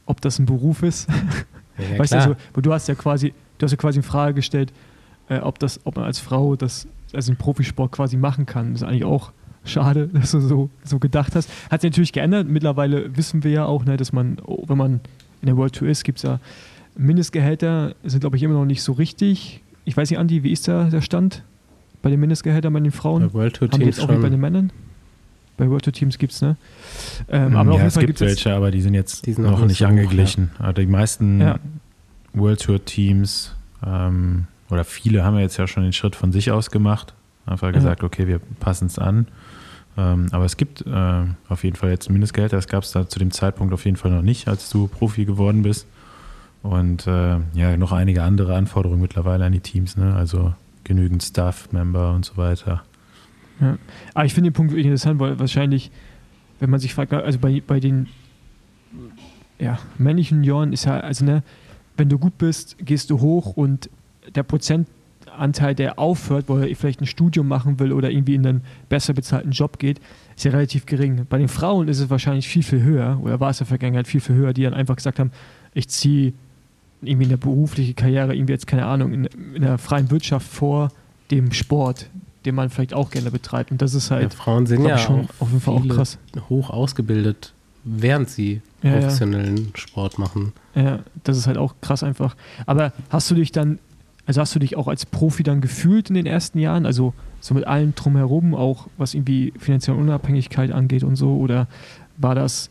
ob 0.06 0.20
das 0.20 0.40
ein 0.40 0.46
Beruf 0.46 0.82
ist. 0.82 1.08
Ja, 1.78 1.98
weißt 1.98 2.12
klar. 2.12 2.26
du, 2.26 2.30
also, 2.32 2.60
du 2.60 2.72
hast 2.72 2.88
ja 2.88 2.96
quasi, 2.96 3.32
du 3.58 3.64
hast 3.64 3.70
ja 3.70 3.76
quasi 3.76 4.00
in 4.00 4.02
Frage 4.02 4.34
gestellt, 4.34 4.72
äh, 5.28 5.38
ob 5.38 5.60
das, 5.60 5.78
ob 5.84 5.94
man 5.94 6.04
als 6.04 6.18
Frau 6.18 6.56
das, 6.56 6.88
also 7.14 7.32
im 7.32 7.38
Profisport 7.38 7.92
quasi 7.92 8.16
machen 8.16 8.46
kann. 8.46 8.72
Das 8.72 8.82
ist 8.82 8.88
eigentlich 8.88 9.04
auch 9.04 9.32
schade, 9.64 10.08
dass 10.12 10.32
du 10.32 10.40
so, 10.40 10.70
so 10.84 10.98
gedacht 10.98 11.34
hast. 11.34 11.50
Hat 11.70 11.80
sich 11.80 11.90
natürlich 11.90 12.12
geändert. 12.12 12.48
Mittlerweile 12.48 13.16
wissen 13.16 13.44
wir 13.44 13.50
ja 13.50 13.64
auch, 13.66 13.84
ne, 13.84 13.96
dass 13.96 14.12
man, 14.12 14.38
wenn 14.66 14.78
man 14.78 15.00
in 15.40 15.46
der 15.46 15.56
World 15.56 15.74
Tour 15.74 15.88
ist, 15.88 16.04
gibt 16.04 16.18
es 16.18 16.22
ja 16.22 16.40
Mindestgehälter, 16.96 17.94
sind 18.04 18.20
glaube 18.20 18.36
ich 18.36 18.42
immer 18.42 18.54
noch 18.54 18.64
nicht 18.64 18.82
so 18.82 18.92
richtig. 18.92 19.62
Ich 19.84 19.96
weiß 19.96 20.10
nicht, 20.10 20.18
Andi, 20.18 20.42
wie 20.42 20.52
ist 20.52 20.68
da 20.68 20.84
der 20.84 21.00
Stand 21.00 21.42
bei 22.02 22.10
den 22.10 22.20
Mindestgehältern 22.20 22.72
bei 22.72 22.80
den 22.80 22.92
Frauen? 22.92 23.28
Bei 23.28 23.34
World 23.34 23.56
Tour 23.56 23.68
Teams 23.68 23.80
Haben 23.80 23.86
jetzt 23.88 24.00
auch 24.00 24.08
wie 24.08 24.22
bei 24.22 24.30
den 24.30 24.40
Männern? 24.40 24.72
Bei 25.56 25.68
World 25.68 25.84
Tour 25.84 25.92
Teams 25.92 26.18
gibt 26.18 26.32
es, 26.32 26.42
ne? 26.42 26.56
Ähm, 27.28 27.56
aber 27.56 27.76
ja, 27.76 27.86
es 27.86 27.98
gibt 27.98 28.20
welche, 28.20 28.54
aber 28.54 28.70
die 28.70 28.80
sind 28.80 28.94
jetzt 28.94 29.26
die 29.26 29.32
sind 29.32 29.44
noch 29.44 29.64
nicht 29.64 29.78
so 29.78 29.86
angeglichen. 29.86 30.50
Hoch, 30.54 30.60
ja. 30.60 30.66
Also 30.66 30.82
die 30.82 30.86
meisten 30.86 31.40
ja. 31.40 31.58
World 32.32 32.62
Tour 32.62 32.84
Teams 32.84 33.54
ähm, 33.84 34.46
oder 34.70 34.84
viele 34.84 35.24
haben 35.24 35.34
ja 35.34 35.40
jetzt 35.40 35.56
ja 35.56 35.66
schon 35.66 35.82
den 35.82 35.92
Schritt 35.92 36.16
von 36.16 36.32
sich 36.32 36.50
aus 36.50 36.70
gemacht. 36.70 37.14
Einfach 37.46 37.72
gesagt, 37.72 38.02
okay, 38.02 38.26
wir 38.26 38.40
passen 38.60 38.86
es 38.86 38.98
an. 38.98 39.26
Ähm, 39.96 40.26
aber 40.32 40.44
es 40.44 40.56
gibt 40.56 40.86
äh, 40.86 41.24
auf 41.48 41.62
jeden 41.62 41.76
Fall 41.76 41.90
jetzt 41.90 42.10
Mindestgehälter. 42.10 42.56
Das 42.56 42.68
gab 42.68 42.82
es 42.82 42.92
da 42.92 43.08
zu 43.08 43.18
dem 43.18 43.30
Zeitpunkt 43.30 43.72
auf 43.74 43.84
jeden 43.84 43.96
Fall 43.96 44.10
noch 44.10 44.22
nicht, 44.22 44.48
als 44.48 44.70
du 44.70 44.88
Profi 44.88 45.24
geworden 45.24 45.62
bist. 45.62 45.86
Und 46.62 47.06
äh, 47.06 47.38
ja, 47.52 47.76
noch 47.76 47.92
einige 47.92 48.22
andere 48.22 48.56
Anforderungen 48.56 49.02
mittlerweile 49.02 49.44
an 49.44 49.52
die 49.52 49.60
Teams, 49.60 49.96
ne? 49.96 50.14
Also 50.14 50.54
genügend 50.82 51.22
Staff-Member 51.22 52.12
und 52.12 52.24
so 52.24 52.36
weiter. 52.36 52.82
Ja. 53.60 53.78
Aber 54.14 54.24
ich 54.24 54.34
finde 54.34 54.50
den 54.50 54.54
Punkt 54.54 54.72
wirklich 54.72 54.86
interessant, 54.86 55.20
weil 55.20 55.38
wahrscheinlich, 55.38 55.90
wenn 56.60 56.70
man 56.70 56.80
sich 56.80 56.94
fragt, 56.94 57.12
also 57.12 57.38
bei, 57.38 57.62
bei 57.64 57.80
den 57.80 58.08
ja, 59.58 59.78
männlichen 59.98 60.42
Junioren 60.42 60.72
ist 60.72 60.86
ja, 60.86 61.00
also 61.00 61.24
ne, 61.24 61.42
wenn 61.96 62.08
du 62.08 62.18
gut 62.18 62.38
bist, 62.38 62.76
gehst 62.78 63.10
du 63.10 63.20
hoch 63.20 63.56
und 63.56 63.88
der 64.34 64.42
Prozent 64.42 64.88
Anteil, 65.38 65.74
der 65.74 65.98
aufhört, 65.98 66.48
weil 66.48 66.68
er 66.68 66.76
vielleicht 66.76 67.00
ein 67.00 67.06
Studium 67.06 67.48
machen 67.48 67.78
will 67.78 67.92
oder 67.92 68.10
irgendwie 68.10 68.34
in 68.34 68.46
einen 68.46 68.60
besser 68.88 69.12
bezahlten 69.14 69.50
Job 69.50 69.78
geht, 69.78 70.00
ist 70.36 70.44
ja 70.44 70.50
relativ 70.50 70.86
gering. 70.86 71.26
Bei 71.28 71.38
den 71.38 71.48
Frauen 71.48 71.88
ist 71.88 72.00
es 72.00 72.10
wahrscheinlich 72.10 72.48
viel, 72.48 72.62
viel 72.62 72.82
höher, 72.82 73.18
oder 73.22 73.40
war 73.40 73.50
es 73.50 73.60
in 73.60 73.64
der 73.64 73.68
Vergangenheit 73.68 74.06
viel, 74.06 74.20
viel 74.20 74.36
höher, 74.36 74.52
die 74.52 74.62
dann 74.62 74.74
einfach 74.74 74.96
gesagt 74.96 75.18
haben, 75.18 75.32
ich 75.74 75.88
ziehe 75.88 76.32
irgendwie 77.02 77.26
eine 77.26 77.36
berufliche 77.36 77.94
Karriere, 77.94 78.34
irgendwie 78.34 78.52
jetzt, 78.52 78.66
keine 78.66 78.86
Ahnung, 78.86 79.12
in, 79.12 79.24
in 79.54 79.62
der 79.62 79.78
freien 79.78 80.10
Wirtschaft 80.10 80.46
vor 80.46 80.90
dem 81.30 81.52
Sport, 81.52 82.08
den 82.44 82.54
man 82.54 82.70
vielleicht 82.70 82.94
auch 82.94 83.10
gerne 83.10 83.30
betreibt. 83.30 83.70
Und 83.70 83.82
das 83.82 83.94
ist 83.94 84.10
halt. 84.10 84.22
Ja, 84.32 84.38
Frauen 84.38 84.66
sind 84.66 84.84
ja 84.84 84.98
schon 84.98 85.28
auf 85.38 85.48
jeden 85.48 85.60
Fall 85.60 85.74
auch 85.74 85.88
krass. 85.88 86.18
Hoch 86.48 86.70
ausgebildet, 86.70 87.52
während 87.84 88.30
sie 88.30 88.62
professionellen 88.80 89.56
ja. 89.56 89.62
Sport 89.74 90.18
machen. 90.18 90.52
Ja, 90.74 91.00
das 91.24 91.36
ist 91.36 91.46
halt 91.46 91.56
auch 91.56 91.74
krass 91.80 92.02
einfach. 92.02 92.36
Aber 92.66 92.92
hast 93.10 93.30
du 93.30 93.34
dich 93.34 93.52
dann 93.52 93.78
also 94.26 94.40
hast 94.40 94.54
du 94.54 94.58
dich 94.58 94.76
auch 94.76 94.88
als 94.88 95.04
Profi 95.04 95.42
dann 95.42 95.60
gefühlt 95.60 96.08
in 96.08 96.14
den 96.14 96.26
ersten 96.26 96.58
Jahren? 96.58 96.86
Also 96.86 97.12
so 97.40 97.54
mit 97.54 97.66
allem 97.66 97.94
drumherum, 97.94 98.54
auch 98.54 98.88
was 98.96 99.14
irgendwie 99.14 99.52
finanzielle 99.58 99.98
Unabhängigkeit 99.98 100.72
angeht 100.72 101.04
und 101.04 101.16
so? 101.16 101.36
Oder 101.36 101.66
war 102.16 102.34
das 102.34 102.70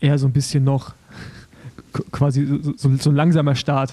eher 0.00 0.18
so 0.18 0.26
ein 0.26 0.32
bisschen 0.32 0.64
noch 0.64 0.94
quasi 2.12 2.46
so, 2.46 2.74
so, 2.76 2.96
so 2.96 3.10
ein 3.10 3.16
langsamer 3.16 3.54
Start 3.54 3.92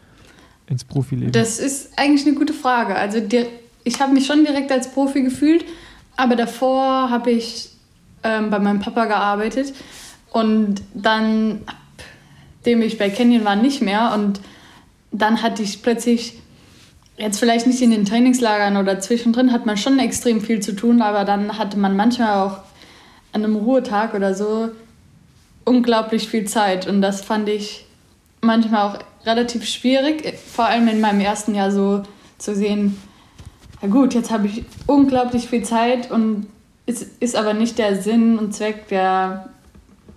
ins 0.66 0.84
Profileben? 0.84 1.32
Das 1.32 1.60
ist 1.60 1.96
eigentlich 1.96 2.26
eine 2.26 2.36
gute 2.36 2.52
Frage. 2.52 2.96
Also 2.96 3.20
der, 3.20 3.46
ich 3.84 4.00
habe 4.00 4.12
mich 4.12 4.26
schon 4.26 4.44
direkt 4.44 4.72
als 4.72 4.90
Profi 4.90 5.22
gefühlt, 5.22 5.64
aber 6.16 6.34
davor 6.34 7.10
habe 7.10 7.30
ich 7.30 7.70
ähm, 8.24 8.50
bei 8.50 8.58
meinem 8.58 8.80
Papa 8.80 9.04
gearbeitet 9.04 9.72
und 10.32 10.82
dann, 10.94 11.60
dem 12.66 12.82
ich 12.82 12.98
bei 12.98 13.08
Canyon 13.08 13.44
war, 13.44 13.54
nicht 13.54 13.82
mehr 13.82 14.12
und 14.14 14.40
dann 15.18 15.42
hatte 15.42 15.62
ich 15.62 15.82
plötzlich, 15.82 16.40
jetzt 17.16 17.38
vielleicht 17.38 17.66
nicht 17.66 17.80
in 17.80 17.92
den 17.92 18.04
Trainingslagern 18.04 18.76
oder 18.76 18.98
zwischendrin, 18.98 19.52
hat 19.52 19.64
man 19.64 19.76
schon 19.76 19.98
extrem 19.98 20.40
viel 20.40 20.60
zu 20.60 20.74
tun, 20.74 21.02
aber 21.02 21.24
dann 21.24 21.56
hatte 21.56 21.78
man 21.78 21.96
manchmal 21.96 22.46
auch 22.46 22.58
an 23.32 23.44
einem 23.44 23.56
Ruhetag 23.56 24.14
oder 24.14 24.34
so 24.34 24.70
unglaublich 25.64 26.28
viel 26.28 26.46
Zeit. 26.46 26.88
Und 26.88 27.00
das 27.00 27.22
fand 27.22 27.48
ich 27.48 27.86
manchmal 28.40 28.88
auch 28.88 28.98
relativ 29.24 29.64
schwierig, 29.64 30.34
vor 30.38 30.66
allem 30.66 30.88
in 30.88 31.00
meinem 31.00 31.20
ersten 31.20 31.54
Jahr 31.54 31.70
so 31.70 32.02
zu 32.38 32.54
sehen, 32.54 33.00
ja 33.80 33.88
gut, 33.88 34.14
jetzt 34.14 34.30
habe 34.30 34.48
ich 34.48 34.64
unglaublich 34.86 35.48
viel 35.48 35.62
Zeit 35.62 36.10
und 36.10 36.46
es 36.86 37.02
ist 37.20 37.36
aber 37.36 37.54
nicht 37.54 37.78
der 37.78 38.02
Sinn 38.02 38.38
und 38.38 38.52
Zweck 38.52 38.88
der, 38.88 39.48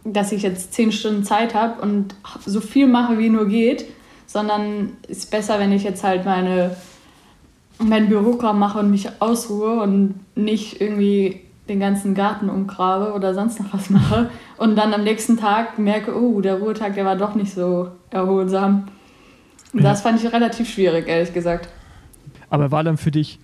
dass 0.04 0.32
ich 0.32 0.41
jetzt 0.41 0.74
zehn 0.74 0.91
Stunden 0.91 1.24
Zeit 1.24 1.54
habe 1.54 1.82
und 1.82 2.16
so 2.45 2.62
viel 2.62 2.88
mache, 2.88 3.20
wie 3.20 3.30
nur 3.30 3.48
geht, 3.48 3.86
sondern 4.28 4.92
es 5.10 5.20
ist 5.20 5.32
besser, 5.32 5.60
wenn 5.60 5.72
ich 5.72 5.84
jetzt 5.84 6.04
halt 6.04 6.26
meine, 6.26 6.76
mein 7.80 8.10
Bürokram 8.10 8.60
mache 8.60 8.80
und 8.80 8.92
mich 8.92 9.10
ausruhe 9.20 9.82
und 9.82 10.20
nicht 10.36 10.80
irgendwie 10.80 11.42
den 11.68 11.80
ganzen 11.80 12.14
Garten 12.14 12.50
umgrabe 12.50 13.14
oder 13.14 13.34
sonst 13.34 13.60
noch 13.60 13.74
was 13.74 13.90
mache 13.90 14.30
und 14.58 14.76
dann 14.76 14.94
am 14.94 15.04
nächsten 15.04 15.38
Tag 15.38 15.80
merke, 15.80 16.16
oh, 16.16 16.42
der 16.42 16.60
Ruhetag, 16.60 16.94
der 16.94 17.06
war 17.06 17.16
doch 17.16 17.36
nicht 17.36 17.54
so 17.54 17.90
erholsam. 18.10 18.88
Ja. 19.74 19.82
das 19.82 20.02
fand 20.02 20.22
ich 20.22 20.32
relativ 20.32 20.70
schwierig, 20.70 21.08
ehrlich 21.08 21.34
gesagt. 21.34 21.70
Aber 22.50 22.72
war 22.72 22.84
dann 22.84 22.98
für 22.98 23.12
dich 23.12 23.40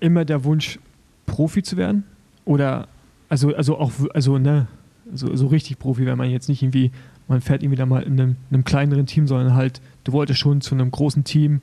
immer 0.00 0.24
der 0.24 0.44
Wunsch, 0.44 0.78
Profi 1.26 1.62
zu 1.62 1.76
werden? 1.76 2.04
Oder, 2.44 2.88
also, 3.28 3.54
also 3.54 3.78
auch, 3.78 3.92
also, 4.14 4.38
ne, 4.38 4.66
so, 5.14 5.34
so 5.36 5.46
richtig 5.46 5.78
Profi, 5.78 6.06
wenn 6.06 6.18
man 6.18 6.30
jetzt 6.30 6.48
nicht 6.48 6.62
irgendwie, 6.62 6.90
man 7.28 7.40
fährt 7.40 7.62
irgendwie 7.62 7.76
da 7.76 7.86
mal 7.86 8.02
in 8.02 8.20
einem, 8.20 8.36
einem 8.50 8.64
kleineren 8.64 9.06
Team, 9.06 9.26
sondern 9.26 9.54
halt, 9.54 9.80
du 10.04 10.12
wolltest 10.12 10.40
schon 10.40 10.60
zu 10.60 10.74
einem 10.74 10.90
großen 10.90 11.24
Team 11.24 11.60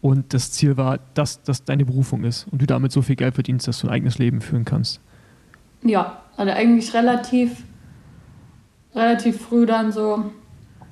und 0.00 0.32
das 0.32 0.52
Ziel 0.52 0.76
war, 0.76 1.00
dass 1.14 1.42
das 1.42 1.64
deine 1.64 1.84
Berufung 1.84 2.24
ist 2.24 2.46
und 2.50 2.62
du 2.62 2.66
damit 2.66 2.92
so 2.92 3.02
viel 3.02 3.16
Geld 3.16 3.34
verdienst, 3.34 3.66
dass 3.66 3.80
du 3.80 3.88
ein 3.88 3.92
eigenes 3.92 4.18
Leben 4.18 4.40
führen 4.40 4.64
kannst. 4.64 5.00
Ja, 5.82 6.22
also 6.36 6.52
eigentlich 6.52 6.94
relativ, 6.94 7.62
relativ 8.94 9.40
früh 9.40 9.66
dann 9.66 9.92
so. 9.92 10.30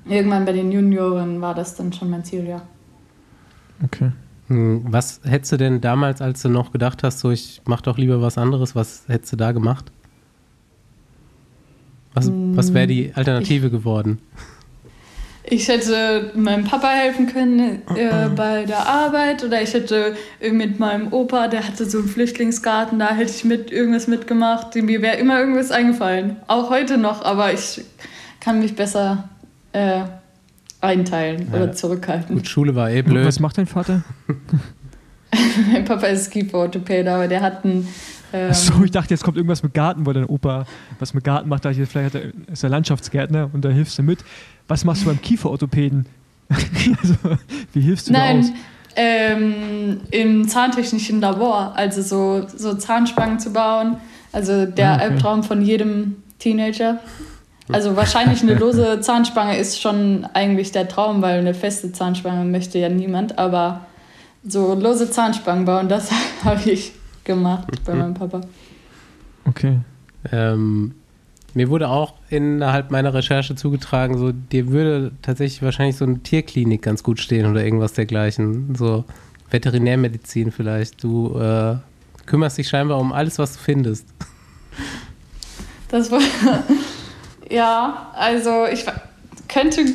Irgendwann 0.09 0.45
bei 0.45 0.53
den 0.53 0.71
Junioren 0.71 1.41
war 1.41 1.55
das 1.55 1.75
dann 1.75 1.93
schon 1.93 2.11
mein 2.11 2.25
Ziel, 2.25 2.47
ja. 2.47 2.63
Okay. 3.85 4.13
Hm, 4.49 4.85
was 4.89 5.21
hättest 5.25 5.53
du 5.53 5.57
denn 5.57 5.81
damals, 5.81 6.21
als 6.21 6.43
du 6.43 6.49
noch 6.49 6.71
gedacht 6.73 7.03
hast, 7.03 7.19
so 7.19 7.31
ich 7.31 7.61
mach 7.65 7.81
doch 7.81 7.99
lieber 7.99 8.23
was 8.23 8.39
anderes, 8.39 8.77
was 8.77 9.05
hättest 9.09 9.33
du 9.33 9.37
da 9.37 9.53
gemacht? 9.53 9.91
Was, 12.15 12.31
was 12.33 12.73
wäre 12.73 12.87
die 12.87 13.13
Alternative 13.15 13.67
ich, 13.67 13.73
geworden? 13.73 14.21
Ich 15.49 15.69
hätte 15.69 16.33
meinem 16.35 16.65
Papa 16.65 16.89
helfen 16.89 17.29
können 17.29 17.83
äh, 17.95 18.29
bei 18.35 18.65
der 18.65 18.89
Arbeit 18.89 19.45
oder 19.45 19.63
ich 19.63 19.75
hätte 19.75 20.17
mit 20.51 20.81
meinem 20.81 21.13
Opa, 21.13 21.47
der 21.47 21.67
hatte 21.67 21.89
so 21.89 21.99
einen 21.99 22.09
Flüchtlingsgarten, 22.09 22.99
da 22.99 23.15
hätte 23.15 23.31
ich 23.31 23.45
mit 23.45 23.71
irgendwas 23.71 24.09
mitgemacht. 24.09 24.75
Mir 24.75 25.03
wäre 25.03 25.17
immer 25.17 25.39
irgendwas 25.39 25.71
eingefallen. 25.71 26.37
Auch 26.49 26.71
heute 26.71 26.99
noch, 26.99 27.25
aber 27.25 27.53
ich 27.53 27.83
kann 28.41 28.59
mich 28.59 28.75
besser 28.75 29.29
äh, 29.73 30.03
einteilen 30.81 31.49
ja. 31.53 31.57
oder 31.57 31.73
zurückhalten. 31.73 32.35
Gut, 32.37 32.49
Schule 32.49 32.75
war 32.75 32.91
eh 32.91 33.03
blöd. 33.03 33.25
Was 33.25 33.39
macht 33.39 33.57
dein 33.59 33.67
Vater? 33.67 34.03
mein 35.73 35.85
Papa 35.85 36.07
ist 36.07 36.27
Skifortopäde, 36.27 37.13
aber 37.13 37.29
der 37.29 37.43
hat 37.43 37.65
einen 37.65 37.87
ähm, 38.33 38.51
Achso, 38.51 38.83
ich 38.83 38.91
dachte, 38.91 39.11
jetzt 39.15 39.23
kommt 39.23 39.37
irgendwas 39.37 39.63
mit 39.63 39.75
Garten, 39.75 40.05
weil 40.05 40.15
dein 40.15 40.25
Opa 40.25 40.67
was 40.99 41.15
mit 41.15 41.25
Garten 41.25 41.49
macht. 41.49 41.65
Da 41.65 41.71
ich, 41.71 41.79
vielleicht 41.89 42.15
er, 42.15 42.33
ist 42.51 42.63
er 42.63 42.71
Landschaftsgärtner 42.71 43.51
und 43.53 43.65
da 43.65 43.69
hilfst 43.69 43.99
du 43.99 44.03
mit. 44.03 44.25
Was 44.69 44.85
machst 44.85 45.03
du 45.03 45.07
beim 45.07 45.21
Kieferorthopäden? 45.21 46.07
also, 46.49 47.15
wie 47.73 47.81
hilfst 47.81 48.09
du 48.09 48.13
Nein, 48.13 48.43
da 48.43 48.49
aus? 48.49 48.55
Ähm, 48.99 50.01
im 50.11 50.49
zahntechnischen 50.49 51.21
Labor, 51.21 51.73
also 51.77 52.01
so, 52.01 52.47
so 52.49 52.75
Zahnspangen 52.75 53.39
zu 53.39 53.53
bauen. 53.53 53.99
Also 54.33 54.67
der 54.67 54.91
ah, 54.91 54.95
okay. 54.95 55.05
Albtraum 55.05 55.43
von 55.43 55.63
jedem 55.63 56.17
Teenager. 56.39 56.99
Also 57.71 57.97
wahrscheinlich 57.97 58.43
eine 58.43 58.55
lose 58.55 59.01
Zahnspange 59.03 59.57
ist 59.59 59.81
schon 59.81 60.27
eigentlich 60.35 60.73
der 60.73 60.89
Traum, 60.89 61.21
weil 61.21 61.39
eine 61.39 61.55
feste 61.55 61.93
Zahnspange 61.93 62.45
möchte 62.45 62.79
ja 62.79 62.89
niemand. 62.89 63.39
Aber 63.39 63.87
so 64.47 64.75
lose 64.75 65.11
Zahnspangen 65.11 65.65
bauen, 65.65 65.89
das 65.89 66.11
habe 66.45 66.71
ich 66.71 66.93
gemacht 67.25 67.69
bei 67.85 67.95
meinem 67.95 68.15
Papa. 68.15 68.41
Okay. 69.47 69.79
Ähm, 70.33 70.95
mir 71.57 71.71
wurde 71.71 71.89
auch 71.89 72.13
innerhalb 72.29 72.91
meiner 72.91 73.15
Recherche 73.15 73.55
zugetragen, 73.55 74.19
so 74.19 74.31
dir 74.31 74.69
würde 74.69 75.13
tatsächlich 75.23 75.63
wahrscheinlich 75.63 75.97
so 75.97 76.05
eine 76.05 76.19
Tierklinik 76.19 76.83
ganz 76.83 77.03
gut 77.03 77.19
stehen 77.19 77.51
oder 77.51 77.65
irgendwas 77.65 77.95
dergleichen. 77.95 78.75
So 78.75 79.07
Veterinärmedizin 79.51 80.53
vielleicht. 80.53 81.03
Du 81.03 81.39
äh, 81.39 81.77
kümmerst 82.27 82.59
dich 82.59 82.69
scheinbar 82.69 82.99
um 82.99 83.11
alles, 83.11 83.39
was 83.39 83.55
du 83.55 83.59
findest. 83.61 84.07
Das 85.89 86.11
war. 86.11 86.21
ja, 87.51 88.13
also 88.15 88.67
ich 88.71 88.85
könnte, 89.49 89.87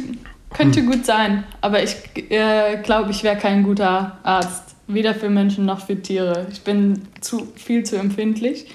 könnte 0.52 0.80
hm. 0.80 0.88
gut 0.88 1.06
sein, 1.06 1.44
aber 1.62 1.84
ich 1.84 1.96
äh, 2.32 2.82
glaube, 2.82 3.12
ich 3.12 3.24
wäre 3.24 3.38
kein 3.38 3.62
guter 3.62 4.18
Arzt. 4.24 4.76
Weder 4.88 5.14
für 5.14 5.30
Menschen 5.30 5.68
noch 5.68 5.86
für 5.86 6.02
Tiere. 6.02 6.48
Ich 6.52 6.62
bin 6.62 7.04
zu, 7.22 7.48
viel 7.56 7.84
zu 7.84 7.98
empfindlich 7.98 8.66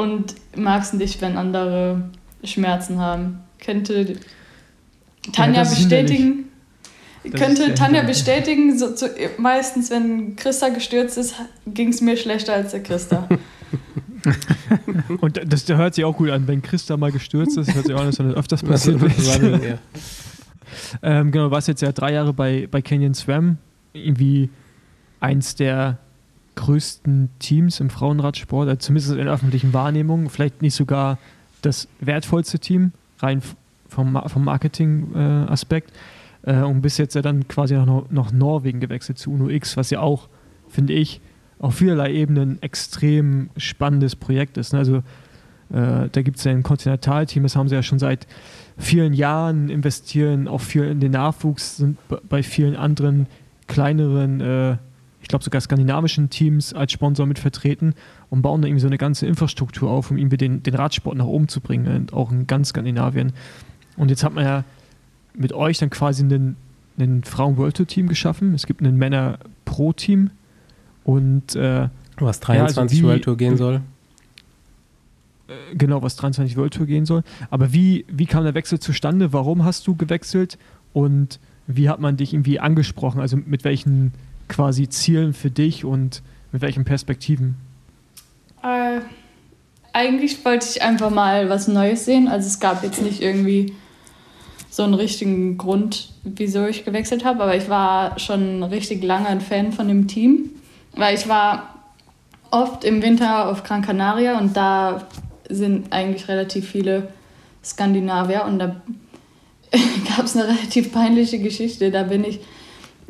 und 0.00 0.34
mag 0.56 0.82
es 0.82 0.92
nicht, 0.94 1.20
wenn 1.20 1.36
andere 1.36 2.02
Schmerzen 2.42 2.98
haben. 2.98 3.40
Könnte 3.62 4.16
Tanja 5.32 5.62
ja, 5.62 5.68
bestätigen. 5.68 6.44
Könnte 7.36 7.74
Tanja 7.74 8.02
bestätigen, 8.02 8.78
so, 8.78 8.96
so, 8.96 9.06
meistens, 9.36 9.90
wenn 9.90 10.36
Christa 10.36 10.70
gestürzt 10.70 11.18
ist, 11.18 11.34
ging 11.66 11.88
es 11.88 12.00
mir 12.00 12.16
schlechter 12.16 12.54
als 12.54 12.70
der 12.70 12.82
Christa. 12.82 13.28
Und 15.20 15.36
das, 15.36 15.66
das 15.66 15.76
hört 15.76 15.94
sich 15.94 16.04
auch 16.04 16.16
gut 16.16 16.30
an, 16.30 16.48
wenn 16.48 16.62
Christa 16.62 16.96
mal 16.96 17.12
gestürzt 17.12 17.58
ist, 17.58 17.74
hört 17.74 17.86
sich 17.86 17.94
auch 17.94 18.00
an, 18.00 18.06
dass 18.06 18.16
das 18.16 18.34
öfters 18.34 18.62
passiert 18.62 19.02
ist. 19.02 19.38
ähm, 21.02 21.30
genau, 21.30 21.44
du 21.46 21.50
warst 21.50 21.68
jetzt 21.68 21.82
ja 21.82 21.92
drei 21.92 22.14
Jahre 22.14 22.32
bei, 22.32 22.66
bei 22.70 22.80
Canyon 22.80 23.12
Swam. 23.12 23.58
Irgendwie 23.92 24.48
eins 25.20 25.56
der 25.56 25.98
größten 26.56 27.30
Teams 27.38 27.80
im 27.80 27.90
Frauenradsport, 27.90 28.68
also 28.68 28.78
zumindest 28.78 29.12
in 29.12 29.24
der 29.24 29.34
öffentlichen 29.34 29.72
Wahrnehmung, 29.72 30.28
vielleicht 30.28 30.62
nicht 30.62 30.74
sogar 30.74 31.18
das 31.62 31.88
wertvollste 32.00 32.58
Team, 32.58 32.92
rein 33.18 33.42
vom, 33.88 34.20
vom 34.26 34.44
Marketing-Aspekt. 34.44 35.92
Äh, 36.42 36.62
und 36.62 36.80
bis 36.80 36.98
jetzt 36.98 37.14
ja 37.14 37.22
dann 37.22 37.48
quasi 37.48 37.74
noch, 37.74 38.10
noch 38.10 38.32
Norwegen 38.32 38.80
gewechselt 38.80 39.18
zu 39.18 39.32
UNO 39.32 39.48
X, 39.48 39.76
was 39.76 39.90
ja 39.90 40.00
auch, 40.00 40.28
finde 40.68 40.94
ich, 40.94 41.20
auf 41.58 41.74
vielerlei 41.74 42.12
Ebenen 42.12 42.60
extrem 42.62 43.50
spannendes 43.56 44.16
Projekt 44.16 44.56
ist. 44.56 44.72
Ne? 44.72 44.78
Also 44.78 44.96
äh, 45.72 46.08
da 46.10 46.22
gibt 46.22 46.38
es 46.38 46.44
ja 46.44 46.52
ein 46.52 46.62
Kontinentalteam, 46.62 47.42
das 47.42 47.56
haben 47.56 47.68
sie 47.68 47.74
ja 47.74 47.82
schon 47.82 47.98
seit 47.98 48.26
vielen 48.78 49.12
Jahren 49.12 49.68
investieren, 49.68 50.48
auch 50.48 50.62
viel 50.62 50.84
in 50.84 51.00
den 51.00 51.12
Nachwuchs, 51.12 51.76
sind 51.76 51.98
bei 52.28 52.42
vielen 52.42 52.76
anderen 52.76 53.26
kleineren 53.66 54.40
äh, 54.40 54.76
ich 55.22 55.28
glaube 55.28 55.44
sogar 55.44 55.60
skandinavischen 55.60 56.30
Teams 56.30 56.72
als 56.72 56.92
Sponsor 56.92 57.26
mit 57.26 57.38
vertreten 57.38 57.94
und 58.30 58.42
bauen 58.42 58.62
da 58.62 58.68
irgendwie 58.68 58.80
so 58.80 58.86
eine 58.86 58.98
ganze 58.98 59.26
Infrastruktur 59.26 59.90
auf, 59.90 60.10
um 60.10 60.16
irgendwie 60.16 60.36
den, 60.36 60.62
den 60.62 60.74
Radsport 60.74 61.16
nach 61.16 61.26
oben 61.26 61.48
zu 61.48 61.60
bringen, 61.60 61.86
und 61.94 62.12
auch 62.12 62.32
in 62.32 62.46
ganz 62.46 62.68
Skandinavien. 62.68 63.32
Und 63.96 64.10
jetzt 64.10 64.24
hat 64.24 64.34
man 64.34 64.44
ja 64.44 64.64
mit 65.34 65.52
euch 65.52 65.78
dann 65.78 65.90
quasi 65.90 66.22
einen, 66.22 66.56
einen 66.98 67.22
Frauen-World 67.24 67.76
Tour-Team 67.76 68.08
geschaffen. 68.08 68.54
Es 68.54 68.66
gibt 68.66 68.80
ein 68.80 68.96
Männer-Pro-Team 68.96 70.30
und 71.04 71.54
äh, 71.54 71.88
was 72.18 72.40
23 72.40 72.76
ja, 72.76 72.82
also 72.82 73.08
World 73.08 73.24
Tour 73.24 73.36
gehen 73.36 73.56
soll. 73.56 73.80
Äh, 75.48 75.74
genau, 75.74 76.02
was 76.02 76.16
23 76.16 76.56
World 76.56 76.74
Tour 76.74 76.86
gehen 76.86 77.06
soll. 77.06 77.22
Aber 77.50 77.72
wie, 77.72 78.04
wie 78.08 78.26
kam 78.26 78.44
der 78.44 78.54
Wechsel 78.54 78.78
zustande? 78.78 79.32
Warum 79.32 79.64
hast 79.64 79.86
du 79.86 79.96
gewechselt? 79.96 80.58
Und 80.92 81.40
wie 81.66 81.88
hat 81.88 82.00
man 82.00 82.16
dich 82.16 82.34
irgendwie 82.34 82.60
angesprochen? 82.60 83.20
Also 83.20 83.36
mit 83.36 83.64
welchen 83.64 84.12
quasi 84.50 84.88
Zielen 84.88 85.32
für 85.32 85.50
dich 85.50 85.84
und 85.86 86.22
mit 86.52 86.60
welchen 86.60 86.84
Perspektiven? 86.84 87.56
Äh, 88.62 89.00
eigentlich 89.92 90.44
wollte 90.44 90.66
ich 90.68 90.82
einfach 90.82 91.10
mal 91.10 91.48
was 91.48 91.68
Neues 91.68 92.04
sehen. 92.04 92.28
Also 92.28 92.46
es 92.46 92.60
gab 92.60 92.82
jetzt 92.82 93.00
nicht 93.00 93.22
irgendwie 93.22 93.74
so 94.68 94.82
einen 94.82 94.94
richtigen 94.94 95.56
Grund, 95.56 96.12
wieso 96.22 96.66
ich 96.66 96.84
gewechselt 96.84 97.24
habe, 97.24 97.42
aber 97.42 97.56
ich 97.56 97.68
war 97.68 98.18
schon 98.18 98.62
richtig 98.62 99.02
lange 99.02 99.26
ein 99.26 99.40
Fan 99.40 99.72
von 99.72 99.88
dem 99.88 100.06
Team, 100.06 100.50
weil 100.94 101.16
ich 101.16 101.28
war 101.28 101.74
oft 102.50 102.84
im 102.84 103.02
Winter 103.02 103.48
auf 103.48 103.64
Gran 103.64 103.82
Canaria 103.82 104.38
und 104.38 104.56
da 104.56 105.08
sind 105.48 105.92
eigentlich 105.92 106.28
relativ 106.28 106.68
viele 106.68 107.08
Skandinavier 107.64 108.44
und 108.44 108.58
da 108.58 108.80
gab 110.16 110.24
es 110.24 110.36
eine 110.36 110.48
relativ 110.48 110.92
peinliche 110.92 111.40
Geschichte. 111.40 111.90
Da 111.90 112.04
bin 112.04 112.24
ich 112.24 112.40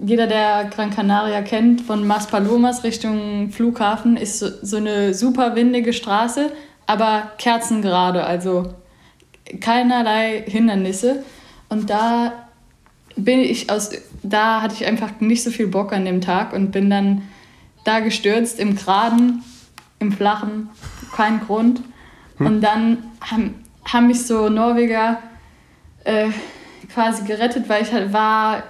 jeder, 0.02 0.26
der 0.26 0.70
Gran 0.74 0.90
Canaria 0.90 1.42
kennt, 1.42 1.82
von 1.82 2.06
Maspalomas 2.06 2.84
Richtung 2.84 3.50
Flughafen, 3.50 4.16
ist 4.16 4.38
so, 4.38 4.48
so 4.62 4.76
eine 4.78 5.14
super 5.14 5.56
windige 5.56 5.92
Straße, 5.92 6.52
aber 6.86 7.32
kerzengerade, 7.38 8.24
also 8.24 8.74
keinerlei 9.60 10.42
Hindernisse. 10.46 11.22
Und 11.68 11.90
da 11.90 12.32
bin 13.16 13.40
ich 13.40 13.70
aus, 13.70 13.90
da 14.22 14.62
hatte 14.62 14.74
ich 14.74 14.86
einfach 14.86 15.20
nicht 15.20 15.42
so 15.42 15.50
viel 15.50 15.66
Bock 15.66 15.92
an 15.92 16.04
dem 16.04 16.20
Tag 16.20 16.52
und 16.52 16.70
bin 16.72 16.88
dann 16.88 17.22
da 17.84 18.00
gestürzt 18.00 18.58
im 18.58 18.76
Geraden, 18.76 19.44
im 19.98 20.12
Flachen, 20.12 20.70
kein 21.14 21.40
Grund. 21.40 21.82
Hm. 22.38 22.46
Und 22.46 22.60
dann 22.62 22.98
haben, 23.20 23.54
haben 23.84 24.06
mich 24.06 24.26
so 24.26 24.48
Norweger 24.48 25.18
äh, 26.04 26.28
quasi 26.92 27.24
gerettet, 27.24 27.68
weil 27.68 27.82
ich 27.82 27.92
halt 27.92 28.12
war 28.12 28.62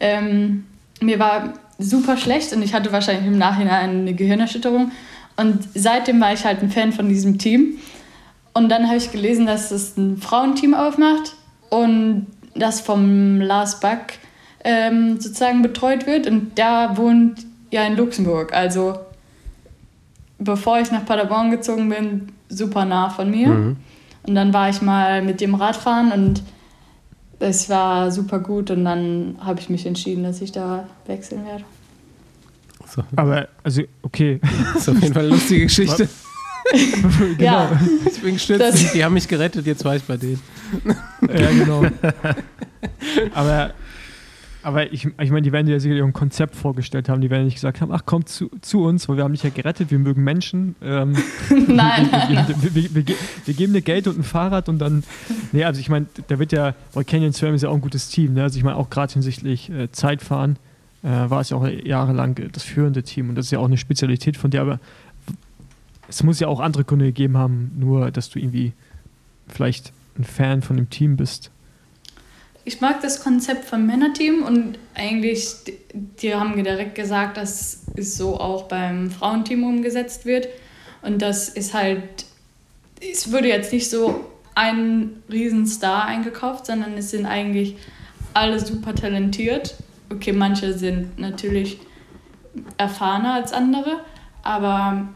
ähm, 0.00 0.66
mir 1.00 1.18
war 1.18 1.54
super 1.78 2.16
schlecht 2.16 2.52
und 2.52 2.62
ich 2.62 2.74
hatte 2.74 2.92
wahrscheinlich 2.92 3.26
im 3.26 3.38
Nachhinein 3.38 3.90
eine 3.90 4.14
Gehirnerschütterung. 4.14 4.92
Und 5.36 5.68
seitdem 5.74 6.20
war 6.20 6.32
ich 6.32 6.44
halt 6.44 6.62
ein 6.62 6.70
Fan 6.70 6.92
von 6.92 7.08
diesem 7.08 7.38
Team. 7.38 7.78
Und 8.52 8.68
dann 8.68 8.86
habe 8.86 8.96
ich 8.96 9.10
gelesen, 9.10 9.46
dass 9.46 9.70
es 9.70 9.96
ein 9.96 10.18
Frauenteam 10.18 10.74
aufmacht 10.74 11.34
und 11.70 12.26
das 12.54 12.80
vom 12.80 13.40
Lars 13.40 13.80
Buck 13.80 14.18
ähm, 14.64 15.20
sozusagen 15.20 15.62
betreut 15.62 16.06
wird. 16.06 16.26
Und 16.26 16.58
der 16.58 16.92
wohnt 16.96 17.46
ja 17.70 17.84
in 17.84 17.96
Luxemburg. 17.96 18.52
Also 18.52 18.98
bevor 20.38 20.80
ich 20.80 20.90
nach 20.90 21.06
Paderborn 21.06 21.50
gezogen 21.50 21.88
bin, 21.88 22.32
super 22.48 22.84
nah 22.84 23.08
von 23.08 23.30
mir. 23.30 23.48
Mhm. 23.48 23.76
Und 24.26 24.34
dann 24.34 24.52
war 24.52 24.68
ich 24.68 24.82
mal 24.82 25.22
mit 25.22 25.40
dem 25.40 25.54
Radfahren 25.54 26.12
und 26.12 26.42
es 27.40 27.68
war 27.68 28.10
super 28.12 28.38
gut. 28.38 28.70
Und 28.70 28.84
dann 28.84 29.36
habe 29.40 29.60
ich 29.60 29.68
mich 29.68 29.86
entschieden, 29.86 30.22
dass 30.22 30.40
ich 30.40 30.52
da 30.52 30.88
wechseln 31.06 31.44
werde. 31.44 31.64
So. 32.86 33.02
Aber, 33.16 33.48
also, 33.62 33.82
okay. 34.02 34.40
Das 34.74 34.82
ist 34.82 34.88
auf 34.88 35.02
jeden 35.02 35.14
Fall 35.14 35.24
eine 35.24 35.34
lustige 35.34 35.62
Geschichte. 35.64 36.08
genau. 37.36 37.38
Ja. 37.38 37.80
Ich 38.06 38.20
bin 38.20 38.34
gestürzt. 38.34 38.94
Die 38.94 39.04
haben 39.04 39.14
mich 39.14 39.28
gerettet, 39.28 39.66
jetzt 39.66 39.84
war 39.84 39.96
ich 39.96 40.02
bei 40.02 40.16
denen. 40.16 40.40
ja, 41.28 41.50
genau. 41.50 41.84
Aber 43.34 43.72
aber 44.62 44.92
ich, 44.92 45.06
ich 45.06 45.30
meine, 45.30 45.42
die 45.42 45.52
werden 45.52 45.66
dir 45.66 45.72
ja 45.72 45.80
sicherlich 45.80 46.04
ein 46.04 46.12
Konzept 46.12 46.54
vorgestellt 46.54 47.08
haben. 47.08 47.20
Die 47.20 47.30
werden 47.30 47.44
nicht 47.44 47.54
gesagt 47.54 47.80
haben, 47.80 47.92
ach 47.92 48.02
komm 48.04 48.26
zu, 48.26 48.50
zu 48.60 48.84
uns, 48.84 49.08
weil 49.08 49.16
wir 49.16 49.24
haben 49.24 49.32
dich 49.32 49.42
ja 49.42 49.50
gerettet, 49.50 49.90
wir 49.90 49.98
mögen 49.98 50.22
Menschen. 50.22 50.76
Ähm, 50.82 51.16
nein. 51.68 52.08
Wir, 52.28 52.74
wir, 52.74 52.94
wir, 52.94 53.16
wir, 53.46 53.54
geben 53.54 53.72
dir 53.72 53.82
Geld 53.82 54.06
und 54.06 54.18
ein 54.18 54.22
Fahrrad 54.22 54.68
und 54.68 54.78
dann. 54.78 55.02
Nee, 55.52 55.64
also 55.64 55.80
ich 55.80 55.88
meine, 55.88 56.06
da 56.28 56.38
wird 56.38 56.52
ja, 56.52 56.74
weil 56.92 57.04
Canyon 57.04 57.32
Swam 57.32 57.54
ist 57.54 57.62
ja 57.62 57.70
auch 57.70 57.74
ein 57.74 57.80
gutes 57.80 58.08
Team. 58.08 58.34
Ne? 58.34 58.42
Also 58.42 58.58
ich 58.58 58.64
meine, 58.64 58.76
auch 58.76 58.90
gerade 58.90 59.12
hinsichtlich 59.12 59.70
äh, 59.70 59.90
Zeitfahren 59.92 60.56
äh, 61.02 61.08
war 61.08 61.40
es 61.40 61.50
ja 61.50 61.56
auch 61.56 61.66
jahrelang 61.66 62.36
das 62.52 62.62
führende 62.62 63.02
Team 63.02 63.30
und 63.30 63.36
das 63.36 63.46
ist 63.46 63.52
ja 63.52 63.58
auch 63.58 63.66
eine 63.66 63.78
Spezialität 63.78 64.36
von 64.36 64.50
dir, 64.50 64.60
aber 64.60 64.80
es 66.08 66.22
muss 66.22 66.40
ja 66.40 66.48
auch 66.48 66.60
andere 66.60 66.84
Gründe 66.84 67.06
gegeben 67.06 67.36
haben, 67.36 67.72
nur 67.78 68.10
dass 68.10 68.30
du 68.30 68.38
irgendwie 68.38 68.72
vielleicht 69.48 69.92
ein 70.18 70.24
Fan 70.24 70.60
von 70.60 70.76
dem 70.76 70.90
Team 70.90 71.16
bist 71.16 71.50
ich 72.70 72.80
mag 72.80 73.00
das 73.00 73.20
Konzept 73.20 73.64
vom 73.64 73.84
Männerteam 73.84 74.44
und 74.44 74.78
eigentlich, 74.94 75.56
die 75.92 76.32
haben 76.32 76.62
direkt 76.62 76.94
gesagt, 76.94 77.36
dass 77.36 77.82
es 77.96 78.16
so 78.16 78.38
auch 78.38 78.68
beim 78.68 79.10
Frauenteam 79.10 79.64
umgesetzt 79.64 80.24
wird. 80.24 80.46
Und 81.02 81.20
das 81.20 81.48
ist 81.48 81.74
halt, 81.74 82.26
es 83.00 83.32
würde 83.32 83.48
jetzt 83.48 83.72
nicht 83.72 83.90
so 83.90 84.24
ein 84.54 85.20
Riesenstar 85.28 86.04
eingekauft, 86.04 86.66
sondern 86.66 86.96
es 86.96 87.10
sind 87.10 87.26
eigentlich 87.26 87.74
alle 88.34 88.60
super 88.60 88.94
talentiert. 88.94 89.74
Okay, 90.08 90.32
manche 90.32 90.72
sind 90.78 91.18
natürlich 91.18 91.80
erfahrener 92.76 93.34
als 93.34 93.52
andere, 93.52 93.98
aber 94.44 95.08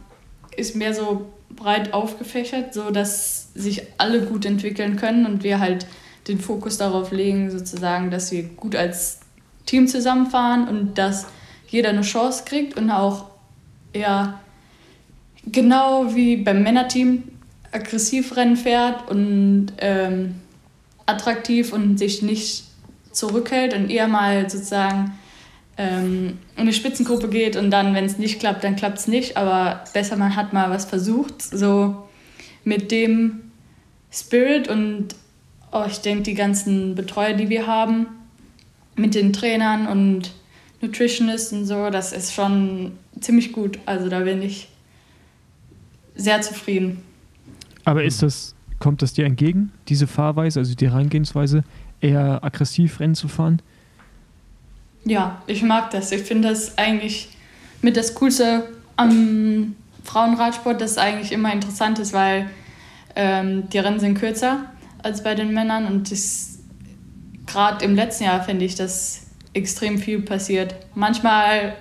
ist 0.56 0.74
mehr 0.74 0.92
so 0.92 1.30
breit 1.50 1.94
aufgefächert, 1.94 2.74
so 2.74 2.90
dass 2.90 3.54
sich 3.54 3.82
alle 3.98 4.22
gut 4.22 4.44
entwickeln 4.44 4.96
können 4.96 5.24
und 5.24 5.44
wir 5.44 5.60
halt 5.60 5.86
den 6.28 6.40
Fokus 6.40 6.78
darauf 6.78 7.12
legen, 7.12 7.50
sozusagen, 7.50 8.10
dass 8.10 8.32
wir 8.32 8.44
gut 8.44 8.76
als 8.76 9.20
Team 9.66 9.88
zusammenfahren 9.88 10.68
und 10.68 10.98
dass 10.98 11.26
jeder 11.68 11.90
eine 11.90 12.02
Chance 12.02 12.44
kriegt 12.46 12.76
und 12.76 12.90
auch 12.90 13.26
ja, 13.94 14.40
genau 15.46 16.14
wie 16.14 16.36
beim 16.36 16.62
Männerteam 16.62 17.24
aggressiv 17.72 18.36
Rennen 18.36 18.56
fährt 18.56 19.10
und 19.10 19.72
ähm, 19.78 20.36
attraktiv 21.06 21.72
und 21.72 21.98
sich 21.98 22.22
nicht 22.22 22.64
zurückhält 23.12 23.74
und 23.74 23.90
eher 23.90 24.08
mal 24.08 24.48
sozusagen 24.48 25.18
ähm, 25.76 26.38
in 26.56 26.62
eine 26.62 26.72
Spitzengruppe 26.72 27.28
geht 27.28 27.56
und 27.56 27.70
dann, 27.70 27.94
wenn 27.94 28.04
es 28.04 28.18
nicht 28.18 28.38
klappt, 28.40 28.64
dann 28.64 28.76
klappt 28.76 28.98
es 28.98 29.08
nicht, 29.08 29.36
aber 29.36 29.84
besser 29.92 30.16
man 30.16 30.36
hat 30.36 30.52
mal 30.52 30.70
was 30.70 30.84
versucht, 30.84 31.42
so 31.42 32.08
mit 32.62 32.90
dem 32.90 33.52
Spirit 34.12 34.68
und 34.68 35.16
oh, 35.74 35.84
ich 35.86 36.00
denke, 36.00 36.22
die 36.22 36.34
ganzen 36.34 36.94
Betreuer, 36.94 37.34
die 37.34 37.50
wir 37.50 37.66
haben, 37.66 38.06
mit 38.96 39.14
den 39.14 39.32
Trainern 39.32 39.88
und 39.88 40.32
Nutritionists 40.80 41.52
und 41.52 41.66
so, 41.66 41.90
das 41.90 42.12
ist 42.12 42.32
schon 42.32 42.92
ziemlich 43.20 43.52
gut. 43.52 43.78
Also 43.84 44.08
da 44.08 44.20
bin 44.20 44.40
ich 44.40 44.68
sehr 46.14 46.40
zufrieden. 46.40 47.02
Aber 47.84 48.04
ist 48.04 48.22
das, 48.22 48.54
kommt 48.78 49.02
das 49.02 49.14
dir 49.14 49.26
entgegen, 49.26 49.72
diese 49.88 50.06
Fahrweise, 50.06 50.60
also 50.60 50.74
die 50.74 50.88
Herangehensweise, 50.88 51.64
eher 52.00 52.42
aggressiv 52.44 53.00
Rennen 53.00 53.16
zu 53.16 53.26
fahren? 53.26 53.60
Ja, 55.04 55.42
ich 55.48 55.62
mag 55.64 55.90
das. 55.90 56.12
Ich 56.12 56.22
finde 56.22 56.48
das 56.48 56.78
eigentlich 56.78 57.30
mit 57.82 57.96
das 57.96 58.14
Coolste 58.14 58.68
am 58.96 59.74
Frauenradsport, 60.04 60.80
das 60.80 60.98
eigentlich 60.98 61.32
immer 61.32 61.52
interessant 61.52 61.98
ist, 61.98 62.12
weil 62.12 62.48
ähm, 63.16 63.68
die 63.70 63.78
Rennen 63.78 63.98
sind 63.98 64.18
kürzer 64.18 64.66
als 65.04 65.22
bei 65.22 65.34
den 65.34 65.52
Männern. 65.52 65.86
Und 65.86 66.12
gerade 67.46 67.84
im 67.84 67.94
letzten 67.94 68.24
Jahr 68.24 68.42
finde 68.42 68.64
ich, 68.64 68.74
dass 68.74 69.26
extrem 69.52 69.98
viel 69.98 70.20
passiert. 70.20 70.74
Manchmal 70.94 71.76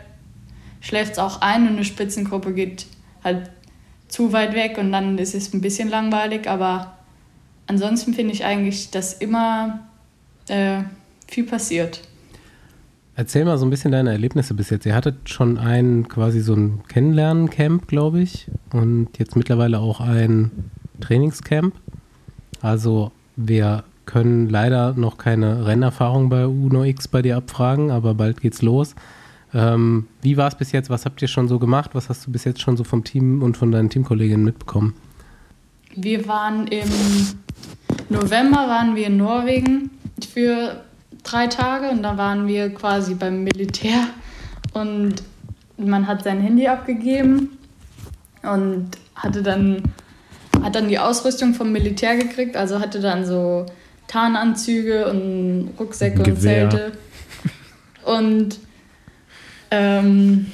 schläft 0.81 1.13
es 1.13 1.19
auch 1.19 1.41
ein 1.41 1.63
und 1.67 1.75
eine 1.75 1.85
Spitzengruppe 1.85 2.53
geht 2.53 2.85
halt 3.23 3.49
zu 4.07 4.31
weit 4.31 4.53
weg 4.53 4.77
und 4.77 4.91
dann 4.91 5.17
ist 5.17 5.33
es 5.33 5.53
ein 5.53 5.61
bisschen 5.61 5.89
langweilig. 5.89 6.47
Aber 6.47 6.97
ansonsten 7.67 8.13
finde 8.13 8.33
ich 8.33 8.45
eigentlich, 8.45 8.91
dass 8.91 9.13
immer 9.13 9.79
äh, 10.47 10.83
viel 11.27 11.45
passiert. 11.45 12.01
Erzähl 13.15 13.45
mal 13.45 13.57
so 13.57 13.65
ein 13.65 13.69
bisschen 13.69 13.91
deine 13.91 14.11
Erlebnisse 14.11 14.55
bis 14.55 14.71
jetzt. 14.71 14.85
Ihr 14.85 14.95
hattet 14.95 15.29
schon 15.29 15.59
ein 15.59 16.07
quasi 16.07 16.41
so 16.41 16.55
ein 16.55 16.81
Kennenlernen-Camp, 16.87 17.87
glaube 17.87 18.21
ich, 18.21 18.47
und 18.71 19.09
jetzt 19.19 19.35
mittlerweile 19.35 19.79
auch 19.79 19.99
ein 19.99 20.71
Trainingscamp. 20.99 21.75
Also 22.63 23.11
wir 23.35 23.83
können 24.05 24.49
leider 24.49 24.93
noch 24.93 25.17
keine 25.17 25.67
Rennerfahrung 25.67 26.29
bei 26.29 26.47
Uno 26.47 26.83
X 26.85 27.07
bei 27.07 27.21
dir 27.21 27.37
abfragen, 27.37 27.91
aber 27.91 28.15
bald 28.15 28.41
geht's 28.41 28.61
los. 28.61 28.95
Ähm, 29.53 30.07
wie 30.21 30.37
war 30.37 30.47
es 30.47 30.55
bis 30.55 30.71
jetzt? 30.71 30.89
Was 30.89 31.05
habt 31.05 31.21
ihr 31.21 31.27
schon 31.27 31.47
so 31.47 31.59
gemacht? 31.59 31.91
Was 31.93 32.09
hast 32.09 32.25
du 32.25 32.31
bis 32.31 32.45
jetzt 32.45 32.61
schon 32.61 32.75
so 32.77 32.83
vom 32.83 33.03
Team 33.03 33.43
und 33.43 33.57
von 33.57 33.71
deinen 33.71 33.89
Teamkolleginnen 33.89 34.43
mitbekommen? 34.43 34.95
Wir 35.95 36.27
waren 36.27 36.67
im 36.67 36.89
November 38.09 38.67
waren 38.67 38.95
wir 38.95 39.07
in 39.07 39.17
Norwegen 39.17 39.91
für 40.33 40.83
drei 41.23 41.47
Tage 41.47 41.89
und 41.89 42.01
da 42.01 42.17
waren 42.17 42.47
wir 42.47 42.73
quasi 42.73 43.13
beim 43.13 43.43
Militär 43.43 44.07
und 44.73 45.15
man 45.77 46.07
hat 46.07 46.23
sein 46.23 46.39
Handy 46.39 46.67
abgegeben 46.67 47.57
und 48.41 48.89
hatte 49.15 49.43
dann 49.43 49.83
hat 50.63 50.75
dann 50.75 50.87
die 50.87 50.99
Ausrüstung 50.99 51.53
vom 51.53 51.71
Militär 51.71 52.15
gekriegt, 52.15 52.55
also 52.55 52.79
hatte 52.79 52.99
dann 52.99 53.25
so 53.25 53.65
Tarnanzüge 54.07 55.09
und 55.09 55.71
Rucksäcke 55.79 56.23
und 56.23 56.41
Zelte. 56.41 56.93
Und 58.05 58.59
ähm, 59.71 60.51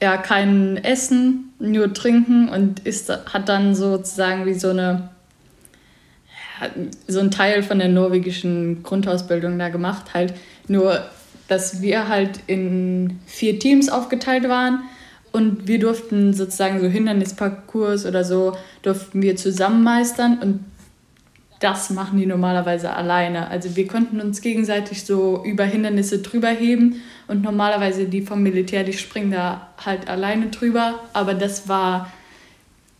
ja, 0.00 0.16
kein 0.16 0.76
Essen, 0.78 1.52
nur 1.58 1.92
trinken 1.92 2.48
und 2.48 2.80
ist, 2.80 3.10
hat 3.10 3.48
dann 3.48 3.74
sozusagen 3.74 4.46
wie 4.46 4.54
so 4.54 4.70
eine 4.70 5.10
so 7.06 7.20
ein 7.20 7.30
Teil 7.30 7.62
von 7.62 7.78
der 7.78 7.88
norwegischen 7.88 8.82
Grundausbildung 8.82 9.58
da 9.58 9.70
gemacht, 9.70 10.12
halt. 10.12 10.34
Nur, 10.68 11.02
dass 11.48 11.80
wir 11.80 12.08
halt 12.08 12.40
in 12.46 13.18
vier 13.26 13.58
Teams 13.58 13.88
aufgeteilt 13.88 14.48
waren 14.48 14.80
und 15.32 15.68
wir 15.68 15.78
durften 15.78 16.32
sozusagen 16.32 16.80
so 16.80 16.86
Hindernisparcours 16.86 18.06
oder 18.06 18.24
so, 18.24 18.56
durften 18.82 19.22
wir 19.22 19.36
zusammen 19.36 19.82
meistern. 19.82 20.38
Und 20.38 20.64
das 21.60 21.90
machen 21.90 22.18
die 22.18 22.26
normalerweise 22.26 22.92
alleine. 22.92 23.48
Also 23.48 23.76
wir 23.76 23.86
konnten 23.86 24.20
uns 24.20 24.40
gegenseitig 24.40 25.04
so 25.04 25.42
über 25.44 25.64
Hindernisse 25.64 26.18
drüber 26.18 26.48
heben. 26.48 27.02
Und 27.28 27.42
normalerweise 27.42 28.06
die 28.06 28.22
vom 28.22 28.42
Militär, 28.42 28.82
die 28.82 28.92
springen 28.92 29.30
da 29.30 29.68
halt 29.84 30.08
alleine 30.08 30.48
drüber, 30.48 31.00
aber 31.12 31.34
das 31.34 31.68
war 31.68 32.10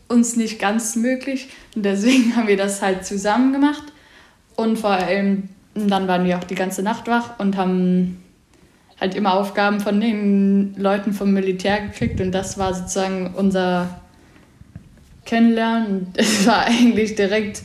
uns 0.08 0.36
nicht 0.36 0.58
ganz 0.58 0.94
möglich. 0.94 1.48
Und 1.74 1.84
deswegen 1.84 2.34
haben 2.36 2.48
wir 2.48 2.56
das 2.56 2.80
halt 2.80 3.04
zusammen 3.04 3.52
gemacht. 3.52 3.84
Und 4.56 4.78
vor 4.78 4.90
allem 4.90 5.48
dann 5.74 6.08
waren 6.08 6.24
wir 6.24 6.38
auch 6.38 6.44
die 6.44 6.54
ganze 6.54 6.82
Nacht 6.82 7.06
wach 7.06 7.38
und 7.38 7.56
haben 7.56 8.22
halt 9.00 9.14
immer 9.14 9.34
Aufgaben 9.34 9.80
von 9.80 10.00
den 10.00 10.74
Leuten 10.76 11.12
vom 11.12 11.32
Militär 11.32 11.80
gekriegt 11.80 12.20
und 12.20 12.32
das 12.32 12.58
war 12.58 12.74
sozusagen 12.74 13.34
unser 13.34 14.00
Kennenlernen. 15.24 16.08
Es 16.16 16.46
war 16.46 16.64
eigentlich 16.66 17.14
direkt 17.14 17.62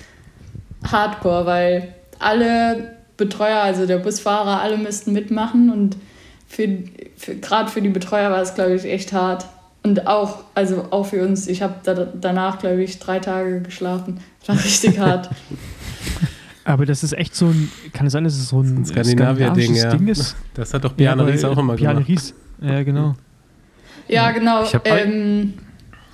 Hardcore, 0.83 1.45
weil 1.45 1.93
alle 2.19 2.95
Betreuer, 3.17 3.61
also 3.61 3.85
der 3.85 3.97
Busfahrer, 3.97 4.61
alle 4.61 4.77
müssten 4.77 5.13
mitmachen 5.13 5.69
und 5.69 5.97
für, 6.47 6.67
für 7.17 7.35
gerade 7.35 7.69
für 7.69 7.81
die 7.81 7.89
Betreuer 7.89 8.31
war 8.31 8.41
es, 8.41 8.55
glaube 8.55 8.75
ich, 8.75 8.85
echt 8.85 9.13
hart. 9.13 9.45
Und 9.83 10.07
auch, 10.07 10.43
also 10.55 10.87
auch 10.89 11.05
für 11.05 11.23
uns, 11.23 11.47
ich 11.47 11.61
habe 11.61 11.75
da, 11.83 11.93
danach, 11.93 12.59
glaube 12.59 12.83
ich, 12.83 12.97
drei 12.97 13.19
Tage 13.19 13.61
geschlafen. 13.61 14.19
Das 14.39 14.49
war 14.49 14.63
richtig 14.63 14.99
hart. 14.99 15.29
Aber 16.65 16.87
das 16.87 17.03
ist 17.03 17.13
echt 17.13 17.35
so 17.35 17.45
ein, 17.45 17.71
kann 17.93 18.07
es 18.07 18.13
sein, 18.13 18.23
dass 18.23 18.33
es 18.33 18.49
so 18.49 18.59
ein, 18.61 18.77
ein 18.77 18.85
Skandinavier-Ding 18.85 19.75
ja. 19.75 19.91
Ding 19.91 20.07
ist? 20.07 20.35
Das 20.55 20.73
hat 20.73 20.83
doch 20.83 20.93
Bjarne 20.93 21.23
ja, 21.23 21.29
Ries 21.29 21.43
auch 21.45 21.57
immer 21.57 21.75
Bjarne 21.75 22.03
gemacht. 22.03 22.09
Ries, 22.09 22.33
ja 22.59 22.83
genau. 22.83 23.15
Ja, 24.07 24.31
genau. 24.31 24.63
Ich 24.63 24.75
ähm, 24.83 25.53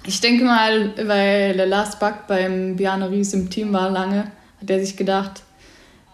Ich 0.05 0.19
denke 0.19 0.43
mal, 0.43 0.93
weil 1.07 1.55
der 1.55 1.67
Last 1.67 2.01
Buck 2.01 2.27
beim 2.27 2.75
Bjarne 2.75 3.09
Ries 3.09 3.33
im 3.33 3.49
Team 3.49 3.71
war 3.71 3.89
lange, 3.89 4.25
hat 4.59 4.69
er 4.69 4.79
sich 4.81 4.97
gedacht, 4.97 5.43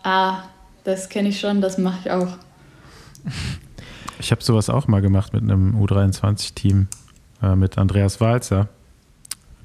ah, 0.04 0.44
das 0.84 1.10
kenne 1.10 1.30
ich 1.30 1.40
schon, 1.40 1.60
das 1.60 1.80
mache 1.80 1.98
ich 2.06 2.12
auch. 2.12 2.38
Ich 4.20 4.32
habe 4.32 4.44
sowas 4.44 4.70
auch 4.70 4.88
mal 4.88 5.02
gemacht 5.02 5.34
mit 5.34 5.44
einem 5.44 5.76
U23-Team, 5.84 6.88
äh, 7.42 7.56
mit 7.56 7.78
Andreas 7.78 8.22
Walzer. 8.22 8.68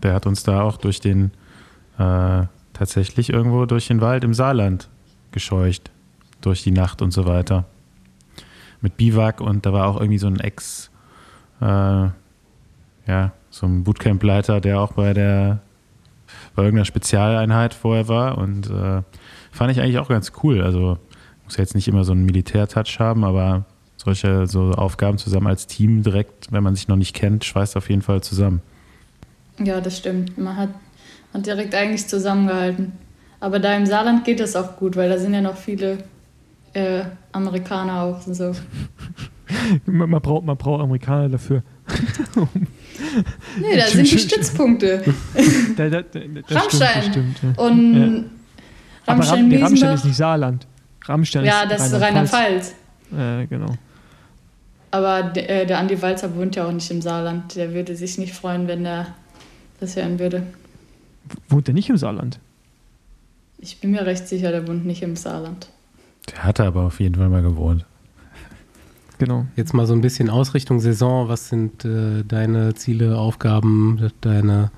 Der 0.03 0.15
hat 0.15 0.27
uns 0.27 0.43
da 0.43 0.62
auch 0.62 0.78
durch 0.78 1.01
den, 1.01 1.31
äh, 1.99 2.44
tatsächlich 2.73 3.31
irgendwo 3.31 3.66
durch 3.66 3.89
den 3.89 4.01
Wald 4.01 4.24
im 4.24 4.35
Saarland 4.35 4.89
gescheucht, 5.31 5.90
durch 6.40 6.62
die 6.62 6.70
Nacht 6.70 7.03
und 7.03 7.11
so 7.12 7.27
weiter. 7.27 7.65
Mit 8.81 8.97
Biwak 8.97 9.40
und 9.40 9.65
da 9.65 9.73
war 9.73 9.86
auch 9.86 9.97
irgendwie 9.97 10.19
so 10.19 10.27
ein 10.27 10.40
Ex, 10.40 10.90
äh, 11.61 11.65
ja, 11.65 13.32
so 13.51 13.66
ein 13.66 13.85
Bootcamp-Leiter, 13.85 14.61
der 14.61 14.81
auch 14.81 14.93
bei 14.93 15.12
der, 15.12 15.61
bei 16.57 16.62
irgendeiner 16.62 16.85
Spezialeinheit 16.85 17.74
vorher 17.74 18.09
war 18.09 18.39
und 18.39 18.70
äh, 18.70 19.03
fand 19.53 19.70
ich 19.70 19.81
eigentlich 19.81 19.99
auch 19.99 20.09
ganz 20.09 20.32
cool. 20.43 20.62
Also 20.62 20.99
muss 21.44 21.57
jetzt 21.57 21.74
nicht 21.74 21.89
immer 21.89 22.05
so 22.05 22.12
einen 22.12 22.24
Militär-Touch 22.24 22.99
haben, 22.99 23.24
aber 23.24 23.65
solche 23.97 24.47
so 24.47 24.73
Aufgaben 24.73 25.19
zusammen 25.19 25.47
als 25.47 25.66
Team 25.66 26.03
direkt, 26.03 26.51
wenn 26.51 26.62
man 26.62 26.74
sich 26.74 26.89
noch 26.89 26.97
nicht 26.97 27.15
kennt, 27.15 27.44
schweißt 27.44 27.77
auf 27.77 27.89
jeden 27.89 28.03
Fall 28.03 28.23
zusammen. 28.23 28.62
Ja, 29.59 29.81
das 29.81 29.99
stimmt. 29.99 30.36
Man 30.39 30.57
hat, 30.57 30.70
hat 31.33 31.47
direkt 31.47 31.75
eigentlich 31.75 32.07
zusammengehalten. 32.07 32.93
Aber 33.41 33.59
da 33.59 33.77
im 33.77 33.87
Saarland 33.87 34.25
geht 34.25 34.41
das 34.41 34.55
auch 34.55 34.77
gut, 34.77 34.97
weil 34.97 35.09
da 35.09 35.19
sind 35.19 35.35
ja 35.35 35.41
noch 35.41 35.57
viele 35.57 35.99
äh, 36.75 37.03
Amerikaner 37.33 38.03
auch 38.03 38.27
und 38.27 38.35
so. 38.35 38.53
man, 39.87 40.11
braucht, 40.23 40.45
man 40.45 40.57
braucht 40.57 40.83
Amerikaner 40.83 41.29
dafür. 41.29 41.63
nee, 43.61 43.77
da 43.77 43.87
sind 43.87 44.11
die 44.11 44.19
Stützpunkte. 44.19 45.03
da, 45.77 45.89
da, 45.89 46.03
da, 46.03 46.21
Rammstein. 46.49 47.03
Stimmt, 47.11 47.39
stimmt, 47.39 47.57
ja. 47.57 47.65
Und 47.65 47.95
ja. 47.95 49.13
Rammstein, 49.13 49.53
Aber 49.53 49.63
Rammstein 49.65 49.95
ist 49.95 50.05
nicht 50.05 50.17
Saarland. 50.17 50.67
Rammstein 51.05 51.45
ja, 51.45 51.63
ist 51.63 51.73
das 51.73 51.87
ist 51.87 52.01
Rheinland-Pfalz. 52.01 52.75
Äh, 53.13 53.47
genau. 53.47 53.75
Aber 54.93 55.23
der, 55.23 55.63
äh, 55.63 55.67
der 55.67 55.79
Andi 55.79 56.01
Walzer 56.01 56.35
wohnt 56.37 56.55
ja 56.55 56.67
auch 56.67 56.73
nicht 56.73 56.91
im 56.91 57.03
Saarland. 57.03 57.57
Der 57.57 57.75
würde 57.75 57.97
sich 57.97 58.19
nicht 58.19 58.35
freuen, 58.35 58.69
wenn 58.69 58.85
er 58.85 59.09
das 59.81 59.97
hören 59.97 60.19
würde. 60.19 60.45
Wohnt 61.49 61.69
er 61.69 61.74
nicht 61.74 61.89
im 61.89 61.97
Saarland? 61.97 62.39
Ich 63.59 63.81
bin 63.81 63.93
mir 63.93 64.05
recht 64.05 64.27
sicher, 64.27 64.51
der 64.51 64.66
wohnt 64.66 64.85
nicht 64.85 65.03
im 65.03 65.16
Saarland. 65.16 65.69
Der 66.31 66.44
hatte 66.44 66.65
aber 66.65 66.82
auf 66.82 67.01
jeden 67.01 67.15
Fall 67.15 67.28
mal 67.28 67.43
gewohnt. 67.43 67.85
Genau. 69.19 69.47
Jetzt 69.55 69.73
mal 69.73 69.86
so 69.86 69.94
ein 69.94 70.01
bisschen 70.01 70.31
Ausrichtung 70.31 70.81
Saison. 70.81 71.28
Was 71.28 71.49
sind 71.49 71.85
äh, 71.85 72.24
deine 72.27 72.74
Ziele, 72.74 73.16
Aufgaben, 73.19 74.11
deine, 74.20 74.73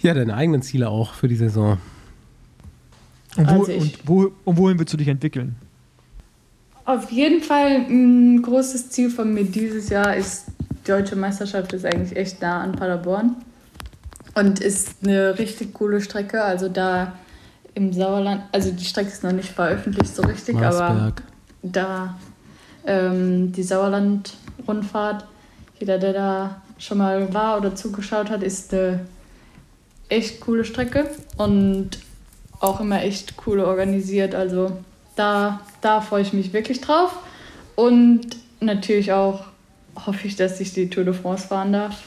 ja, 0.00 0.12
deine 0.12 0.34
eigenen 0.34 0.62
Ziele 0.62 0.88
auch 0.88 1.14
für 1.14 1.28
die 1.28 1.36
Saison? 1.36 1.78
Und, 3.36 3.48
wo, 3.48 3.60
also 3.60 3.72
und, 3.72 3.98
wo, 4.04 4.32
und 4.44 4.56
wohin 4.56 4.78
willst 4.78 4.92
du 4.92 4.96
dich 4.96 5.08
entwickeln? 5.08 5.54
Auf 6.84 7.12
jeden 7.12 7.42
Fall 7.42 7.86
ein 7.88 8.42
großes 8.42 8.90
Ziel 8.90 9.08
von 9.08 9.32
mir 9.32 9.44
dieses 9.44 9.88
Jahr 9.88 10.16
ist, 10.16 10.46
die 10.58 10.90
deutsche 10.90 11.14
Meisterschaft 11.14 11.72
ist 11.74 11.84
eigentlich 11.84 12.16
echt 12.16 12.42
nah 12.42 12.60
an 12.60 12.72
Paderborn 12.72 13.36
und 14.34 14.60
ist 14.60 14.96
eine 15.02 15.38
richtig 15.38 15.74
coole 15.74 16.00
Strecke. 16.00 16.42
Also 16.42 16.68
da 16.68 17.12
im 17.74 17.92
Sauerland, 17.92 18.42
also 18.52 18.70
die 18.70 18.84
Strecke 18.84 19.08
ist 19.08 19.24
noch 19.24 19.32
nicht 19.32 19.48
veröffentlicht 19.48 20.14
so 20.14 20.22
richtig, 20.22 20.56
Marsberg. 20.56 20.90
aber 20.90 21.12
da 21.62 22.18
ähm, 22.86 23.52
die 23.52 23.62
Sauerland-Rundfahrt, 23.62 25.24
jeder, 25.78 25.98
der 25.98 26.12
da 26.12 26.62
schon 26.78 26.98
mal 26.98 27.32
war 27.32 27.58
oder 27.58 27.74
zugeschaut 27.74 28.30
hat, 28.30 28.42
ist 28.42 28.74
eine 28.74 29.00
echt 30.08 30.40
coole 30.40 30.64
Strecke 30.64 31.08
und 31.36 31.90
auch 32.60 32.80
immer 32.80 33.02
echt 33.02 33.34
cool 33.46 33.60
organisiert. 33.60 34.34
Also 34.34 34.72
da, 35.16 35.60
da 35.80 36.00
freue 36.00 36.22
ich 36.22 36.32
mich 36.32 36.52
wirklich 36.52 36.80
drauf. 36.80 37.16
Und 37.74 38.36
natürlich 38.60 39.12
auch 39.12 39.44
hoffe 40.06 40.26
ich, 40.26 40.36
dass 40.36 40.60
ich 40.60 40.72
die 40.72 40.90
Tour 40.90 41.04
de 41.04 41.14
France 41.14 41.46
fahren 41.48 41.72
darf, 41.72 42.02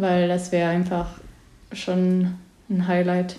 weil 0.00 0.28
das 0.28 0.52
wäre 0.52 0.70
einfach 0.70 1.06
schon 1.72 2.34
ein 2.68 2.86
Highlight. 2.86 3.36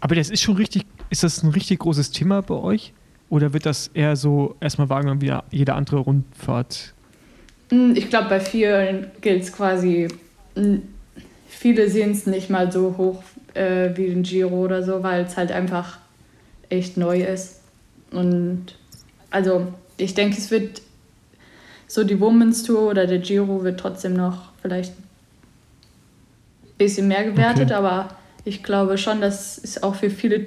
Aber 0.00 0.14
das 0.14 0.30
ist 0.30 0.42
schon 0.42 0.56
richtig, 0.56 0.84
ist 1.10 1.22
das 1.22 1.42
ein 1.42 1.50
richtig 1.50 1.80
großes 1.80 2.10
Thema 2.10 2.42
bei 2.42 2.54
euch? 2.54 2.92
Oder 3.28 3.52
wird 3.52 3.66
das 3.66 3.88
eher 3.94 4.16
so 4.16 4.56
erstmal 4.60 4.88
wahrgenommen 4.88 5.20
wie 5.20 5.32
jede 5.50 5.74
andere 5.74 5.98
Rundfahrt? 5.98 6.94
Hm, 7.70 7.94
ich 7.94 8.08
glaube, 8.08 8.28
bei 8.28 8.40
vielen 8.40 9.06
gilt 9.20 9.42
es 9.42 9.52
quasi, 9.52 10.08
hm, 10.56 10.82
viele 11.48 11.88
sehen 11.88 12.10
es 12.12 12.26
nicht 12.26 12.50
mal 12.50 12.72
so 12.72 12.96
hoch 12.96 13.22
äh, 13.54 13.90
wie 13.96 14.08
den 14.08 14.22
Giro 14.22 14.64
oder 14.64 14.82
so, 14.82 15.02
weil 15.02 15.24
es 15.24 15.36
halt 15.36 15.52
einfach 15.52 15.98
echt 16.68 16.96
neu 16.96 17.22
ist. 17.22 17.60
Und 18.10 18.76
also 19.30 19.68
ich 19.96 20.14
denke, 20.14 20.38
es 20.38 20.50
wird 20.50 20.82
so 21.86 22.04
die 22.04 22.20
Women's 22.20 22.62
Tour 22.62 22.90
oder 22.90 23.06
der 23.06 23.18
Giro 23.18 23.62
wird 23.62 23.78
trotzdem 23.78 24.14
noch 24.14 24.52
vielleicht 24.62 24.92
ein 24.98 25.09
bisschen 26.80 27.08
mehr 27.08 27.24
gewertet, 27.24 27.66
okay. 27.66 27.74
aber 27.74 28.08
ich 28.44 28.62
glaube 28.62 28.98
schon, 28.98 29.20
dass 29.20 29.58
es 29.58 29.82
auch 29.82 29.94
für 29.94 30.10
viele, 30.10 30.46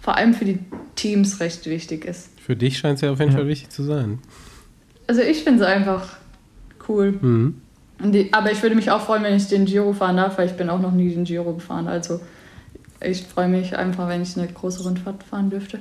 vor 0.00 0.16
allem 0.16 0.34
für 0.34 0.44
die 0.44 0.58
Teams 0.96 1.40
recht 1.40 1.66
wichtig 1.66 2.04
ist. 2.04 2.30
Für 2.40 2.56
dich 2.56 2.78
scheint 2.78 2.96
es 2.96 3.02
ja 3.02 3.12
auf 3.12 3.20
jeden 3.20 3.32
ja. 3.32 3.38
Fall 3.38 3.46
wichtig 3.46 3.70
zu 3.70 3.84
sein. 3.84 4.18
Also 5.06 5.20
ich 5.20 5.44
finde 5.44 5.62
es 5.62 5.68
einfach 5.68 6.16
cool. 6.88 7.12
Mhm. 7.20 7.60
Die, 8.02 8.32
aber 8.32 8.50
ich 8.50 8.62
würde 8.62 8.74
mich 8.74 8.90
auch 8.90 9.02
freuen, 9.02 9.22
wenn 9.22 9.36
ich 9.36 9.46
den 9.46 9.66
Giro 9.66 9.92
fahren 9.92 10.16
darf, 10.16 10.38
weil 10.38 10.46
ich 10.46 10.54
bin 10.54 10.68
auch 10.68 10.80
noch 10.80 10.92
nie 10.92 11.14
den 11.14 11.24
Giro 11.24 11.54
gefahren. 11.54 11.86
Also 11.86 12.20
ich 13.00 13.22
freue 13.22 13.48
mich 13.48 13.76
einfach, 13.76 14.08
wenn 14.08 14.22
ich 14.22 14.36
eine 14.36 14.48
große 14.48 14.82
Rundfahrt 14.82 15.22
fahren 15.22 15.50
dürfte. 15.50 15.78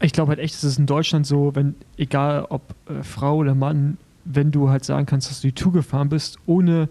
Ich 0.00 0.12
glaube 0.12 0.30
halt 0.30 0.38
echt, 0.38 0.54
es 0.54 0.64
ist 0.64 0.78
in 0.78 0.86
Deutschland 0.86 1.26
so, 1.26 1.54
wenn, 1.54 1.74
egal 1.96 2.46
ob 2.48 2.62
äh, 2.88 3.02
Frau 3.02 3.36
oder 3.36 3.54
Mann, 3.54 3.98
wenn 4.24 4.52
du 4.52 4.70
halt 4.70 4.84
sagen 4.84 5.06
kannst, 5.06 5.28
dass 5.28 5.40
du 5.40 5.48
die 5.48 5.54
Tour 5.54 5.72
gefahren 5.72 6.08
bist, 6.08 6.38
ohne, 6.46 6.88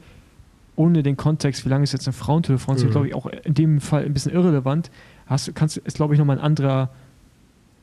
ohne 0.78 1.04
den 1.04 1.18
Kontext, 1.18 1.66
wie 1.66 1.70
lange 1.70 1.84
ist 1.84 1.92
jetzt 1.92 2.08
eine 2.08 2.14
Frauentour 2.14 2.56
de 2.56 2.64
France, 2.64 2.86
mhm. 2.86 2.92
glaube 2.92 3.08
ich 3.08 3.16
auch 3.16 3.26
in 3.26 3.54
dem 3.54 3.82
Fall 3.82 4.06
ein 4.06 4.14
bisschen 4.14 4.32
irrelevant, 4.32 4.90
hast, 5.26 5.54
kannst, 5.56 5.78
ist 5.78 5.98
glaube 5.98 6.14
ich 6.14 6.20
nochmal 6.20 6.38
ein 6.38 6.44
anderer, 6.44 6.90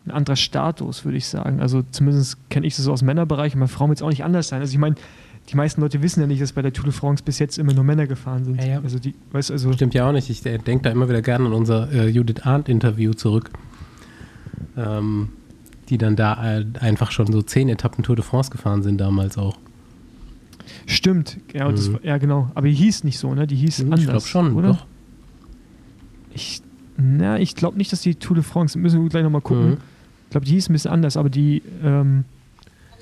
ein 0.07 0.13
anderer 0.13 0.37
Status, 0.37 1.05
würde 1.05 1.19
ich 1.19 1.27
sagen. 1.27 1.61
Also 1.61 1.83
zumindest 1.91 2.39
kenne 2.51 2.67
ich 2.67 2.77
das 2.77 2.85
so 2.85 2.93
aus 2.93 3.01
dem 3.01 3.07
Männerbereich 3.07 3.55
und 3.55 3.61
bei 3.61 3.67
Frauen 3.67 3.91
wird 3.91 3.99
es 3.99 4.03
auch 4.03 4.11
nicht 4.11 4.25
anders 4.25 4.49
sein. 4.49 4.61
Also 4.61 4.73
ich 4.73 4.79
meine, 4.79 4.95
die 5.51 5.57
meisten 5.57 5.81
Leute 5.81 6.03
wissen 6.03 6.21
ja 6.21 6.27
nicht, 6.27 6.41
dass 6.41 6.53
bei 6.53 6.63
der 6.63 6.73
Tour 6.73 6.85
de 6.85 6.93
France 6.93 7.23
bis 7.23 7.39
jetzt 7.39 7.59
immer 7.59 7.75
nur 7.75 7.85
Männer 7.85 8.07
gefahren 8.07 8.45
sind. 8.45 8.63
Ja, 8.63 8.67
ja. 8.67 8.81
Also 8.81 8.99
die, 8.99 9.15
weißt, 9.33 9.51
also 9.51 9.73
Stimmt 9.73 9.95
ja 9.95 10.09
auch 10.09 10.13
nicht. 10.13 10.31
Ich 10.31 10.43
denke 10.43 10.79
da 10.83 10.91
immer 10.91 11.09
wieder 11.09 11.21
gerne 11.21 11.47
an 11.47 11.53
unser 11.53 11.93
äh, 11.93 12.09
Judith 12.09 12.43
Arndt-Interview 12.43 13.13
zurück, 13.13 13.51
ähm, 14.77 15.31
die 15.89 15.99
dann 15.99 16.17
da 16.17 16.59
äh, 16.59 16.65
einfach 16.81 17.11
schon 17.11 17.31
so 17.31 17.43
zehn 17.43 17.69
Etappen 17.69 18.05
Tour 18.05 18.17
de 18.17 18.25
France 18.25 18.51
gefahren 18.51 18.83
sind 18.83 18.99
damals 18.99 19.37
auch. 19.37 19.59
Stimmt, 20.87 21.39
ja, 21.53 21.69
mhm. 21.69 21.77
das, 21.77 21.91
ja 22.03 22.19
genau. 22.19 22.51
Aber 22.55 22.67
die 22.67 22.75
hieß 22.75 23.05
nicht 23.05 23.19
so, 23.19 23.35
ne? 23.35 23.47
Die 23.47 23.57
hieß 23.57 23.81
mhm, 23.81 23.85
anders. 23.93 24.01
Ich 24.01 24.09
glaube 24.09 24.27
schon, 24.27 24.57
oder? 24.57 24.69
Doch. 24.69 24.87
Ich, 26.35 26.63
na, 26.97 27.39
ich 27.39 27.55
glaube 27.55 27.79
nicht, 27.79 27.93
dass 27.93 28.01
die 28.01 28.17
Tour 28.17 28.37
de 28.37 28.45
France, 28.45 28.79
müssen 28.79 29.03
wir 29.03 29.09
gleich 29.09 29.23
nochmal 29.23 29.41
gucken. 29.41 29.71
Mhm. 29.71 29.77
Ich 30.25 30.31
glaube, 30.31 30.47
die 30.47 30.53
hieß 30.53 30.69
ein 30.69 30.73
bisschen 30.73 30.91
anders, 30.91 31.17
aber 31.17 31.31
die, 31.31 31.63
ähm, 31.83 32.25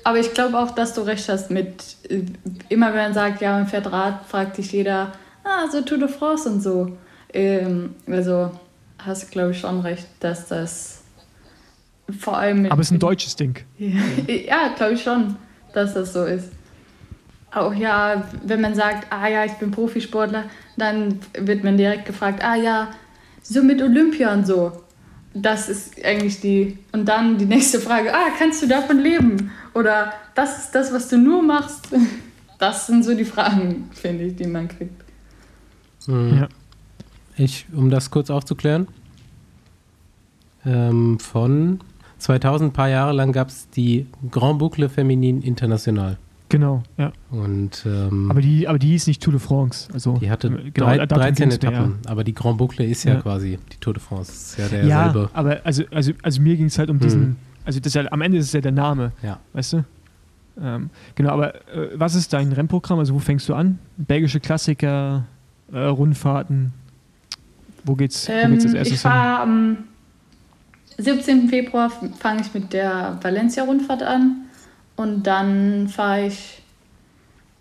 aber 0.03 0.19
ich 0.19 0.33
glaube 0.33 0.59
auch, 0.59 0.71
dass 0.71 0.93
du 0.93 1.01
recht 1.01 1.27
hast 1.29 1.49
mit, 1.49 1.95
äh, 2.09 2.23
immer 2.69 2.87
wenn 2.87 3.03
man 3.03 3.13
sagt, 3.13 3.41
ja, 3.41 3.53
man 3.53 3.67
fährt 3.67 3.91
Rad, 3.91 4.25
fragt 4.25 4.57
dich 4.57 4.71
jeder, 4.71 5.13
ah, 5.43 5.69
so 5.71 5.81
Tour 5.81 5.97
de 5.97 6.07
France 6.07 6.49
und 6.49 6.61
so. 6.61 6.97
Ähm, 7.33 7.95
also 8.07 8.51
hast 8.99 9.23
du, 9.23 9.27
glaube 9.27 9.51
ich, 9.51 9.59
schon 9.59 9.79
recht, 9.79 10.07
dass 10.19 10.47
das 10.47 11.03
vor 12.19 12.37
allem. 12.37 12.65
Aber 12.65 12.81
es 12.81 12.87
ist 12.87 12.91
ein 12.91 12.99
deutsches 12.99 13.35
Ding. 13.35 13.59
ja, 13.79 14.73
glaube 14.75 14.93
ich 14.93 15.03
schon, 15.03 15.35
dass 15.73 15.93
das 15.93 16.13
so 16.13 16.25
ist. 16.25 16.51
Auch 17.53 17.73
ja, 17.73 18.23
wenn 18.43 18.61
man 18.61 18.73
sagt, 18.73 19.07
ah 19.11 19.27
ja, 19.27 19.45
ich 19.45 19.53
bin 19.53 19.71
Profisportler, 19.71 20.45
dann 20.75 21.19
wird 21.37 21.63
man 21.63 21.77
direkt 21.77 22.05
gefragt, 22.05 22.43
ah 22.43 22.55
ja, 22.55 22.89
so 23.43 23.63
mit 23.63 23.81
Olympia 23.81 24.33
und 24.33 24.47
so. 24.47 24.71
Das 25.35 25.69
ist 25.69 26.03
eigentlich 26.03 26.39
die. 26.41 26.77
Und 26.91 27.05
dann 27.07 27.37
die 27.37 27.45
nächste 27.45 27.79
Frage, 27.79 28.13
ah, 28.13 28.29
kannst 28.37 28.61
du 28.61 28.67
davon 28.67 28.99
leben? 28.99 29.51
Oder 29.73 30.13
das 30.35 30.65
ist 30.65 30.71
das, 30.75 30.93
was 30.93 31.07
du 31.09 31.17
nur 31.17 31.41
machst. 31.41 31.89
Das 32.59 32.87
sind 32.87 33.03
so 33.03 33.13
die 33.13 33.25
Fragen, 33.25 33.89
finde 33.91 34.23
ich, 34.23 34.37
die 34.37 34.47
man 34.47 34.69
kriegt. 34.69 35.03
Mhm. 36.07 36.37
Ja. 36.37 36.47
Ich, 37.35 37.65
um 37.73 37.89
das 37.89 38.09
kurz 38.09 38.29
aufzuklären, 38.29 38.87
ähm, 40.65 41.19
von 41.19 41.81
2000, 42.19 42.69
ein 42.69 42.73
paar 42.73 42.87
Jahre 42.87 43.11
lang 43.11 43.33
gab 43.33 43.49
es 43.49 43.69
die 43.69 44.07
Grand 44.31 44.59
Boucle 44.59 44.87
Féminine 44.87 45.43
International. 45.43 46.17
Genau, 46.53 46.83
ja. 46.99 47.11
Und, 47.31 47.83
ähm, 47.83 48.29
aber, 48.29 48.39
die, 48.39 48.67
aber 48.67 48.77
die 48.77 48.89
hieß 48.89 49.07
nicht 49.07 49.23
Tour 49.23 49.33
de 49.33 49.39
France. 49.39 49.89
Also, 49.91 50.19
die 50.19 50.29
hatte 50.29 50.51
genau, 50.51 50.85
drei, 50.85 51.03
13 51.03 51.49
Etappen, 51.49 51.79
mehr, 51.79 51.97
ja. 52.05 52.11
aber 52.11 52.23
die 52.23 52.35
Grand 52.35 52.59
Boucle 52.59 52.85
ist 52.85 53.05
ja, 53.05 53.15
ja, 53.15 53.21
quasi 53.21 53.57
die 53.71 53.77
Tour 53.77 53.95
de 53.95 54.03
France. 54.03 54.31
Ist 54.31 54.59
ja 54.59 54.67
derselbe. 54.67 55.19
Ja, 55.19 55.29
aber 55.33 55.61
also, 55.63 55.83
also, 55.89 56.11
also 56.21 56.41
mir 56.43 56.55
ging 56.55 56.67
es 56.67 56.77
halt 56.77 56.91
um 56.91 56.99
diesen, 56.99 57.21
hm. 57.21 57.35
also 57.65 57.79
das 57.79 57.95
ja, 57.95 58.03
am 58.11 58.21
Ende 58.21 58.37
ist 58.37 58.45
es 58.45 58.53
ja 58.53 58.61
der 58.61 58.71
Name, 58.71 59.13
ja. 59.23 59.39
weißt 59.53 59.73
du? 59.73 59.83
Ähm, 60.61 60.91
genau, 61.15 61.31
aber 61.31 61.55
äh, 61.55 61.89
was 61.95 62.13
ist 62.13 62.31
dein 62.33 62.51
Rennprogramm? 62.51 62.99
Also 62.99 63.15
wo 63.15 63.19
fängst 63.19 63.49
du 63.49 63.55
an? 63.55 63.79
Belgische 63.97 64.39
Klassiker, 64.39 65.25
äh, 65.71 65.79
Rundfahrten? 65.79 66.71
Wo 67.83 67.95
geht's, 67.95 68.29
ähm, 68.29 68.51
wo 68.51 68.51
geht's 68.51 68.65
als 68.65 68.73
erstes 68.75 68.93
Ich 68.97 69.01
fahre 69.01 69.41
am 69.41 69.77
17. 70.99 71.49
Februar 71.49 71.91
fange 72.19 72.41
ich 72.41 72.53
mit 72.53 72.73
der 72.73 73.17
Valencia-Rundfahrt 73.23 74.03
an 74.03 74.43
und 74.95 75.23
dann 75.23 75.87
fahre 75.87 76.27
ich 76.27 76.61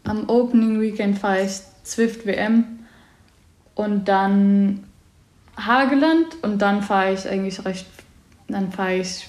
am 0.04 0.28
Opening 0.28 0.80
Weekend 0.80 1.18
fahre 1.18 1.44
ich 1.44 1.60
Zwift 1.84 2.26
WM 2.26 2.64
und 3.74 4.06
dann 4.08 4.84
Hageland 5.56 6.42
und 6.42 6.60
dann 6.60 6.82
fahre 6.82 7.12
ich 7.12 7.28
eigentlich 7.28 7.64
recht, 7.64 7.86
dann 8.48 8.72
fahre 8.72 8.96
ich 8.96 9.28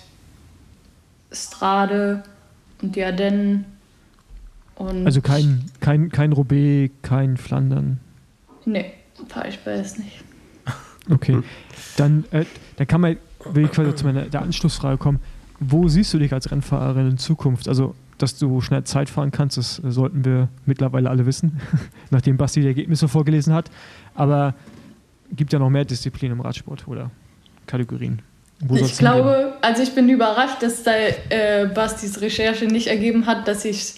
Strade 1.32 2.24
und 2.82 2.96
die 2.96 3.04
Ardennen. 3.04 3.66
Und 4.76 5.06
Also 5.06 5.22
kein, 5.22 5.66
kein, 5.80 6.10
kein 6.10 6.32
Roubaix, 6.32 6.94
kein 7.02 7.38
Flandern. 7.38 8.00
Nee, 8.66 8.94
fahre 9.28 9.50
ich 9.50 9.60
beides 9.60 9.98
nicht. 9.98 10.24
Okay. 11.10 11.42
Dann, 11.98 12.24
äh, 12.32 12.46
dann 12.78 12.88
kann 12.88 13.02
man, 13.02 13.18
will 13.52 13.66
ich 13.66 13.72
quasi 13.72 13.94
zu 13.94 14.06
meiner 14.06 14.24
der 14.24 14.42
Anschlussfrage 14.42 14.98
kommen. 14.98 15.20
Wo 15.66 15.88
siehst 15.88 16.14
du 16.14 16.20
dich 16.20 16.34
als 16.34 16.52
Rennfahrerin 16.52 17.12
in 17.12 17.18
Zukunft? 17.18 17.68
Also, 17.68 17.96
dass 18.18 18.38
du 18.38 18.62
schnell 18.62 18.84
Zeit 18.84 19.10
fahren 19.10 19.32
kannst, 19.32 19.58
das 19.58 19.76
sollten 19.76 20.26
wir 20.26 20.50
mittlerweile 20.66 21.10
alle 21.10 21.26
wissen, 21.26 21.60
nachdem 22.12 22.38
Basti 22.38 22.62
die 22.62 22.68
Ergebnisse 22.68 23.08
vorgelesen 23.08 23.54
hat. 23.54 23.70
Aber 24.16 24.56
gibt 25.32 25.54
ja 25.54 25.60
noch 25.60 25.70
mehr 25.70 25.86
Disziplinen 25.86 26.38
im 26.38 26.42
Radsport 26.42 26.88
oder 26.88 27.12
Kategorien. 27.66 28.22
Wo 28.60 28.76
Ich 28.76 28.98
glaube, 28.98 29.54
also 29.62 29.84
ich 29.84 29.94
bin 29.94 30.08
überrascht, 30.10 30.62
dass 30.62 30.84
da 30.84 30.92
äh, 31.30 31.68
Bastis 31.74 32.22
Recherche 32.22 32.66
nicht 32.66 32.88
ergeben 32.88 33.26
hat, 33.26 33.48
dass 33.48 33.66
ich 33.66 33.96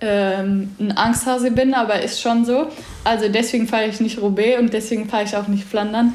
ähm, 0.00 0.70
ein 0.80 0.96
Angsthase 0.96 1.50
bin, 1.50 1.74
aber 1.74 2.00
ist 2.00 2.20
schon 2.20 2.44
so. 2.44 2.68
Also 3.04 3.28
deswegen 3.28 3.68
fahre 3.68 3.86
ich 3.86 4.00
nicht 4.00 4.20
Roubaix 4.20 4.58
und 4.58 4.72
deswegen 4.72 5.08
fahre 5.08 5.24
ich 5.24 5.36
auch 5.36 5.48
nicht 5.48 5.64
Flandern. 5.64 6.14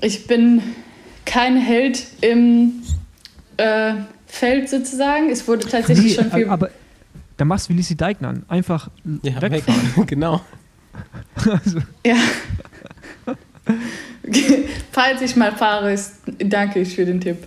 Ich 0.00 0.26
bin 0.26 0.62
kein 1.24 1.56
Held 1.56 2.06
im 2.20 2.82
äh, 3.58 3.94
Feld 4.26 4.68
sozusagen. 4.70 5.30
Es 5.30 5.46
wurde 5.46 5.66
tatsächlich 5.66 6.16
Nee, 6.16 6.22
schon 6.22 6.30
viel. 6.32 6.48
aber 6.48 6.70
da 7.36 7.44
machst 7.44 7.68
du 7.68 7.72
wie 7.74 7.78
Lizzie 7.78 7.94
Deignan. 7.96 8.44
Einfach 8.48 8.88
Ja, 9.22 9.40
wegfahren. 9.40 9.96
weg. 9.96 10.06
genau. 10.08 10.40
also, 11.36 11.78
Ja. 12.04 12.16
Falls 14.92 15.22
ich 15.22 15.36
mal 15.36 15.52
fahre, 15.52 15.92
ist, 15.92 16.16
danke 16.38 16.80
ich 16.80 16.94
für 16.94 17.04
den 17.04 17.20
Tipp. 17.20 17.46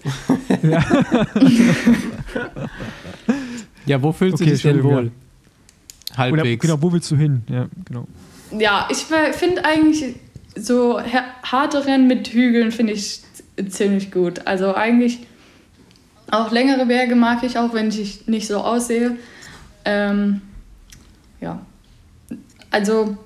Ja, 3.85 4.01
wo 4.01 4.11
fühlst 4.11 4.35
Okay, 4.35 4.45
du 4.45 4.51
dich 4.51 4.61
denn 4.61 4.83
wohl? 4.83 4.93
oder, 6.11 6.17
Halbwegs. 6.17 6.61
genau, 6.61 6.81
wo 6.81 6.91
willst 6.91 7.09
du 7.11 7.15
hin? 7.17 7.43
Ja, 7.49 7.67
genau. 7.85 8.07
Ja, 8.57 8.87
ich 8.91 8.97
finde 9.35 9.63
eigentlich 9.65 10.15
so 10.55 10.99
harte 11.43 11.85
Rennen 11.85 12.07
mit 12.07 12.27
Hügeln 12.29 12.71
finde 12.71 12.93
ich 12.93 13.21
ziemlich 13.69 14.11
gut. 14.11 14.45
Also 14.47 14.75
eigentlich 14.75 15.19
auch 16.31 16.51
längere 16.51 16.85
Berge 16.85 17.15
mag 17.15 17.43
ich 17.43 17.57
auch, 17.57 17.73
wenn 17.73 17.89
ich 17.89 18.27
nicht 18.27 18.47
so 18.47 18.57
aussehe. 18.59 19.17
Ähm, 19.85 20.41
ja. 21.39 21.61
Also 22.71 23.17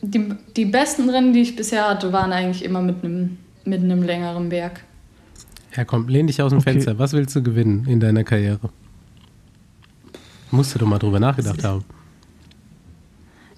die, 0.00 0.32
die 0.56 0.64
besten 0.64 1.10
Rennen, 1.10 1.32
die 1.32 1.42
ich 1.42 1.56
bisher 1.56 1.88
hatte, 1.88 2.12
waren 2.12 2.32
eigentlich 2.32 2.64
immer 2.64 2.80
mit 2.82 3.04
einem 3.04 3.38
mit 3.64 3.82
einem 3.82 4.02
längeren 4.02 4.48
Berg. 4.48 4.80
Ja, 5.76 5.84
komm, 5.84 6.08
lehn 6.08 6.26
dich 6.26 6.40
aus 6.40 6.50
dem 6.50 6.60
Okay. 6.60 6.72
Fenster. 6.72 6.98
Was 6.98 7.12
willst 7.12 7.36
du 7.36 7.42
gewinnen 7.42 7.86
in 7.86 8.00
deiner 8.00 8.24
Karriere? 8.24 8.70
Musst 10.50 10.74
du 10.74 10.78
doch 10.78 10.86
mal 10.86 10.98
drüber 10.98 11.20
nachgedacht 11.20 11.62
haben. 11.64 11.84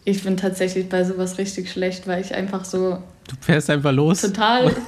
Ich 0.05 0.25
bin 0.25 0.37
tatsächlich 0.37 0.89
bei 0.89 1.05
sowas 1.05 1.39
richtig 1.39 1.71
schlecht, 1.71 2.09
weil 2.09 2.21
ich 2.23 2.35
einfach 2.35 2.65
so 2.65 2.99
Du 3.29 3.37
fährst 3.41 3.71
einfach 3.71 3.93
los. 3.93 4.23
total. 4.23 4.75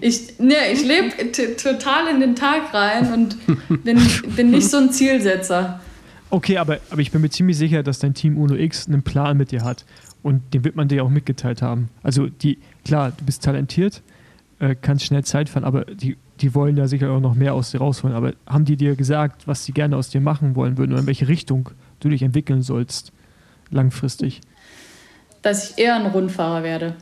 Ich, 0.00 0.38
nee, 0.38 0.54
ich 0.72 0.84
lebe 0.84 1.32
total 1.56 2.08
in 2.08 2.20
den 2.20 2.36
Tag 2.36 2.74
rein 2.74 3.12
und 3.12 3.84
bin, 3.84 4.00
bin 4.36 4.50
nicht 4.50 4.68
so 4.68 4.78
ein 4.78 4.90
Zielsetzer. 4.90 5.80
Okay, 6.30 6.58
aber, 6.58 6.78
aber 6.90 7.00
ich 7.00 7.10
bin 7.10 7.20
mir 7.22 7.30
ziemlich 7.30 7.56
sicher, 7.56 7.82
dass 7.82 7.98
dein 7.98 8.14
Team 8.14 8.36
Uno 8.36 8.54
X 8.54 8.86
einen 8.86 9.02
Plan 9.02 9.36
mit 9.36 9.50
dir 9.50 9.64
hat. 9.64 9.84
Und 10.22 10.52
den 10.52 10.64
wird 10.64 10.76
man 10.76 10.88
dir 10.88 11.04
auch 11.04 11.08
mitgeteilt 11.08 11.62
haben. 11.62 11.88
Also, 12.02 12.26
die, 12.26 12.58
klar, 12.84 13.12
du 13.16 13.24
bist 13.24 13.42
talentiert, 13.44 14.02
äh, 14.58 14.74
kannst 14.80 15.04
schnell 15.06 15.24
Zeit 15.24 15.48
fahren, 15.48 15.64
aber 15.64 15.84
die, 15.84 16.16
die 16.40 16.54
wollen 16.54 16.76
ja 16.76 16.88
sicher 16.88 17.10
auch 17.10 17.20
noch 17.20 17.34
mehr 17.34 17.54
aus 17.54 17.70
dir 17.70 17.78
rausholen. 17.78 18.16
Aber 18.16 18.32
haben 18.46 18.64
die 18.64 18.76
dir 18.76 18.96
gesagt, 18.96 19.46
was 19.46 19.64
sie 19.64 19.72
gerne 19.72 19.96
aus 19.96 20.10
dir 20.10 20.20
machen 20.20 20.56
wollen 20.56 20.76
würden 20.76 20.92
oder 20.92 21.00
in 21.00 21.06
welche 21.06 21.28
Richtung 21.28 21.70
du 22.00 22.08
dich 22.08 22.22
entwickeln 22.22 22.62
sollst, 22.62 23.12
langfristig? 23.70 24.40
Dass 25.42 25.70
ich 25.70 25.78
eher 25.78 25.94
ein 25.94 26.06
Rundfahrer 26.06 26.62
werde. 26.62 26.94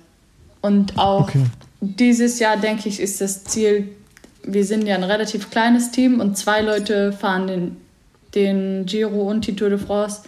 Und 0.60 0.98
auch 0.98 1.28
Okay. 1.28 1.44
Dieses 1.81 2.39
Jahr, 2.39 2.57
denke 2.57 2.89
ich, 2.89 3.01
ist 3.01 3.20
das 3.20 3.44
Ziel, 3.44 3.89
wir 4.43 4.65
sind 4.65 4.86
ja 4.86 4.94
ein 4.94 5.05
relativ 5.05 5.51
kleines 5.51 5.90
Team 5.90 6.20
und 6.20 6.36
zwei 6.36 6.61
Leute 6.62 7.12
fahren 7.12 7.47
den, 7.47 7.77
den 8.35 8.86
Giro 8.86 9.28
und 9.28 9.47
die 9.47 9.57
Tour 9.57 9.70
de 9.70 9.78
France. 9.78 10.23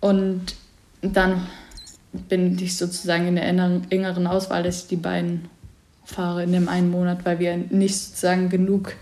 Und 0.00 0.54
dann 1.02 1.46
bin 2.12 2.58
ich 2.58 2.76
sozusagen 2.76 3.26
in 3.28 3.36
der 3.36 3.44
engeren- 3.46 4.26
Auswahl, 4.26 4.62
dass 4.62 4.82
ich 4.82 4.88
die 4.88 4.96
beiden 4.96 5.46
fahre 6.04 6.42
in 6.42 6.52
dem 6.52 6.68
einen 6.68 6.90
Monat, 6.90 7.24
weil 7.24 7.38
wir 7.38 7.56
nicht 7.56 7.96
sozusagen 7.96 8.48
genug 8.48 8.94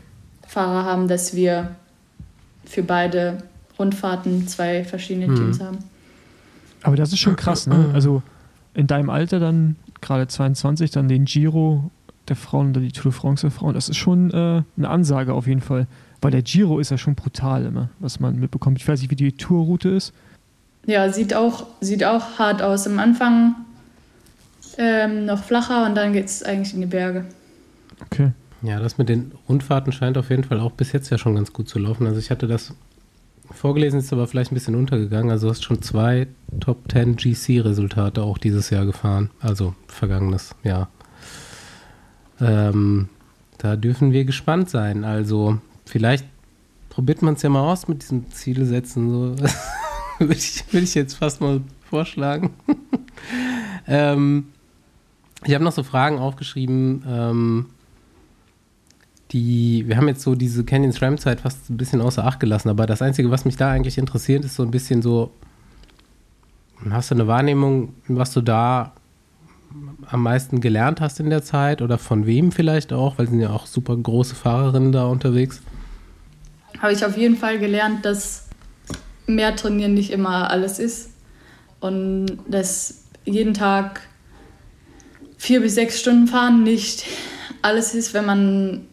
Fahrer 0.46 0.84
haben, 0.84 1.08
dass 1.08 1.34
wir 1.34 1.74
für 2.64 2.82
beide 2.82 3.38
Rundfahrten 3.78 4.46
zwei 4.48 4.84
verschiedene 4.84 5.28
Mhm. 5.28 5.36
Teams 5.36 5.60
haben. 5.60 5.78
Aber 6.82 6.96
das 6.96 7.12
ist 7.12 7.18
schon 7.18 7.36
krass, 7.36 7.66
ne? 7.66 7.90
Also, 7.94 8.22
in 8.74 8.86
deinem 8.86 9.10
Alter 9.10 9.40
dann, 9.40 9.76
gerade 10.00 10.26
22, 10.26 10.90
dann 10.90 11.08
den 11.08 11.24
Giro 11.24 11.90
der 12.28 12.36
Frauen 12.36 12.70
oder 12.70 12.80
die 12.80 12.92
Tour 12.92 13.10
de 13.10 13.20
France 13.20 13.42
der 13.42 13.50
Frauen, 13.50 13.74
das 13.74 13.88
ist 13.88 13.96
schon 13.96 14.30
äh, 14.30 14.62
eine 14.76 14.88
Ansage 14.88 15.32
auf 15.32 15.46
jeden 15.46 15.60
Fall. 15.60 15.86
Weil 16.20 16.32
der 16.32 16.42
Giro 16.42 16.78
ist 16.78 16.90
ja 16.90 16.98
schon 16.98 17.14
brutal 17.14 17.64
immer, 17.64 17.90
was 18.00 18.18
man 18.18 18.38
mitbekommt. 18.38 18.78
Ich 18.78 18.88
weiß 18.88 19.00
nicht, 19.00 19.10
wie 19.10 19.16
die 19.16 19.32
Tourroute 19.32 19.88
ist. 19.90 20.12
Ja, 20.86 21.12
sieht 21.12 21.34
auch, 21.34 21.66
sieht 21.80 22.02
auch 22.04 22.38
hart 22.38 22.60
aus. 22.60 22.86
Am 22.86 22.98
Anfang 22.98 23.54
ähm, 24.78 25.26
noch 25.26 25.44
flacher 25.44 25.86
und 25.86 25.94
dann 25.94 26.12
geht 26.12 26.26
es 26.26 26.42
eigentlich 26.42 26.74
in 26.74 26.80
die 26.80 26.86
Berge. 26.86 27.24
Okay. 28.06 28.32
Ja, 28.62 28.80
das 28.80 28.98
mit 28.98 29.08
den 29.08 29.32
Rundfahrten 29.48 29.92
scheint 29.92 30.18
auf 30.18 30.30
jeden 30.30 30.44
Fall 30.44 30.58
auch 30.60 30.72
bis 30.72 30.92
jetzt 30.92 31.10
ja 31.10 31.18
schon 31.18 31.36
ganz 31.36 31.52
gut 31.52 31.68
zu 31.68 31.78
laufen. 31.78 32.06
Also 32.06 32.18
ich 32.18 32.30
hatte 32.30 32.48
das 32.48 32.74
vorgelesen, 33.50 34.00
ist 34.00 34.12
aber 34.12 34.26
vielleicht 34.26 34.52
ein 34.52 34.54
bisschen 34.54 34.74
untergegangen. 34.74 35.30
Also 35.30 35.46
du 35.46 35.50
hast 35.50 35.64
schon 35.64 35.82
zwei 35.82 36.26
Top 36.60 36.90
10 36.90 37.16
GC-Resultate 37.16 38.22
auch 38.22 38.38
dieses 38.38 38.70
Jahr 38.70 38.86
gefahren. 38.86 39.30
Also 39.40 39.74
vergangenes 39.86 40.54
Jahr. 40.62 40.88
Ähm, 42.40 43.08
da 43.58 43.76
dürfen 43.76 44.12
wir 44.12 44.24
gespannt 44.24 44.70
sein. 44.70 45.04
Also 45.04 45.58
vielleicht 45.84 46.24
probiert 46.88 47.22
man 47.22 47.34
es 47.34 47.42
ja 47.42 47.48
mal 47.50 47.70
aus 47.70 47.88
mit 47.88 48.02
diesem 48.02 48.30
Ziele 48.30 48.64
setzen. 48.64 49.10
So. 49.10 49.36
würde, 50.18 50.34
ich, 50.34 50.64
würde 50.72 50.84
ich 50.84 50.94
jetzt 50.94 51.14
fast 51.14 51.40
mal 51.40 51.60
vorschlagen. 51.88 52.50
ähm, 53.86 54.48
ich 55.44 55.54
habe 55.54 55.64
noch 55.64 55.72
so 55.72 55.82
Fragen 55.82 56.18
aufgeschrieben. 56.18 57.04
Ähm, 57.08 57.66
die, 59.32 59.84
wir 59.86 59.96
haben 59.96 60.08
jetzt 60.08 60.22
so 60.22 60.34
diese 60.34 60.64
Canyon 60.64 60.92
SRAM 60.92 61.18
Zeit 61.18 61.40
fast 61.40 61.68
ein 61.70 61.76
bisschen 61.76 62.00
außer 62.00 62.24
Acht 62.24 62.40
gelassen, 62.40 62.68
aber 62.68 62.86
das 62.86 63.02
Einzige, 63.02 63.30
was 63.30 63.44
mich 63.44 63.56
da 63.56 63.70
eigentlich 63.70 63.98
interessiert, 63.98 64.44
ist 64.44 64.54
so 64.54 64.62
ein 64.62 64.70
bisschen 64.70 65.02
so, 65.02 65.30
hast 66.90 67.10
du 67.10 67.14
eine 67.14 67.26
Wahrnehmung, 67.26 67.94
was 68.08 68.32
du 68.32 68.40
da 68.40 68.92
am 70.06 70.22
meisten 70.22 70.60
gelernt 70.60 71.00
hast 71.00 71.20
in 71.20 71.28
der 71.28 71.42
Zeit 71.42 71.82
oder 71.82 71.98
von 71.98 72.26
wem 72.26 72.52
vielleicht 72.52 72.92
auch, 72.92 73.18
weil 73.18 73.28
sind 73.28 73.40
ja 73.40 73.50
auch 73.50 73.66
super 73.66 73.96
große 73.96 74.34
Fahrerinnen 74.34 74.92
da 74.92 75.04
unterwegs. 75.04 75.60
Habe 76.80 76.92
ich 76.92 77.04
auf 77.04 77.18
jeden 77.18 77.36
Fall 77.36 77.58
gelernt, 77.58 78.04
dass 78.04 78.48
mehr 79.26 79.54
trainieren 79.56 79.92
nicht 79.92 80.10
immer 80.10 80.50
alles 80.50 80.78
ist 80.78 81.10
und 81.80 82.38
dass 82.48 83.04
jeden 83.24 83.52
Tag 83.52 84.00
vier 85.36 85.60
bis 85.60 85.74
sechs 85.74 86.00
Stunden 86.00 86.28
fahren 86.28 86.62
nicht 86.62 87.04
alles 87.60 87.94
ist, 87.94 88.14
wenn 88.14 88.24
man 88.24 88.87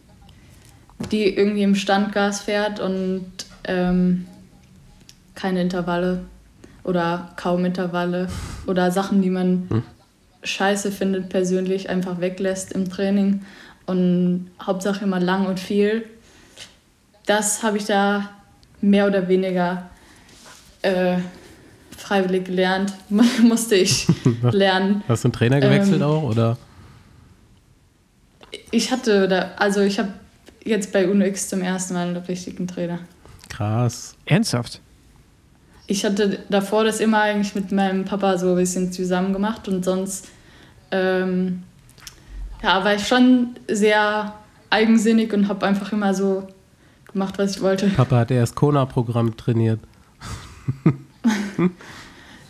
die 1.12 1.36
irgendwie 1.36 1.64
im 1.64 1.76
Standgas 1.76 2.42
fährt 2.42 2.80
und 2.80 3.26
ähm, 3.66 4.26
keine 5.36 5.62
Intervalle 5.62 6.22
oder 6.84 7.32
kaum 7.36 7.66
Intervalle 7.66 8.28
oder 8.68 8.92
Sachen, 8.92 9.22
die 9.22 9.30
man 9.30 9.68
Hm. 9.70 9.84
scheiße 10.44 10.92
findet, 10.92 11.30
persönlich 11.30 11.90
einfach 11.90 12.22
weglässt 12.22 12.72
im 12.72 12.90
Training 12.90 13.42
und 13.86 14.50
Hauptsache 14.62 15.04
immer 15.04 15.20
lang 15.20 15.48
und 15.48 15.60
viel. 15.60 16.06
Das 17.26 17.64
habe 17.64 17.78
ich 17.78 17.86
da 17.86 18.30
mehr 18.82 19.08
oder 19.08 19.28
weniger 19.28 19.90
äh, 20.84 21.18
freiwillig 21.98 22.46
gelernt, 22.46 22.94
musste 23.44 23.76
ich 23.76 24.08
lernen. 24.52 25.04
Hast 25.08 25.24
du 25.24 25.28
einen 25.28 25.34
Trainer 25.34 25.60
gewechselt 25.60 26.02
Ähm, 26.02 26.04
auch 26.04 26.24
oder? 26.24 26.58
Ich 28.72 28.92
hatte 28.92 29.52
also 29.58 29.82
ich 29.82 30.00
habe 30.00 30.10
jetzt 30.66 30.92
bei 30.92 31.08
UNO 31.08 31.26
X 31.26 31.48
zum 31.48 31.62
ersten 31.62 31.94
Mal 31.94 32.08
einen 32.08 32.18
richtigen 32.18 32.68
Trainer. 32.68 33.00
Krass. 33.50 34.16
Ernsthaft? 34.26 34.82
ich 35.88 36.04
hatte 36.06 36.40
davor 36.50 36.84
das 36.84 37.00
immer 37.00 37.22
eigentlich 37.22 37.56
mit 37.56 37.72
meinem 37.72 38.06
Papa 38.06 38.38
so 38.38 38.50
ein 38.52 38.56
bisschen 38.56 38.92
zusammen 38.92 39.34
gemacht 39.34 39.68
und 39.68 39.86
sonst 39.86 40.28
ähm, 40.92 41.64
ja, 42.64 42.84
war 42.84 42.96
ich 42.96 43.08
schon 43.08 43.56
sehr 43.68 44.34
eigensinnig 44.70 45.34
und 45.34 45.48
habe 45.48 45.66
einfach 45.66 45.92
immer 45.92 46.14
so 46.14 46.48
gemacht, 47.12 47.38
was 47.38 47.56
ich 47.58 47.62
wollte. 47.62 47.88
Papa 47.90 48.18
hat 48.18 48.32
erst 48.32 48.56
Kona-Programm 48.56 49.38
trainiert. 49.38 49.80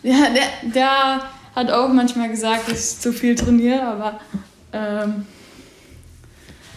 ja, 0.02 0.28
der, 0.30 0.70
der 0.74 1.20
hat 1.54 1.70
auch 1.70 1.92
manchmal 1.92 2.30
gesagt, 2.30 2.70
dass 2.70 2.94
ich 2.94 3.00
zu 3.00 3.12
viel 3.12 3.34
trainiere, 3.34 3.82
aber 3.82 4.20
ähm, 4.72 5.26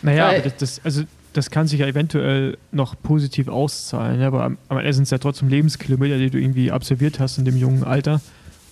naja, 0.02 0.30
aber 0.30 0.40
das, 0.40 0.57
das, 0.57 0.82
also 0.84 1.03
das 1.40 1.52
kann 1.52 1.68
sich 1.68 1.80
ja 1.80 1.88
eventuell 1.88 2.57
noch 2.74 3.02
positiv 3.02 3.48
auszahlen, 3.48 4.22
aber 4.24 4.44
am, 4.44 4.57
am 4.68 4.78
Ende 4.78 4.91
sind 4.91 5.03
es 5.03 5.10
ja 5.10 5.20
trotzdem 5.20 5.48
Lebenskilometer, 5.48 6.18
die 6.18 6.30
du 6.30 6.38
irgendwie 6.38 6.70
absolviert 6.70 7.22
hast 7.22 7.38
in 7.38 7.45
dem 7.45 7.56
jungen 7.56 7.86
Alter, 7.86 8.20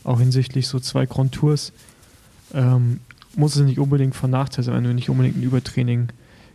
auch 0.04 0.20
hinsichtlich 0.20 0.68
so 0.68 0.78
zwei 0.82 1.06
Grand 1.06 1.32
Tours. 1.32 1.72
Ähm, 2.54 3.00
muss 3.38 3.56
es 3.56 3.62
nicht 3.62 3.80
unbedingt 3.80 4.16
von 4.16 4.32
Nachteil 4.32 4.66
sein, 4.66 4.76
wenn 4.76 4.84
du 4.84 4.94
nicht 4.94 5.10
unbedingt 5.10 5.38
ein 5.38 5.44
Übertraining 5.44 6.10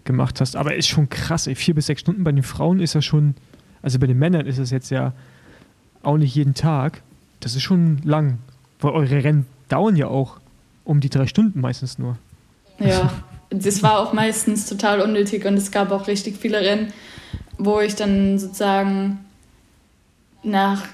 gemacht 0.04 0.38
hast. 0.42 0.54
Aber 0.54 0.74
ist 0.74 0.88
schon 0.88 1.08
krass, 1.08 1.46
ey. 1.46 1.54
Vier 1.54 1.74
bis 1.74 1.86
sechs 1.86 2.02
Stunden 2.02 2.24
bei 2.24 2.32
den 2.32 2.42
Frauen 2.42 2.80
ist 2.80 2.92
ja 2.92 3.00
schon, 3.00 3.34
also 3.80 3.98
bei 3.98 4.06
den 4.06 4.18
Männern 4.18 4.44
ist 4.44 4.58
es 4.58 4.70
jetzt 4.70 4.90
ja 4.90 5.14
auch 6.02 6.18
nicht 6.18 6.34
jeden 6.34 6.52
Tag. 6.52 7.00
Das 7.40 7.56
ist 7.56 7.62
schon 7.62 8.02
lang. 8.04 8.36
Weil 8.80 8.90
eure 8.90 9.24
Rennen 9.24 9.46
dauern 9.70 9.96
ja 9.96 10.08
auch 10.08 10.40
um 10.84 11.00
die 11.00 11.08
drei 11.08 11.26
Stunden 11.26 11.58
meistens 11.62 11.98
nur. 11.98 12.18
Ja, 12.78 13.10
das 13.52 13.82
war 13.82 13.98
auch 13.98 14.12
meistens 14.12 14.66
total 14.66 15.00
unnötig 15.00 15.44
und 15.44 15.54
es 15.54 15.70
gab 15.70 15.90
auch 15.92 16.06
richtig 16.06 16.38
viele 16.38 16.60
Rennen, 16.60 16.92
wo 17.58 17.80
ich 17.80 17.94
dann 17.94 18.38
sozusagen 18.38 19.20
nach, 20.42 20.84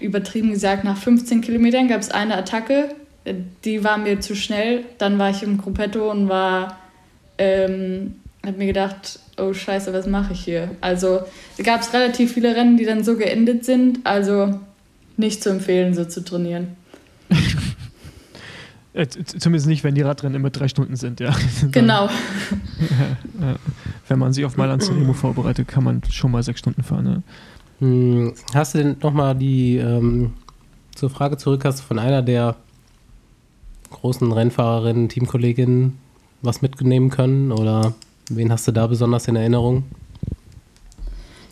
übertrieben 0.00 0.50
gesagt, 0.50 0.84
nach 0.84 0.96
15 0.96 1.40
Kilometern 1.40 1.88
gab 1.88 2.00
es 2.00 2.10
eine 2.10 2.36
Attacke, 2.36 2.94
die 3.64 3.84
war 3.84 3.98
mir 3.98 4.20
zu 4.20 4.36
schnell. 4.36 4.84
Dann 4.98 5.18
war 5.18 5.30
ich 5.30 5.42
im 5.42 5.58
Gruppetto 5.58 6.10
und 6.10 6.28
war, 6.28 6.78
ähm, 7.38 8.16
habe 8.44 8.58
mir 8.58 8.66
gedacht, 8.66 9.18
oh 9.38 9.52
Scheiße, 9.52 9.92
was 9.92 10.06
mache 10.06 10.34
ich 10.34 10.44
hier? 10.44 10.70
Also 10.80 11.20
gab 11.62 11.80
es 11.80 11.92
relativ 11.92 12.34
viele 12.34 12.54
Rennen, 12.54 12.76
die 12.76 12.84
dann 12.84 13.02
so 13.02 13.16
geendet 13.16 13.64
sind. 13.64 14.00
Also 14.04 14.60
nicht 15.16 15.42
zu 15.42 15.50
empfehlen, 15.50 15.94
so 15.94 16.04
zu 16.04 16.22
trainieren. 16.22 16.76
Äh, 18.94 19.08
zumindest 19.08 19.66
nicht, 19.66 19.82
wenn 19.82 19.96
die 19.96 20.02
Radrennen 20.02 20.36
immer 20.36 20.50
drei 20.50 20.68
Stunden 20.68 20.94
sind, 20.94 21.18
ja. 21.18 21.34
Genau. 21.72 22.08
Wenn 24.08 24.18
man 24.18 24.32
sich 24.32 24.44
auf 24.44 24.56
Mailand 24.56 24.84
Sanremo 24.84 25.12
vorbereitet, 25.12 25.66
kann 25.66 25.82
man 25.82 26.02
schon 26.10 26.30
mal 26.30 26.42
sechs 26.44 26.60
Stunden 26.60 26.84
fahren. 26.84 27.04
Ne? 27.04 27.22
Hm, 27.80 28.34
hast 28.54 28.74
du 28.74 28.78
denn 28.78 28.96
nochmal 29.02 29.34
die 29.34 29.78
ähm, 29.78 30.34
zur 30.94 31.10
Frage 31.10 31.36
zurück, 31.36 31.64
hast 31.64 31.80
du 31.80 31.82
von 31.82 31.98
einer 31.98 32.22
der 32.22 32.54
großen 33.90 34.30
Rennfahrerinnen, 34.30 35.08
Teamkolleginnen 35.08 35.98
was 36.42 36.62
mitnehmen 36.62 37.10
können? 37.10 37.50
Oder 37.50 37.94
wen 38.30 38.52
hast 38.52 38.68
du 38.68 38.72
da 38.72 38.86
besonders 38.86 39.26
in 39.26 39.34
Erinnerung? 39.34 39.82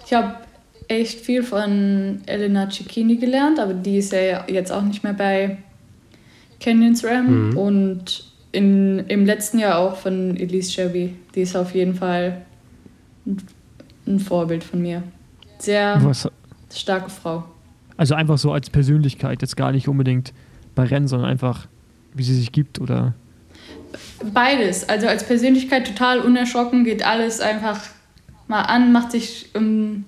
Ich 0.07 0.13
habe 0.13 0.35
echt 0.87 1.19
viel 1.19 1.43
von 1.43 2.21
Elena 2.27 2.71
Cicchini 2.71 3.17
gelernt, 3.17 3.59
aber 3.59 3.75
die 3.75 3.97
ist 3.97 4.13
ja 4.13 4.47
jetzt 4.47 4.71
auch 4.71 4.83
nicht 4.83 5.03
mehr 5.03 5.15
bei 5.15 5.59
Canyons 6.63 7.05
Ram. 7.05 7.51
Mhm. 7.51 7.57
Und 7.59 8.25
in, 8.53 9.01
im 9.09 9.27
letzten 9.27 9.59
Jahr 9.59 9.79
auch 9.79 9.97
von 9.97 10.37
Elise 10.37 10.71
Shelby. 10.71 11.15
Die 11.35 11.41
ist 11.41 11.57
auf 11.57 11.75
jeden 11.75 11.95
Fall 11.95 12.43
ein, 14.07 14.21
Vorbild 14.21 14.63
von 14.63 14.83
mir. 14.83 15.03
Sehr 15.59 15.99
was? 16.03 16.29
starke 16.73 17.11
Frau. 17.11 17.45
Also 17.97 18.15
einfach 18.15 18.39
so 18.39 18.53
als 18.53 18.69
Persönlichkeit, 18.69 19.43
jetzt 19.43 19.57
gar 19.57 19.73
nicht 19.73 19.89
unbedingt 19.89 20.33
bei 20.75 20.85
Rennen, 20.85 21.09
sondern 21.09 21.31
einfach 21.31 21.67
wie 22.15 22.23
sie 22.23 22.35
sich 22.35 22.53
gibt 22.53 22.81
oder? 22.81 23.15
Beides. 24.33 24.89
Also 24.89 25.07
als 25.07 25.25
Persönlichkeit 25.25 25.87
total 25.87 26.21
unerschrocken, 26.21 26.85
geht 26.85 27.05
alles 27.05 27.41
einfach 27.41 27.81
mal 28.49 28.63
an, 28.63 28.93
macht 28.93 29.13
sich 29.13 29.51
um 29.55 30.05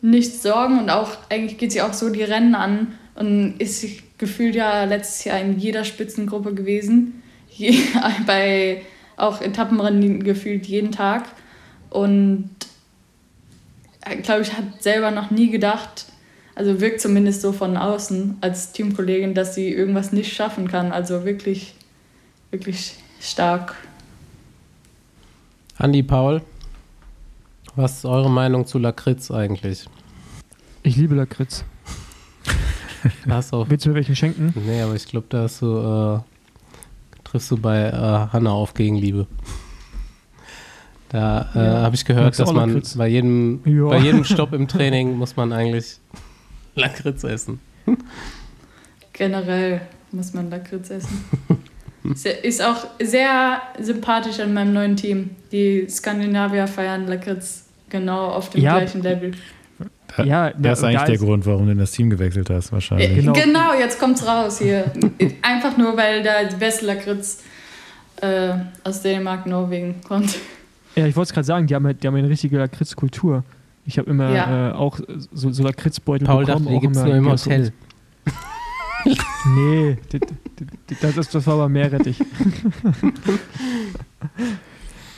nichts 0.00 0.42
Sorgen 0.42 0.78
und 0.78 0.90
auch 0.90 1.10
eigentlich 1.28 1.58
geht 1.58 1.72
sie 1.72 1.82
auch 1.82 1.92
so 1.92 2.10
die 2.10 2.22
Rennen 2.22 2.54
an 2.54 2.88
und 3.14 3.60
ist 3.60 3.84
gefühlt 4.18 4.54
ja 4.54 4.84
letztes 4.84 5.24
Jahr 5.24 5.40
in 5.40 5.58
jeder 5.58 5.84
Spitzengruppe 5.84 6.54
gewesen. 6.54 7.22
Je, 7.50 7.78
bei 8.26 8.82
auch 9.16 9.40
Etappenrennen 9.40 10.22
gefühlt 10.22 10.66
jeden 10.66 10.92
Tag. 10.92 11.24
Und 11.90 12.50
glaube 14.22 14.42
ich, 14.42 14.52
hat 14.52 14.82
selber 14.82 15.10
noch 15.10 15.30
nie 15.30 15.50
gedacht, 15.50 16.06
also 16.54 16.80
wirkt 16.80 17.00
zumindest 17.00 17.40
so 17.40 17.52
von 17.52 17.76
außen 17.76 18.38
als 18.40 18.72
Teamkollegin, 18.72 19.34
dass 19.34 19.54
sie 19.54 19.72
irgendwas 19.72 20.12
nicht 20.12 20.34
schaffen 20.34 20.68
kann. 20.68 20.92
Also 20.92 21.24
wirklich, 21.24 21.74
wirklich 22.50 22.96
stark. 23.20 23.76
Andi 25.76 26.02
Paul, 26.02 26.42
was 27.76 27.98
ist 27.98 28.04
eure 28.04 28.30
Meinung 28.30 28.66
zu 28.66 28.78
Lakritz 28.78 29.30
eigentlich? 29.30 29.84
Ich 30.82 30.96
liebe 30.96 31.14
Lakritz. 31.14 31.64
Willst 33.24 33.84
du 33.84 33.90
mir 33.90 33.94
welchen 33.94 34.16
schenken? 34.16 34.52
Nee, 34.66 34.82
aber 34.82 34.94
ich 34.94 35.06
glaube, 35.06 35.26
da 35.28 35.42
hast 35.42 35.62
du, 35.62 35.76
äh, 35.76 36.18
triffst 37.24 37.50
du 37.50 37.56
bei 37.56 37.84
äh, 37.84 38.32
Hanna 38.32 38.50
auf 38.50 38.74
Gegenliebe. 38.74 39.26
Da 41.08 41.48
äh, 41.54 41.58
ja. 41.58 41.82
habe 41.82 41.94
ich 41.94 42.04
gehört, 42.04 42.38
dass 42.38 42.52
man 42.52 42.82
bei 42.96 43.08
jedem, 43.08 43.62
bei 43.62 43.98
jedem 43.98 44.24
Stopp 44.24 44.52
im 44.52 44.68
Training 44.68 45.16
muss 45.16 45.36
man 45.36 45.52
eigentlich 45.52 45.98
Lakritz 46.74 47.24
essen. 47.24 47.60
Generell 49.12 49.80
muss 50.12 50.34
man 50.34 50.50
Lakritz 50.50 50.90
essen. 50.90 51.24
Ist 52.42 52.62
auch 52.62 52.86
sehr 53.02 53.60
sympathisch 53.80 54.40
an 54.40 54.54
meinem 54.54 54.72
neuen 54.72 54.96
Team. 54.96 55.30
Die 55.50 55.86
Skandinavier 55.88 56.66
feiern 56.66 57.06
Lakritz 57.06 57.64
genau 57.88 58.28
auf 58.28 58.50
dem 58.50 58.62
ja, 58.62 58.78
gleichen 58.78 59.02
Level. 59.02 59.32
Da, 60.16 60.24
ja, 60.24 60.50
das 60.50 60.78
ist 60.78 60.84
eigentlich 60.84 61.02
der 61.02 61.14
ist 61.14 61.20
Grund, 61.20 61.46
warum 61.46 61.66
du 61.66 61.72
in 61.72 61.78
das 61.78 61.92
Team 61.92 62.10
gewechselt 62.10 62.50
hast, 62.50 62.72
wahrscheinlich. 62.72 63.14
Genau, 63.14 63.32
genau 63.32 63.74
jetzt 63.78 63.98
kommt's 63.98 64.26
raus 64.26 64.58
hier. 64.58 64.90
Einfach 65.42 65.76
nur, 65.76 65.96
weil 65.96 66.22
da 66.22 66.44
die 66.44 66.56
beste 66.56 66.86
Lakritz 66.86 67.42
äh, 68.20 68.54
aus 68.84 69.02
Dänemark, 69.02 69.46
Norwegen 69.46 70.00
kommt. 70.06 70.38
Ja, 70.96 71.06
ich 71.06 71.14
wollte 71.14 71.28
es 71.28 71.34
gerade 71.34 71.46
sagen, 71.46 71.66
die 71.66 71.74
haben, 71.74 71.98
die 71.98 72.06
haben 72.06 72.14
eine 72.16 72.28
richtige 72.28 72.58
Lakritzkultur. 72.58 73.44
Ich 73.84 73.98
habe 73.98 74.10
immer 74.10 74.34
ja. 74.34 74.70
äh, 74.70 74.72
auch 74.72 74.98
so, 75.32 75.50
so 75.50 75.62
Lakritzbeutel 75.62 76.26
Paul 76.26 76.44
bekommen. 76.44 76.64
Paul 76.64 76.74
dachte, 76.74 76.80
die 76.80 76.86
gibt 76.86 76.96
es 76.96 77.04
nur 77.04 77.14
im 77.14 77.30
Hotel. 77.30 77.72
nee, 79.56 79.96
das, 81.00 81.14
das, 81.14 81.28
das 81.30 81.46
war 81.46 81.54
aber 81.54 81.68
Meerrettich. 81.68 82.18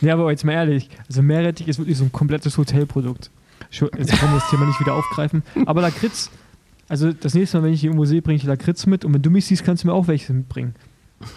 nee, 0.00 0.10
aber 0.10 0.30
jetzt 0.30 0.44
mal 0.44 0.52
ehrlich, 0.52 0.88
also 1.08 1.22
Meerrettich 1.22 1.66
ist 1.68 1.78
wirklich 1.78 1.96
so 1.96 2.04
ein 2.04 2.12
komplettes 2.12 2.56
Hotelprodukt. 2.58 3.30
Jetzt 3.70 4.12
kann 4.12 4.30
man 4.30 4.40
das 4.40 4.50
Thema 4.50 4.66
nicht 4.66 4.80
wieder 4.80 4.94
aufgreifen. 4.94 5.42
Aber 5.66 5.80
Lakritz, 5.80 6.30
also 6.88 7.12
das 7.12 7.34
nächste 7.34 7.58
Mal, 7.58 7.64
wenn 7.64 7.72
ich 7.72 7.80
hier 7.80 7.90
irgendwo 7.90 8.04
sehe, 8.04 8.20
bringe 8.20 8.36
ich 8.36 8.44
Lakritz 8.44 8.86
mit 8.86 9.04
und 9.04 9.14
wenn 9.14 9.22
du 9.22 9.30
mich 9.30 9.46
siehst, 9.46 9.64
kannst 9.64 9.84
du 9.84 9.88
mir 9.88 9.94
auch 9.94 10.08
welche 10.08 10.32
mitbringen. 10.32 10.74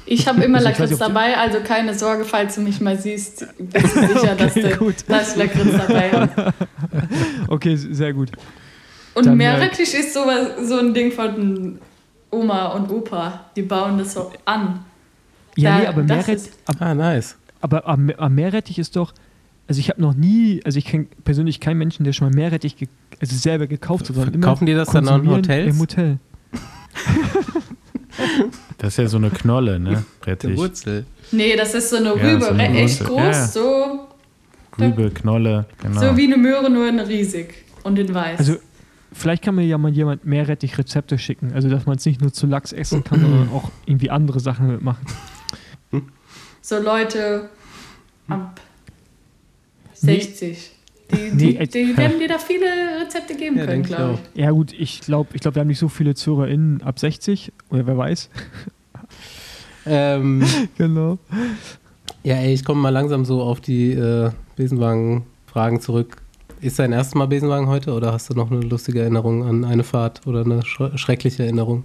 Ich 0.06 0.28
habe 0.28 0.44
immer 0.44 0.58
also 0.60 0.70
Lakritz 0.70 0.90
nicht, 0.92 1.02
dabei, 1.02 1.38
also 1.38 1.60
keine 1.60 1.94
Sorge, 1.94 2.26
falls 2.26 2.56
du 2.56 2.62
mich 2.62 2.82
mal 2.82 2.98
siehst, 2.98 3.46
bist 3.60 3.96
du 3.96 4.00
sicher, 4.08 4.34
okay, 4.34 4.36
dass, 4.38 4.54
du, 4.54 4.78
gut. 4.78 4.96
dass 5.08 5.32
ich 5.32 5.44
Lakritz 5.44 5.78
dabei 5.78 6.12
habe. 6.12 6.54
Okay, 7.48 7.76
sehr 7.76 8.14
gut. 8.14 8.32
Und 9.14 9.26
Dann, 9.26 9.38
Meerrettich 9.38 9.94
ist 9.94 10.14
so, 10.14 10.24
so 10.64 10.80
ein 10.80 10.94
Ding 10.94 11.12
von 11.12 11.80
Oma 12.32 12.68
und 12.70 12.90
Opa. 12.90 13.46
Die 13.56 13.62
bauen 13.62 13.98
das 13.98 14.14
so 14.14 14.32
an. 14.46 14.84
Ja, 15.56 15.76
da, 15.76 15.80
nee, 15.80 15.88
aber 15.88 16.04
Meerrettich. 16.04 16.52
Ah, 16.80 16.96
nice. 16.96 17.38
Aber, 17.62 17.86
aber, 17.88 18.14
aber 18.18 18.30
Meerrettich 18.30 18.80
ist 18.80 18.96
doch. 18.96 19.14
Also 19.68 19.80
ich 19.80 19.90
habe 19.90 20.02
noch 20.02 20.14
nie, 20.14 20.62
also 20.66 20.78
ich 20.78 20.86
kenne 20.86 21.08
persönlich 21.24 21.60
keinen 21.60 21.78
Menschen, 21.78 22.04
der 22.04 22.14
schon 22.14 22.30
mal 22.30 22.36
Meerrettich 22.36 22.76
ge 22.76 22.88
also 23.20 23.36
selber 23.36 23.68
gekauft 23.68 24.10
hat, 24.10 24.16
sondern 24.16 24.34
immer 24.34 24.48
Kaufen 24.48 24.66
die 24.66 24.74
das 24.74 24.90
dann 24.90 25.08
auch 25.08 25.18
im 25.20 25.30
Hotel? 25.30 25.68
Im 25.68 25.80
Hotel. 25.80 26.20
Das 28.78 28.90
ist 28.90 28.98
ja 28.98 29.08
so 29.08 29.18
eine 29.18 29.30
Knolle, 29.30 29.80
ne? 29.80 30.04
Rettich. 30.26 30.50
Eine 30.50 30.58
Wurzel. 30.58 31.06
Nee, 31.32 31.56
das 31.56 31.74
ist 31.74 31.90
so 31.90 31.96
eine 31.96 32.14
Rübe, 32.14 32.28
ja, 32.28 32.40
so 32.42 32.48
eine 32.50 32.70
echt 32.70 33.04
groß, 33.04 33.20
ja. 33.20 33.48
so. 33.48 34.08
Rübe, 34.80 35.12
Knolle, 35.12 35.66
genau. 35.82 36.02
So 36.02 36.18
wie 36.18 36.26
eine 36.26 36.38
Möhre, 36.38 36.70
nur 36.70 36.88
in 36.90 37.00
riesig 37.00 37.54
und 37.84 37.98
in 37.98 38.14
weiß. 38.14 38.40
Also, 38.40 38.58
vielleicht 39.14 39.44
kann 39.44 39.56
mir 39.56 39.66
ja 39.66 39.78
mal 39.78 39.92
jemand 39.92 40.26
mehr 40.26 40.48
Rettich-Rezepte 40.48 41.18
schicken. 41.18 41.54
Also, 41.54 41.70
dass 41.70 41.86
man 41.86 41.98
es 41.98 42.06
nicht 42.06 42.22
nur 42.22 42.34
zu 42.34 42.48
Lachs 42.48 42.74
essen 42.74 43.04
kann, 43.04 43.22
sondern 43.22 43.50
auch 43.50 43.72
irgendwie 43.86 44.10
andere 44.10 44.40
Sachen 44.40 44.68
mitmachen. 44.68 45.06
So 46.62 46.80
Leute 46.80 47.50
ab 48.28 48.60
60. 50.04 50.72
Die, 51.12 51.30
die, 51.38 51.54
nee, 51.54 51.68
die, 51.68 51.96
werden 51.96 52.18
dir 52.18 52.28
da 52.28 52.40
viele 52.40 52.66
Rezepte 53.04 53.36
geben 53.36 53.58
ja, 53.58 53.66
können, 53.66 53.84
glaube 53.84 54.20
ich. 54.34 54.42
Ja, 54.42 54.50
gut, 54.50 54.74
ich 54.74 55.02
glaube, 55.02 55.30
ich 55.34 55.42
glaub, 55.42 55.54
wir 55.54 55.60
haben 55.60 55.68
nicht 55.68 55.78
so 55.78 55.90
viele 55.90 56.16
ZuhörerInnen 56.16 56.82
ab 56.82 56.98
60, 56.98 57.52
oder 57.70 57.86
wer 57.86 57.98
weiß. 57.98 58.30
ähm, 59.86 60.44
genau. 60.78 61.20
Ja, 62.24 62.36
ey, 62.36 62.54
ich 62.54 62.66
komme 62.66 62.82
mal 62.82 62.90
langsam 62.90 63.26
so 63.26 63.42
auf 63.44 63.62
die 63.62 63.92
äh, 63.92 64.32
Besenwagen-Fragen 64.56 65.82
zurück. 65.82 66.18
Ist 66.62 66.80
dein 66.80 66.94
erstes 66.94 67.16
Mal 67.16 67.28
Besenwagen 67.28 67.68
heute 67.68 67.94
oder 67.94 68.14
hast 68.14 68.30
du 68.30 68.34
noch 68.34 68.50
eine 68.50 68.62
lustige 68.62 69.02
Erinnerung 69.02 69.44
an 69.44 69.66
eine 69.66 69.84
Fahrt 69.84 70.26
oder 70.26 70.46
eine 70.46 70.64
schreckliche 70.64 71.44
Erinnerung? 71.44 71.84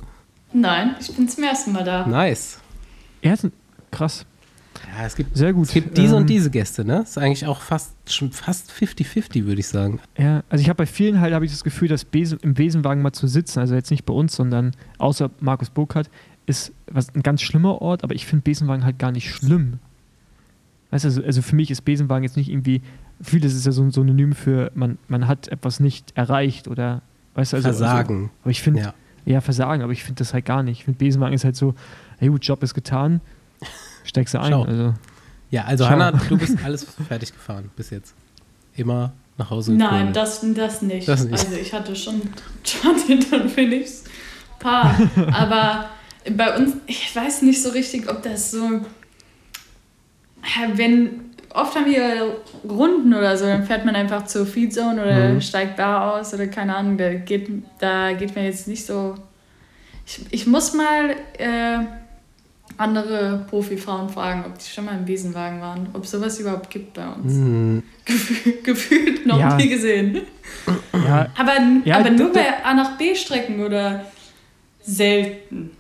Nein, 0.53 0.95
ich 1.01 1.15
bin 1.15 1.29
zum 1.29 1.43
ersten 1.45 1.73
Mal 1.73 1.85
da. 1.85 2.07
Nice. 2.07 2.61
Ja, 3.23 3.35
krass. 3.91 4.25
Ja, 4.99 5.07
es 5.07 5.15
gibt, 5.15 5.37
Sehr 5.37 5.53
gut. 5.53 5.67
Es 5.67 5.73
gibt 5.73 5.97
diese 5.97 6.15
Ähm, 6.17 6.23
und 6.23 6.27
diese 6.31 6.51
Gäste, 6.51 6.85
ne? 6.85 7.03
Ist 7.03 7.19
eigentlich 7.19 7.47
auch 7.47 7.61
fast 7.61 7.93
schon 8.13 8.33
fast 8.33 8.73
50-50, 8.73 9.45
würde 9.47 9.61
ich 9.61 9.69
sagen. 9.69 10.01
Ja, 10.17 10.43
also 10.49 10.61
ich 10.61 10.69
habe 10.69 10.79
bei 10.79 10.87
vielen 10.87 11.21
halt 11.21 11.33
habe 11.35 11.45
ich 11.45 11.53
das 11.53 11.63
Gefühl, 11.63 11.87
dass 11.87 12.05
Besen, 12.05 12.39
im 12.43 12.55
Besenwagen 12.55 13.01
mal 13.01 13.13
zu 13.13 13.29
sitzen, 13.29 13.61
also 13.61 13.77
jetzt 13.77 13.93
nicht 13.93 14.05
bei 14.05 14.13
uns, 14.13 14.35
sondern 14.35 14.73
außer 14.99 15.31
Markus 15.39 15.71
Burkhardt, 15.71 16.11
ist 16.47 16.73
was 16.91 17.15
ein 17.15 17.23
ganz 17.23 17.43
schlimmer 17.43 17.81
Ort, 17.81 18.03
aber 18.03 18.15
ich 18.17 18.27
finde 18.27 18.43
Besenwagen 18.43 18.85
halt 18.85 18.99
gar 18.99 19.13
nicht 19.13 19.31
schlimm. 19.31 19.79
Weißt 20.91 21.05
du, 21.05 21.09
also, 21.09 21.23
also 21.23 21.43
für 21.43 21.55
mich 21.55 21.71
ist 21.71 21.83
Besenwagen 21.83 22.25
jetzt 22.25 22.37
nicht 22.37 22.49
irgendwie, 22.51 22.83
vieles 23.23 23.55
ist 23.55 23.67
ja 23.67 23.73
so 23.73 23.83
ein 23.83 23.93
Synonym 23.93 24.33
für, 24.33 24.73
man, 24.75 24.99
man 25.07 25.29
hat 25.29 25.47
etwas 25.47 25.79
nicht 25.79 26.13
erreicht 26.17 26.67
oder, 26.67 27.03
weißt 27.35 27.53
du, 27.53 27.57
also. 27.59 27.69
Versagen. 27.69 28.17
Also, 28.17 28.31
aber 28.43 28.51
ich 28.51 28.63
finde, 28.63 28.81
Ja. 28.81 28.95
ja. 29.27 29.41
Versagen, 29.43 29.83
aber 29.83 29.93
ich 29.93 30.03
finde 30.03 30.19
das 30.19 30.35
halt 30.35 30.45
gar 30.45 30.65
nicht. 30.65 30.79
Ich 30.81 30.85
finde 30.87 30.99
Besenwagen 30.99 31.35
ist 31.35 31.45
halt 31.45 31.55
so, 31.55 31.75
hey 32.19 32.29
gut, 32.31 32.45
Job 32.45 32.63
ist 32.65 32.75
getan, 32.75 33.21
steigst 34.09 34.35
du 34.35 34.41
ein. 34.41 34.51
Schau. 34.53 34.63
Also, 34.65 34.95
Ja, 35.51 35.65
also 35.65 35.85
Ciao. 35.85 35.93
Hanna, 35.99 36.13
du 36.29 36.37
bist 36.37 36.57
alles 36.65 36.87
fertig 37.09 37.33
gefahren 37.33 37.71
bis 37.77 37.91
jetzt. 37.91 38.15
Immer 38.77 39.13
nach 39.37 39.51
Hause 39.51 39.73
gefahren. 39.75 40.05
Nein, 40.07 40.13
das, 40.13 40.41
das, 40.55 40.83
nicht. 40.83 41.07
Das 41.09 41.25
nicht. 41.25 41.33
Also 41.33 41.57
ich 41.57 41.73
hatte 41.73 41.95
schon 41.97 42.21
schon 42.65 42.97
dann 43.31 43.49
Phoenix 43.49 44.05
paar. 44.59 44.97
Aber 45.33 45.89
bei 46.37 46.57
uns, 46.57 46.73
ich 46.87 47.15
weiß 47.15 47.43
nicht 47.43 47.63
so 47.63 47.71
richtig, 47.71 48.11
ob 48.11 48.23
das 48.23 48.51
so. 48.51 48.81
Wenn 50.75 51.21
oft 51.55 51.75
haben 51.75 51.87
wir 51.87 52.37
Runden 52.69 53.15
oder 53.15 53.37
so, 53.37 53.45
dann 53.47 53.65
fährt 53.65 53.85
man 53.85 53.95
einfach 53.97 54.27
zur 54.27 54.47
Feedzone 54.47 55.01
oder 55.03 55.29
Mhm. 55.31 55.41
steigt 55.41 55.79
da 55.79 56.13
aus 56.13 56.35
oder 56.35 56.47
keine 56.47 56.77
Ahnung, 56.77 56.97
da 56.99 57.15
geht, 57.15 57.51
da 57.79 58.13
geht 58.13 58.35
mir 58.35 58.45
jetzt 58.45 58.69
nicht 58.69 58.85
so. 58.85 59.15
Ich, 60.07 60.21
ich 60.31 60.47
muss 60.47 60.75
mal 60.75 61.11
äh, 61.39 61.79
andere 62.79 63.45
Profifrauen 63.51 64.09
fragen, 64.09 64.45
ob 64.47 64.57
die 64.59 64.65
schon 64.71 64.85
mal 64.87 64.97
im 64.97 65.05
Besenwagen 65.05 65.61
waren, 65.61 65.89
ob 65.93 66.07
sowas 66.07 66.39
überhaupt 66.41 66.71
gibt 66.71 66.95
bei 66.95 67.07
uns. 67.09 67.83
Gefühl- 68.07 68.55
Gefühlt 68.65 69.27
noch 69.27 69.39
Ja. 69.39 69.57
nie 69.57 69.69
gesehen. 69.69 70.23
ja, 70.95 71.27
Aber, 71.37 71.53
Ja, 71.85 71.99
aber 71.99 72.11
nur 72.11 72.33
bei 72.33 72.65
A 72.65 72.73
nach 72.75 72.97
B 72.97 73.15
Strecken 73.15 73.61
oder 73.61 74.05
selten. 74.83 75.71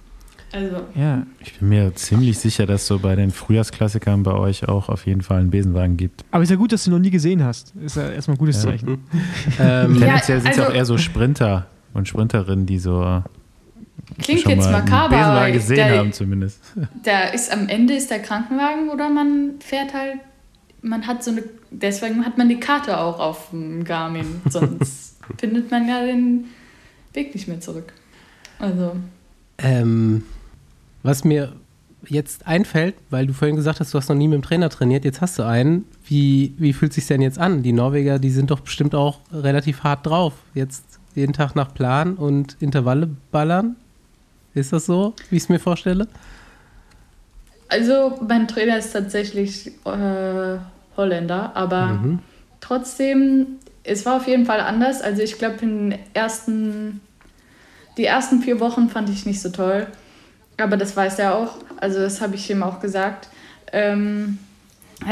Also, 0.50 0.76
ja. 0.94 1.26
Ich 1.40 1.58
bin 1.58 1.68
mir 1.68 1.94
ziemlich 1.94 2.38
sicher, 2.38 2.64
dass 2.64 2.86
so 2.86 2.98
bei 2.98 3.14
den 3.16 3.30
Frühjahrsklassikern 3.30 4.22
bei 4.22 4.32
euch 4.32 4.66
auch 4.66 4.88
auf 4.88 5.04
jeden 5.06 5.20
Fall 5.20 5.40
einen 5.40 5.50
Besenwagen 5.50 5.98
gibt. 5.98 6.24
Aber 6.30 6.42
ist 6.42 6.48
ja 6.48 6.56
gut, 6.56 6.72
dass 6.72 6.84
du 6.84 6.90
noch 6.90 6.98
nie 6.98 7.10
gesehen 7.10 7.44
hast. 7.44 7.74
Ist 7.76 7.96
ja 7.96 8.08
erstmal 8.10 8.36
ein 8.36 8.38
gutes 8.38 8.64
Ja. 8.64 8.70
Zeichen. 8.70 8.88
ähm, 9.60 9.94
Ja, 9.94 10.06
Tendenziell 10.06 10.40
sind 10.40 10.50
es 10.52 10.58
also- 10.58 10.70
auch 10.70 10.74
eher 10.74 10.84
so 10.86 10.96
Sprinter 10.96 11.66
und 11.92 12.08
Sprinterinnen, 12.08 12.64
die 12.64 12.78
so 12.78 13.22
klingt 14.20 14.40
schon 14.40 14.52
jetzt 14.52 14.70
mal 14.70 14.76
einen 14.76 14.84
makaber, 14.84 15.16
aber 15.16 15.46
Besenwagen 15.46 15.52
gesehen 15.52 15.76
der, 15.76 15.98
haben 15.98 16.12
zumindest. 16.12 16.60
der 17.04 17.34
ist 17.34 17.52
am 17.52 17.68
Ende 17.68 17.94
ist 17.94 18.10
der 18.10 18.20
Krankenwagen 18.20 18.88
oder 18.90 19.08
man 19.08 19.54
fährt 19.60 19.94
halt, 19.94 20.18
man 20.82 21.06
hat 21.06 21.24
so 21.24 21.30
eine, 21.32 21.42
deswegen 21.70 22.24
hat 22.24 22.38
man 22.38 22.48
die 22.48 22.60
Karte 22.60 22.98
auch 22.98 23.18
auf 23.18 23.50
dem 23.50 23.84
Garmin, 23.84 24.40
sonst 24.48 25.16
findet 25.38 25.70
man 25.70 25.88
ja 25.88 26.04
den 26.04 26.46
Weg 27.12 27.34
nicht 27.34 27.48
mehr 27.48 27.60
zurück. 27.60 27.92
Also, 28.58 28.96
Ähm, 29.58 30.24
was 31.02 31.24
mir 31.24 31.52
jetzt 32.06 32.46
einfällt, 32.46 32.94
weil 33.10 33.26
du 33.26 33.32
vorhin 33.32 33.56
gesagt 33.56 33.80
hast, 33.80 33.92
du 33.92 33.98
hast 33.98 34.08
noch 34.08 34.16
nie 34.16 34.28
mit 34.28 34.36
dem 34.36 34.42
Trainer 34.42 34.70
trainiert, 34.70 35.04
jetzt 35.04 35.20
hast 35.20 35.38
du 35.38 35.42
einen. 35.42 35.84
Wie, 36.04 36.54
wie 36.58 36.72
fühlt 36.72 36.92
sich 36.92 37.06
denn 37.06 37.20
jetzt 37.22 37.38
an? 37.38 37.62
Die 37.62 37.72
Norweger, 37.72 38.18
die 38.18 38.30
sind 38.30 38.50
doch 38.50 38.60
bestimmt 38.60 38.94
auch 38.94 39.20
relativ 39.32 39.82
hart 39.82 40.06
drauf. 40.06 40.34
Jetzt 40.54 40.84
jeden 41.14 41.32
Tag 41.32 41.54
nach 41.54 41.74
Plan 41.74 42.14
und 42.14 42.56
Intervalle 42.60 43.10
ballern. 43.30 43.76
Ist 44.54 44.72
das 44.72 44.86
so, 44.86 45.14
wie 45.30 45.36
ich 45.36 45.44
es 45.44 45.48
mir 45.48 45.60
vorstelle? 45.60 46.08
also 47.70 48.18
mein 48.26 48.48
Trainer 48.48 48.78
ist 48.78 48.92
tatsächlich 48.92 49.66
äh, 49.84 50.56
Holländer, 50.96 51.52
aber 51.54 51.86
Mhm. 51.86 52.18
trotzdem, 52.60 53.46
es 53.84 54.06
war 54.06 54.16
auf 54.16 54.26
jeden 54.26 54.46
Fall 54.46 54.60
anders. 54.60 55.02
Also 55.02 55.22
ich 55.22 55.36
glaube, 55.38 55.56
in 55.60 55.90
den 55.90 55.98
ersten, 56.14 57.00
die 57.98 58.06
ersten 58.06 58.40
vier 58.40 58.58
Wochen 58.60 58.88
fand 58.88 59.10
ich 59.10 59.26
nicht 59.26 59.40
so 59.42 59.50
toll. 59.50 59.86
Aber 60.56 60.76
das 60.78 60.96
weiß 60.96 61.18
er 61.18 61.34
auch. 61.34 61.56
Also 61.78 62.00
das 62.00 62.20
habe 62.22 62.36
ich 62.36 62.50
ihm 62.50 62.62
auch 62.62 62.80
gesagt. 62.80 63.28
Ähm, 63.72 64.38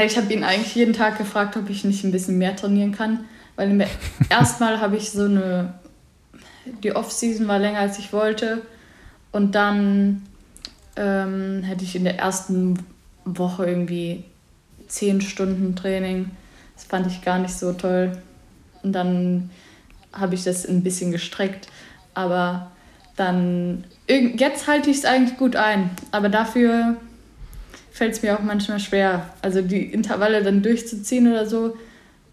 ich 0.03 0.17
habe 0.17 0.33
ihn 0.33 0.43
eigentlich 0.43 0.73
jeden 0.75 0.93
Tag 0.93 1.17
gefragt, 1.19 1.55
ob 1.57 1.69
ich 1.69 1.83
nicht 1.85 2.03
ein 2.03 2.11
bisschen 2.11 2.37
mehr 2.39 2.55
trainieren 2.55 2.91
kann. 2.91 3.25
Weil 3.55 3.69
im 3.69 3.83
ersten 4.29 4.63
Mal 4.63 4.81
habe 4.81 4.97
ich 4.97 5.11
so 5.11 5.25
eine, 5.25 5.75
die 6.83 6.91
Off-Season 6.91 7.47
war 7.47 7.59
länger 7.59 7.79
als 7.79 7.99
ich 7.99 8.11
wollte. 8.11 8.63
Und 9.31 9.55
dann 9.55 10.23
ähm, 10.95 11.63
hätte 11.63 11.83
ich 11.83 11.95
in 11.95 12.03
der 12.03 12.17
ersten 12.17 12.79
Woche 13.25 13.65
irgendwie 13.65 14.23
zehn 14.87 15.21
Stunden 15.21 15.75
Training. 15.75 16.31
Das 16.75 16.85
fand 16.85 17.07
ich 17.07 17.21
gar 17.21 17.39
nicht 17.39 17.53
so 17.55 17.73
toll. 17.73 18.17
Und 18.83 18.93
dann 18.93 19.49
habe 20.13 20.35
ich 20.35 20.43
das 20.43 20.65
ein 20.65 20.83
bisschen 20.83 21.11
gestreckt. 21.11 21.67
Aber 22.13 22.71
dann, 23.15 23.83
jetzt 24.07 24.67
halte 24.67 24.89
ich 24.89 24.97
es 24.97 25.05
eigentlich 25.05 25.37
gut 25.37 25.55
ein. 25.55 25.89
Aber 26.11 26.29
dafür 26.29 26.97
fällt 27.91 28.13
es 28.13 28.21
mir 28.21 28.35
auch 28.37 28.43
manchmal 28.43 28.79
schwer. 28.79 29.29
Also 29.41 29.61
die 29.61 29.83
Intervalle 29.83 30.43
dann 30.43 30.63
durchzuziehen 30.63 31.27
oder 31.27 31.45
so, 31.47 31.75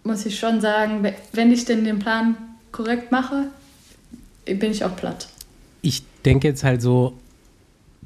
muss 0.05 0.25
ich 0.27 0.39
schon 0.39 0.61
sagen, 0.61 1.03
we- 1.03 1.15
wenn 1.33 1.51
ich 1.51 1.65
denn 1.65 1.85
den 1.85 1.99
Plan 1.99 2.37
korrekt 2.71 3.11
mache, 3.11 3.45
bin 4.45 4.71
ich 4.71 4.85
auch 4.85 4.95
platt. 4.95 5.29
Ich 5.81 6.03
denke 6.25 6.49
jetzt 6.49 6.65
halt 6.65 6.83
so, 6.83 7.15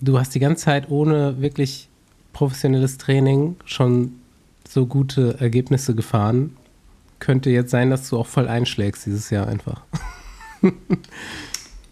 du 0.00 0.18
hast 0.18 0.34
die 0.34 0.40
ganze 0.40 0.64
Zeit 0.64 0.90
ohne 0.90 1.40
wirklich 1.40 1.88
professionelles 2.32 2.98
Training 2.98 3.56
schon 3.64 4.12
so 4.68 4.86
gute 4.86 5.36
Ergebnisse 5.40 5.94
gefahren. 5.94 6.56
Könnte 7.20 7.50
jetzt 7.50 7.70
sein, 7.70 7.90
dass 7.90 8.08
du 8.08 8.18
auch 8.18 8.26
voll 8.26 8.46
einschlägst 8.48 9.06
dieses 9.06 9.30
Jahr 9.30 9.48
einfach. 9.48 9.82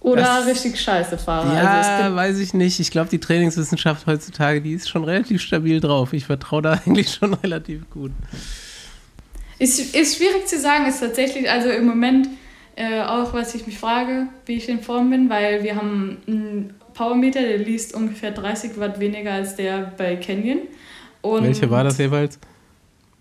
Oder 0.01 0.23
Das- 0.23 0.47
richtig 0.47 0.81
scheiße 0.81 1.19
fahre. 1.19 1.53
Ja, 1.55 1.62
Also 1.62 1.90
es 1.90 2.05
gibt 2.05 2.16
weiß 2.16 2.39
ich 2.39 2.55
nicht. 2.55 2.78
Ich 2.78 2.90
glaube, 2.93 3.11
die 3.11 3.19
Trainingswissenschaft 3.19 4.07
heutzutage, 4.07 4.61
die 4.62 4.73
ist 4.74 4.89
schon 4.89 5.03
relativ 5.03 5.43
stabil 5.43 5.81
drauf. 5.81 6.12
Ich 6.12 6.27
vertraue 6.27 6.62
da 6.62 6.73
eigentlich 6.86 7.12
schon 7.12 7.35
relativ 7.35 7.90
gut. 7.90 8.12
Ist, 9.59 9.81
ist 9.97 10.16
schwierig 10.19 10.47
zu 10.47 10.61
sagen, 10.61 10.86
ist 10.86 11.01
tatsächlich, 11.01 11.51
also 11.51 11.70
im 11.70 11.86
Moment 11.86 12.28
äh, 12.77 13.01
auch, 13.01 13.32
was 13.32 13.55
ich 13.55 13.66
mich 13.66 13.78
frage, 13.78 14.28
wie 14.44 14.55
ich 14.55 14.69
in 14.69 14.81
Form 14.81 15.11
bin, 15.11 15.31
weil 15.31 15.62
wir 15.62 15.77
haben 15.77 16.19
einen 16.27 16.74
Powermeter, 16.93 17.40
der 17.40 17.59
liest 17.59 17.94
ungefähr 17.94 18.31
30 18.31 18.78
Watt 18.78 19.01
weniger 19.01 19.32
als 19.32 19.57
der 19.57 19.93
bei 19.97 20.16
Canyon. 20.16 20.59
Und 21.23 21.44
Welche 21.44 21.70
war 21.70 21.85
das 21.85 21.98
jeweils? 21.98 22.39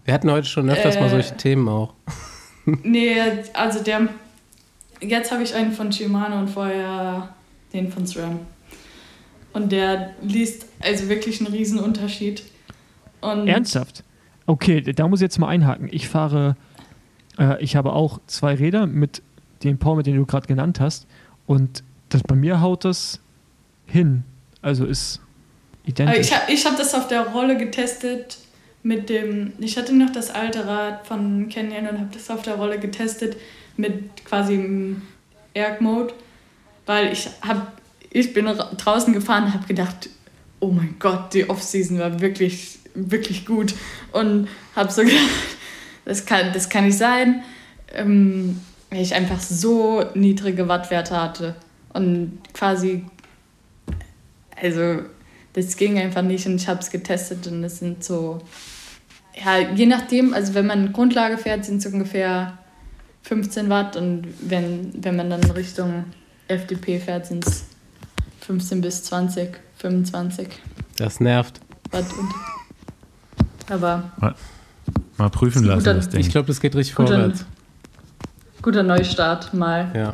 Wir 0.03 0.13
hatten 0.13 0.29
heute 0.29 0.47
schon 0.47 0.69
öfters 0.69 0.95
mal 0.95 1.07
Äh, 1.07 1.09
solche 1.09 1.37
Themen 1.37 1.67
auch. 1.67 1.93
Nee, 2.81 3.15
also 3.53 3.83
der, 3.83 4.07
jetzt 4.99 5.31
habe 5.31 5.43
ich 5.43 5.53
einen 5.53 5.71
von 5.71 5.91
Shimano 5.91 6.39
und 6.39 6.49
vorher 6.49 7.29
den 7.73 7.91
von 7.91 8.07
SRAM. 8.07 8.39
Und 9.53 9.71
der 9.71 10.15
liest 10.23 10.65
also 10.79 11.07
wirklich 11.07 11.39
einen 11.41 11.53
riesen 11.53 11.79
Unterschied. 11.79 12.43
Und 13.21 13.47
Ernsthaft? 13.47 14.03
Okay, 14.47 14.81
da 14.81 15.07
muss 15.07 15.19
ich 15.19 15.25
jetzt 15.25 15.37
mal 15.37 15.49
einhaken. 15.49 15.89
Ich 15.91 16.09
fahre, 16.09 16.55
äh, 17.37 17.63
ich 17.63 17.75
habe 17.75 17.93
auch 17.93 18.19
zwei 18.25 18.55
Räder 18.55 18.87
mit 18.87 19.21
dem 19.63 19.77
Power, 19.77 20.03
den 20.03 20.15
du 20.15 20.25
gerade 20.25 20.47
genannt 20.47 20.79
hast. 20.79 21.07
Und 21.47 21.83
das, 22.09 22.23
bei 22.23 22.35
mir 22.35 22.61
haut 22.61 22.85
das 22.85 23.19
hin. 23.85 24.23
Also 24.61 24.85
ist 24.85 25.19
identisch. 25.85 26.19
ich 26.19 26.33
habe 26.35 26.51
ich 26.51 26.65
hab 26.65 26.77
das 26.77 26.93
auf 26.93 27.07
der 27.07 27.27
Rolle 27.27 27.57
getestet 27.57 28.37
mit 28.83 29.09
dem. 29.09 29.53
Ich 29.59 29.77
hatte 29.77 29.95
noch 29.95 30.11
das 30.11 30.29
alte 30.31 30.65
Rad 30.67 31.05
von 31.07 31.49
Canyon 31.49 31.87
und 31.87 31.99
habe 31.99 32.09
das 32.11 32.29
auf 32.29 32.41
der 32.41 32.55
Rolle 32.55 32.79
getestet 32.79 33.37
mit 33.77 34.25
quasi 34.25 34.55
im 34.55 35.01
Erg-Mode, 35.53 36.13
weil 36.85 37.11
ich 37.11 37.27
habe 37.41 37.67
ich 38.11 38.33
bin 38.33 38.47
ra- 38.47 38.71
draußen 38.77 39.13
gefahren 39.13 39.45
und 39.45 39.53
habe 39.53 39.67
gedacht, 39.67 40.09
oh 40.59 40.71
mein 40.71 40.95
Gott, 40.99 41.33
die 41.33 41.49
Off-Season 41.49 41.99
war 41.99 42.19
wirklich 42.21 42.79
wirklich 42.93 43.45
gut 43.45 43.75
und 44.13 44.47
habe 44.75 44.91
so 44.91 45.01
gedacht, 45.03 45.19
das 46.05 46.25
kann 46.25 46.53
das 46.53 46.69
kann 46.69 46.85
nicht 46.85 46.97
sein, 46.97 47.43
ähm, 47.93 48.61
weil 48.89 49.01
ich 49.01 49.13
einfach 49.13 49.39
so 49.39 50.03
niedrige 50.13 50.67
Wattwerte 50.67 51.19
hatte 51.19 51.55
und 51.93 52.39
quasi 52.53 53.05
also 54.61 55.01
das 55.53 55.77
ging 55.77 55.97
einfach 55.97 56.21
nicht 56.21 56.45
und 56.45 56.55
ich 56.55 56.67
habe 56.67 56.79
es 56.79 56.89
getestet 56.89 57.47
und 57.47 57.63
es 57.63 57.79
sind 57.79 58.03
so, 58.03 58.39
ja, 59.43 59.59
je 59.73 59.85
nachdem, 59.85 60.33
also 60.33 60.53
wenn 60.53 60.67
man 60.67 60.91
Grundlage 60.91 61.37
fährt, 61.37 61.65
sind 61.65 61.77
es 61.77 61.85
ungefähr 61.85 62.57
15 63.23 63.69
Watt 63.69 63.95
und 63.95 64.27
wenn, 64.41 64.91
wenn 65.03 65.15
man 65.15 65.29
dann 65.29 65.43
Richtung 65.51 66.05
FDP 66.47 66.99
fährt, 66.99 67.25
sind 67.25 67.45
es 67.47 67.65
15 68.41 68.81
bis 68.81 69.03
20, 69.05 69.57
25 69.77 70.47
Das 70.97 71.19
nervt. 71.19 71.59
Watt. 71.91 72.05
Und, 72.17 73.71
aber 73.71 74.11
Mal 75.17 75.29
prüfen 75.29 75.61
Gut, 75.61 75.69
lassen, 75.69 75.85
das 75.85 76.09
Ding. 76.09 76.19
Ich 76.19 76.29
glaube, 76.29 76.47
das 76.47 76.59
geht 76.59 76.75
richtig 76.75 76.95
vorwärts. 76.95 77.45
Guter 78.65 78.81
Neustart 78.81 79.53
mal. 79.53 79.91
Ja. 79.95 80.11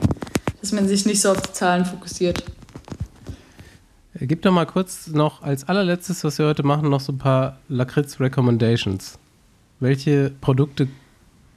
Dass 0.60 0.74
man 0.74 0.86
sich 0.86 1.06
nicht 1.06 1.22
so 1.22 1.32
auf 1.32 1.42
die 1.42 1.54
Zahlen 1.54 1.86
fokussiert. 1.86 2.44
Gib 4.14 4.42
doch 4.42 4.52
mal 4.52 4.66
kurz 4.66 5.08
noch 5.08 5.42
als 5.42 5.70
allerletztes, 5.70 6.26
was 6.26 6.38
wir 6.38 6.48
heute 6.48 6.64
machen, 6.64 6.90
noch 6.90 7.00
so 7.00 7.14
ein 7.14 7.18
paar 7.18 7.60
Lakritz-Recommendations. 7.70 9.18
Welche 9.80 10.34
Produkte 10.42 10.90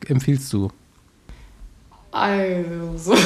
empfiehlst 0.07 0.53
du? 0.53 0.71
Also. 2.13 3.15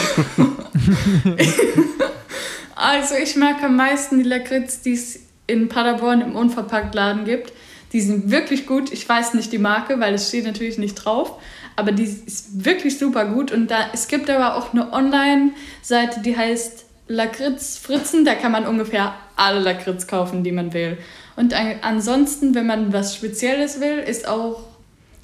also, 2.74 3.14
ich 3.22 3.36
mag 3.36 3.62
am 3.62 3.76
meisten 3.76 4.16
die 4.16 4.28
Lakritz, 4.28 4.80
die 4.80 4.94
es 4.94 5.20
in 5.46 5.68
Paderborn 5.68 6.22
im 6.22 6.34
Unverpacktladen 6.34 7.26
gibt. 7.26 7.52
Die 7.92 8.00
sind 8.00 8.30
wirklich 8.30 8.66
gut. 8.66 8.90
Ich 8.92 9.06
weiß 9.06 9.34
nicht 9.34 9.52
die 9.52 9.58
Marke, 9.58 10.00
weil 10.00 10.14
es 10.14 10.28
steht 10.28 10.46
natürlich 10.46 10.78
nicht 10.78 10.94
drauf. 10.94 11.38
Aber 11.78 11.92
die 11.92 12.02
ist 12.02 12.64
wirklich 12.64 12.98
super 12.98 13.26
gut. 13.26 13.52
Und 13.52 13.70
da, 13.70 13.90
es 13.92 14.08
gibt 14.08 14.28
aber 14.28 14.56
auch 14.56 14.72
eine 14.72 14.92
Online-Seite, 14.92 16.22
die 16.22 16.36
heißt 16.36 16.86
Lakritz 17.06 17.78
Fritzen. 17.78 18.24
Da 18.24 18.34
kann 18.34 18.50
man 18.50 18.66
ungefähr 18.66 19.14
alle 19.36 19.60
Lakritz 19.60 20.08
kaufen, 20.08 20.42
die 20.42 20.50
man 20.50 20.72
will. 20.72 20.98
Und 21.36 21.54
ansonsten, 21.82 22.56
wenn 22.56 22.66
man 22.66 22.92
was 22.92 23.14
Spezielles 23.14 23.80
will, 23.80 23.98
ist 23.98 24.26
auch 24.26 24.64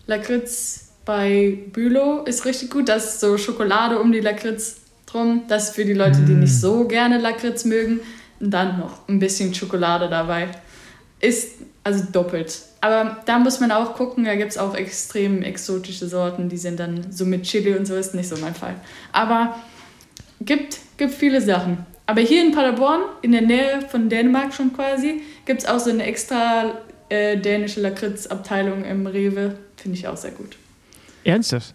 Lakritz 0.07 0.93
bei 1.05 1.59
Bülow 1.73 2.23
ist 2.23 2.45
richtig 2.45 2.71
gut. 2.71 2.89
Da 2.89 2.95
ist 2.95 3.19
so 3.19 3.37
Schokolade 3.37 3.99
um 3.99 4.13
die 4.13 4.21
Lakritz 4.21 4.77
drum. 5.07 5.43
Das 5.49 5.71
ist 5.71 5.75
für 5.75 5.85
die 5.85 5.93
Leute, 5.93 6.21
die 6.21 6.35
nicht 6.35 6.55
so 6.55 6.87
gerne 6.87 7.19
Lakritz 7.19 7.65
mögen. 7.65 7.99
Und 8.39 8.53
dann 8.53 8.79
noch 8.79 9.09
ein 9.09 9.19
bisschen 9.19 9.53
Schokolade 9.53 10.09
dabei. 10.09 10.51
Ist 11.19 11.57
also 11.83 12.05
doppelt. 12.13 12.61
Aber 12.85 13.17
da 13.25 13.39
muss 13.39 13.61
man 13.61 13.73
auch 13.73 13.95
gucken, 13.95 14.25
da 14.25 14.37
gibt 14.37 14.51
es 14.51 14.59
auch 14.59 14.75
extrem 14.75 15.41
exotische 15.41 16.07
Sorten, 16.07 16.51
die 16.51 16.59
sind 16.59 16.79
dann 16.79 17.11
so 17.11 17.25
mit 17.25 17.45
Chili 17.45 17.75
und 17.75 17.87
so, 17.87 17.95
ist 17.95 18.15
nicht 18.15 18.29
so 18.29 18.37
mein 18.37 18.55
Fall. 18.55 18.75
Aber 19.11 19.57
gibt, 20.43 20.81
gibt 20.99 21.15
viele 21.15 21.41
Sachen. 21.41 21.79
Aber 22.05 22.21
hier 22.21 22.43
in 22.45 22.53
Paderborn, 22.53 23.01
in 23.23 23.33
der 23.33 23.41
Nähe 23.41 23.81
von 23.89 24.11
Dänemark 24.11 24.53
schon 24.53 24.75
quasi, 24.75 25.23
gibt 25.47 25.63
es 25.63 25.67
auch 25.67 25.81
so 25.81 25.89
eine 25.89 26.03
extra 26.03 26.73
äh, 27.09 27.39
dänische 27.39 27.81
Lakritz-Abteilung 27.81 28.85
im 28.85 29.07
Rewe. 29.07 29.55
Finde 29.79 29.97
ich 29.97 30.07
auch 30.07 30.19
sehr 30.19 30.33
gut. 30.33 30.59
Ernsthaft? 31.25 31.73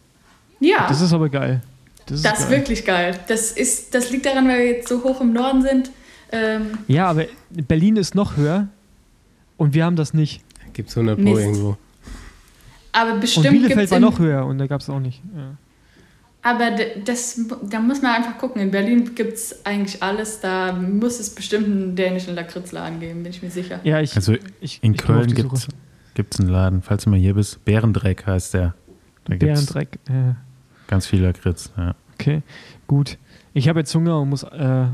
Ja. 0.59 0.85
Das 0.87 1.01
ist 1.01 1.11
aber 1.11 1.29
geil. 1.29 1.61
Das 2.05 2.17
ist, 2.17 2.25
das 2.25 2.39
ist 2.41 2.49
wirklich 2.51 2.85
geil. 2.85 3.19
Das, 3.27 3.51
ist, 3.51 3.95
das 3.95 4.11
liegt 4.11 4.27
daran, 4.27 4.47
weil 4.47 4.59
wir 4.59 4.67
jetzt 4.73 4.87
so 4.87 5.03
hoch 5.03 5.21
im 5.21 5.33
Norden 5.33 5.63
sind. 5.63 5.89
Ähm 6.31 6.77
ja, 6.87 7.07
aber 7.07 7.25
Berlin 7.49 7.95
ist 7.95 8.13
noch 8.13 8.37
höher 8.37 8.67
und 9.57 9.73
wir 9.73 9.85
haben 9.85 9.95
das 9.95 10.13
nicht. 10.13 10.43
Gibt 10.79 10.91
es 10.91 10.97
100 10.97 11.17
Pro 11.17 11.23
Mist. 11.25 11.41
irgendwo. 11.41 11.77
Aber 12.93 13.15
bestimmt. 13.15 13.47
Und 13.47 13.51
Bielefeld 13.51 13.91
war 13.91 13.99
noch 13.99 14.17
höher 14.17 14.45
und 14.45 14.59
da 14.59 14.65
gab 14.65 14.79
es 14.79 14.89
auch 14.89 15.01
nicht. 15.01 15.21
Ja. 15.35 15.57
Aber 16.41 16.71
das, 17.03 17.41
da 17.69 17.81
muss 17.81 18.01
man 18.01 18.15
einfach 18.15 18.37
gucken. 18.37 18.61
In 18.61 18.71
Berlin 18.71 19.13
gibt 19.13 19.33
es 19.33 19.65
eigentlich 19.65 20.01
alles. 20.01 20.39
Da 20.39 20.71
muss 20.71 21.19
es 21.19 21.35
bestimmt 21.35 21.65
einen 21.65 21.95
dänischen 21.97 22.33
Lakritzladen 22.33 23.01
geben, 23.01 23.23
bin 23.23 23.33
ich 23.33 23.43
mir 23.43 23.51
sicher. 23.51 23.81
Ja, 23.83 23.99
ich, 23.99 24.15
also 24.15 24.35
ich, 24.61 24.81
in 24.81 24.93
ich 24.93 24.99
Köln 24.99 25.35
gibt 26.13 26.33
es 26.33 26.39
einen 26.39 26.47
Laden, 26.47 26.81
falls 26.81 27.03
du 27.03 27.09
mal 27.09 27.19
hier 27.19 27.33
bist. 27.33 27.65
Bärendreck 27.65 28.25
heißt 28.25 28.53
der. 28.53 28.73
Da 29.25 29.35
Bärendreck. 29.35 29.99
Ja. 30.07 30.37
Ganz 30.87 31.07
viel 31.07 31.21
Lakritz, 31.21 31.73
ja. 31.75 31.93
Okay, 32.13 32.41
gut. 32.87 33.17
Ich 33.53 33.67
habe 33.67 33.79
jetzt 33.79 33.93
Hunger 33.93 34.21
und 34.21 34.29
muss, 34.29 34.43
äh, 34.43 34.85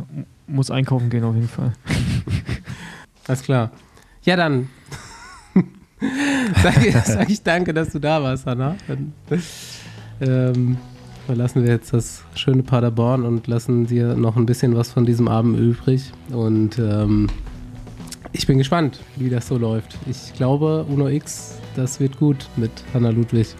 muss 0.48 0.72
einkaufen 0.72 1.12
gehen 1.12 1.24
auf 1.24 1.36
jeden 1.36 1.48
Fall. 1.48 1.74
Alles 3.28 3.44
klar. 3.44 3.70
Ja, 4.24 4.36
dann 4.36 4.68
sage 6.64 7.04
sag 7.06 7.30
ich 7.30 7.42
danke, 7.42 7.74
dass 7.74 7.90
du 7.90 8.00
da 8.00 8.22
warst, 8.22 8.46
Hanna. 8.46 8.76
Dann, 8.88 9.14
ähm, 10.22 10.78
verlassen 11.26 11.64
wir 11.64 11.72
jetzt 11.72 11.94
das 11.94 12.24
schöne 12.36 12.64
Paderborn 12.64 13.24
und 13.24 13.48
lassen 13.48 13.88
dir 13.88 14.16
noch 14.16 14.36
ein 14.36 14.46
bisschen 14.46 14.76
was 14.76 14.92
von 14.92 15.06
diesem 15.06 15.28
Abend 15.28 15.60
übrig. 15.60 16.12
Und 16.32 16.78
ähm, 16.78 17.28
ich 18.32 18.46
bin 18.48 18.58
gespannt, 18.58 19.00
wie 19.16 19.30
das 19.30 19.48
so 19.48 19.58
läuft. 19.58 19.98
Ich 20.10 20.34
glaube, 20.34 20.86
Uno 20.90 21.08
X, 21.08 21.58
das 21.76 22.00
wird 22.00 22.20
gut 22.20 22.48
mit 22.58 22.72
Hanna 22.94 23.10
Ludwig. 23.10 23.56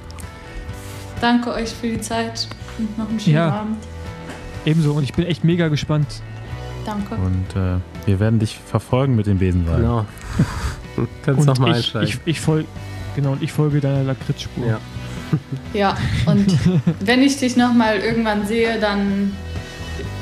Danke 1.22 1.54
euch 1.54 1.70
für 1.70 1.88
die 1.88 2.02
Zeit 2.02 2.48
und 2.78 2.98
noch 2.98 3.10
einen 3.10 3.20
schönen 3.20 3.36
ja, 3.36 3.50
Abend. 3.62 3.78
Ebenso 4.66 4.94
und 4.94 5.04
ich 5.04 5.14
bin 5.14 5.26
echt 5.26 5.44
mega 5.44 5.70
gespannt. 5.70 6.22
Danke. 6.86 7.16
Und 7.16 7.56
äh, 7.56 7.80
wir 8.06 8.20
werden 8.20 8.40
dich 8.40 8.58
verfolgen 8.58 9.16
mit 9.16 9.26
dem 9.28 9.40
Besenwagen. 9.40 9.82
Genau. 9.82 10.06
Kannst 11.24 11.46
nochmal 11.46 11.74
einsteigen. 11.74 12.08
Ich, 12.08 12.20
ich 12.26 12.40
folge, 12.40 12.68
genau, 13.16 13.34
und 13.34 13.44
ich 13.44 13.52
folge 13.52 13.82
deiner 13.82 14.04
Lakritzspur. 14.04 14.66
Ja. 14.66 14.80
ja, 15.74 15.98
und 16.26 16.58
wenn 17.02 17.22
ich 17.22 17.38
dich 17.38 17.58
nochmal 17.58 17.98
irgendwann 18.00 18.46
sehe, 18.46 18.80
dann 18.80 19.36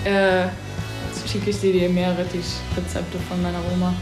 äh, 0.06 0.48
schicke 1.28 1.50
ich 1.50 1.60
dir 1.60 1.74
die 1.74 1.88
Meerrettich-Rezepte 1.88 3.18
von 3.28 3.41
meiner 3.41 3.60
Oma. 3.74 3.94